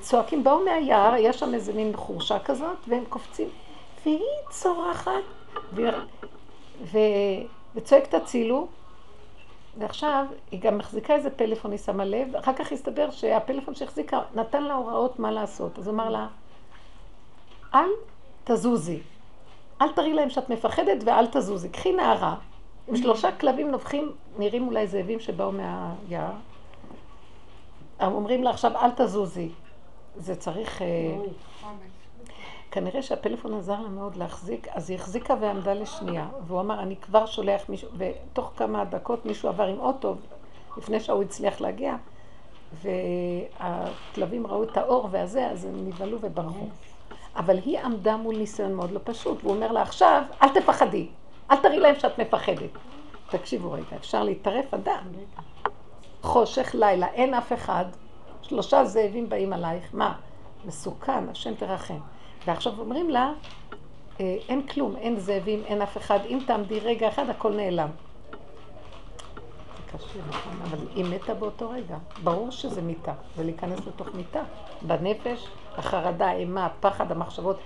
צועקים, 0.01 0.43
באו 0.43 0.63
מהיער, 0.65 1.15
יש 1.17 1.39
שם 1.39 1.53
איזה 1.53 1.74
מין 1.74 1.91
חורשה 1.95 2.39
כזאת, 2.39 2.78
והם 2.88 3.03
קופצים. 3.09 3.49
והיא 4.05 4.19
צורחת, 4.49 5.11
ו... 5.74 5.82
ו... 6.84 6.97
וצועקת 7.76 8.13
הצילו, 8.13 8.67
ועכשיו 9.78 10.26
היא 10.51 10.61
גם 10.61 10.78
מחזיקה 10.78 11.15
איזה 11.15 11.30
פלאפון, 11.30 11.72
היא 11.72 11.80
שמה 11.80 12.05
לב, 12.05 12.36
אחר 12.36 12.53
כך 12.53 12.72
הסתבר 12.72 13.11
שהפלאפון 13.11 13.76
שהחזיקה 13.76 14.19
נתן 14.36 14.63
לה 14.63 14.74
הוראות 14.74 15.19
מה 15.19 15.32
לעשות. 15.32 15.80
אז 15.80 15.88
הוא 15.88 15.93
אמר 15.95 16.09
לה, 16.09 16.28
אל 17.74 17.89
תזוזי, 18.43 18.99
אל 19.82 19.92
תראי 19.92 20.14
להם 20.14 20.30
שאת 20.30 20.50
מפחדת 20.50 21.04
ואל 21.06 21.28
תזוזי. 21.28 21.70
קחי 21.70 21.94
נערה, 21.94 22.36
עם 22.88 22.96
שלושה 22.96 23.32
כלבים 23.32 23.72
נובחים, 23.72 24.12
נראים 24.38 24.68
אולי 24.68 24.88
זאבים 24.88 25.20
שבאו 25.20 25.52
מהיער. 25.52 26.32
אומרים 28.02 28.44
לה 28.44 28.50
עכשיו, 28.50 28.78
אל 28.78 28.92
תזוזי. 28.92 29.50
זה 30.16 30.36
צריך... 30.36 30.82
אה, 30.82 30.88
כנראה 32.72 33.02
שהפלאפון 33.02 33.54
עזר 33.54 33.82
לה 33.82 33.90
מאוד 33.90 34.16
להחזיק, 34.16 34.68
אז 34.68 34.90
היא 34.90 34.98
החזיקה 34.98 35.36
ועמדה 35.40 35.74
לשנייה. 35.74 36.28
והוא 36.48 36.60
אמר, 36.60 36.80
אני 36.80 36.96
כבר 36.96 37.26
שולח 37.26 37.70
מישהו, 37.70 37.90
ותוך 37.98 38.52
כמה 38.58 38.86
דקות 38.86 39.26
מישהו 39.26 39.50
עבר 39.50 39.68
עם 39.68 39.80
אוטו, 39.80 40.16
לפני 40.78 41.00
שהוא 41.00 41.22
הצליח 41.22 41.62
להגיע, 41.62 41.96
והכלבים 42.82 44.48
ראו 44.48 44.64
את 44.64 44.78
האור 44.78 45.08
והזה, 45.12 45.48
אז 45.48 45.66
הם 45.66 45.88
נבהלו 45.88 46.18
וברחו. 46.22 46.68
אבל 47.36 47.58
היא 47.58 47.80
עמדה 47.80 48.18
מול 48.18 48.38
ניסיון 48.38 48.74
מאוד 48.74 48.92
לא 48.92 49.00
פשוט, 49.04 49.44
והוא 49.44 49.56
אומר 49.56 49.72
לה, 49.72 49.82
עכשיו, 49.82 50.24
אל 50.44 50.50
תפחדי, 50.50 51.08
אל 51.52 51.56
תראי 51.56 51.80
להם 51.80 51.96
שאת 52.00 52.20
מפחדת. 52.20 52.70
תקשיבו 53.30 53.72
רגע, 53.72 53.96
אפשר 53.96 54.24
להתערף 54.24 54.74
אדם. 54.74 55.04
חושך 56.22 56.76
לילה, 56.80 57.08
אין 57.08 57.34
אף 57.34 57.54
אחד, 57.54 57.86
שלושה 58.42 58.86
זאבים 58.86 59.30
באים 59.30 59.54
עלייך, 59.54 59.90
מה? 59.94 60.14
מסוכן, 60.66 61.30
השם 61.30 61.56
תרחם. 61.56 62.00
ועכשיו 62.46 62.74
אומרים 62.80 63.10
לה, 63.10 63.34
אה, 64.20 64.38
אין 64.50 64.68
כלום, 64.68 64.96
אין 64.96 65.20
זאבים, 65.20 65.64
אין 65.66 65.82
אף 65.82 65.98
אחד, 65.98 66.20
אם 66.26 66.40
תעמדי 66.48 66.80
רגע 66.80 67.08
אחד, 67.10 67.30
הכל 67.30 67.54
נעלם. 67.54 67.90
זה 69.78 69.98
קשה, 69.98 70.20
נכון? 70.30 70.54
אבל 70.64 70.78
היא 70.96 71.06
מתה 71.06 71.34
באותו 71.34 71.70
רגע. 71.70 71.98
ברור 72.24 72.52
שזה 72.52 72.82
מיתה, 72.82 73.14
ולהיכנס 73.38 73.80
לתוך 73.88 74.08
מיתה. 74.14 74.42
בנפש, 74.82 75.48
החרדה, 75.78 76.28
האימה, 76.28 76.65
הפחד, 76.65 77.11
המחשבות. 77.11 77.57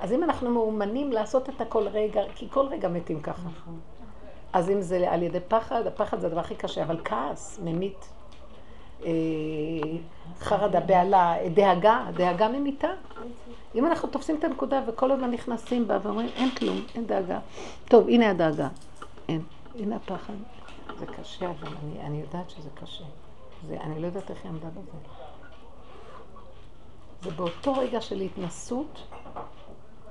אז 0.00 0.12
אם 0.12 0.24
אנחנו 0.24 0.50
מאומנים 0.50 1.12
לעשות 1.12 1.48
את 1.48 1.60
הכל 1.60 1.88
רגע, 1.88 2.22
כי 2.34 2.48
כל 2.50 2.66
רגע 2.66 2.88
מתים 2.88 3.20
ככה. 3.20 3.48
נכון. 3.48 3.80
אז 4.52 4.70
אם 4.70 4.80
זה 4.80 5.10
על 5.10 5.22
ידי 5.22 5.40
פחד, 5.48 5.86
הפחד 5.86 6.20
זה 6.20 6.26
הדבר 6.26 6.40
הכי 6.40 6.54
קשה, 6.54 6.82
אבל 6.82 7.00
כעס 7.04 7.60
ממית. 7.64 8.08
אה, 9.04 9.10
חרדה, 10.38 10.80
בהלה, 10.80 11.34
דאגה, 11.54 12.04
דאגה 12.14 12.48
ממיתה. 12.48 12.90
אם 13.74 13.86
אנחנו 13.86 14.08
תופסים 14.08 14.36
את 14.38 14.44
הנקודה 14.44 14.82
וכל 14.86 15.12
הזמן 15.12 15.30
נכנסים 15.30 15.88
בה 15.88 15.98
ואומרים, 16.02 16.28
אין 16.36 16.50
כלום, 16.50 16.80
אין 16.94 17.06
דאגה. 17.06 17.38
טוב, 17.84 18.08
הנה 18.08 18.30
הדאגה. 18.30 18.68
אין. 19.28 19.42
הנה 19.78 19.96
הפחד. 19.96 20.34
זה 20.98 21.06
קשה, 21.06 21.50
אבל 21.50 21.68
אני, 21.82 22.06
אני 22.06 22.20
יודעת 22.20 22.50
שזה 22.50 22.68
קשה. 22.74 23.04
זה, 23.66 23.76
אני 23.80 24.00
לא 24.00 24.06
יודעת 24.06 24.30
איך 24.30 24.38
היא 24.44 24.50
עמדה 24.50 24.68
בזה. 24.68 25.21
זה 27.22 27.30
באותו 27.30 27.72
רגע 27.72 28.00
של 28.00 28.20
התנסות, 28.20 29.02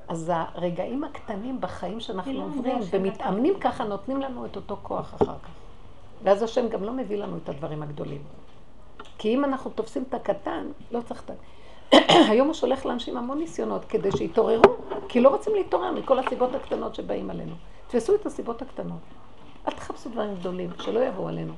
אז 0.07 0.32
הרגעים 0.36 1.03
הקטנים 1.03 1.62
בחיים 1.62 1.99
שאנחנו 1.99 2.34
לא 2.34 2.43
עוברים 2.43 2.78
ומתאמנים 2.91 3.59
ככה, 3.59 3.84
נותנים 3.84 4.22
לנו 4.22 4.45
את 4.45 4.55
אותו 4.55 4.78
כוח 4.84 5.14
אחר 5.16 5.26
כך. 5.26 5.49
ואז 6.24 6.43
השם 6.43 6.70
גם 6.70 6.84
לא 6.84 6.93
מביא 6.93 7.18
לנו 7.18 7.38
את 7.38 7.49
הדברים 7.49 7.84
הגדולים. 7.84 8.22
כי 9.18 9.36
אם 9.36 9.45
אנחנו 9.45 9.72
תופסים 9.72 10.03
את 10.09 10.14
הקטן, 10.14 10.68
לא 10.91 11.01
צריך 11.01 11.24
את 11.26 11.30
ה... 11.30 11.34
היום 12.32 12.47
הוא 12.47 12.53
שולח 12.53 12.86
לאנשים 12.86 13.18
המון 13.18 13.38
ניסיונות 13.39 13.86
כדי 13.86 14.12
שיתעוררו, 14.12 14.76
כי 15.07 15.20
לא 15.20 15.30
רוצים 15.30 15.55
להתעורר 15.55 15.91
מכל 15.91 16.20
הסיבות 16.20 16.55
הקטנות 16.55 16.95
שבאים 16.95 17.30
עלינו. 17.30 17.55
תפסו 17.88 18.16
את 18.16 18.26
הסיבות 18.26 18.62
הקטנות. 18.62 18.99
אל 19.68 19.72
תחפשו 19.74 20.09
דברים 20.09 20.36
גדולים, 20.36 20.70
שלא 20.80 20.99
יבואו 20.99 21.28
עלינו. 21.28 21.53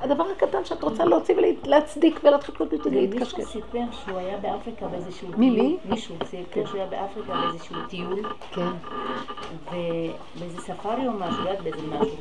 הדבר 0.00 0.24
הקטן 0.36 0.64
שאת 0.64 0.82
רוצה 0.82 1.04
להוציא 1.04 1.34
ולהצדיק 1.64 2.20
ולהתחיל 2.24 2.54
להתקשקש. 2.84 3.34
מישהו 3.34 3.44
סיפר 3.44 3.82
שהוא 3.92 4.18
היה 4.18 4.38
באפריקה 4.38 4.86
באיזשהו 4.86 5.28
טיול. 5.28 5.36
מי? 5.38 5.76
מישהו 5.84 6.16
סיפר 6.24 6.66
שהוא 6.66 6.80
היה 6.80 6.86
באפריקה 6.86 7.32
באיזשהו 7.32 7.76
טיול. 7.88 8.22
כן. 8.50 8.72
ובאיזה 9.64 10.60
ספארי 10.60 11.06
או 11.06 11.12
משהו, 11.12 11.44
לא 11.44 11.50
יודעת 11.50 11.64
באיזה 11.64 11.86
משהו, 11.86 12.16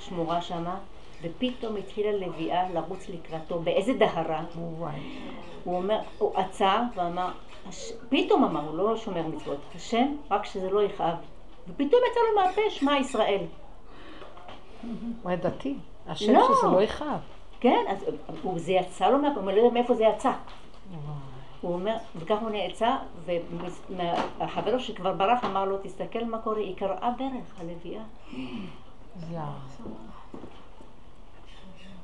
שמורה 0.00 0.42
שמה. 0.42 0.76
ופתאום 1.22 1.76
התחילה 1.76 2.12
לביאה 2.12 2.72
לרוץ 2.72 3.08
לקראתו 3.08 3.58
באיזה 3.58 3.92
דהרה. 3.92 4.44
הוא 4.54 5.76
אומר, 5.76 5.98
הוא 6.18 6.32
עצר 6.36 6.80
ואמר, 6.94 7.28
פתאום 8.08 8.44
אמר, 8.44 8.60
הוא 8.68 8.78
לא 8.78 8.96
שומר 8.96 9.26
מצוות, 9.26 9.58
השם, 9.74 10.06
רק 10.30 10.44
שזה 10.44 10.70
לא 10.70 10.82
יכאב. 10.82 11.14
ופתאום 11.68 12.00
יצא 12.10 12.20
לו 12.30 12.40
מהפה, 12.40 12.60
שמע 12.70 12.98
ישראל. 12.98 13.44
הוא 15.22 15.30
היה 15.30 15.36
דתי, 15.36 15.74
השם 16.10 16.32
לא. 16.32 16.48
שזה 16.58 16.66
לא 16.66 16.82
יכאב. 16.82 17.20
כן, 17.60 17.84
אז 17.88 17.98
זה 18.56 18.72
יצא 18.72 19.10
לו 19.10 19.18
מהפה, 19.18 19.40
הוא 19.40 19.50
לא 19.50 19.56
יודע 19.56 19.74
מאיפה 19.74 19.94
זה 19.94 20.04
יצא. 20.04 20.32
הוא 21.60 21.74
אומר, 21.74 21.96
וכך 22.16 22.36
הוא 22.40 22.50
נעצר, 22.50 22.96
והחבר 24.38 24.78
שכבר 24.78 25.12
ברח 25.12 25.44
אמר 25.44 25.64
לו, 25.64 25.78
תסתכל 25.82 26.24
מה 26.24 26.38
קורה, 26.38 26.58
היא 26.58 26.76
קראה 26.76 27.10
דרך 27.18 27.60
הלוויה. 27.60 28.02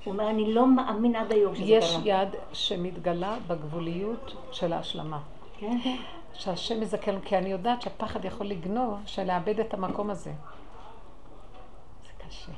הוא 0.05 0.13
אומר, 0.13 0.31
אני 0.31 0.55
לא 0.55 0.67
מאמין 0.67 1.17
עד 1.17 1.33
היום 1.33 1.55
שזה 1.55 1.65
קרה. 1.65 1.79
יש 1.79 1.99
יד 2.05 2.29
שמתגלה 2.53 3.37
בגבוליות 3.47 4.35
של 4.53 4.73
ההשלמה. 4.73 5.21
כן. 5.59 5.79
שהשם 6.35 6.81
מזכה 6.81 7.11
לנו, 7.11 7.21
כי 7.25 7.39
אני 7.39 7.49
יודעת 7.49 7.83
שהפחד 7.83 8.25
יכול 8.25 8.47
לגנוב, 8.47 8.99
של 9.07 9.25
לאבד 9.25 9.61
את 9.61 9.75
המקום 9.75 10.11
הזה. 10.11 10.33
זה 12.07 12.13
קשה. 12.29 12.53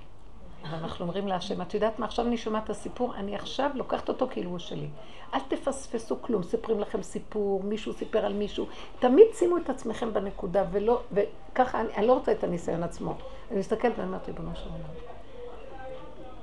ואנחנו 0.71 1.05
אומרים 1.05 1.29
להשם, 1.29 1.63
את 1.63 1.75
יודעת 1.75 1.99
מה, 1.99 2.07
עכשיו 2.07 2.27
אני 2.27 2.37
שומעת 2.37 2.65
את 2.65 2.71
הסיפור, 2.71 3.15
אני 3.15 3.35
עכשיו 3.35 3.71
לוקחת 3.75 4.09
אותו 4.09 4.27
כאילו 4.31 4.51
הוא 4.51 4.59
שלי. 4.59 4.89
אל 5.35 5.41
תפספסו 5.49 6.23
כלום, 6.23 6.43
ספרים 6.43 6.81
לכם 6.81 7.03
סיפור, 7.03 7.63
מישהו 7.63 7.93
סיפר 7.93 8.27
על 8.27 8.33
מישהו. 8.33 8.67
תמיד 8.99 9.27
שימו 9.35 9.57
את 9.57 9.71
עצמכם 9.71 10.13
בנקודה, 10.13 10.65
ולא, 10.71 11.01
וככה, 11.13 11.81
אני, 11.81 11.89
אני 11.97 12.07
לא 12.07 12.13
רוצה 12.13 12.33
את 12.33 12.45
הניסיון 12.45 12.83
עצמו. 12.83 13.15
אני 13.51 13.59
מסתכלת 13.59 13.93
ואני 13.97 14.09
אומרת, 14.09 14.27
ריבונו 14.27 14.51
של 14.55 14.71
עולם, 14.71 15.09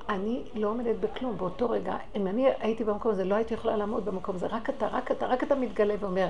אני 0.10 0.43
לא 0.53 0.68
עומדת 0.68 0.95
בכלום. 0.95 1.38
באותו 1.38 1.69
רגע, 1.69 1.97
אם 2.15 2.27
אני 2.27 2.45
הייתי 2.60 2.84
במקום 2.84 3.11
הזה, 3.11 3.23
לא 3.23 3.35
הייתי 3.35 3.53
יכולה 3.53 3.77
לעמוד 3.77 4.06
במקום 4.06 4.35
הזה. 4.35 4.47
רק 4.47 4.69
אתה, 4.69 4.88
רק 4.88 5.11
אתה, 5.11 5.27
רק 5.27 5.43
אתה 5.43 5.56
מתגלה 5.56 5.95
ואומר, 5.99 6.27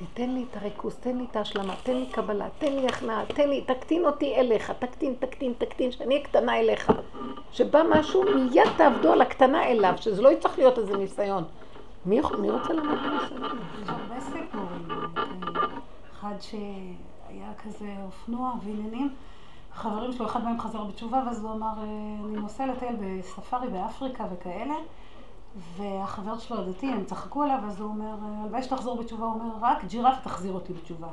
תיתן 0.00 0.30
לי 0.30 0.44
את 0.50 0.56
הריכוז, 0.56 0.96
תן 0.96 1.16
לי 1.16 1.26
את 1.30 1.36
ההשלמה, 1.36 1.74
תן 1.82 1.96
לי 1.96 2.06
קבלה, 2.06 2.48
תן 2.58 2.72
לי 2.72 2.86
הכנעה, 2.86 3.26
תן 3.26 3.48
לי, 3.48 3.60
תקטין 3.60 4.04
אותי 4.04 4.34
אליך, 4.36 4.70
תקטין, 4.70 5.14
תקטין, 5.18 5.52
תקטין, 5.58 5.92
שאני 5.92 6.14
אהיה 6.14 6.24
קטנה 6.24 6.58
אליך. 6.58 6.92
שבא 7.52 7.82
משהו, 7.90 8.22
מיד 8.34 8.68
תעבדו 8.76 9.12
על 9.12 9.22
הקטנה 9.22 9.64
אליו, 9.64 9.94
שזה 9.96 10.22
לא 10.22 10.28
יצטרך 10.28 10.58
להיות 10.58 10.78
איזה 10.78 10.96
ניסיון. 10.96 11.44
מי, 12.06 12.20
מי 12.38 12.50
רוצה 12.50 12.72
ללמוד 12.72 12.98
בניסיון? 12.98 13.44
יש 13.82 13.88
הרבה 13.88 14.20
סיפורים. 14.20 14.88
אחד 16.12 16.34
שהיה 16.40 17.52
כזה 17.64 17.86
אופנוע 18.04 18.52
ועניינים. 18.64 19.14
החברים 19.72 20.12
שלו, 20.12 20.26
אחד 20.26 20.44
מהם 20.44 20.60
חזר 20.60 20.84
בתשובה, 20.84 21.22
ואז 21.26 21.44
הוא 21.44 21.52
אמר, 21.52 21.72
אני 22.24 22.36
נוסע 22.36 22.66
לטייל 22.66 22.96
בספארי 23.00 23.68
באפריקה 23.68 24.24
וכאלה. 24.32 24.74
והחבר 25.56 26.38
שלו 26.38 26.58
הדתי, 26.58 26.86
הם 26.86 27.04
צחקו 27.04 27.42
עליו, 27.42 27.58
אז 27.66 27.80
הוא 27.80 27.88
אומר, 27.88 28.14
הלוואי 28.22 28.62
שתחזור 28.62 28.96
בתשובה, 28.96 29.24
הוא 29.24 29.32
אומר, 29.32 29.54
רק 29.60 29.84
ג'ירפה 29.84 30.20
תחזיר 30.20 30.52
אותי 30.52 30.72
בתשובה. 30.72 31.08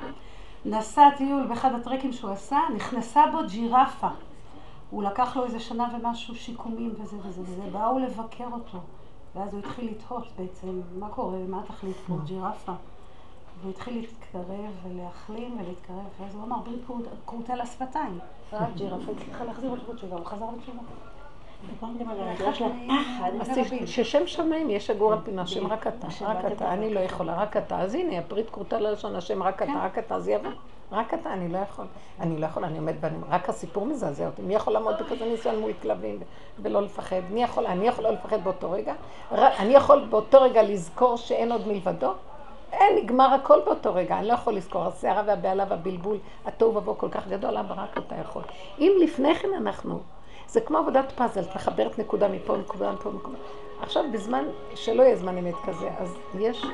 נסע 0.64 1.10
טיול 1.16 1.46
באחד 1.46 1.74
הטרקים 1.74 2.12
שהוא 2.12 2.30
עשה, 2.30 2.58
נכנסה 2.74 3.22
בו 3.32 3.38
ג'ירפה. 3.48 4.08
הוא 4.90 5.02
לקח 5.02 5.36
לו 5.36 5.44
איזה 5.44 5.60
שנה 5.60 5.88
ומשהו 5.94 6.34
שיקומים 6.34 6.94
וזה 6.98 7.16
וזה 7.22 7.42
וזה, 7.42 7.62
באו 7.72 7.98
לבקר 7.98 8.48
אותו. 8.52 8.78
ואז 9.34 9.52
הוא 9.52 9.60
התחיל 9.60 9.90
לתהות 9.90 10.26
בעצם, 10.38 10.80
מה 10.98 11.08
קורה, 11.08 11.38
מה 11.48 11.60
התכלית 11.60 11.96
פה, 12.06 12.16
ג'ירפה. 12.24 12.72
והוא 13.60 13.70
התחיל 13.70 13.94
להתקרב 13.94 14.72
ולהחלים 14.82 15.58
ולהתקרב, 15.60 16.06
ואז 16.20 16.34
הוא 16.34 16.44
אמר, 16.44 16.58
ברית 16.58 16.82
כרותה 17.26 17.56
לשפתיים. 17.56 18.18
רק 18.52 18.68
ג'ירפה 18.74 19.12
הצליחה 19.12 19.44
להחזיר 19.44 19.70
אותו 19.70 19.92
בתשובה, 19.92 20.16
הוא 20.16 20.26
חזר 20.26 20.46
בתשובה. 20.46 20.82
אז 23.40 23.50
ששם 23.84 24.26
שמיים 24.26 24.70
יש 24.70 24.90
אגור 24.90 25.12
על 25.12 25.18
פינה, 25.24 25.42
השם 25.42 25.66
רק 25.66 25.86
אתה, 25.86 26.06
רק 26.20 26.44
אתה, 26.52 26.72
אני 26.72 26.94
לא 26.94 27.00
יכולה, 27.00 27.42
רק 27.42 27.56
אתה. 27.56 27.80
אז 27.80 27.94
הנה, 27.94 28.18
הפריט 28.18 28.46
כרותה 28.52 28.80
ללשון 28.80 29.16
השם 29.16 29.42
רק 29.42 29.62
אתה, 29.62 29.72
רק 29.82 29.98
אתה, 29.98 30.14
אז 30.14 30.28
יבוא. 30.28 30.50
רק 30.92 31.14
אתה, 31.14 31.32
אני 31.32 31.48
לא 31.48 31.58
יכול. 31.58 31.84
אני 32.20 32.38
לא 32.38 32.46
יכול, 32.46 32.64
אני 32.64 32.78
עומד 32.78 32.94
ואני... 33.00 33.16
רק 33.28 33.48
הסיפור 33.48 33.86
מזעזע 33.86 34.26
אותי. 34.26 34.42
מי 34.42 34.54
יכול 34.54 34.72
לעמוד 34.72 34.94
בכזה 35.00 35.24
ניסיון 35.24 35.60
מול 35.60 35.72
כלבים 35.82 36.18
ולא 36.62 36.82
לפחד? 36.82 37.20
מי 37.30 37.42
יכול? 37.42 37.66
אני 37.66 37.88
יכול 37.88 38.04
לא 38.04 38.10
לפחד 38.10 38.44
באותו 38.44 38.70
רגע? 38.70 38.94
אני 39.32 39.74
יכול 39.74 40.04
באותו 40.10 40.42
רגע 40.42 40.62
לזכור 40.62 41.16
שאין 41.16 41.52
עוד 41.52 41.68
מלבדו? 41.68 42.12
אין, 42.72 42.96
נגמר 42.96 43.34
הכל 43.34 43.60
באותו 43.64 43.94
רגע, 43.94 44.18
אני 44.18 44.28
לא 44.28 44.32
יכול 44.32 44.54
לזכור, 44.54 44.84
הסערה 44.84 45.22
והבהלה 45.26 45.64
והבלבול, 45.68 46.18
התוהו 46.46 46.74
ובוהו 46.74 46.98
כל 46.98 47.08
כך 47.08 47.28
גדול, 47.28 47.56
אבא 47.56 47.74
רק 47.82 47.98
אתה 47.98 48.14
יכול. 48.14 48.42
אם 48.78 48.92
לפני 49.00 49.34
כן 49.34 49.48
אנחנו 49.56 50.00
זה 50.48 50.60
כמו 50.60 50.78
עבודת 50.78 51.12
פאזל, 51.12 51.40
את 51.40 51.54
מחברת 51.56 51.98
נקודה 51.98 52.28
מפה, 52.28 52.56
נקודה 52.56 52.92
מפה, 52.92 53.10
נקודה. 53.10 53.38
עכשיו, 53.80 54.04
בזמן 54.12 54.44
שלא 54.74 55.02
יהיה 55.02 55.16
זמן 55.16 55.38
אמת 55.38 55.54
כזה, 55.66 55.90
אז 55.98 56.16
יש 56.38 56.66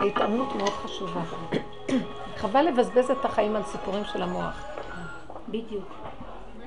ההתאמנות 0.00 0.54
מאוד 0.54 0.70
חשובה. 0.70 1.20
חבל 2.40 2.62
לבזבז 2.62 3.10
את 3.10 3.24
החיים 3.24 3.56
על 3.56 3.62
סיפורים 3.62 4.04
של 4.04 4.22
המוח. 4.22 4.64
בדיוק. 5.48 5.84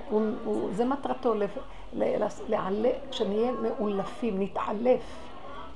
הוא, 0.10 0.22
הוא, 0.46 0.70
זה 0.74 0.86
מטרתו, 0.86 1.34
לעלה, 2.48 2.90
שנהיה 3.12 3.52
מאולפים, 3.52 4.42
נתעלף. 4.42 5.02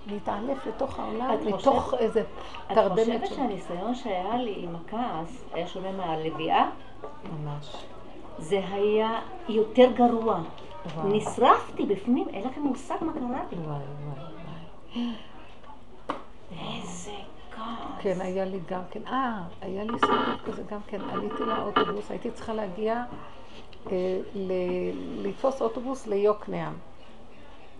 להתעלף 0.07 0.65
לתוך 0.65 0.99
העולם, 0.99 1.35
לתוך 1.45 1.93
איזה 1.93 2.23
תרדמת. 2.67 2.99
את 2.99 3.21
חושבת 3.21 3.27
שהניסיון 3.27 3.95
שהיה 3.95 4.35
לי 4.35 4.55
עם 4.57 4.75
הכעס 4.75 5.45
היה 5.53 5.67
שונה 5.67 5.91
מהלוויה? 5.91 6.69
ממש. 7.23 7.75
זה 8.37 8.61
היה 8.71 9.19
יותר 9.49 9.91
גרוע. 9.95 10.39
וואו. 10.95 11.07
נשרפתי 11.07 11.85
בפנים, 11.85 12.27
אין 12.29 12.47
לכם 12.47 12.61
מושג 12.61 12.95
מה 13.01 13.13
קרה 13.13 13.21
לי. 13.51 13.57
וואי, 13.57 13.67
וואי, 13.67 14.25
וואי. 14.95 15.11
איזה 16.51 17.11
כעס. 17.51 17.65
כן, 17.99 18.21
היה 18.21 18.45
לי 18.45 18.59
גם 18.69 18.81
כן. 18.91 18.99
אה, 19.07 19.39
היה 19.61 19.83
לי 19.83 19.93
סיפור 19.99 20.15
כזה 20.45 20.63
גם 20.71 20.79
כן. 20.87 21.01
עליתי 21.11 21.43
לאוטובוס, 21.43 22.11
הייתי 22.11 22.31
צריכה 22.31 22.53
להגיע, 22.53 23.03
אה, 23.91 24.19
ל- 24.35 25.27
לתפוס 25.27 25.61
אוטובוס 25.61 26.07
ליוקנעם. 26.07 26.73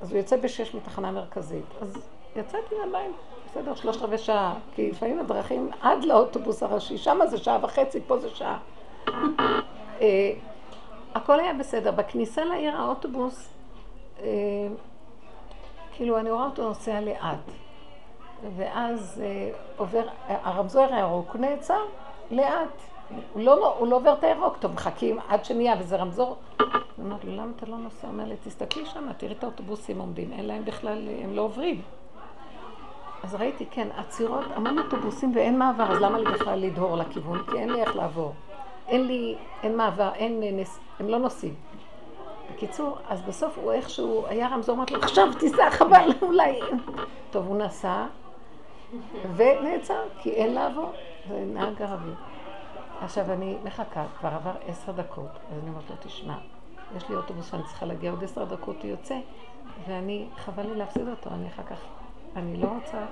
אז 0.02 0.12
הוא 0.12 0.18
יוצא 0.18 0.38
בשש 0.38 0.76
מתחנה 0.76 1.12
מרכזית. 1.12 1.66
אז 1.82 2.10
יצאתי 2.36 2.76
מהבית, 2.86 3.12
בסדר, 3.52 3.76
שלושת 3.76 4.02
רבעי 4.02 4.18
שעה. 4.18 4.54
כי 4.76 4.92
לפעמים 4.92 5.20
הדרכים 5.20 5.70
עד 5.82 6.04
לאוטובוס 6.04 6.64
הראשי, 6.64 6.98
שם 6.98 7.20
זה 7.26 7.38
שעה 7.38 7.58
וחצי, 7.62 8.00
פה 8.08 8.18
זה 8.18 8.30
שעה. 8.30 8.58
אה, 10.02 10.34
הכל 11.16 11.40
היה 11.40 11.54
בסדר. 11.54 11.92
בכניסה 11.92 12.46
לעיר 12.46 12.78
האוטובוס, 12.78 13.54
אה, 14.20 14.28
כאילו 15.96 16.20
אני 16.20 16.32
רואה 16.32 16.46
אותו 16.46 16.68
נוסע 16.68 17.02
לאט. 17.02 17.52
ואז 18.58 19.22
אה, 19.26 19.50
עובר, 19.78 20.04
הרמזור 20.28 20.86
הירוק 20.86 21.36
נעצר 21.36 21.82
לאט. 22.32 22.82
הוא 23.34 23.44
לא, 23.44 23.76
הוא 23.78 23.88
לא 23.88 23.96
עובר 23.96 24.14
את 24.14 24.24
הירוק, 24.24 24.58
טוב, 24.58 24.74
מחכים 24.74 25.20
עד 25.30 25.46
שנהיה, 25.46 25.76
וזה 25.80 25.96
רמזור. 25.96 26.38
אני 26.60 27.06
אומרת 27.06 27.26
לו, 27.26 27.36
למה 27.36 27.52
אתה 27.56 27.66
לא 27.66 27.78
נוסע? 27.78 28.08
הוא 28.08 28.14
אומר 28.14 28.26
לי, 28.26 28.36
תסתכלי 28.44 28.86
שם, 28.86 29.14
תראי 29.18 29.34
את 29.34 29.44
האוטובוסים 29.44 30.00
עומדים, 30.00 30.32
אין 30.32 30.46
להם 30.46 30.66
בכלל, 30.66 31.10
הם 31.24 31.34
לא 31.34 31.42
עוברים. 31.42 31.82
אז 33.24 33.36
ראיתי, 33.36 33.66
כן, 33.72 33.88
עצירות, 33.98 34.46
המון 34.56 34.80
אוטובוסים 34.80 35.32
ואין 35.36 35.60
מעבר, 35.60 35.92
אז 35.92 36.02
למה 36.02 36.18
לי 36.18 36.26
בכלל 36.26 36.60
לדהור 36.60 36.98
לכיוון? 36.98 37.44
כי 37.52 37.58
אין 37.58 37.70
לי 37.70 37.82
איך 37.82 37.96
לעבור. 37.96 38.34
אין 38.88 39.08
לי, 39.08 39.36
אין 39.64 39.78
מעבר, 39.78 40.10
אין 40.16 40.44
נס, 40.60 40.80
הם 41.00 41.10
לא 41.10 41.18
נוסעים. 41.18 41.54
בקיצור, 42.54 42.98
אז 43.10 43.22
בסוף 43.22 43.58
הוא 43.58 43.72
איכשהו, 43.72 44.26
היה 44.28 44.48
רמזור, 44.48 44.76
אמרתי 44.76 44.94
לו, 44.94 45.00
עכשיו 45.00 45.28
תיסע, 45.40 45.70
חבל, 45.70 46.10
אולי. 46.22 46.60
טוב, 47.32 47.48
הוא 47.48 47.58
נסע, 47.58 48.06
ונעצר, 49.36 50.02
כי 50.20 50.32
אין 50.32 50.54
לעבור, 50.54 50.92
זה 51.30 51.44
נהג 51.46 51.82
ערבי. 51.82 52.12
עכשיו 53.02 53.32
אני 53.32 53.58
מחכה, 53.64 54.06
כבר 54.20 54.30
עבר 54.30 54.54
עשר 54.68 54.92
דקות, 54.92 55.32
אז 55.52 55.60
אני 55.62 55.70
אומרת 55.70 55.90
לו, 55.90 55.96
תשמע, 56.00 56.36
יש 56.98 57.10
לי 57.10 57.16
אוטובוס 57.16 57.54
ואני 57.54 57.64
צריכה 57.64 57.86
להגיע 57.86 58.12
עוד 58.12 58.24
עשר 58.24 58.46
דקות, 58.46 58.84
הוא 58.84 58.92
יוצא, 58.92 59.16
ואני, 59.88 60.28
חבל 60.38 60.64
לי 60.64 60.76
להפסיד 60.76 61.08
אותו, 61.08 61.30
אני 61.30 61.48
אחר 61.48 61.64
כך, 61.64 61.80
אני 62.36 62.58
לא 62.58 62.68
רוצה, 62.68 63.06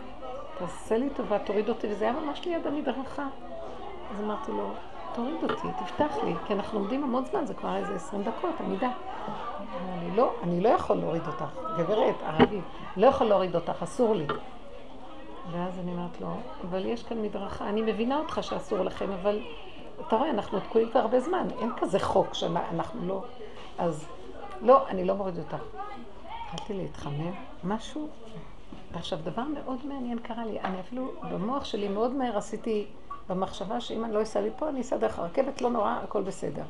תעשה 0.57 0.98
לי 0.98 1.10
טובה, 1.10 1.39
תוריד 1.39 1.69
אותי, 1.69 1.88
וזה 1.88 2.06
היה 2.06 2.14
ממש 2.14 2.45
ליד 2.45 2.68
המדרכה. 2.68 3.27
אז 4.11 4.22
אמרתי 4.23 4.52
לו, 4.52 4.69
תוריד 5.13 5.43
אותי, 5.43 5.67
תפתח 5.85 6.15
לי, 6.23 6.33
כי 6.47 6.53
אנחנו 6.53 6.79
עומדים 6.79 7.03
המון 7.03 7.25
זמן, 7.25 7.45
זה 7.45 7.53
כבר 7.53 7.75
איזה 7.75 7.95
עשרים 7.95 8.23
דקות, 8.23 8.55
עמידה. 8.59 8.91
אני 9.97 10.17
לא, 10.17 10.33
אני 10.43 10.61
לא 10.61 10.69
יכול 10.69 10.95
להוריד 10.97 11.27
אותך, 11.27 11.59
גברת, 11.77 12.15
ערבי, 12.25 12.59
לא 12.97 13.07
יכול 13.07 13.27
להוריד 13.27 13.55
אותך, 13.55 13.83
אסור 13.83 14.15
לי. 14.15 14.27
ואז 15.51 15.79
אני 15.79 15.91
אומרת 15.91 16.21
לו, 16.21 16.27
אבל 16.69 16.85
יש 16.85 17.03
כאן 17.03 17.21
מדרכה, 17.21 17.69
אני 17.69 17.81
מבינה 17.81 18.19
אותך 18.19 18.39
שאסור 18.41 18.83
לכם, 18.83 19.11
אבל 19.11 19.41
אתה 20.07 20.15
רואה, 20.15 20.29
אנחנו 20.29 20.59
תקועים 20.59 20.89
כבר 20.89 20.99
הרבה 20.99 21.19
זמן, 21.19 21.47
אין 21.59 21.71
כזה 21.77 21.99
חוק 21.99 22.33
שאנחנו 22.33 23.07
לא... 23.07 23.23
אז 23.77 24.07
לא, 24.61 24.88
אני 24.88 25.05
לא 25.05 25.15
מוריד 25.15 25.38
אותך. 25.38 25.63
התחלתי 26.43 26.73
להתחמם, 26.73 27.31
משהו. 27.63 28.07
ועכשיו, 28.91 29.19
דבר 29.23 29.43
מאוד 29.43 29.85
מעניין 29.85 30.19
קרה 30.19 30.45
לי, 30.45 30.59
אני 30.59 30.79
אפילו 30.79 31.11
במוח 31.31 31.65
שלי 31.65 31.88
מאוד 31.88 32.11
מהר 32.11 32.38
עשיתי 32.38 32.88
במחשבה 33.30 33.81
שאם 33.81 34.06
אני 34.06 34.14
לא 34.14 34.22
אסע 34.22 34.41
מפה, 34.41 34.69
אני 34.69 34.81
אסע 34.81 34.98
דרך 34.98 35.19
הרכבת, 35.19 35.61
לא 35.61 35.69
נורא, 35.69 35.99
הכל 36.03 36.22
בסדר. 36.22 36.64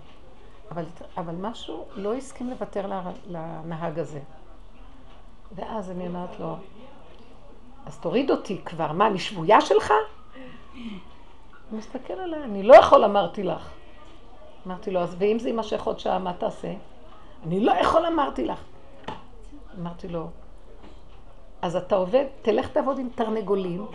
אבל, 0.71 0.83
אבל 1.17 1.35
משהו 1.35 1.85
לא 1.95 2.13
הסכים 2.13 2.49
לוותר 2.49 3.01
לנהג 3.27 3.99
הזה. 3.99 4.19
ואז 5.55 5.91
אני 5.91 6.07
אומרת 6.07 6.39
לו, 6.39 6.55
אז 7.85 7.99
תוריד 7.99 8.31
אותי 8.31 8.61
כבר, 8.65 8.91
מה, 8.91 9.07
אני 9.07 9.19
שבויה 9.19 9.61
שלך? 9.61 9.93
הוא 11.69 11.79
מסתכל 11.79 12.13
עליי, 12.13 12.43
אני 12.43 12.63
לא 12.63 12.75
יכול, 12.75 13.05
אמרתי 13.05 13.43
לך. 13.43 13.69
אמרתי 14.67 14.91
לו, 14.91 14.99
אז 14.99 15.15
ואם 15.19 15.39
זה 15.39 15.49
יימשך 15.49 15.83
עוד 15.83 15.99
שעה, 15.99 16.19
מה 16.19 16.33
תעשה? 16.33 16.73
אני 17.45 17.59
לא 17.59 17.71
יכול, 17.71 18.05
אמרתי 18.05 18.45
לך. 18.45 18.59
אמרתי 19.79 20.07
לו, 20.07 20.27
אז 21.61 21.75
אתה 21.75 21.95
עובד, 21.95 22.25
תלך 22.41 22.67
תעבוד 22.67 22.99
עם 22.99 23.09
תרנגולים 23.15 23.85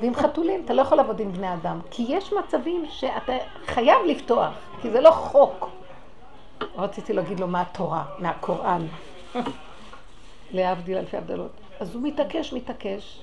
ועם 0.00 0.14
חתולים, 0.14 0.62
אתה 0.64 0.74
לא 0.74 0.82
יכול 0.82 0.96
לעבוד 0.96 1.20
עם 1.20 1.32
בני 1.32 1.54
אדם. 1.54 1.80
כי 1.90 2.04
יש 2.08 2.32
מצבים 2.32 2.84
שאתה 2.88 3.32
חייב 3.66 3.98
לפתוח, 4.06 4.52
כי 4.82 4.90
זה 4.90 5.00
לא 5.00 5.10
חוק. 5.10 5.68
רציתי 6.76 7.12
להגיד 7.12 7.40
לו 7.40 7.46
מה 7.46 7.60
התורה, 7.60 8.04
מהקוראן. 8.18 8.86
להבדיל 10.52 10.98
אלפי 10.98 11.16
הבדלות. 11.16 11.50
אז 11.80 11.94
הוא 11.94 12.02
מתעקש, 12.02 12.52
מתעקש, 12.52 13.20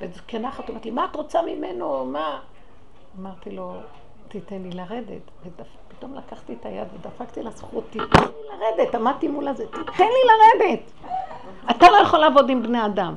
וזקנה 0.00 0.48
אחת 0.48 0.68
אומרת 0.68 0.84
לי, 0.84 0.90
מה 0.90 1.04
את 1.04 1.16
רוצה 1.16 1.42
ממנו? 1.42 2.06
מה? 2.06 2.40
אמרתי 3.20 3.50
לו, 3.50 3.74
תיתן 4.28 4.62
לי 4.62 4.70
לרדת. 4.70 5.22
ופתאום 5.46 6.14
לקחתי 6.14 6.56
את 6.60 6.66
היד 6.66 6.88
ודפקתי 6.94 7.42
לזכות, 7.42 7.84
תיתן 7.90 8.20
לי 8.20 8.48
לרדת. 8.48 8.94
עמדתי 8.94 9.28
מול 9.28 9.48
הזה, 9.48 9.66
תיתן 9.66 10.04
לי 10.04 10.22
לרדת. 10.30 10.80
אתה 11.70 11.90
לא 11.90 11.96
יכול 11.96 12.18
לעבוד 12.18 12.50
עם 12.50 12.62
בני 12.62 12.86
אדם. 12.86 13.14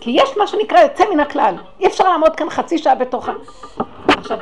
כי 0.00 0.10
יש 0.10 0.36
מה 0.36 0.46
שנקרא 0.46 0.78
יוצא 0.80 1.04
מן 1.10 1.20
הכלל. 1.20 1.54
אי 1.80 1.86
אפשר 1.86 2.04
לעמוד 2.04 2.36
כאן 2.36 2.50
חצי 2.50 2.78
שעה 2.78 2.94
בתוך 2.94 3.28
ה... 3.28 3.32
עכשיו, 4.08 4.38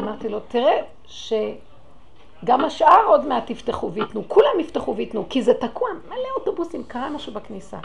אמרתי 0.00 0.28
לו, 0.28 0.40
תראה 0.48 0.82
שגם 1.06 2.64
השאר 2.64 3.06
עוד 3.06 3.26
מעט 3.26 3.50
יפתחו 3.50 3.92
וייתנו, 3.92 4.22
כולם 4.28 4.60
יפתחו 4.60 4.96
וייתנו, 4.96 5.26
כי 5.30 5.42
זה 5.42 5.54
תקוע, 5.54 5.88
מלא 6.08 6.28
אוטובוסים, 6.36 6.84
קרה 6.84 7.10
משהו 7.10 7.32
בכניסה. 7.32 7.78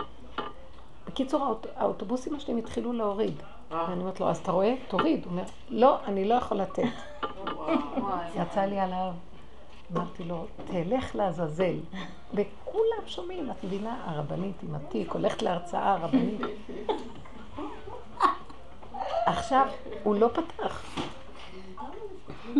בקיצור, 1.07 1.43
האוט, 1.43 1.67
האוטובוסים 1.77 2.35
השלמים 2.35 2.63
התחילו 2.63 2.93
להוריד. 2.93 3.41
ואני 3.71 4.01
אומרת 4.01 4.19
לו, 4.19 4.29
אז 4.29 4.37
אתה 4.37 4.51
רואה? 4.51 4.73
תוריד. 4.87 5.25
הוא 5.25 5.31
אומר, 5.31 5.43
לא, 5.69 5.97
אני 6.05 6.25
לא 6.25 6.35
יכול 6.35 6.57
לתת. 6.57 6.83
יצא 8.41 8.61
לי 8.61 8.79
עליו. 8.79 9.11
אמרתי 9.95 10.23
לו, 10.23 10.45
תלך 10.65 11.15
לעזאזל. 11.15 11.79
וכולם 12.33 13.07
שומעים, 13.07 13.51
את 13.51 13.63
מבינה, 13.63 14.03
הרבנית 14.05 14.63
עם 14.63 14.75
התיק, 14.75 15.11
הולכת 15.11 15.41
להרצאה 15.41 15.93
הרבנית. 15.93 16.41
עכשיו, 19.25 19.67
הוא 20.03 20.15
לא 20.15 20.29
פתח. 20.33 20.85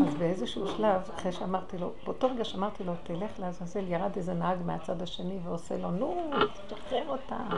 אז 0.07 0.15
באיזשהו 0.15 0.67
שלב, 0.67 1.01
אחרי 1.15 1.31
שאמרתי 1.31 1.77
לו, 1.77 1.91
באותו 2.03 2.27
רגע 2.27 2.45
שאמרתי 2.45 2.83
לו, 2.83 2.93
תלך 3.03 3.39
לעזאזל, 3.39 3.87
ירד 3.87 4.11
איזה 4.15 4.33
נהג 4.33 4.57
מהצד 4.65 5.01
השני 5.01 5.39
ועושה 5.43 5.77
לו, 5.77 5.91
נו, 5.91 6.29
תשחרר 6.67 7.09
אותם. 7.09 7.57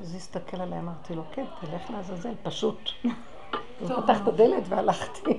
אז 0.00 0.14
הסתכל 0.14 0.60
עליי, 0.60 0.78
אמרתי 0.78 1.14
לו, 1.14 1.22
כן, 1.32 1.44
תלך 1.60 1.90
לעזאזל, 1.90 2.34
פשוט. 2.42 2.90
פתח 3.86 4.22
את 4.22 4.28
הדלת 4.28 4.62
והלכתי. 4.68 5.36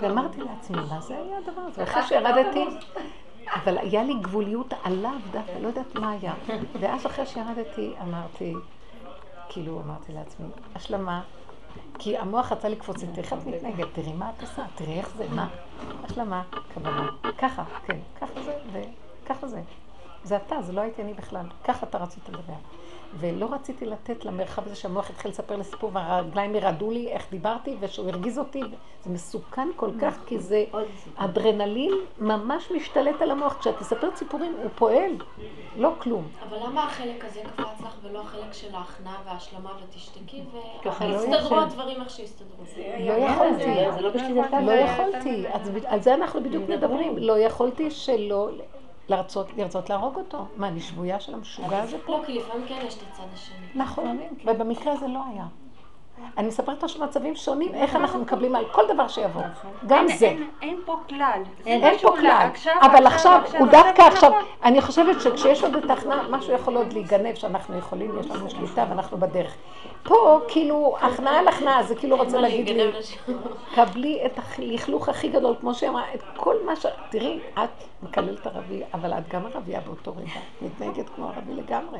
ואמרתי 0.00 0.40
לעצמי, 0.40 0.76
מה 0.90 1.00
זה 1.00 1.14
היה 1.18 1.38
הדבר 1.38 1.60
הזה? 1.60 1.82
אחרי 1.82 2.02
שירדתי, 2.02 2.64
אבל 3.54 3.78
היה 3.78 4.02
לי 4.02 4.14
גבוליות 4.14 4.74
עליו 4.82 5.18
דווקא, 5.30 5.52
לא 5.52 5.68
יודעת 5.68 5.94
מה 5.94 6.10
היה. 6.10 6.34
ואז 6.80 7.06
אחרי 7.06 7.26
שירדתי, 7.26 7.94
אמרתי, 8.02 8.54
כאילו, 9.48 9.80
אמרתי 9.80 10.12
לעצמי, 10.12 10.46
השלמה, 10.74 11.22
כי 11.98 12.18
המוח 12.18 12.52
רצה 12.52 12.68
לקפוץ, 12.68 12.96
תראי 13.04 13.18
איך 13.18 13.32
את 13.32 13.46
מתנהגת, 13.46 13.86
תראי 13.92 14.12
מה 14.12 14.30
את 14.36 14.42
עושה, 14.42 14.62
תראי 14.74 14.98
איך 14.98 15.16
זה, 15.16 15.26
מה? 15.30 15.48
השלמה, 16.04 16.42
כוונה. 16.74 17.08
ככה, 17.38 17.64
כן, 17.86 17.98
ככה 18.20 18.42
זה, 18.42 18.58
וככה 19.24 19.46
זה. 19.46 19.60
זה 20.24 20.36
אתה, 20.36 20.62
זה 20.62 20.72
לא 20.72 20.80
הייתי 20.80 21.02
אני 21.02 21.14
בכלל. 21.14 21.46
ככה 21.64 21.86
אתה 21.86 21.98
רצית 21.98 22.28
לדבר. 22.28 22.54
ולא 23.18 23.48
רציתי 23.52 23.86
לתת 23.86 24.24
למרחב 24.24 24.66
הזה 24.66 24.76
שהמוח 24.76 25.10
התחיל 25.10 25.30
לספר 25.30 25.56
לי 25.56 25.64
סיפור 25.64 25.90
והרגליים 25.92 26.54
ירעדו 26.54 26.90
לי 26.90 27.08
איך 27.08 27.26
דיברתי 27.30 27.76
ושהוא 27.80 28.08
הרגיז 28.08 28.38
אותי. 28.38 28.62
זה 29.04 29.10
מסוכן 29.10 29.68
כל 29.76 29.90
כך, 30.00 30.18
כי 30.26 30.38
זה 30.38 30.64
אדרנלין 31.16 31.92
ממש 32.18 32.70
משתלט 32.70 33.22
על 33.22 33.30
המוח. 33.30 33.56
כשאת 33.60 33.80
מספרת 33.80 34.16
סיפורים, 34.16 34.54
הוא 34.62 34.70
פועל, 34.74 35.12
לא 35.76 35.92
כלום. 35.98 36.28
אבל 36.48 36.56
למה 36.66 36.84
החלק 36.84 37.24
הזה 37.24 37.40
קפץ 37.56 37.80
לך 37.80 37.96
ולא 38.02 38.20
החלק 38.20 38.52
של 38.52 38.74
ההכנעה 38.74 39.16
וההשלמה 39.26 39.70
ותשתקי 39.84 40.42
לא 40.84 40.90
ויסתדרו 41.00 41.46
ישן. 41.46 41.54
הדברים 41.54 42.00
איך 42.00 42.10
שיסתדרו? 42.10 42.64
לא 43.00 43.12
יכולתי, 43.12 43.92
זה 43.94 44.00
לא 44.00 44.10
בשליטתה. 44.10 44.60
לא 44.60 44.72
יכולתי. 44.72 45.44
אז 45.52 45.70
על 45.86 46.00
זה 46.00 46.14
אנחנו 46.14 46.42
בדיוק 46.42 46.68
מדברים. 46.68 47.18
לא 47.18 47.38
יכולתי 47.38 47.90
שלא 47.90 48.50
לרצות, 49.08 49.46
לרצות 49.56 49.90
להרוג 49.90 50.16
אותו. 50.16 50.46
מה, 50.56 50.68
אני 50.68 50.80
שבויה 50.80 51.20
של 51.20 51.34
המשוגע 51.34 51.82
הזה 51.82 51.96
פה? 52.06 52.12
לא, 52.12 52.22
כי 52.26 52.38
לפעמים 52.38 52.66
כן 52.68 52.78
יש 52.86 52.94
את 52.94 53.02
הצד 53.12 53.24
השני. 53.34 53.66
נכון, 53.74 54.18
ובמקרה 54.44 54.92
הזה 54.92 55.06
לא 55.06 55.20
היה. 55.32 55.44
אני 56.38 56.48
מספרת 56.48 56.84
עכשיו 56.84 57.04
מצבים 57.04 57.36
שונים, 57.36 57.74
איך 57.74 57.96
אנחנו 57.96 58.18
מקבלים 58.18 58.54
על 58.54 58.64
כל 58.72 58.82
דבר 58.94 59.08
שיבוא. 59.08 59.42
גם 59.86 60.06
זה. 60.18 60.36
אין, 60.62 60.80
פה 60.84 60.96
כלל. 61.08 61.42
אין 61.66 61.98
פה 61.98 62.16
כלל. 62.20 62.48
אבל 62.80 63.06
עכשיו, 63.06 63.40
הוא 63.58 63.68
דווקא 63.68 64.02
עכשיו, 64.02 64.30
נכון. 64.30 64.44
אני 64.64 64.80
חושבת 64.80 65.20
שכשיש 65.20 65.64
עוד 65.64 65.76
את 65.76 65.90
ההכנעה, 65.90 66.28
משהו 66.28 66.52
יכול 66.52 66.76
עוד 66.76 66.92
להיגנב 66.92 67.34
שאנחנו 67.34 67.78
יכולים, 67.78 68.18
יש 68.20 68.30
לנו 68.30 68.50
שליטה 68.50 68.84
ואנחנו 68.90 69.18
בדרך. 69.18 69.54
פה, 70.04 70.40
כאילו, 70.48 70.96
הכנעה 71.00 71.38
על 71.38 71.48
הכנעה, 71.48 71.82
זה 71.82 71.94
כאילו 71.94 72.16
רוצה 72.16 72.40
להגיד 72.40 72.68
לי, 72.68 72.90
קבלי 73.74 74.26
את 74.26 74.38
הלכלוך 74.58 75.08
הכי 75.08 75.28
גדול, 75.28 75.54
כמו 75.60 75.74
שהיא 75.74 75.90
אמרה, 75.90 76.14
את 76.14 76.22
כל 76.36 76.56
מה 76.66 76.76
ש... 76.76 76.86
תראי, 77.10 77.40
את 77.54 77.84
מקללת 78.02 78.46
ערבי, 78.46 78.82
אבל 78.94 79.12
את 79.12 79.28
גם 79.28 79.46
ערבייה 79.46 79.80
באותו 79.80 80.12
רגע, 80.16 80.40
מתנהגת 80.62 81.08
כמו 81.08 81.28
ערבי 81.28 81.54
לגמרי. 81.54 81.98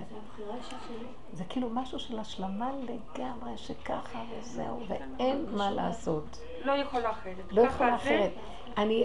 זה 1.33 1.45
כאילו 1.49 1.69
משהו 1.71 1.99
של 1.99 2.19
השלמה 2.19 2.71
לגמרי, 2.83 3.53
שככה 3.57 4.19
וזהו, 4.39 4.81
ואין 4.89 5.47
מה 5.53 5.71
לעשות. 5.71 6.39
לא 6.65 6.73
יכולה 6.73 7.11
אחרת. 7.11 7.35
לא 7.51 7.63
יכולה. 7.63 7.95
אחרת. 7.95 8.31
אני, 8.77 9.05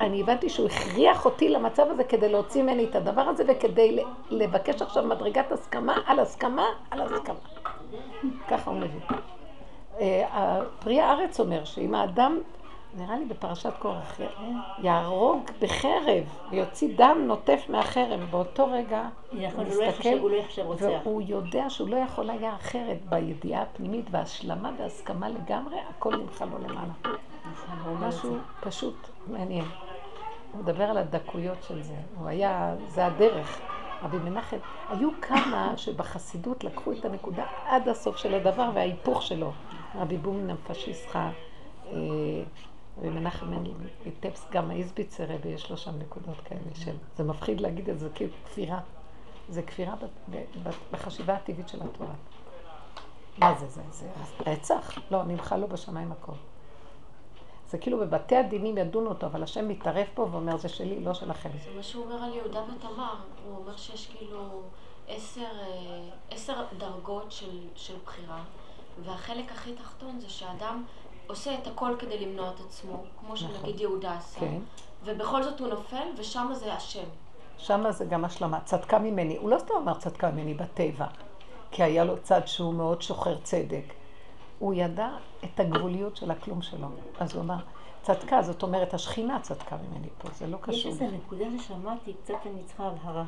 אני 0.00 0.20
הבנתי 0.20 0.48
שהוא 0.48 0.66
הכריח 0.66 1.24
אותי 1.24 1.48
למצב 1.48 1.86
הזה 1.90 2.04
כדי 2.04 2.28
להוציא 2.28 2.62
ממני 2.62 2.84
את 2.84 2.94
הדבר 2.94 3.20
הזה 3.20 3.44
וכדי 3.48 3.98
לבקש 4.30 4.82
עכשיו 4.82 5.04
מדרגת 5.04 5.52
הסכמה 5.52 5.96
על 6.06 6.20
הסכמה 6.20 6.66
על 6.90 7.00
הסכמה. 7.00 7.38
ככה 8.48 8.70
הוא 8.70 8.78
מביא. 8.78 9.00
אה, 10.00 10.60
פרי 10.78 11.00
הארץ 11.00 11.40
אומר 11.40 11.64
שאם 11.64 11.94
האדם, 11.94 12.38
נראה 12.94 13.18
לי 13.18 13.24
בפרשת 13.24 13.72
קורח, 13.78 14.20
יהרוג 14.78 15.50
בחרב 15.60 16.24
ויוציא 16.50 16.88
דם 16.96 17.18
נוטף 17.26 17.64
מהחרב, 17.68 18.20
באותו 18.30 18.66
רגע 18.70 19.08
הוא 19.30 19.64
לא 19.64 19.88
מסתכל 19.88 20.08
לא. 20.08 20.98
והוא 21.04 21.22
יודע 21.26 21.70
שהוא 21.70 21.88
לא 21.88 21.96
יכול 21.96 22.30
היה 22.30 22.54
אחרת 22.54 22.98
בידיעה 23.08 23.62
הפנימית 23.62 24.04
והשלמה 24.10 24.70
והסכמה 24.78 25.28
לגמרי, 25.28 25.76
הכל 25.90 26.16
נמחא 26.16 26.44
לו 26.44 26.58
למעלה. 26.58 26.92
משהו 28.00 28.36
פשוט 28.60 29.08
מעניין. 29.26 29.64
הוא 30.52 30.62
מדבר 30.62 30.84
על 30.84 30.98
הדקויות 30.98 31.62
של 31.62 31.82
זה. 31.82 31.94
הוא 32.18 32.28
היה, 32.28 32.74
זה 32.88 33.06
הדרך. 33.06 33.60
רבי 34.02 34.18
מנחם, 34.18 34.56
היו 34.88 35.08
כמה 35.22 35.72
שבחסידות 35.76 36.64
לקחו 36.64 36.92
את 36.92 37.04
הנקודה 37.04 37.44
עד 37.66 37.88
הסוף 37.88 38.16
של 38.16 38.34
הדבר 38.34 38.70
וההיפוך 38.74 39.22
שלו. 39.22 39.52
רבי 39.94 40.16
בומנם 40.16 40.56
פשיסחה, 40.66 41.30
אה, 41.86 41.92
רבי 42.98 43.08
מנחם 43.08 43.46
מטפס, 44.06 44.46
גם 44.52 44.70
האיזביצר 44.70 45.24
יש 45.44 45.70
לו 45.70 45.76
שם 45.76 45.98
נקודות 45.98 46.40
כאלה 46.44 46.74
של... 46.74 46.96
זה 47.16 47.24
מפחיד 47.24 47.60
להגיד 47.60 47.90
את 47.90 47.98
זה, 47.98 48.08
כאילו 48.14 48.32
כפירה. 48.44 48.80
זה 49.48 49.62
כפירה 49.62 49.94
בחשיבה 50.90 51.34
הטבעית 51.34 51.68
של 51.68 51.82
התורה. 51.82 52.14
מה 53.38 53.54
זה, 53.58 53.66
זה, 53.66 53.82
זה 53.90 54.06
רצח? 54.46 54.98
לא, 55.10 55.24
נמחא 55.24 55.54
לו 55.54 55.68
בשמיים 55.68 56.12
הכל. 56.12 56.32
זה 57.68 57.78
כאילו 57.78 57.98
בבתי 57.98 58.36
הדינים 58.36 58.78
ידונו 58.78 59.08
אותו, 59.08 59.26
אבל 59.26 59.42
השם 59.42 59.68
מתערב 59.68 60.06
פה 60.14 60.28
ואומר, 60.30 60.56
זה 60.56 60.68
שלי, 60.68 61.00
לא 61.00 61.14
שלכם. 61.14 61.50
זה 61.64 61.70
מה 61.76 61.82
שהוא 61.82 62.04
אומר 62.04 62.22
על 62.22 62.34
יהודה 62.34 62.62
ותמר. 62.62 63.14
הוא 63.46 63.56
אומר 63.56 63.76
שיש 63.76 64.06
כאילו 64.06 64.62
עשר, 65.08 65.40
אה, 65.40 66.08
עשר 66.30 66.64
דרגות 66.78 67.32
של, 67.32 67.60
של 67.74 67.94
בחירה, 68.04 68.42
והחלק 69.04 69.52
הכי 69.52 69.72
תחתון 69.74 70.20
זה 70.20 70.28
שאדם 70.28 70.84
עושה 71.26 71.54
את 71.54 71.66
הכל 71.66 71.94
כדי 71.98 72.26
למנוע 72.26 72.48
את 72.48 72.60
עצמו, 72.66 73.02
כמו 73.20 73.36
שנגיד 73.36 73.80
יהודה 73.80 74.16
עשה, 74.16 74.40
כן. 74.40 74.58
ובכל 75.04 75.42
זאת 75.42 75.60
הוא 75.60 75.68
נופל, 75.68 76.06
ושם 76.16 76.48
זה 76.52 76.74
השם. 76.74 77.08
שם 77.58 77.84
זה 77.90 78.04
גם 78.04 78.24
השלמה. 78.24 78.60
צדקה 78.60 78.98
ממני. 78.98 79.36
הוא 79.36 79.50
לא 79.50 79.58
סתם 79.58 79.74
אמר 79.82 79.94
צדקה 79.94 80.30
ממני 80.30 80.54
בטבע, 80.54 81.06
כי 81.70 81.82
היה 81.82 82.04
לו 82.04 82.14
צד 82.22 82.46
שהוא 82.46 82.74
מאוד 82.74 83.02
שוחר 83.02 83.36
צדק. 83.42 83.97
הוא 84.58 84.74
ידע 84.74 85.10
את 85.44 85.60
הגבוליות 85.60 86.16
של 86.16 86.30
הכלום 86.30 86.62
שלו. 86.62 86.88
אז 87.20 87.34
הוא 87.34 87.42
אמר, 87.42 87.56
צדקה, 88.02 88.42
זאת 88.42 88.62
אומרת, 88.62 88.94
השכינה 88.94 89.40
צדקה 89.40 89.76
ממני 89.76 90.08
פה, 90.18 90.28
זה 90.34 90.46
לא 90.46 90.56
יש 90.56 90.62
קשור. 90.62 90.92
איזה 90.92 91.06
נקודה 91.06 91.44
ששמעתי, 91.58 92.12
קצת 92.24 92.34
אני 92.46 92.62
צריכה 92.64 92.86
הבהרה. 92.86 93.24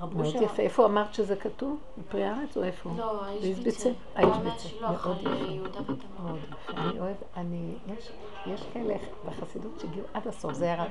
מאוד 0.00 0.34
יפה. 0.42 0.62
איפה 0.62 0.84
אמרת 0.84 1.14
שזה 1.14 1.36
כתוב? 1.36 1.78
בפרי 1.98 2.24
הארץ 2.24 2.56
או 2.56 2.62
איפה? 2.62 2.90
לא, 2.96 3.24
האיש? 3.24 3.58
ביצר. 3.58 3.90
האיש. 4.14 4.36
מהשילוח 4.44 5.06
מאוד 5.06 6.38
יפה. 6.38 6.72
אני 6.72 7.00
אוהב, 7.00 7.16
אני, 7.36 7.74
יש, 7.98 8.10
יש 8.46 8.60
כאלה 8.72 8.94
בחסידות 9.26 9.80
שהגיעו 9.80 10.06
עד 10.14 10.28
הסוף, 10.28 10.52
זה 10.52 10.64
היה 10.64 10.82
רק... 10.84 10.90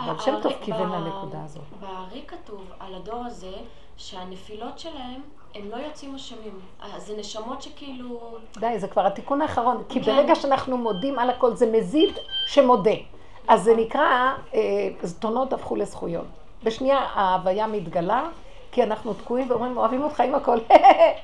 אבל 0.00 0.18
שם 0.18 0.34
טוב 0.42 0.52
כיוון 0.62 0.88
ב- 0.90 0.94
לנקודה 0.94 1.44
הזאת. 1.44 1.62
בארי 1.80 2.24
כתוב 2.26 2.64
על 2.80 2.94
הדור 2.94 3.24
הזה 3.24 3.52
שהנפילות 3.96 4.78
שלהם 4.78 5.20
הם 5.58 5.70
לא 5.70 5.76
יוצאים 5.76 6.14
אשמים. 6.14 6.60
אה, 6.82 6.98
זה 6.98 7.16
נשמות 7.16 7.62
שכאילו... 7.62 8.36
די, 8.58 8.78
זה 8.78 8.88
כבר 8.88 9.06
התיקון 9.06 9.42
האחרון, 9.42 9.82
כי 9.88 10.00
כן. 10.04 10.12
ברגע 10.12 10.34
שאנחנו 10.34 10.78
מודים 10.78 11.18
על 11.18 11.30
הכל, 11.30 11.54
זה 11.54 11.72
מזיד 11.72 12.18
שמודה. 12.46 12.90
אז 13.48 13.62
זה 13.62 13.76
נקרא, 13.76 14.32
אה, 14.54 14.60
זדונות 15.02 15.52
הפכו 15.52 15.76
לזכויות. 15.76 16.24
בשנייה 16.64 16.98
ההוויה 16.98 17.66
מתגלה, 17.66 18.28
כי 18.72 18.82
אנחנו 18.82 19.14
תקועים 19.14 19.50
ואומרים, 19.50 19.76
אוהבים 19.76 20.02
אותך 20.02 20.20
עם 20.20 20.34
הכל, 20.34 20.58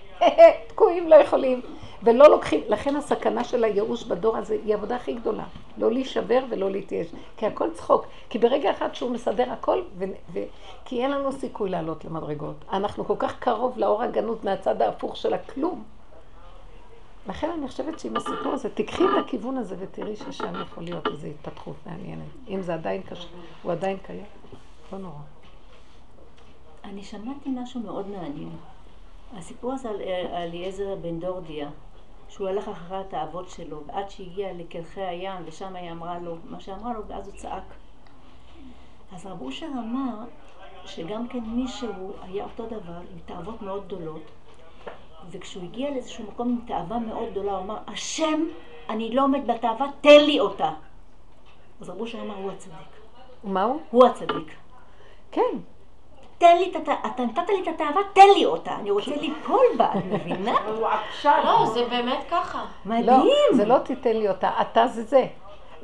תקועים, 0.69 1.09
לא 1.09 1.15
יכולים. 1.15 1.61
ולא 2.05 2.31
לוקחים, 2.31 2.61
לכן 2.69 2.97
הסכנה 2.97 3.45
של 3.45 3.65
הייאוש 3.65 4.05
בדור 4.05 4.37
הזה 4.37 4.55
היא 4.65 4.74
העבודה 4.74 4.97
הכי 4.97 5.12
גדולה. 5.12 5.45
לא 5.79 5.93
להישבר 5.93 6.45
ולא 6.51 6.70
להתייאש. 6.70 7.07
כי 7.37 7.47
הכל 7.47 7.70
צחוק. 7.74 8.07
כי 8.31 8.39
ברגע 8.39 8.70
אחד 8.70 8.95
שהוא 8.95 9.11
מסדר 9.11 9.53
הכל, 9.53 9.83
ו- 9.99 10.05
ו- 10.33 10.45
כי 10.85 11.03
אין 11.03 11.11
לנו 11.11 11.33
סיכוי 11.33 11.70
לעלות 11.70 12.05
למדרגות. 12.05 12.57
אנחנו 12.73 13.05
כל 13.05 13.16
כך 13.19 13.39
קרוב 13.39 13.79
לאור 13.79 14.03
הגנות 14.03 14.45
מהצד 14.45 14.83
ההפוך 14.83 15.16
של 15.16 15.35
הכלום. 15.35 15.83
לכן 17.29 17.51
אני 17.51 17.69
חושבת 17.69 18.01
שעם 18.01 18.16
הסיפור 18.16 18.53
הזה, 18.53 18.70
תיקחי 18.70 19.05
את 19.05 19.24
הכיוון 19.24 19.57
הזה 19.57 19.77
ותראי 19.79 20.16
ששם 20.16 20.62
יכול 20.62 20.85
להיות 20.85 21.07
איזו 21.07 21.27
התפתחות 21.27 21.77
מעניינת. 21.87 22.27
אם 22.49 22.62
זה 22.62 22.74
עדיין 22.74 23.03
קשה, 23.03 23.29
הוא 23.62 23.73
עדיין 23.73 23.97
קיים, 24.07 24.24
לא 24.93 24.99
נורא. 24.99 25.15
אני 26.85 27.03
שמעתי 27.03 27.51
משהו 27.51 27.81
מאוד 27.81 28.09
מעניין. 28.09 28.57
הסיפור 29.37 29.73
הזה 29.73 29.91
על 29.91 30.01
אה, 30.01 30.45
אליעזר 30.45 30.97
בן 31.03 31.20
דורדיה, 31.20 31.69
שהוא 32.33 32.49
הלך 32.49 32.69
אחרי 32.69 32.97
התאוות 32.97 33.49
שלו, 33.49 33.83
ועד 33.87 34.11
שהגיע 34.11 34.53
לקרחי 34.53 35.01
הים, 35.01 35.43
ושם 35.45 35.77
היא 35.77 35.91
אמרה 35.91 36.19
לו 36.19 36.37
מה 36.45 36.61
שאמרה 36.61 36.93
לו, 36.93 37.07
ואז 37.07 37.29
הוא 37.29 37.37
צעק. 37.37 37.63
אז 39.13 39.27
רב 39.27 39.43
אושר 39.43 39.67
אמר 39.67 40.15
שגם 40.87 41.29
כן 41.29 41.41
מישהו 41.41 42.13
היה 42.23 42.45
אותו 42.45 42.67
דבר, 42.67 43.01
עם 43.13 43.19
תאוות 43.27 43.63
מאוד 43.63 43.87
גדולות, 43.87 44.23
וכשהוא 45.31 45.65
הגיע 45.65 45.91
לאיזשהו 45.91 46.25
מקום 46.25 46.49
עם 46.49 46.59
תאווה 46.67 46.99
מאוד 46.99 47.31
גדולה, 47.31 47.53
הוא 47.53 47.61
אמר, 47.61 47.79
השם, 47.87 48.45
אני 48.89 49.15
לא 49.15 49.23
עומד 49.23 49.47
בתאווה, 49.47 49.87
תן 50.01 50.21
לי 50.27 50.41
אותה. 50.41 50.73
אז 51.81 51.91
רב 51.91 52.01
אושר 52.01 52.21
אמר, 52.21 52.37
הוא 52.37 52.51
הצדיק. 52.53 52.77
מה 53.45 53.63
הוא? 53.63 53.81
הוא 53.91 54.07
הצדיק. 54.07 54.55
כן. 55.33 55.59
תן 56.43 56.56
לי 56.59 56.70
את 56.70 56.77
התאווה, 56.77 57.01
אתה 57.14 57.23
נתת 57.23 57.48
לי 57.48 57.62
את 57.62 57.69
התאווה, 57.69 58.02
תן 58.12 58.28
לי 58.36 58.44
אותה. 58.44 58.74
אני 58.74 58.90
רוצה 58.90 59.10
ליפול 59.20 59.66
בה, 59.77 59.93
את 59.98 60.05
מבינה? 60.10 60.52
הוא 60.78 60.86
עקשן. 60.86 61.40
לא, 61.44 61.66
זה 61.66 61.85
באמת 61.90 62.19
ככה. 62.31 62.64
לא, 62.86 62.94
מדהים. 62.97 63.52
זה 63.52 63.64
לא 63.64 63.78
תיתן 63.78 64.16
לי 64.16 64.28
אותה, 64.28 64.51
אתה 64.60 64.86
זה 64.86 65.02
זה. 65.02 65.27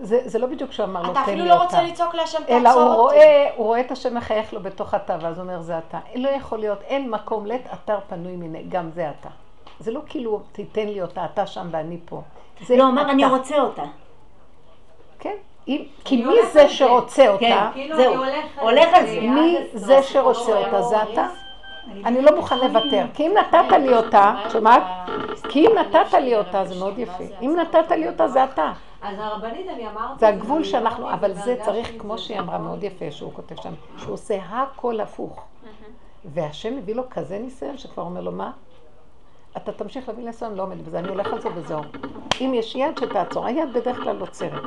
זה, 0.01 0.21
זה 0.25 0.39
לא 0.39 0.47
בדיוק 0.47 0.73
שהוא 0.73 0.87
אמר 0.87 1.03
לו, 1.03 1.13
אתה 1.13 1.15
תן 1.15 1.21
אפילו 1.21 1.43
לי 1.43 1.49
לא 1.49 1.55
אותה. 1.55 1.65
רוצה 1.65 1.83
לצעוק 1.83 2.15
להשם, 2.15 2.39
אלא 2.49 2.57
הוא 2.57 2.65
תעצור 2.65 2.95
אותי. 2.95 3.17
רואה, 3.17 3.51
הוא 3.57 3.67
רואה 3.67 3.81
את 3.81 3.91
השם 3.91 4.15
מחייך 4.17 4.53
לו 4.53 4.63
בתוך 4.63 4.95
התא, 4.95 5.17
ואז 5.21 5.39
הוא 5.39 5.45
אומר, 5.45 5.61
זה 5.61 5.79
אתה. 5.79 5.99
לא 6.15 6.29
יכול 6.29 6.59
להיות, 6.59 6.83
אין 6.83 7.11
מקום 7.11 7.47
לית 7.47 7.67
אתר 7.73 7.99
פנוי 8.09 8.37
מיני, 8.37 8.63
גם 8.69 8.91
זה 8.91 9.11
אתה. 9.11 9.29
זה 9.81 9.91
לא 9.91 10.01
כאילו, 10.07 10.41
תיתן 10.53 10.87
לי 10.89 11.03
אותה, 11.03 11.25
אתה 11.25 11.47
שם 11.47 11.69
ואני 11.71 11.99
פה. 12.05 12.23
זה 12.63 12.77
לא, 12.77 12.83
הוא 12.83 12.91
אמר, 12.91 13.03
אתה. 13.03 13.11
אני 13.11 13.27
רוצה 13.27 13.61
אותה. 13.61 13.85
כן. 15.19 15.37
אם, 15.69 15.83
כי 16.05 16.25
מי 16.25 16.35
זה. 16.53 16.69
שרוצה 16.69 17.29
אותה? 17.29 17.41
כן. 17.41 17.67
כאילו 17.73 17.97
זהו, 17.97 18.15
הולך 18.61 18.89
על 18.95 19.07
זה. 19.07 19.21
מי 19.21 19.57
זה 19.75 20.03
שרוצה 20.03 20.51
לא 20.51 20.67
אותה? 20.67 20.83
זה 20.83 21.03
אתה? 21.03 21.27
אני 22.05 22.23
לא 22.23 22.37
מוכן 22.37 22.59
לוותר. 22.59 23.05
כי 23.15 23.27
אם 23.27 23.35
נתת 23.39 23.73
לי 23.73 23.97
אותה, 23.97 24.35
שומעת? 24.53 24.83
כי 25.49 25.67
אם 25.67 25.73
נתת 25.79 26.15
לי 26.15 26.37
אותה, 26.37 26.65
זה 26.65 26.79
מאוד 26.79 26.99
יפה. 26.99 27.25
אם 27.43 27.57
נתת 27.61 27.91
לי 27.91 28.09
אותה, 28.09 28.29
זה 28.29 28.45
אתה. 28.45 28.73
אז 29.03 29.19
הרבנית, 29.19 29.69
אני 29.69 29.89
אמרתי... 29.89 30.19
זה 30.19 30.29
הגבול 30.29 30.57
אני 30.57 30.65
שאנחנו, 30.65 31.11
אבל 31.11 31.33
זה 31.33 31.57
צריך, 31.63 31.93
כמו 31.99 32.19
שהיא 32.19 32.39
אמרה. 32.39 32.59
מאוד 32.59 32.85
יפה, 32.85 33.11
שהוא 33.11 33.33
כותב 33.33 33.55
שם, 33.63 33.73
שהוא 33.99 34.15
עושה 34.15 34.39
הכל 34.49 35.01
הפוך. 35.01 35.45
והשם 36.25 36.77
מביא 36.77 36.95
לו 36.95 37.03
כזה 37.11 37.39
ניסיון, 37.39 37.79
שכבר 37.79 38.03
אומר 38.03 38.21
לו, 38.21 38.33
מה? 38.33 38.51
אתה 39.57 39.73
תמשיך 39.73 40.09
להביא 40.09 40.25
ניסיון, 40.25 40.55
לא 40.55 40.63
עומד 40.63 40.87
בזה, 40.87 40.99
אני 40.99 41.09
הולך 41.09 41.33
על 41.33 41.41
זה 41.41 41.49
וזהו. 41.55 41.81
אם 42.41 42.53
יש 42.55 42.75
יד 42.75 42.99
שתעצור, 42.99 43.47
היד 43.47 43.73
בדרך 43.73 43.97
כלל 43.97 44.21
עוצרת. 44.21 44.63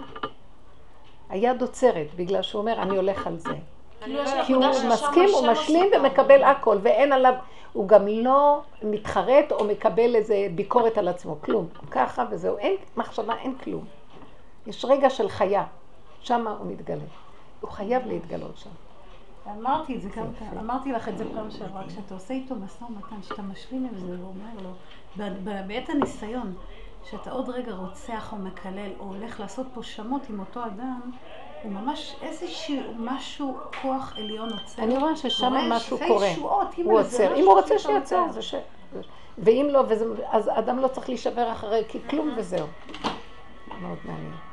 היד 1.31 1.61
עוצרת, 1.61 2.07
בגלל 2.15 2.41
שהוא 2.41 2.61
אומר, 2.61 2.81
אני 2.81 2.95
הולך 2.95 3.27
על 3.27 3.37
זה. 3.37 3.53
כאילו 4.01 4.19
כי 4.45 4.53
הוא 4.53 4.65
מסכים, 4.89 5.29
הוא 5.33 5.47
משלים 5.47 5.89
ומקבל 5.97 6.43
הכל, 6.43 6.77
ואין 6.81 7.11
עליו, 7.11 7.33
הוא 7.73 7.87
גם 7.87 8.07
לא 8.07 8.61
מתחרט 8.83 9.51
או 9.51 9.65
מקבל 9.65 10.15
איזה 10.15 10.47
ביקורת 10.55 10.97
על 10.97 11.07
עצמו, 11.07 11.35
כלום. 11.41 11.67
ככה 11.91 12.25
וזהו, 12.31 12.57
אין 12.57 12.75
מחשבה, 12.97 13.33
אין 13.35 13.55
כלום. 13.63 13.85
יש 14.67 14.85
רגע 14.85 15.09
של 15.09 15.29
חיה, 15.29 15.63
שם 16.21 16.47
הוא 16.47 16.71
מתגלה. 16.71 17.03
הוא 17.61 17.69
חייב 17.69 18.07
להתגלות 18.07 18.57
שם. 18.57 18.69
אמרתי 19.59 19.95
את 19.95 20.01
זה 20.01 20.09
גם 20.09 20.25
כאן, 20.39 20.57
אמרתי 20.57 20.91
לך 20.91 21.09
את 21.09 21.17
זה 21.17 21.25
פעם 21.33 21.51
שעברה, 21.51 21.83
כשאתה 21.87 22.13
עושה 22.13 22.33
איתו 22.33 22.55
משא 22.55 22.83
ומתן, 22.83 23.23
שאתה 23.23 23.41
משלים 23.41 23.87
עם 23.91 23.99
זה, 23.99 24.15
הוא 24.21 24.33
אומר 24.33 24.63
לו, 24.63 25.25
בעת 25.67 25.89
הניסיון, 25.89 26.53
שאתה 27.09 27.31
עוד 27.31 27.49
רגע 27.49 27.73
רוצח 27.73 28.33
או 28.33 28.37
מקלל, 28.37 28.89
או 28.99 29.05
הולך 29.05 29.39
לעשות 29.39 29.67
פה 29.73 29.83
שמות 29.83 30.21
עם 30.29 30.39
אותו 30.39 30.65
אדם, 30.65 31.11
הוא 31.63 31.71
ממש 31.71 32.15
איזשהו 32.21 32.93
משהו, 32.99 33.57
כוח 33.81 34.13
עליון 34.17 34.49
עוצר. 34.53 34.83
אני 34.83 34.97
רואה 34.97 35.15
ששם 35.15 35.53
משהו 35.69 35.97
קורה. 36.07 36.27
ישועות, 36.27 36.67
הוא 36.83 36.99
עוצר. 36.99 37.35
אם 37.35 37.45
הוא 37.45 37.53
רוצה 37.53 37.75
טוב. 38.09 38.31
זה 38.31 38.41
ש... 38.41 38.55
ואם 39.37 39.67
לא, 39.71 39.83
וזה... 39.89 40.05
אז 40.29 40.49
אדם 40.53 40.79
לא 40.79 40.87
צריך 40.87 41.09
להישבר 41.09 41.51
אחרי, 41.51 41.83
כי 41.87 41.99
כלום 42.09 42.33
וזהו. 42.37 42.67
מאוד 43.81 43.97
מעניין. 44.05 44.50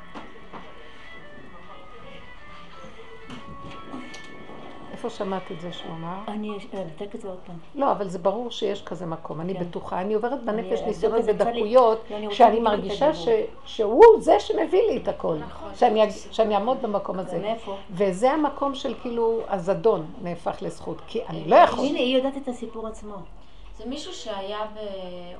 איפה 4.98 5.10
שמעת 5.10 5.52
את 5.52 5.60
זה 5.60 5.72
שהוא 5.72 5.92
אמר? 5.92 6.18
אני 6.28 6.50
אבדק 6.50 7.14
את 7.14 7.20
זה 7.20 7.28
עוד 7.28 7.38
פעם. 7.46 7.56
לא, 7.74 7.92
אבל 7.92 8.08
זה 8.08 8.18
ברור 8.18 8.50
שיש 8.50 8.82
כזה 8.82 9.06
מקום, 9.06 9.40
אני 9.40 9.54
כן. 9.54 9.64
בטוחה. 9.64 10.00
אני 10.00 10.14
עוברת 10.14 10.44
בנפש 10.44 10.66
אני 10.66 10.72
אבדוק 10.72 10.86
ניסיונות 10.86 11.24
ודקויות, 11.26 12.04
לא, 12.10 12.16
רוצה 12.16 12.34
שאני 12.34 12.60
מרגישה 12.60 13.10
שהוא 13.64 14.04
זה 14.20 14.40
שמביא 14.40 14.82
לי 14.82 14.96
את 14.96 15.08
הכל. 15.08 15.36
נכון. 15.38 15.70
שאני 16.30 16.54
אעמוד 16.54 16.82
במקום 16.82 17.18
הזה. 17.18 17.54
וזה 17.90 18.30
המקום 18.30 18.74
של 18.74 18.94
כאילו 19.02 19.40
הזדון 19.48 20.06
נהפך 20.22 20.62
לזכות, 20.62 20.98
כי 21.06 21.24
אני 21.28 21.44
לא 21.44 21.56
יכול. 21.56 21.84
הנה, 21.84 21.98
היא 21.98 22.16
יודעת 22.16 22.36
את 22.36 22.48
הסיפור 22.48 22.86
עצמו. 22.86 23.16
זה 23.78 23.86
מישהו 23.86 24.12
שהיה 24.12 24.66
ב... 24.74 24.78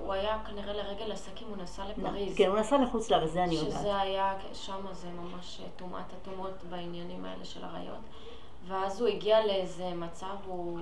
הוא 0.05 0.13
היה 0.13 0.39
כנראה 0.47 0.73
לרגל 0.73 1.13
עסקים, 1.13 1.49
הוא 1.49 1.57
נסע 1.57 1.83
לפריז. 1.85 2.37
כן, 2.37 2.47
הוא 2.49 2.59
נסע 2.59 2.79
לחוץ 2.79 3.11
לארץ, 3.11 3.31
זה 3.31 3.45
אני 3.45 3.55
יודעת. 3.55 3.73
שזה 3.73 4.01
היה, 4.01 4.35
שם 4.53 4.87
זה 4.93 5.09
ממש 5.09 5.61
טומאת 5.77 6.13
הטומאות 6.23 6.65
בעניינים 6.71 7.25
האלה 7.25 7.45
של 7.45 7.65
עריות. 7.65 8.01
ואז 8.67 9.01
הוא 9.01 9.09
הגיע 9.09 9.47
לאיזה 9.47 9.91
מצב, 9.95 10.35
הוא, 10.47 10.81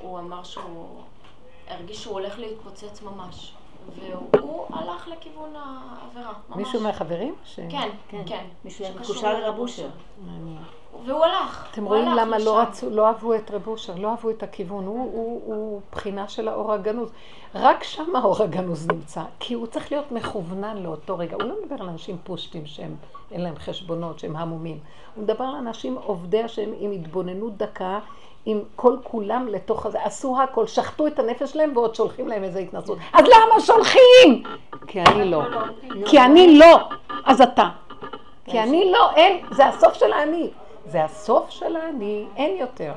הוא 0.00 0.18
אמר 0.18 0.42
שהוא 0.42 1.02
הרגיש 1.68 2.02
שהוא 2.02 2.14
הולך 2.14 2.38
להתפוצץ 2.38 3.02
ממש. 3.02 3.54
והוא 3.96 4.66
הלך 4.70 5.08
לכיוון 5.08 5.56
העבירה, 5.56 6.32
ממש. 6.48 6.56
מישהו 6.56 6.80
מהחברים? 6.80 7.34
ש... 7.44 7.60
כן, 7.70 7.88
כן, 8.08 8.22
כן. 8.26 8.44
מישהו 8.64 8.84
היה 8.84 8.94
שקשור 8.94 9.14
מקושר 9.14 9.32
לרב 9.32 9.42
לרב 9.42 9.58
אושר. 9.58 9.88
והוא 11.06 11.24
הלך. 11.24 11.68
אתם 11.70 11.84
רואים 11.84 12.08
הלך 12.08 12.26
למה 12.26 12.38
לא. 12.38 12.60
רצו, 12.60 12.90
לא 12.90 13.06
אהבו 13.06 13.34
את 13.34 13.50
רב 13.50 13.68
אושר, 13.68 13.94
לא 13.96 14.08
אהבו 14.08 14.30
את 14.30 14.42
הכיוון, 14.42 14.86
הוא, 14.86 15.10
הוא, 15.12 15.42
הוא 15.44 15.80
בחינה 15.92 16.28
של 16.28 16.48
האור 16.48 16.72
הגנוז. 16.72 17.10
רק 17.54 17.84
שם 17.84 18.16
האור 18.16 18.42
הגנוז 18.42 18.88
נמצא, 18.88 19.22
כי 19.40 19.54
הוא 19.54 19.66
צריך 19.66 19.92
להיות 19.92 20.12
מכוונן 20.12 20.76
לאותו 20.76 21.18
רגע. 21.18 21.34
הוא 21.34 21.42
לא 21.42 21.54
מדבר 21.62 21.82
על 21.82 21.88
אנשים 21.88 22.16
פושטים 22.24 22.66
שהם, 22.66 22.96
אין 23.32 23.40
להם 23.40 23.56
חשבונות, 23.56 24.18
שהם 24.18 24.36
המומים. 24.36 24.78
הוא 25.14 25.24
מדבר 25.24 25.44
על 25.44 25.54
אנשים 25.54 25.98
עובדי 26.04 26.42
השם 26.42 26.70
עם 26.78 26.90
התבוננות 26.90 27.56
דקה, 27.56 27.98
עם 28.46 28.60
כל 28.76 28.96
כולם 29.02 29.48
לתוך 29.48 29.86
הזה. 29.86 29.98
עשו 30.04 30.42
הכל, 30.42 30.66
שחטו 30.66 31.06
את 31.06 31.18
הנפש 31.18 31.52
שלהם 31.52 31.72
ועוד 31.76 31.94
שולחים 31.94 32.28
להם 32.28 32.44
איזה 32.44 32.58
התנסות. 32.58 32.98
אז 33.12 33.24
למה 33.24 33.60
שולחים? 33.60 34.42
כי 34.86 35.00
אני 35.00 35.30
לא. 35.30 35.42
כי 36.06 36.20
אני 36.20 36.58
לא, 36.58 36.78
אז 37.24 37.40
אתה. 37.40 37.68
כי 38.44 38.60
אני 38.60 38.92
לא, 38.92 39.10
אין, 39.16 39.44
זה 39.50 39.66
הסוף 39.66 39.94
של 39.94 40.12
האני. 40.12 40.50
זה 40.88 41.04
הסוף 41.04 41.50
של 41.50 41.76
האני, 41.76 42.26
אין 42.36 42.60
יותר. 42.60 42.92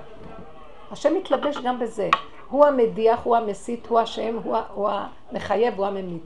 השם 0.91 1.15
מתלבש 1.15 1.57
גם 1.57 1.79
בזה. 1.79 2.09
הוא 2.49 2.65
המדיח, 2.65 3.19
הוא 3.23 3.37
המסית, 3.37 3.87
הוא 3.87 3.99
השם, 3.99 4.37
הוא, 4.43 4.57
הוא 4.73 4.89
המחייב, 5.31 5.77
הוא 5.77 5.85
הממית. 5.85 6.23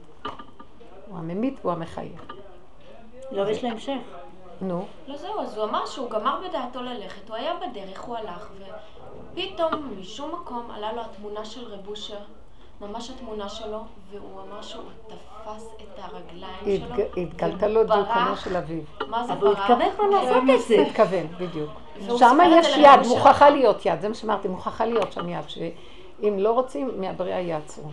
הוא 1.08 1.18
הממית 1.18 1.54
והוא 1.60 1.72
המחייב. 1.72 2.26
לא, 3.30 3.50
יש 3.50 3.64
לה 3.64 3.70
המשך. 3.70 3.98
נו, 4.60 4.86
לא 5.06 5.16
זהו, 5.16 5.40
אז 5.40 5.58
הוא 5.58 5.64
אמר 5.64 5.86
שהוא 5.86 6.10
גמר 6.10 6.40
בדעתו 6.48 6.82
ללכת, 6.82 7.28
הוא 7.28 7.36
היה 7.36 7.52
בדרך, 7.56 8.00
הוא 8.00 8.16
הלך, 8.16 8.50
ופתאום 9.32 9.98
משום 10.00 10.32
מקום 10.34 10.70
עלה 10.70 10.92
לו 10.92 11.00
התמונה 11.02 11.44
של 11.44 11.64
רב 11.64 11.88
אושר, 11.88 12.18
ממש 12.80 13.10
התמונה 13.10 13.48
שלו, 13.48 13.78
והוא 14.10 14.40
אמר 14.48 14.62
שהוא 14.62 14.82
תפס 15.06 15.68
את 15.82 15.98
הרגליים 15.98 16.80
שלו, 16.80 16.94
התג- 16.94 17.18
התגלת 17.20 17.62
לו 17.62 17.80
וברח. 17.80 17.96
דיוקנו 17.96 18.36
של 18.36 18.56
אביו. 18.56 18.82
מה 19.08 19.24
זה 19.26 19.32
אבל 19.32 19.46
הוא 19.46 19.54
ברח? 19.54 19.70
התכוון 19.70 19.90
כבר 19.96 20.06
לעשות 20.06 20.42
את 20.54 20.68
זה. 20.68 20.82
התכוון, 20.82 21.26
בדיוק. 21.38 21.70
שם 22.18 22.38
את 22.42 22.46
יש 22.64 22.76
יד. 22.76 23.06
מוכרחה 23.08 23.50
להיות 23.50 23.86
יד, 23.86 24.00
זה 24.00 24.08
מה 24.08 24.14
שאמרתי, 24.14 24.48
מוכרחה 24.48 24.84
להיות 24.86 25.12
שם 25.12 25.28
יד, 25.28 25.48
שאם 25.48 26.34
לא 26.38 26.52
רוצים, 26.52 27.00
מהבריאה 27.00 27.40
יעצרו. 27.40 27.90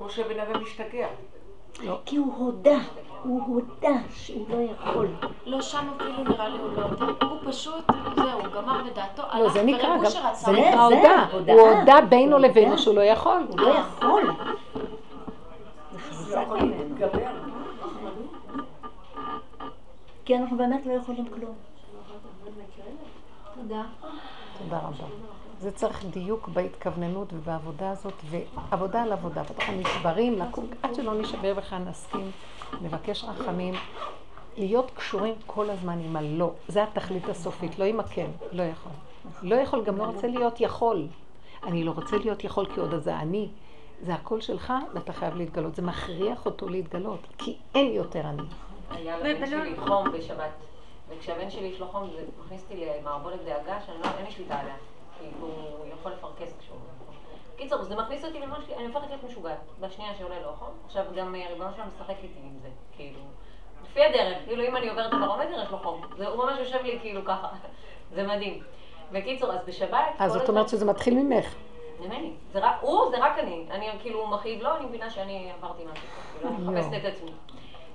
או 0.00 0.10
שבן 0.10 0.40
אדם 0.40 0.62
משתגע. 0.62 1.06
כי 2.04 2.16
הוא 2.16 2.34
הודה, 2.36 2.78
הוא 3.22 3.42
הודה 3.46 3.98
שהוא 4.14 4.46
לא 4.48 4.56
יכול. 4.56 5.08
לא, 5.46 5.60
שם 5.62 5.86
אפילו 5.96 6.24
נראה 6.24 6.48
לי 6.48 6.58
הוא 6.58 6.68
לא 6.76 6.82
יודע, 6.82 7.24
הוא 7.26 7.38
פשוט, 7.46 7.84
זהו, 8.16 8.40
גמר 8.54 8.82
בדעתו, 8.84 9.22
לא, 9.38 9.48
זה 9.48 9.62
נקרא, 9.62 9.96
גם, 9.96 10.04
זה 10.04 10.18
זה- 10.34 10.52
נקרא 10.52 10.80
הודה. 10.84 11.52
הוא 11.52 11.60
הודה 11.68 12.00
בינו 12.08 12.36
הודה. 12.36 12.48
לבינו 12.48 12.78
שהוא 12.78 12.94
לא 12.94 13.00
יכול. 13.00 13.46
הוא 13.50 13.60
לא 13.60 13.68
יכול. 13.68 14.30
כי 20.24 20.36
אנחנו 20.36 20.56
באמת 20.56 20.86
לא 20.86 20.92
יכולים 20.92 21.24
כלום. 21.34 21.54
תודה. 23.54 23.82
תודה 24.58 24.78
רבה. 24.78 25.04
זה 25.62 25.72
צריך 25.72 26.04
דיוק 26.04 26.48
בהתכווננות 26.48 27.32
ובעבודה 27.32 27.90
הזאת, 27.90 28.14
ועבודה 28.30 29.02
על 29.02 29.12
עבודה. 29.12 29.40
אנחנו 29.40 29.74
נשברים, 29.74 30.38
לקום, 30.38 30.66
עד 30.82 30.94
שלא 30.94 31.14
נשבר 31.14 31.54
בכלל 31.54 31.78
נסכים, 31.78 32.30
נבקש 32.80 33.24
רחמים, 33.24 33.74
להיות 34.56 34.90
קשורים 34.94 35.34
כל 35.46 35.70
הזמן 35.70 35.98
עם 35.98 36.16
הלא. 36.16 36.50
זה 36.68 36.82
התכלית 36.82 37.28
הסופית, 37.28 37.78
לא 37.78 37.84
עם 37.84 38.00
הכן, 38.00 38.30
לא 38.52 38.62
יכול. 38.62 38.92
לא 39.42 39.54
יכול, 39.54 39.84
גם 39.84 39.96
לא 39.96 40.04
רוצה 40.04 40.26
להיות 40.26 40.60
יכול. 40.60 41.06
אני 41.62 41.84
לא 41.84 41.90
רוצה 41.90 42.16
להיות 42.18 42.44
יכול 42.44 42.66
כי 42.74 42.80
עוד 42.80 42.94
אז 42.94 43.08
אני. 43.08 43.48
זה 44.00 44.14
הכל 44.14 44.40
שלך, 44.40 44.72
ואתה 44.94 45.12
חייב 45.12 45.34
להתגלות. 45.34 45.74
זה 45.74 45.82
מכריח 45.82 46.46
אותו 46.46 46.68
להתגלות, 46.68 47.20
כי 47.38 47.56
אין 47.74 47.92
יותר 47.92 48.20
אני. 48.20 48.42
היה 48.90 49.18
לבן 49.18 49.46
שלי 49.46 49.76
חום 49.76 50.12
בשבת, 50.12 50.50
וכשהבן 51.08 51.50
שלי 51.50 51.66
יש 51.66 51.80
לו 51.80 51.88
חום 51.88 52.10
זה 52.10 52.22
מכניס 52.44 52.62
אותי 52.62 52.84
למערבולת 53.00 53.44
דאגה 53.44 53.78
שאני 53.86 53.98
לא, 53.98 54.08
אין 54.18 54.26
לי 54.26 54.30
שליטה 54.30 54.60
עליה. 54.60 54.74
כאילו, 55.30 55.46
הוא 55.46 55.86
יכול 56.00 56.12
לפרכס 56.12 56.56
כשהוא... 56.60 56.78
קיצור, 57.56 57.82
זה 57.82 57.96
מכניס 57.96 58.24
אותי 58.24 58.38
ממש, 58.38 58.64
אני 58.76 58.86
הופכת 58.86 59.08
להיות 59.08 59.24
משוגעת. 59.24 59.58
בשנייה 59.80 60.14
שעולה 60.14 60.40
לו 60.40 60.52
חום, 60.58 60.68
עכשיו 60.86 61.04
גם 61.16 61.34
אה, 61.34 61.48
ריבונו 61.48 61.70
שלנו 61.76 61.90
משחק 61.94 62.16
איתי 62.22 62.38
עם 62.44 62.58
זה, 62.62 62.68
כאילו. 62.96 63.20
לפי 63.84 64.04
הדרך, 64.04 64.38
כאילו 64.46 64.64
אם 64.64 64.76
אני 64.76 64.88
עוברת 64.88 65.06
את 65.06 65.12
הברומטר 65.14 65.62
יש 65.62 65.70
לו 65.70 65.78
חום. 65.78 66.00
זה, 66.16 66.28
הוא 66.28 66.44
ממש 66.44 66.58
יושב 66.58 66.82
לי 66.82 66.98
כאילו 67.00 67.24
ככה, 67.24 67.48
זה 68.14 68.22
מדהים. 68.22 68.62
בקיצור, 69.12 69.52
אז 69.52 69.60
בשבת... 69.66 69.98
אז 70.18 70.32
זאת 70.32 70.48
אומרת 70.48 70.68
שזה 70.68 70.84
מתחיל 70.84 71.14
ממך. 71.14 71.54
ממני. 72.00 72.32
זה 72.52 72.58
רק, 72.58 72.76
הוא, 72.80 73.10
זה 73.10 73.16
רק 73.18 73.38
אני. 73.38 73.66
אני 73.70 73.88
כאילו 74.00 74.26
מכאיב 74.26 74.62
לו, 74.62 74.76
אני 74.76 74.86
מבינה 74.86 75.10
שאני 75.10 75.52
עברתי 75.52 75.82
משהו. 75.92 76.06
כאילו, 76.38 76.54
אני 76.54 76.80
מחפשת 76.80 77.00
את 77.00 77.14
עצמי. 77.14 77.30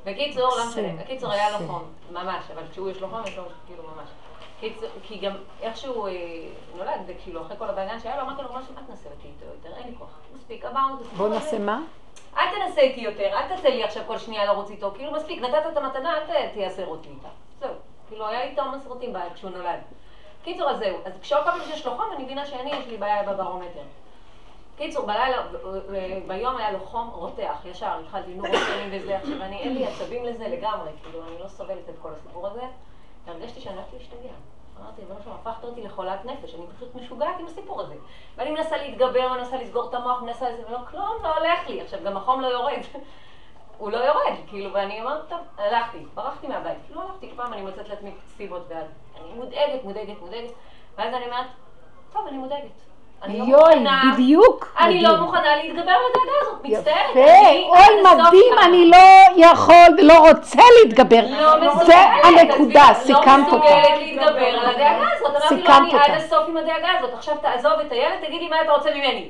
בקיצור, 0.05 0.49
לא 0.57 0.69
משנה. 0.69 1.03
בקיצור, 1.03 1.31
היה 1.31 1.51
לו 1.51 1.67
חום, 1.67 1.83
ממש, 2.11 2.43
אבל 2.53 2.63
כשהוא 2.71 2.89
יש 2.89 3.01
לו 3.01 3.07
חום, 3.09 3.21
יש 3.25 3.37
לו 3.37 3.43
כאילו 3.67 3.83
ממש. 3.83 4.09
כי 5.03 5.17
גם 5.21 5.31
איכשהו 5.61 6.07
אה, 6.07 6.11
נולד, 6.75 7.01
וכאילו 7.07 7.41
אחרי 7.41 7.57
כל 7.57 7.69
הבעניין 7.69 7.99
שהיה 7.99 8.15
לו, 8.15 8.21
אמרתי 8.21 8.41
לו, 8.41 8.53
ממש, 8.53 8.65
אל 8.77 8.83
תנסה 8.83 9.09
אותי 9.09 9.27
איתו 9.27 9.45
יותר, 9.45 9.77
אין 9.77 9.87
לי 9.87 9.95
כוח. 9.97 10.19
מספיק, 10.35 10.65
עברנו 10.65 10.95
את 10.95 11.01
הסיפור 11.01 11.27
בוא 11.27 11.35
נעשה 11.35 11.59
מה? 11.59 11.81
אל 12.37 12.45
תנסה 12.55 12.81
איתי 12.81 13.01
יותר, 13.01 13.27
אל 13.33 13.47
תעשה 13.47 13.69
לי 13.69 13.83
עכשיו 13.83 14.03
כל 14.07 14.17
שנייה 14.17 14.45
לרוץ 14.45 14.69
איתו, 14.69 14.91
כאילו 14.95 15.11
מספיק, 15.11 15.41
נתת 15.41 15.65
את 15.71 15.77
המתנה, 15.77 16.17
אל 16.17 16.47
תייסר 16.53 16.87
אותי 16.87 17.09
איתה. 17.09 17.27
זהו. 17.59 17.73
כאילו, 18.07 18.27
היה 18.27 18.43
איתו 18.43 18.61
מסורתים 18.71 19.13
בית 19.13 19.33
כשהוא 19.33 19.51
נולד. 19.51 19.79
קיצור, 20.43 20.69
אז 20.69 20.79
זהו. 20.79 20.97
אז 21.05 21.13
כשעוד 21.21 21.43
פעם 21.43 21.59
שיש 21.65 21.85
לו 21.85 21.95
חום, 21.97 22.05
אני 22.15 22.23
מבינה 22.23 22.45
שאני, 22.45 22.71
יש 22.71 22.87
לי 22.87 22.97
בעיה 22.97 23.23
בברומטר. 23.23 23.83
קיצור, 24.77 25.05
בלילה, 25.05 25.47
ביום 26.27 26.57
היה 26.57 26.71
לו 26.71 26.79
חום 26.79 27.09
רותח, 27.13 27.57
ישר, 27.65 27.99
התחלתי 28.05 28.33
נו 28.33 28.43
רותחים 28.43 28.89
וזה, 28.91 29.17
עכשיו 29.17 29.41
אני, 29.41 29.57
אין 29.57 29.73
לי 29.73 29.87
עצבים 29.87 30.25
לזה 30.25 30.47
לגמרי, 30.47 30.89
כאילו, 31.03 31.27
אני 31.27 31.39
לא 31.39 31.47
סובלת 31.47 31.89
את 31.89 31.95
כל 32.01 32.09
הסיפור 32.11 32.47
הזה, 32.47 32.61
והרגשתי 33.27 33.61
שאני 33.61 33.75
הולכת 33.75 33.93
להשתגע. 33.93 34.33
אמרתי, 34.81 35.01
ריבונו 35.01 35.19
שלום, 35.23 35.35
הפכת 35.35 35.63
אותי 35.63 35.83
לחולת 35.83 36.25
נפש, 36.25 36.55
אני 36.55 36.63
פשוט 36.75 36.95
משוגעת 36.95 37.39
עם 37.39 37.45
הסיפור 37.45 37.81
הזה. 37.81 37.95
ואני 38.35 38.51
מנסה 38.51 38.77
להתגבר, 38.77 39.33
מנסה 39.33 39.57
לסגור 39.57 39.89
את 39.89 39.93
המוח, 39.93 40.21
מנסה 40.21 40.49
לזה, 40.49 40.63
ולא, 40.67 40.77
כלום 40.91 41.17
לא 41.23 41.37
הולך 41.37 41.69
לי. 41.69 41.81
עכשיו, 41.81 41.99
גם 42.05 42.17
החום 42.17 42.41
לא 42.41 42.47
יורד. 42.47 42.79
הוא 43.77 43.91
לא 43.91 43.97
יורד, 43.97 44.33
כאילו, 44.47 44.73
ואני 44.73 45.01
אומרת, 45.01 45.29
טוב, 45.29 45.39
הלכתי, 45.57 46.05
ברחתי 46.13 46.47
מהבית. 46.47 46.77
לא 46.89 47.01
הלכתי, 47.01 47.31
פעם 47.35 47.53
אני 47.53 47.61
מוצאת 47.61 47.89
לעצמי 47.89 48.11
סיבות, 48.37 48.61
ואז 48.67 48.87
אני 49.21 49.33
מודאגת, 49.33 49.83
מודאגת, 49.83 50.19
מודאגת, 50.19 50.51
ואז 50.95 51.13
אני 51.13 51.25
אומרת, 51.25 51.47
טוב, 52.13 52.27
אני 52.27 52.37
מודאגת. 52.37 52.86
אני 53.23 53.37
לא 53.39 53.43
יואי, 53.45 53.75
מוכנה- 53.75 54.01
בדיוק. 54.13 54.73
אני 54.79 55.01
לא. 55.01 55.17
מוכנה 55.17 55.55
להתגבר 55.55 55.91
על 55.91 56.01
הדאגה 56.09 56.31
הזאת, 56.41 56.63
מצטערת. 56.63 57.09
יפה, 57.11 57.49
אני 57.49 57.63
אוי 57.63 58.01
מדהים. 58.03 58.53
אני 58.63 58.89
לא 58.91 58.97
יכול 59.45 59.95
ולא 59.97 60.13
רוצה 60.29 60.61
להתגבר. 60.83 61.21
לא 61.29 61.61
מסוגלת, 61.61 61.85
זה 61.85 61.97
הנקודה, 61.97 62.81
עזבי, 62.89 63.03
סיכמת 63.13 63.25
לא 63.25 63.53
אותה. 63.53 63.65
מסוגלת 63.65 63.99
להתגבר 63.99 64.45
על 64.47 64.65
הדאגה 64.69 65.07
הזאת. 65.15 65.29
אמרתי 65.29 65.55
לו, 65.55 65.57
סיכמת 65.61 65.77
אני 65.79 65.93
אותה. 65.93 66.05
עד 66.13 66.17
הסוף 66.17 66.43
עם 66.47 66.57
הדאגה 66.57 66.87
הזאת. 66.99 67.13
עכשיו 67.13 67.35
תעזוב 67.41 67.71
את 67.87 67.91
הילד, 67.91 68.25
תגיד 68.27 68.41
לי 68.41 68.47
מה 68.49 68.61
אתה 68.61 68.71
רוצה 68.71 68.89
ממני. 68.95 69.29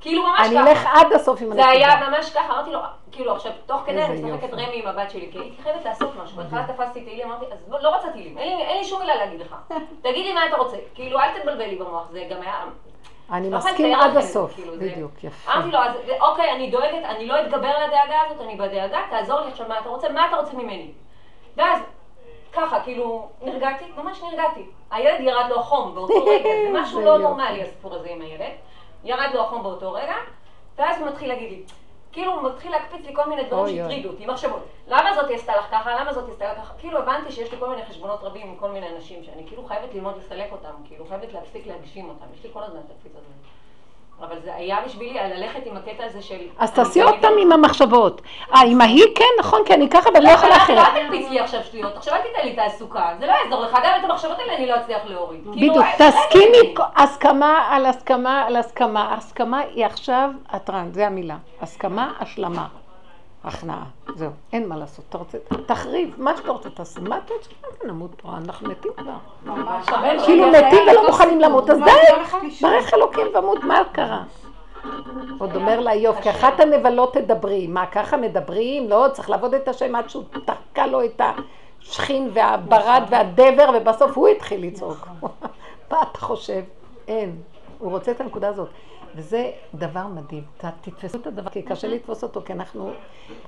כאילו 0.00 0.22
ממש 0.22 0.40
אני 0.40 0.56
ככה. 0.56 0.70
אלך 0.70 0.86
עד 0.94 1.12
הסוף 1.12 1.42
עם 1.42 1.52
זה 1.52 1.66
היה 1.68 1.92
הנקודה. 1.92 2.10
ממש 2.18 2.30
ככה, 2.30 2.52
אמרתי 2.52 2.70
לו, 2.70 2.78
כאילו 3.12 3.32
עכשיו, 3.34 3.52
תוך 3.66 3.80
כדי 3.86 4.02
אני 4.04 4.22
משחקת. 4.22 4.52
רמי 4.54 4.80
עם 4.82 4.88
הבת 4.88 5.10
שלי, 5.10 5.28
כי 5.32 5.38
הייתי 5.38 5.62
חייבת 5.62 5.84
לעשות 5.84 6.08
משהו. 6.24 6.36
בהתחלה 6.36 6.62
תפסתי 6.74 7.00
תהילים, 7.00 7.26
אמרתי, 7.28 7.44
אז 7.52 7.58
לא 7.82 7.88
רוצה 7.96 8.08
תהילים, 8.08 8.38
אין 8.38 8.56
לי- 8.58 8.64
אין 8.64 8.78
לי 8.78 8.84
שום 8.84 9.00
מילה 9.00 9.14
להגיד 9.16 9.40
לך. 9.40 9.54
תגיד 10.02 10.26
לי 10.26 10.32
מה 10.32 10.46
אתה 10.46 10.56
רוצה. 10.56 10.76
כאילו, 10.94 11.18
אל 11.20 11.38
תתבלבל 11.38 11.64
לי 11.66 11.76
במוח, 11.76 12.08
זה 12.12 12.22
גם 12.30 12.42
היה... 12.42 12.54
אני 13.32 13.50
לא 13.50 13.58
מסכים 13.58 13.94
עד 13.94 14.16
הסוף. 14.16 14.54
כאילו, 14.54 14.72
בדיוק, 14.78 15.24
יפה. 15.24 15.52
אמרתי 15.52 15.70
לו, 15.70 15.78
אז 15.78 15.92
אוקיי, 16.20 16.52
אני 16.52 16.70
דואגת, 16.70 17.04
אני 17.04 17.26
לא 17.26 17.40
אתגבר 17.40 17.68
על 17.68 17.82
הדאגה 17.82 18.20
הזאת, 18.26 18.40
אני 18.40 18.56
בדאגה, 18.56 18.98
תעזור 19.10 19.40
לי 19.40 19.50
עכשיו 19.50 19.68
מה 19.68 19.78
אתה 19.78 19.88
רוצה, 19.88 20.08
מה 20.08 20.26
אתה 20.28 20.36
רוצה 20.36 20.56
ממני? 20.56 20.90
ואז, 21.56 21.78
ככה, 22.52 22.80
כאילו, 22.80 23.28
נרגעתי, 23.42 23.84
ממש 23.96 24.22
נרגעתי. 24.22 24.66
הילד 24.90 25.20
ירד 25.20 25.46
לו 25.48 25.60
החום 25.60 25.94
באותו 25.94 26.24
רגע, 26.30 26.48
זה 26.64 26.70
משהו 26.72 27.00
לא. 27.00 27.18
נורמלי 27.18 27.62
הסיפור 27.62 27.94
הזה 27.94 28.08
עם 28.10 28.20
הילד. 28.20 28.52
ירד 29.04 29.30
לו 29.34 29.40
החום 29.40 29.62
באותו 29.62 29.92
רגע, 29.92 30.14
ואז 30.78 31.00
הוא 31.00 31.08
מתחיל 31.08 31.28
להגיד 31.28 31.50
לי, 31.50 31.62
כאילו 32.14 32.42
מתחיל 32.42 32.70
להקפיץ 32.70 33.06
לי 33.06 33.14
כל 33.14 33.28
מיני 33.28 33.44
דברים. 33.44 33.76
שהטרידו 33.76 34.08
אותי, 34.08 34.26
מחשבות. 34.26 34.62
למה 34.88 35.14
זאתי 35.14 35.34
עשתה 35.34 35.56
לך 35.56 35.66
ככה, 35.70 36.00
למה 36.00 36.12
זאתי 36.12 36.30
עשתה 36.30 36.52
לך 36.52 36.58
ככה? 36.58 36.74
כאילו 36.78 36.98
הבנתי 36.98 37.32
שיש 37.32 37.52
לי 37.52 37.58
כל 37.58 37.68
מיני 37.68 37.84
חשבונות 37.84 38.22
רבים 38.22 38.46
עם 38.46 38.56
כל 38.56 38.70
מיני 38.70 38.88
אנשים, 38.96 39.24
שאני 39.24 39.46
כאילו 39.46 39.64
חייבת 39.64 39.94
ללמוד 39.94 40.16
לסלק 40.18 40.52
אותם, 40.52 40.72
כאילו 40.84 41.06
חייבת 41.06 41.32
להפסיק 41.32 41.66
להגשים 41.66 42.08
אותם, 42.08 42.24
יש 42.34 42.44
לי 42.44 42.50
כל 42.52 42.62
הזמן 42.62 42.80
את 42.80 42.90
הקפיץ 42.90 43.12
הזה. 43.16 43.32
אבל 44.20 44.36
זה 44.44 44.54
היה 44.54 44.76
בשבילי 44.86 45.18
ללכת 45.36 45.66
עם 45.66 45.76
הקטע 45.76 46.04
הזה 46.04 46.22
של... 46.22 46.36
אז 46.58 46.72
תעשי 46.72 47.02
עוד 47.02 47.14
פעם 47.20 47.32
עם 47.42 47.52
המחשבות. 47.52 48.22
אה, 48.54 48.60
עם 48.60 48.80
ההיא 48.80 49.04
כן, 49.14 49.24
נכון, 49.40 49.60
כי 49.66 49.74
אני 49.74 49.88
ככה 49.90 50.10
ואני 50.14 50.24
לא 50.24 50.30
יכולה 50.30 50.56
אבל 50.56 50.64
אחרת. 50.64 50.78
אל 50.78 51.04
תקפיץ 51.04 51.30
לי 51.30 51.40
עכשיו 51.40 51.64
שטויות, 51.64 51.96
עכשיו 51.96 52.14
אל 52.14 52.20
תיתן 52.20 52.48
לי 52.48 52.56
תעסוקה, 52.56 53.14
זה 53.18 53.26
לא 53.26 53.32
יעזור 53.32 53.62
לך, 53.62 53.78
גם 53.84 53.92
את 54.00 54.10
המחשבות 54.10 54.38
האלה 54.38 54.56
אני 54.56 54.66
לא 54.66 54.76
אצליח 54.76 55.02
להוריד. 55.04 55.40
כאילו, 55.52 55.74
בדיוק, 55.74 55.86
תסכימי. 55.98 56.74
הסכמה 56.96 57.66
על 57.70 57.86
הסכמה 57.86 58.42
על 58.46 58.56
הסכמה. 58.56 59.14
הסכמה 59.14 59.58
היא 59.58 59.86
עכשיו 59.86 60.30
הטרנד, 60.48 60.94
זה 60.94 61.06
המילה. 61.06 61.36
הסכמה, 61.60 62.12
השלמה. 62.20 62.66
הכנעה. 63.44 63.84
זהו, 64.14 64.30
אין 64.52 64.68
מה 64.68 64.76
לעשות. 64.76 65.04
אתה 65.08 65.18
רוצה, 65.18 65.38
תחריב, 65.66 66.14
מה 66.18 66.36
שאתה 66.36 66.52
רוצה 66.52 66.70
תעשה. 66.70 67.00
מה 67.00 67.18
אתה 67.18 67.34
רוצה? 67.34 67.50
נמות 67.84 68.10
פה? 68.22 68.28
אנחנו 68.36 68.68
מתים 68.68 68.92
כבר. 68.96 69.12
ממש. 69.44 69.86
כאילו 70.24 70.46
מתים 70.46 70.82
ולא 70.90 71.06
מוכנים 71.06 71.40
למות, 71.40 71.70
אז 71.70 71.78
די? 71.78 71.90
ברך 72.62 72.94
אלוקים 72.94 73.26
ומות, 73.34 73.64
מה 73.64 73.82
קרה? 73.92 74.22
עוד 75.38 75.56
אומר 75.56 75.80
לה 75.80 75.92
איוב, 75.92 76.16
כאחת 76.22 76.60
הנבלות 76.60 77.14
תדברי. 77.14 77.66
מה, 77.66 77.86
ככה 77.86 78.16
מדברים? 78.16 78.88
לא, 78.90 79.06
צריך 79.12 79.30
לעבוד 79.30 79.54
את 79.54 79.68
השם 79.68 79.94
עד 79.94 80.10
שהוא 80.10 80.24
תקע 80.44 80.86
לו 80.86 81.04
את 81.04 81.20
השכין 81.80 82.30
והברד 82.32 83.02
והדבר, 83.10 83.70
ובסוף 83.74 84.16
הוא 84.16 84.28
התחיל 84.28 84.66
לצעוק. 84.66 85.08
מה 85.90 86.02
אתה 86.02 86.18
חושב? 86.18 86.62
אין. 87.08 87.36
הוא 87.78 87.90
רוצה 87.90 88.10
את 88.10 88.20
הנקודה 88.20 88.48
הזאת. 88.48 88.68
וזה 89.16 89.50
דבר 89.74 90.06
מדהים. 90.06 90.44
תתפסו 90.80 91.18
את 91.18 91.26
הדבר, 91.26 91.50
כי 91.50 91.62
קשה 91.62 91.88
לתפוס 91.88 92.22
אותו, 92.22 92.42
כי 92.44 92.52
אנחנו 92.52 92.90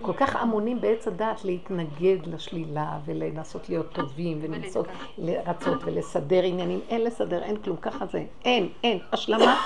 כל 0.03 0.13
כך 0.13 0.37
אמונים 0.43 0.81
בעץ 0.81 1.09
הדעת 1.09 1.45
להתנגד 1.45 2.27
לשלילה 2.27 2.99
ולנסות 3.05 3.69
להיות 3.69 3.93
טובים 3.93 4.39
ולנסות 4.43 4.87
לרצות 5.19 5.85
ולסדר 5.85 6.43
עניינים. 6.43 6.81
אין 6.89 7.05
לסדר, 7.05 7.43
אין 7.43 7.57
כלום, 7.57 7.77
ככה 7.77 8.07
זה. 8.07 8.25
אין, 8.45 8.69
אין. 8.85 8.99
השלמה, 9.13 9.61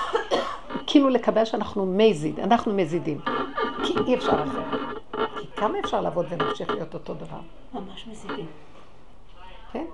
כאילו 0.87 1.09
לקבל 1.09 1.45
שאנחנו 1.45 1.85
מזיד, 1.85 2.39
אנחנו 2.39 2.73
מזידים. 2.73 3.21
כי 3.83 3.93
אי 4.07 4.15
אפשר 4.15 4.43
אחרת. 4.43 4.91
כי 5.39 5.47
כמה 5.55 5.79
אפשר 5.79 6.01
לעבוד 6.01 6.25
ונמשיך 6.29 6.69
להיות 6.69 6.93
אותו 6.93 7.13
דבר? 7.13 7.39
ממש 7.73 8.07
מזידים. 8.07 8.45
כן? 9.71 9.85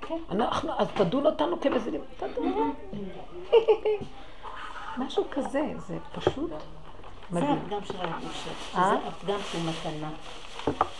כן. 0.00 0.16
אנחנו, 0.30 0.70
אז 0.78 0.88
תדון 0.94 1.26
אותנו 1.26 1.60
כמזידים. 1.60 2.00
תדון. 2.16 2.74
משהו 4.98 5.24
כזה, 5.30 5.62
זה 5.86 5.96
פשוט 6.14 6.50
זה 6.50 7.40
מדהים. 7.40 7.52
הפגם 7.52 7.78
של 7.84 7.94
הירושה. 8.00 8.50
אה? 8.76 8.90
זה 8.90 9.08
הפגם 9.08 9.38
שהוא 9.50 9.62
מתנה. 9.62 10.10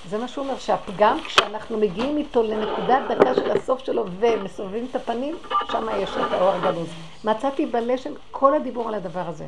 זה 0.09 0.19
מה 0.19 0.29
שהוא 0.29 0.45
אומר, 0.45 0.59
שהפגם, 0.59 1.19
כשאנחנו 1.25 1.79
מגיעים 1.79 2.17
איתו 2.17 2.43
לנקודת 2.43 3.01
דקה 3.11 3.35
של 3.35 3.51
הסוף 3.51 3.85
שלו 3.85 4.05
ומסובבים 4.21 4.87
את 4.91 4.97
הפנים, 4.97 5.37
שם 5.73 5.87
יש 5.99 6.11
את 6.11 6.33
האור 6.33 6.51
הגנוז. 6.51 6.89
מצאתי 7.25 7.67
בלשם 7.67 8.13
כל 8.31 8.55
הדיבור 8.55 8.89
על 8.89 8.95
הדבר 8.95 9.29
הזה. 9.29 9.47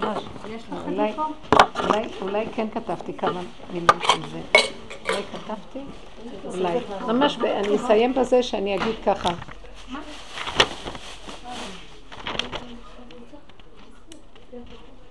ממש. 0.00 0.22
אולי, 0.86 1.12
אולי, 1.80 2.08
אולי 2.22 2.46
כן 2.54 2.66
כתבתי 2.74 3.12
כמה 3.12 3.40
מילים 3.72 4.00
של 4.02 4.30
זה. 4.32 4.40
אולי 5.08 5.22
כתבתי? 5.32 5.80
אולי. 6.44 6.78
ממש, 7.06 7.38
אני 7.38 7.76
אסיים 7.76 8.14
בזה 8.14 8.42
שאני 8.42 8.74
אגיד 8.74 8.94
ככה. 9.06 9.30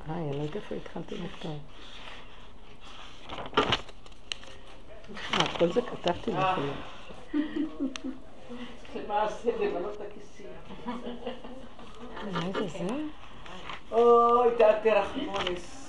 אה, 0.09 0.15
אני 0.15 0.37
לא 0.37 0.41
יודעת 0.41 0.55
איפה 0.55 0.75
התחלתי 0.75 1.15
לכתוב. 1.15 1.59
אה, 5.33 5.57
כל 5.59 5.71
זה 5.71 5.81
כתבתי 5.81 6.31
למלא 9.59 9.89
את 9.93 10.01
הכיסים. 10.01 10.47
מה 12.31 12.41
זה 12.53 12.67
זה? 12.67 12.87
אוי, 13.91 14.47
תעתי 14.57 14.89
רחמונס. 14.91 15.83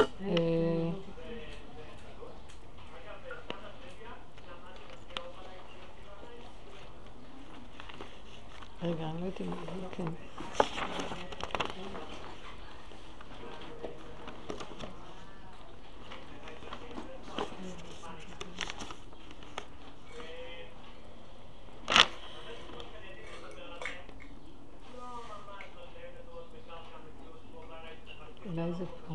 אה, 0.00 0.90
רגע, 8.82 9.04
אני 9.04 9.20
לא 9.20 9.26
יודעת 9.26 9.40
אם... 9.40 9.50
כן. 9.96 10.23
אולי 28.58 28.72
זה 28.72 28.84
פה. 29.08 29.14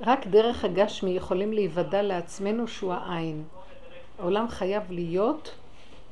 רק 0.00 0.26
דרך 0.26 0.64
הגשמי 0.64 1.10
יכולים 1.10 1.52
להיוודע 1.52 2.02
לעצמנו 2.02 2.68
שהוא 2.68 2.92
העין. 2.92 3.44
העולם 4.18 4.48
חייב 4.48 4.82
להיות 4.90 5.54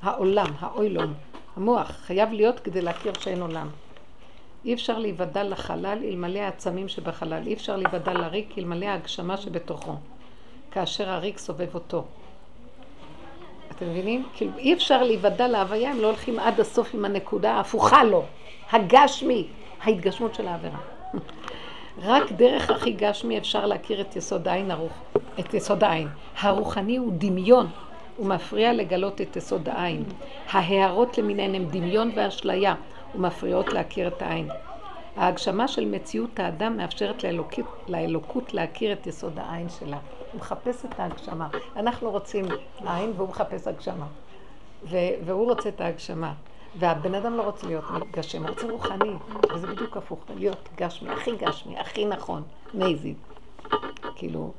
העולם, 0.02 0.46
האוילום, 0.58 1.14
המוח, 1.56 1.90
חייב 1.90 2.32
להיות 2.32 2.60
כדי 2.60 2.82
להכיר 2.82 3.12
שאין 3.18 3.42
עולם. 3.42 3.68
אי 4.64 4.74
אפשר 4.74 4.98
להיוודע 4.98 5.44
לחלל 5.44 5.98
אלמלא 6.04 6.38
העצמים 6.38 6.88
שבחלל, 6.88 7.46
אי 7.46 7.54
אפשר 7.54 7.76
להיוודע 7.76 8.12
לריק 8.12 8.58
אלמלא 8.58 8.86
ההגשמה 8.86 9.36
שבתוכו, 9.36 9.94
כאשר 10.70 11.10
הריק 11.10 11.38
סובב 11.38 11.74
אותו. 11.74 12.04
אתם 13.70 13.90
מבינים? 13.90 14.26
כאילו 14.34 14.58
אי 14.58 14.74
אפשר 14.74 15.02
להיוודע 15.02 15.48
להוויה 15.48 15.92
אם 15.92 16.00
לא 16.00 16.06
הולכים 16.06 16.38
עד 16.38 16.60
הסוף 16.60 16.94
עם 16.94 17.04
הנקודה 17.04 17.52
ההפוכה 17.52 18.04
לו, 18.04 18.24
הגשמי, 18.70 19.48
ההתגשמות 19.82 20.34
של 20.34 20.48
העבירה. 20.48 20.78
רק 22.02 22.32
דרך 22.32 22.70
הכי 22.70 22.92
גשמי 22.92 23.38
אפשר 23.38 23.66
להכיר 23.66 24.00
את 24.00 24.16
יסוד 24.16 24.48
העין 24.48 24.70
הרוח, 24.70 24.92
את 25.40 25.54
יסוד 25.54 25.84
העין. 25.84 26.08
הרוחני 26.40 26.96
הוא 26.96 27.12
דמיון, 27.18 27.66
הוא 28.16 28.26
מפריע 28.26 28.72
לגלות 28.72 29.20
את 29.20 29.36
יסוד 29.36 29.68
העין. 29.68 30.04
ההערות 30.50 31.18
למיניהן 31.18 31.54
הן 31.54 31.64
דמיון 31.70 32.10
ואשליה, 32.14 32.74
ומפריעות 33.14 33.72
להכיר 33.72 34.08
את 34.08 34.22
העין. 34.22 34.48
ההגשמה 35.16 35.68
של 35.68 35.84
מציאות 35.84 36.40
האדם 36.40 36.76
מאפשרת 36.76 37.24
לאלוקות, 37.24 37.64
לאלוקות 37.88 38.54
להכיר 38.54 38.92
את 38.92 39.06
יסוד 39.06 39.38
העין 39.38 39.68
שלה. 39.68 39.98
הוא 40.32 40.40
מחפש 40.40 40.84
את 40.84 41.00
ההגשמה. 41.00 41.48
אנחנו 41.76 42.10
רוצים 42.10 42.44
עין 42.86 43.12
והוא 43.16 43.28
מחפש 43.28 43.66
הגשמה. 43.66 44.06
והוא 45.24 45.44
רוצה 45.44 45.68
את 45.68 45.80
ההגשמה. 45.80 46.32
והבן 46.78 47.14
אדם 47.14 47.36
לא 47.36 47.42
רוצה 47.42 47.66
להיות 47.66 47.84
גשם, 48.10 48.42
הוא 48.42 48.48
רוצה 48.48 48.70
רוחני, 48.70 49.12
וזה 49.54 49.66
בדיוק 49.66 49.96
הפוך, 49.96 50.18
להיות 50.36 50.68
גשמי, 50.76 51.10
הכי 51.10 51.30
גשמי, 51.36 51.78
הכי 51.78 52.04
נכון, 52.04 52.42
מייזיד. 52.74 53.16
כאילו, 54.16 54.52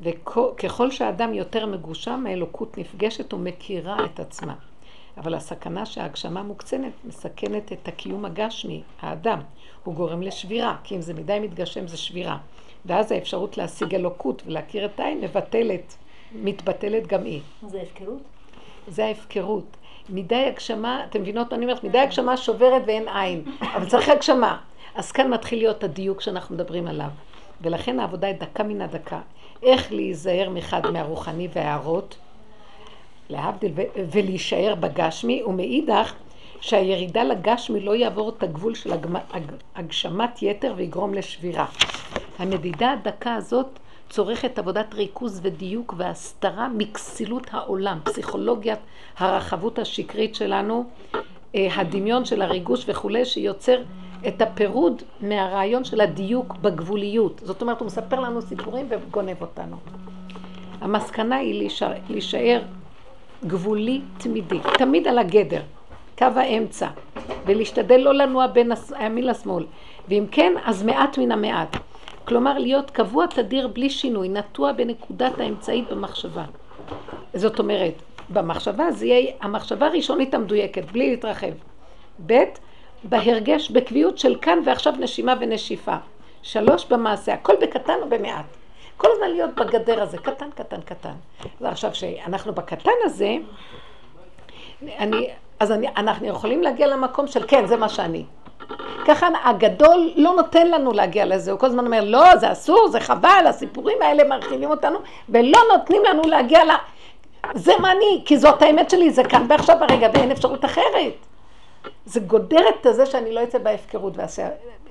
וככל 0.00 0.90
שהאדם 0.90 1.34
יותר 1.34 1.66
מגושם, 1.66 2.24
האלוקות 2.28 2.78
נפגשת 2.78 3.34
ומכירה 3.34 4.04
את 4.04 4.20
עצמה. 4.20 4.54
אבל 5.16 5.34
הסכנה 5.34 5.86
שההגשמה 5.86 6.42
מוקצנת 6.42 6.92
מסכנת 7.04 7.72
את 7.72 7.88
הקיום 7.88 8.24
הגשמי, 8.24 8.82
האדם. 9.00 9.40
הוא 9.84 9.94
גורם 9.94 10.22
לשבירה, 10.22 10.76
כי 10.84 10.96
אם 10.96 11.00
זה 11.00 11.14
מדי 11.14 11.38
מתגשם 11.40 11.88
זה 11.88 11.96
שבירה. 11.96 12.38
ואז 12.86 13.12
האפשרות 13.12 13.58
להשיג 13.58 13.94
אלוקות 13.94 14.42
ולהכיר 14.46 14.84
את 14.84 15.00
העין 15.00 15.20
מבטלת, 15.20 15.96
מתבטלת 16.32 17.06
גם 17.06 17.24
היא. 17.24 17.40
זה 17.66 17.82
הפקרות? 17.82 18.22
זה 18.88 19.04
ההפקרות. 19.04 19.76
מדי 20.08 20.44
הגשמה, 20.46 21.04
אתם 21.10 21.20
מבינות 21.20 21.50
מה 21.50 21.56
אני 21.56 21.66
אומרת? 21.66 21.84
מדי 21.84 21.98
הגשמה 21.98 22.36
שוברת 22.36 22.82
ואין 22.86 23.08
עין, 23.08 23.44
אבל 23.74 23.86
צריך 23.86 24.08
הגשמה. 24.08 24.58
אז 24.94 25.12
כאן 25.12 25.30
מתחיל 25.30 25.58
להיות 25.58 25.84
הדיוק 25.84 26.20
שאנחנו 26.20 26.54
מדברים 26.54 26.86
עליו. 26.86 27.08
ולכן 27.60 28.00
העבודה 28.00 28.26
היא 28.26 28.36
דקה 28.36 28.62
מן 28.62 28.80
הדקה. 28.80 29.20
איך 29.62 29.92
להיזהר 29.92 30.50
מחד 30.50 30.90
מהרוחני 30.90 31.48
וההערות, 31.52 32.16
להבדיל, 33.30 33.72
ולהישאר 34.12 34.74
בגשמי, 34.80 35.42
ומאידך 35.42 36.14
שהירידה 36.60 37.24
לגשמי 37.24 37.80
לא 37.80 37.96
יעבור 37.96 38.28
את 38.28 38.42
הגבול 38.42 38.74
של 38.74 38.92
הגשמת 39.76 40.42
יתר 40.42 40.74
ויגרום 40.76 41.14
לשבירה. 41.14 41.66
המדידה 42.38 42.92
הדקה 42.92 43.34
הזאת 43.34 43.66
צורכת 44.10 44.58
עבודת 44.58 44.94
ריכוז 44.94 45.40
ודיוק 45.42 45.94
והסתרה 45.96 46.68
מכסילות 46.68 47.46
העולם, 47.50 47.98
פסיכולוגיית 48.04 48.78
הרחבות 49.18 49.78
השקרית 49.78 50.34
שלנו, 50.34 50.84
אה, 51.54 51.68
הדמיון 51.76 52.24
של 52.24 52.42
הריגוש 52.42 52.84
וכולי, 52.88 53.24
שיוצר 53.24 53.82
את 54.28 54.42
הפירוד 54.42 55.02
מהרעיון 55.20 55.84
של 55.84 56.00
הדיוק 56.00 56.56
בגבוליות. 56.56 57.40
זאת 57.44 57.62
אומרת, 57.62 57.80
הוא 57.80 57.86
מספר 57.86 58.20
לנו 58.20 58.42
סיפורים 58.42 58.88
וגונב 58.90 59.40
אותנו. 59.40 59.76
המסקנה 60.80 61.36
היא 61.36 61.58
להישאר, 61.58 61.92
להישאר 62.08 62.62
גבולי 63.46 64.00
תמידי, 64.18 64.58
תמיד 64.78 65.08
על 65.08 65.18
הגדר, 65.18 65.62
קו 66.18 66.26
האמצע, 66.36 66.88
ולהשתדל 67.46 67.96
לא 67.96 68.14
לנוע 68.14 68.46
בין 68.46 68.72
הימין 68.94 69.26
לשמאל. 69.26 69.64
ואם 70.08 70.24
כן, 70.30 70.52
אז 70.64 70.82
מעט 70.82 71.18
מן 71.18 71.32
המעט. 71.32 71.76
כלומר, 72.28 72.58
להיות 72.58 72.90
קבוע 72.90 73.26
תדיר 73.26 73.68
בלי 73.68 73.90
שינוי, 73.90 74.28
נטוע 74.28 74.72
בנקודת 74.72 75.40
האמצעית 75.40 75.90
במחשבה. 75.90 76.44
זאת 77.34 77.58
אומרת, 77.58 77.94
במחשבה 78.28 78.90
זה 78.90 79.06
יהיה 79.06 79.32
המחשבה 79.40 79.86
הראשונית 79.86 80.34
המדויקת, 80.34 80.84
בלי 80.92 81.10
להתרחב. 81.10 81.52
ב', 82.26 82.42
בהרגש, 83.04 83.70
בקביעות 83.70 84.18
של 84.18 84.36
כאן 84.42 84.58
ועכשיו 84.66 84.92
נשימה 84.98 85.34
ונשיפה. 85.40 85.96
שלוש, 86.42 86.86
במעשה, 86.86 87.34
הכל 87.34 87.52
בקטן 87.60 87.98
או 88.02 88.08
במעט. 88.08 88.44
כל 88.96 89.08
הזמן 89.12 89.30
להיות 89.30 89.54
בגדר 89.54 90.02
הזה, 90.02 90.18
קטן, 90.18 90.50
קטן, 90.50 90.80
קטן. 90.80 91.14
ועכשיו, 91.60 91.94
שאנחנו 91.94 92.52
בקטן 92.52 92.90
הזה, 93.04 93.36
אני, 94.82 95.28
אז 95.60 95.72
אני, 95.72 95.88
אנחנו 95.88 96.26
יכולים 96.26 96.62
להגיע 96.62 96.86
למקום 96.86 97.26
של 97.26 97.46
כן, 97.48 97.66
זה 97.66 97.76
מה 97.76 97.88
שאני. 97.88 98.24
ככה 99.06 99.28
הגדול 99.44 100.12
לא 100.16 100.34
נותן 100.34 100.70
לנו 100.70 100.92
להגיע 100.92 101.24
לזה, 101.24 101.50
הוא 101.50 101.60
כל 101.60 101.66
הזמן 101.66 101.86
אומר, 101.86 102.04
לא, 102.04 102.36
זה 102.36 102.52
אסור, 102.52 102.88
זה 102.88 103.00
חבל, 103.00 103.44
הסיפורים 103.48 103.98
האלה 104.02 104.24
מרחיבים 104.24 104.70
אותנו, 104.70 104.98
ולא 105.28 105.58
נותנים 105.72 106.02
לנו 106.04 106.22
להגיע 106.22 106.64
ל... 106.64 106.70
זה 107.54 107.72
מה 107.80 107.92
אני, 107.92 108.22
כי 108.24 108.38
זאת 108.38 108.62
האמת 108.62 108.90
שלי, 108.90 109.10
זה 109.10 109.24
כאן 109.24 109.46
ועכשיו 109.48 109.76
הרגע, 109.80 110.08
ואין 110.14 110.30
אפשרות 110.30 110.64
אחרת. 110.64 111.14
זה 112.04 112.20
גודר 112.20 112.68
את 112.68 112.86
זה 112.90 113.06
שאני 113.06 113.32
לא 113.32 113.42
אצא 113.42 113.58
בהפקרות 113.58 114.14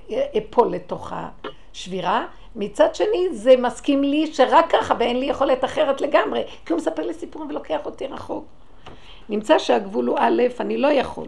ואפול 0.09 0.67
לתוך 0.67 1.13
השבירה. 1.73 2.25
מצד 2.55 2.95
שני, 2.95 3.27
זה 3.31 3.57
מסכים 3.57 4.03
לי 4.03 4.33
שרק 4.33 4.65
ככה 4.69 4.93
ואין 4.99 5.19
לי 5.19 5.25
יכולת 5.25 5.65
אחרת 5.65 6.01
לגמרי, 6.01 6.43
כי 6.65 6.73
הוא 6.73 6.77
מספר 6.77 7.05
לי 7.05 7.13
סיפורים 7.13 7.49
ולוקח 7.49 7.79
אותי 7.85 8.07
רחוק. 8.07 8.45
נמצא 9.29 9.59
שהגבול 9.59 10.05
הוא 10.05 10.17
א', 10.19 10.43
אני 10.59 10.77
לא 10.77 10.87
יכול, 10.87 11.27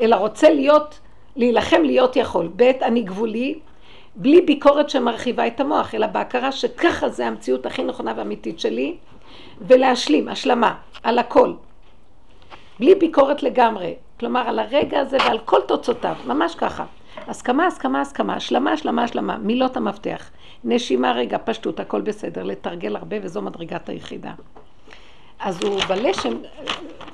אלא 0.00 0.16
רוצה 0.16 0.50
להיות 0.50 1.00
להילחם 1.36 1.82
להיות 1.82 2.16
יכול. 2.16 2.48
ב', 2.56 2.62
אני 2.62 3.02
גבולי, 3.02 3.58
בלי 4.14 4.40
ביקורת 4.40 4.90
שמרחיבה 4.90 5.46
את 5.46 5.60
המוח, 5.60 5.94
אלא 5.94 6.06
בהכרה 6.06 6.52
שככה 6.52 7.08
זה 7.08 7.26
המציאות 7.26 7.66
הכי 7.66 7.82
נכונה 7.82 8.12
ואמיתית 8.16 8.60
שלי, 8.60 8.96
ולהשלים, 9.60 10.28
השלמה, 10.28 10.74
על 11.02 11.18
הכל. 11.18 11.52
בלי 12.78 12.94
ביקורת 12.94 13.42
לגמרי. 13.42 13.94
כלומר, 14.20 14.40
על 14.40 14.58
הרגע 14.58 15.00
הזה 15.00 15.16
ועל 15.16 15.38
כל 15.38 15.60
תוצאותיו, 15.68 16.16
ממש 16.26 16.54
ככה. 16.54 16.84
הסכמה, 17.16 17.66
הסכמה, 17.66 18.00
הסכמה, 18.00 18.34
השלמה, 18.34 18.72
השלמה, 18.72 19.04
השלמה, 19.04 19.38
מילות 19.38 19.76
המפתח. 19.76 20.30
נשימה, 20.64 21.12
רגע, 21.12 21.38
פשטות, 21.44 21.80
הכל 21.80 22.00
בסדר, 22.00 22.42
לתרגל 22.42 22.96
הרבה 22.96 23.16
וזו 23.22 23.42
מדרגת 23.42 23.88
היחידה. 23.88 24.32
אז 25.40 25.62
הוא 25.62 25.80
בלשם, 25.80 26.32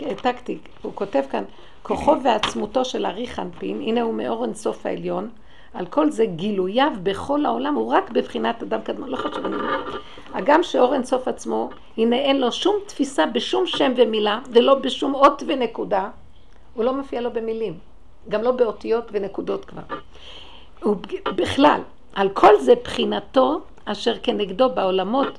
העתקתי, 0.01 0.59
הוא 0.82 0.93
כותב 0.95 1.23
כאן, 1.31 1.45
כוחו 1.82 2.14
ועצמותו 2.22 2.84
של 2.84 3.06
ארי 3.06 3.26
חנפין, 3.26 3.80
הנה 3.80 4.02
הוא 4.02 4.14
מאור 4.14 4.44
אינסוף 4.44 4.86
העליון, 4.86 5.28
על 5.74 5.86
כל 5.86 6.10
זה 6.10 6.26
גילוייו 6.26 6.92
בכל 7.02 7.46
העולם 7.46 7.74
הוא 7.74 7.92
רק 7.92 8.10
בבחינת 8.10 8.62
אדם 8.62 8.80
קדמון, 8.80 9.09
לא 9.09 9.16
חשוב, 9.16 9.46
אני 9.46 9.56
אומרת. 9.56 9.84
הגם 10.34 10.62
שאור 10.62 10.94
אינסוף 10.94 11.28
עצמו, 11.28 11.70
הנה 11.96 12.16
אין 12.16 12.40
לו 12.40 12.52
שום 12.52 12.76
תפיסה 12.86 13.26
בשום 13.26 13.66
שם 13.66 13.92
ומילה, 13.96 14.40
ולא 14.50 14.74
בשום 14.74 15.14
אות 15.14 15.42
ונקודה, 15.46 16.09
הוא 16.74 16.84
לא 16.84 16.94
מופיע 16.94 17.20
לו 17.20 17.32
במילים, 17.32 17.78
גם 18.28 18.42
לא 18.42 18.50
באותיות 18.50 19.05
ונקודות 19.12 19.64
כבר. 19.64 19.82
הוא 20.82 20.96
בכלל, 21.24 21.80
על 22.14 22.28
כל 22.28 22.60
זה 22.60 22.74
בחינתו, 22.84 23.60
אשר 23.84 24.14
כנגדו 24.22 24.68
בעולמות 24.68 25.38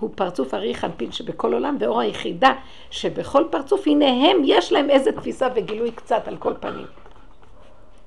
הוא 0.00 0.10
פרצוף 0.14 0.54
ארי 0.54 0.74
חנפין 0.74 1.12
שבכל 1.12 1.52
עולם, 1.52 1.76
ואור 1.80 2.00
היחידה 2.00 2.52
שבכל 2.90 3.44
פרצוף, 3.50 3.86
הנה 3.86 4.06
הם, 4.06 4.36
יש 4.44 4.72
להם 4.72 4.90
איזה 4.90 5.12
תפיסה 5.12 5.48
וגילוי 5.54 5.90
קצת 5.90 6.28
על 6.28 6.36
כל 6.36 6.52
פנים. 6.60 6.86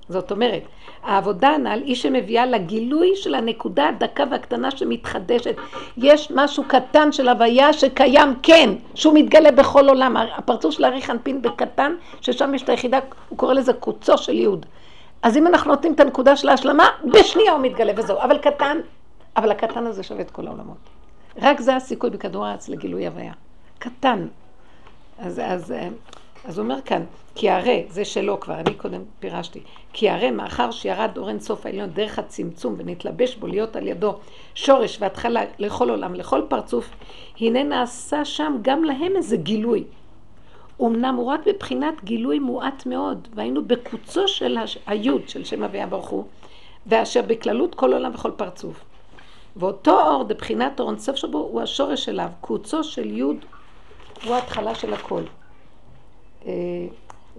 זאת 0.10 0.32
אומרת, 0.32 0.62
העבודה 1.04 1.50
הנ"ל 1.50 1.82
היא 1.86 1.96
שמביאה 1.96 2.46
לגילוי 2.46 3.16
של 3.16 3.36
הנקודה 3.36 3.90
הדקה 3.90 4.24
והקטנה 4.32 4.72
שמתחדשת. 4.72 5.56
יש 5.98 6.32
משהו 6.36 6.64
קטן 6.68 7.12
של 7.12 7.30
הוויה 7.30 7.74
שקיים, 7.74 8.30
כן, 8.44 8.70
שהוא 8.96 9.14
מתגלה 9.14 9.52
בכל 9.52 9.90
עולם. 9.90 10.18
הפרצוף 10.18 10.74
של 10.74 10.86
ארי 10.86 11.02
חנפין 11.02 11.42
בקטן, 11.42 11.96
ששם 12.22 12.54
יש 12.54 12.64
את 12.64 12.70
היחידה, 12.70 13.00
הוא 13.30 13.38
קורא 13.38 13.54
לזה 13.54 13.74
קוצו 13.74 14.18
של 14.18 14.34
יהוד. 14.34 14.66
אז 15.22 15.38
אם 15.38 15.48
אנחנו 15.48 15.72
נותנים 15.72 15.94
את 15.94 16.00
הנקודה 16.00 16.36
של 16.36 16.50
ההשלמה, 16.50 16.88
בשנייה 17.04 17.52
הוא 17.52 17.62
מתגלה 17.62 17.94
וזהו. 17.96 18.18
אבל 18.22 18.38
קטן, 18.38 18.78
אבל 19.38 19.52
הקטן 19.52 19.88
הזה 19.88 20.04
שווה 20.04 20.22
את 20.22 20.32
כל 20.32 20.48
העולמות. 20.48 20.93
רק 21.42 21.62
זה 21.62 21.76
הסיכוי 21.76 22.10
בכדור 22.10 22.46
הארץ 22.46 22.70
לגילוי 22.70 23.08
הוויה. 23.08 23.34
קטן. 23.80 24.28
אז, 25.18 25.40
אז, 25.40 25.74
אז 26.46 26.58
הוא 26.58 26.64
אומר 26.64 26.82
כאן, 26.82 27.04
כי 27.36 27.50
הרי, 27.50 27.86
זה 27.90 28.06
שלו 28.06 28.40
כבר, 28.40 28.60
אני 28.60 28.74
קודם 28.74 29.02
פירשתי, 29.20 29.60
כי 29.94 30.10
הרי 30.10 30.32
מאחר 30.32 30.72
שירד 30.72 31.18
אור 31.18 31.30
אינסוף 31.30 31.66
העליון 31.66 31.90
דרך 31.90 32.20
הצמצום 32.20 32.76
ונתלבש 32.78 33.36
בו 33.36 33.48
להיות 33.48 33.76
על 33.76 33.88
ידו 33.88 34.16
שורש 34.56 34.98
והתחלה 35.02 35.42
לכל 35.60 35.90
עולם, 35.90 36.16
לכל 36.16 36.42
פרצוף, 36.48 36.90
הנה 37.40 37.64
נעשה 37.64 38.26
שם 38.26 38.58
גם 38.62 38.84
להם 38.84 39.16
איזה 39.16 39.38
גילוי. 39.38 39.84
אמנם 40.82 41.16
הוא 41.16 41.26
רק 41.26 41.40
בבחינת 41.48 42.04
גילוי 42.04 42.40
מועט 42.40 42.86
מאוד, 42.86 43.28
והיינו 43.36 43.66
בקוצו 43.66 44.28
של. 44.28 44.58
היוד 44.86 45.30
של 45.30 45.44
שם 45.44 45.64
אביה 45.64 45.88
ברוך 45.88 46.10
הוא, 46.10 46.24
ואשר 46.86 47.22
בכללות 47.22 47.76
כל 47.76 47.94
עולם 47.94 48.12
וכל 48.14 48.32
פרצוף. 48.32 48.84
ואותו 49.56 50.02
אור, 50.02 50.24
בבחינת 50.24 50.80
אור 50.80 50.90
אינסוף 50.90 51.16
שבו, 51.16 51.38
הוא 51.38 51.62
השורש 51.62 52.06
שלו, 52.06 52.24
קוצו 52.42 52.84
של 52.84 53.18
יוד 53.18 53.38
הוא 54.26 54.36
ההתחלה 54.36 54.76
של 54.76 54.94
הכל. 54.94 55.22
אה, 56.46 56.52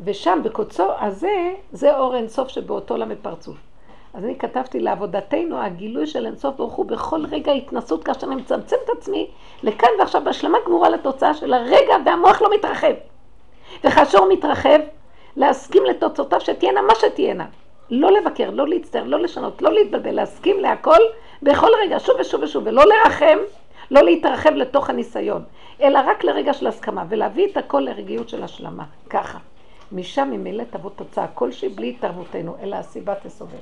ושם, 0.04 0.40
בקוצו 0.44 0.86
הזה, 1.00 1.54
זה 1.72 1.98
אור 1.98 2.16
אינסוף 2.16 2.48
שבאותו 2.48 2.94
עולם 2.94 3.08
ופרצוף. 3.10 3.56
אז 4.14 4.24
אני 4.24 4.38
כתבתי 4.38 4.80
לעבודתנו, 4.80 5.58
הגילוי 5.58 6.06
של 6.06 6.26
אינסוף 6.26 6.56
ברוך 6.56 6.72
הוא 6.72 6.86
בכל 6.86 7.24
רגע 7.30 7.52
התנסות, 7.52 8.04
כאשר 8.04 8.26
אני 8.26 8.34
מצמצם 8.34 8.76
את 8.84 8.90
עצמי 8.98 9.30
לכאן 9.62 9.88
ועכשיו 9.98 10.22
בהשלמה 10.24 10.58
גמורה 10.66 10.88
לתוצאה 10.88 11.34
של 11.34 11.52
הרגע 11.52 11.94
והמוח 12.06 12.42
לא 12.42 12.50
מתרחב. 12.54 12.94
וכאשר 13.84 14.18
הוא 14.18 14.32
מתרחב, 14.32 14.78
להסכים 15.36 15.84
לתוצאותיו 15.84 16.40
שתהיינה 16.40 16.82
מה 16.82 16.94
שתהיינה. 16.94 17.46
לא 17.90 18.12
לבקר, 18.12 18.50
לא 18.50 18.68
להצטער, 18.68 19.04
לא 19.04 19.18
לשנות, 19.18 19.62
לא 19.62 19.72
להתבלבל, 19.72 20.12
להסכים 20.12 20.60
להכל 20.60 20.98
בכל 21.44 21.70
רגע, 21.82 22.00
שוב 22.00 22.16
ושוב 22.20 22.42
ושוב, 22.42 22.66
ולא 22.66 22.84
לרחם, 22.86 23.38
לא 23.90 24.02
להתרחב 24.02 24.50
לתוך 24.50 24.90
הניסיון, 24.90 25.44
אלא 25.80 25.98
רק 26.06 26.24
לרגע 26.24 26.52
של 26.54 26.66
הסכמה, 26.66 27.04
ולהביא 27.08 27.46
את 27.52 27.56
הכל 27.56 27.80
לרגיעות 27.80 28.28
של 28.28 28.42
השלמה, 28.42 28.84
ככה. 29.10 29.38
משם 29.92 30.28
ממילא 30.32 30.64
תבוא 30.70 30.90
תוצאה 30.96 31.26
כלשהי 31.34 31.68
בלי 31.68 31.90
התערבותנו, 31.90 32.56
אלא 32.62 32.76
הסיבה 32.76 33.14
תסובב. 33.14 33.58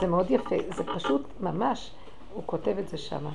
זה 0.00 0.06
מאוד 0.06 0.30
יפה, 0.30 0.56
זה 0.68 0.84
פשוט 0.84 1.22
ממש, 1.40 1.90
הוא 2.34 2.42
כותב 2.46 2.78
את 2.78 2.88
זה 2.88 2.98
שמה. 2.98 3.30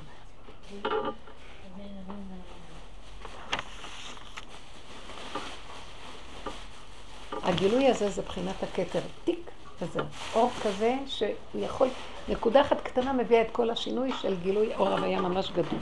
הגילוי 7.42 7.86
הזה 7.86 8.08
זה 8.08 8.22
בחינת 8.22 8.62
הכתר, 8.62 9.00
טיק 9.24 9.50
וזהו. 9.82 10.04
אור 10.34 10.50
כזה 10.64 10.94
שהוא 11.06 11.30
יכול, 11.54 11.88
נקודה 12.28 12.60
אחת 12.60 12.80
קטנה 12.82 13.12
מביאה 13.12 13.40
את 13.40 13.46
כל 13.52 13.70
השינוי 13.70 14.10
של 14.20 14.34
גילוי 14.42 14.68
אור 14.78 14.88
הוויה 14.88 15.20
ממש 15.20 15.50
גדול. 15.50 15.80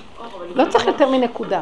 לא 0.54 0.64
צריך 0.70 0.86
יותר 0.86 1.10
מנקודה. 1.10 1.60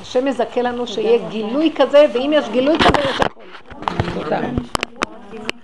השם 0.00 0.24
מזכה 0.24 0.62
לנו 0.62 0.86
שיהיה 0.86 1.28
גילוי 1.28 1.72
כזה, 1.76 2.06
ואם 2.14 2.30
יש 2.34 2.48
גילוי 2.48 2.78
כזה 2.78 3.10
יש 3.10 3.20
הכול. 3.20 3.44
תודה. 4.14 4.40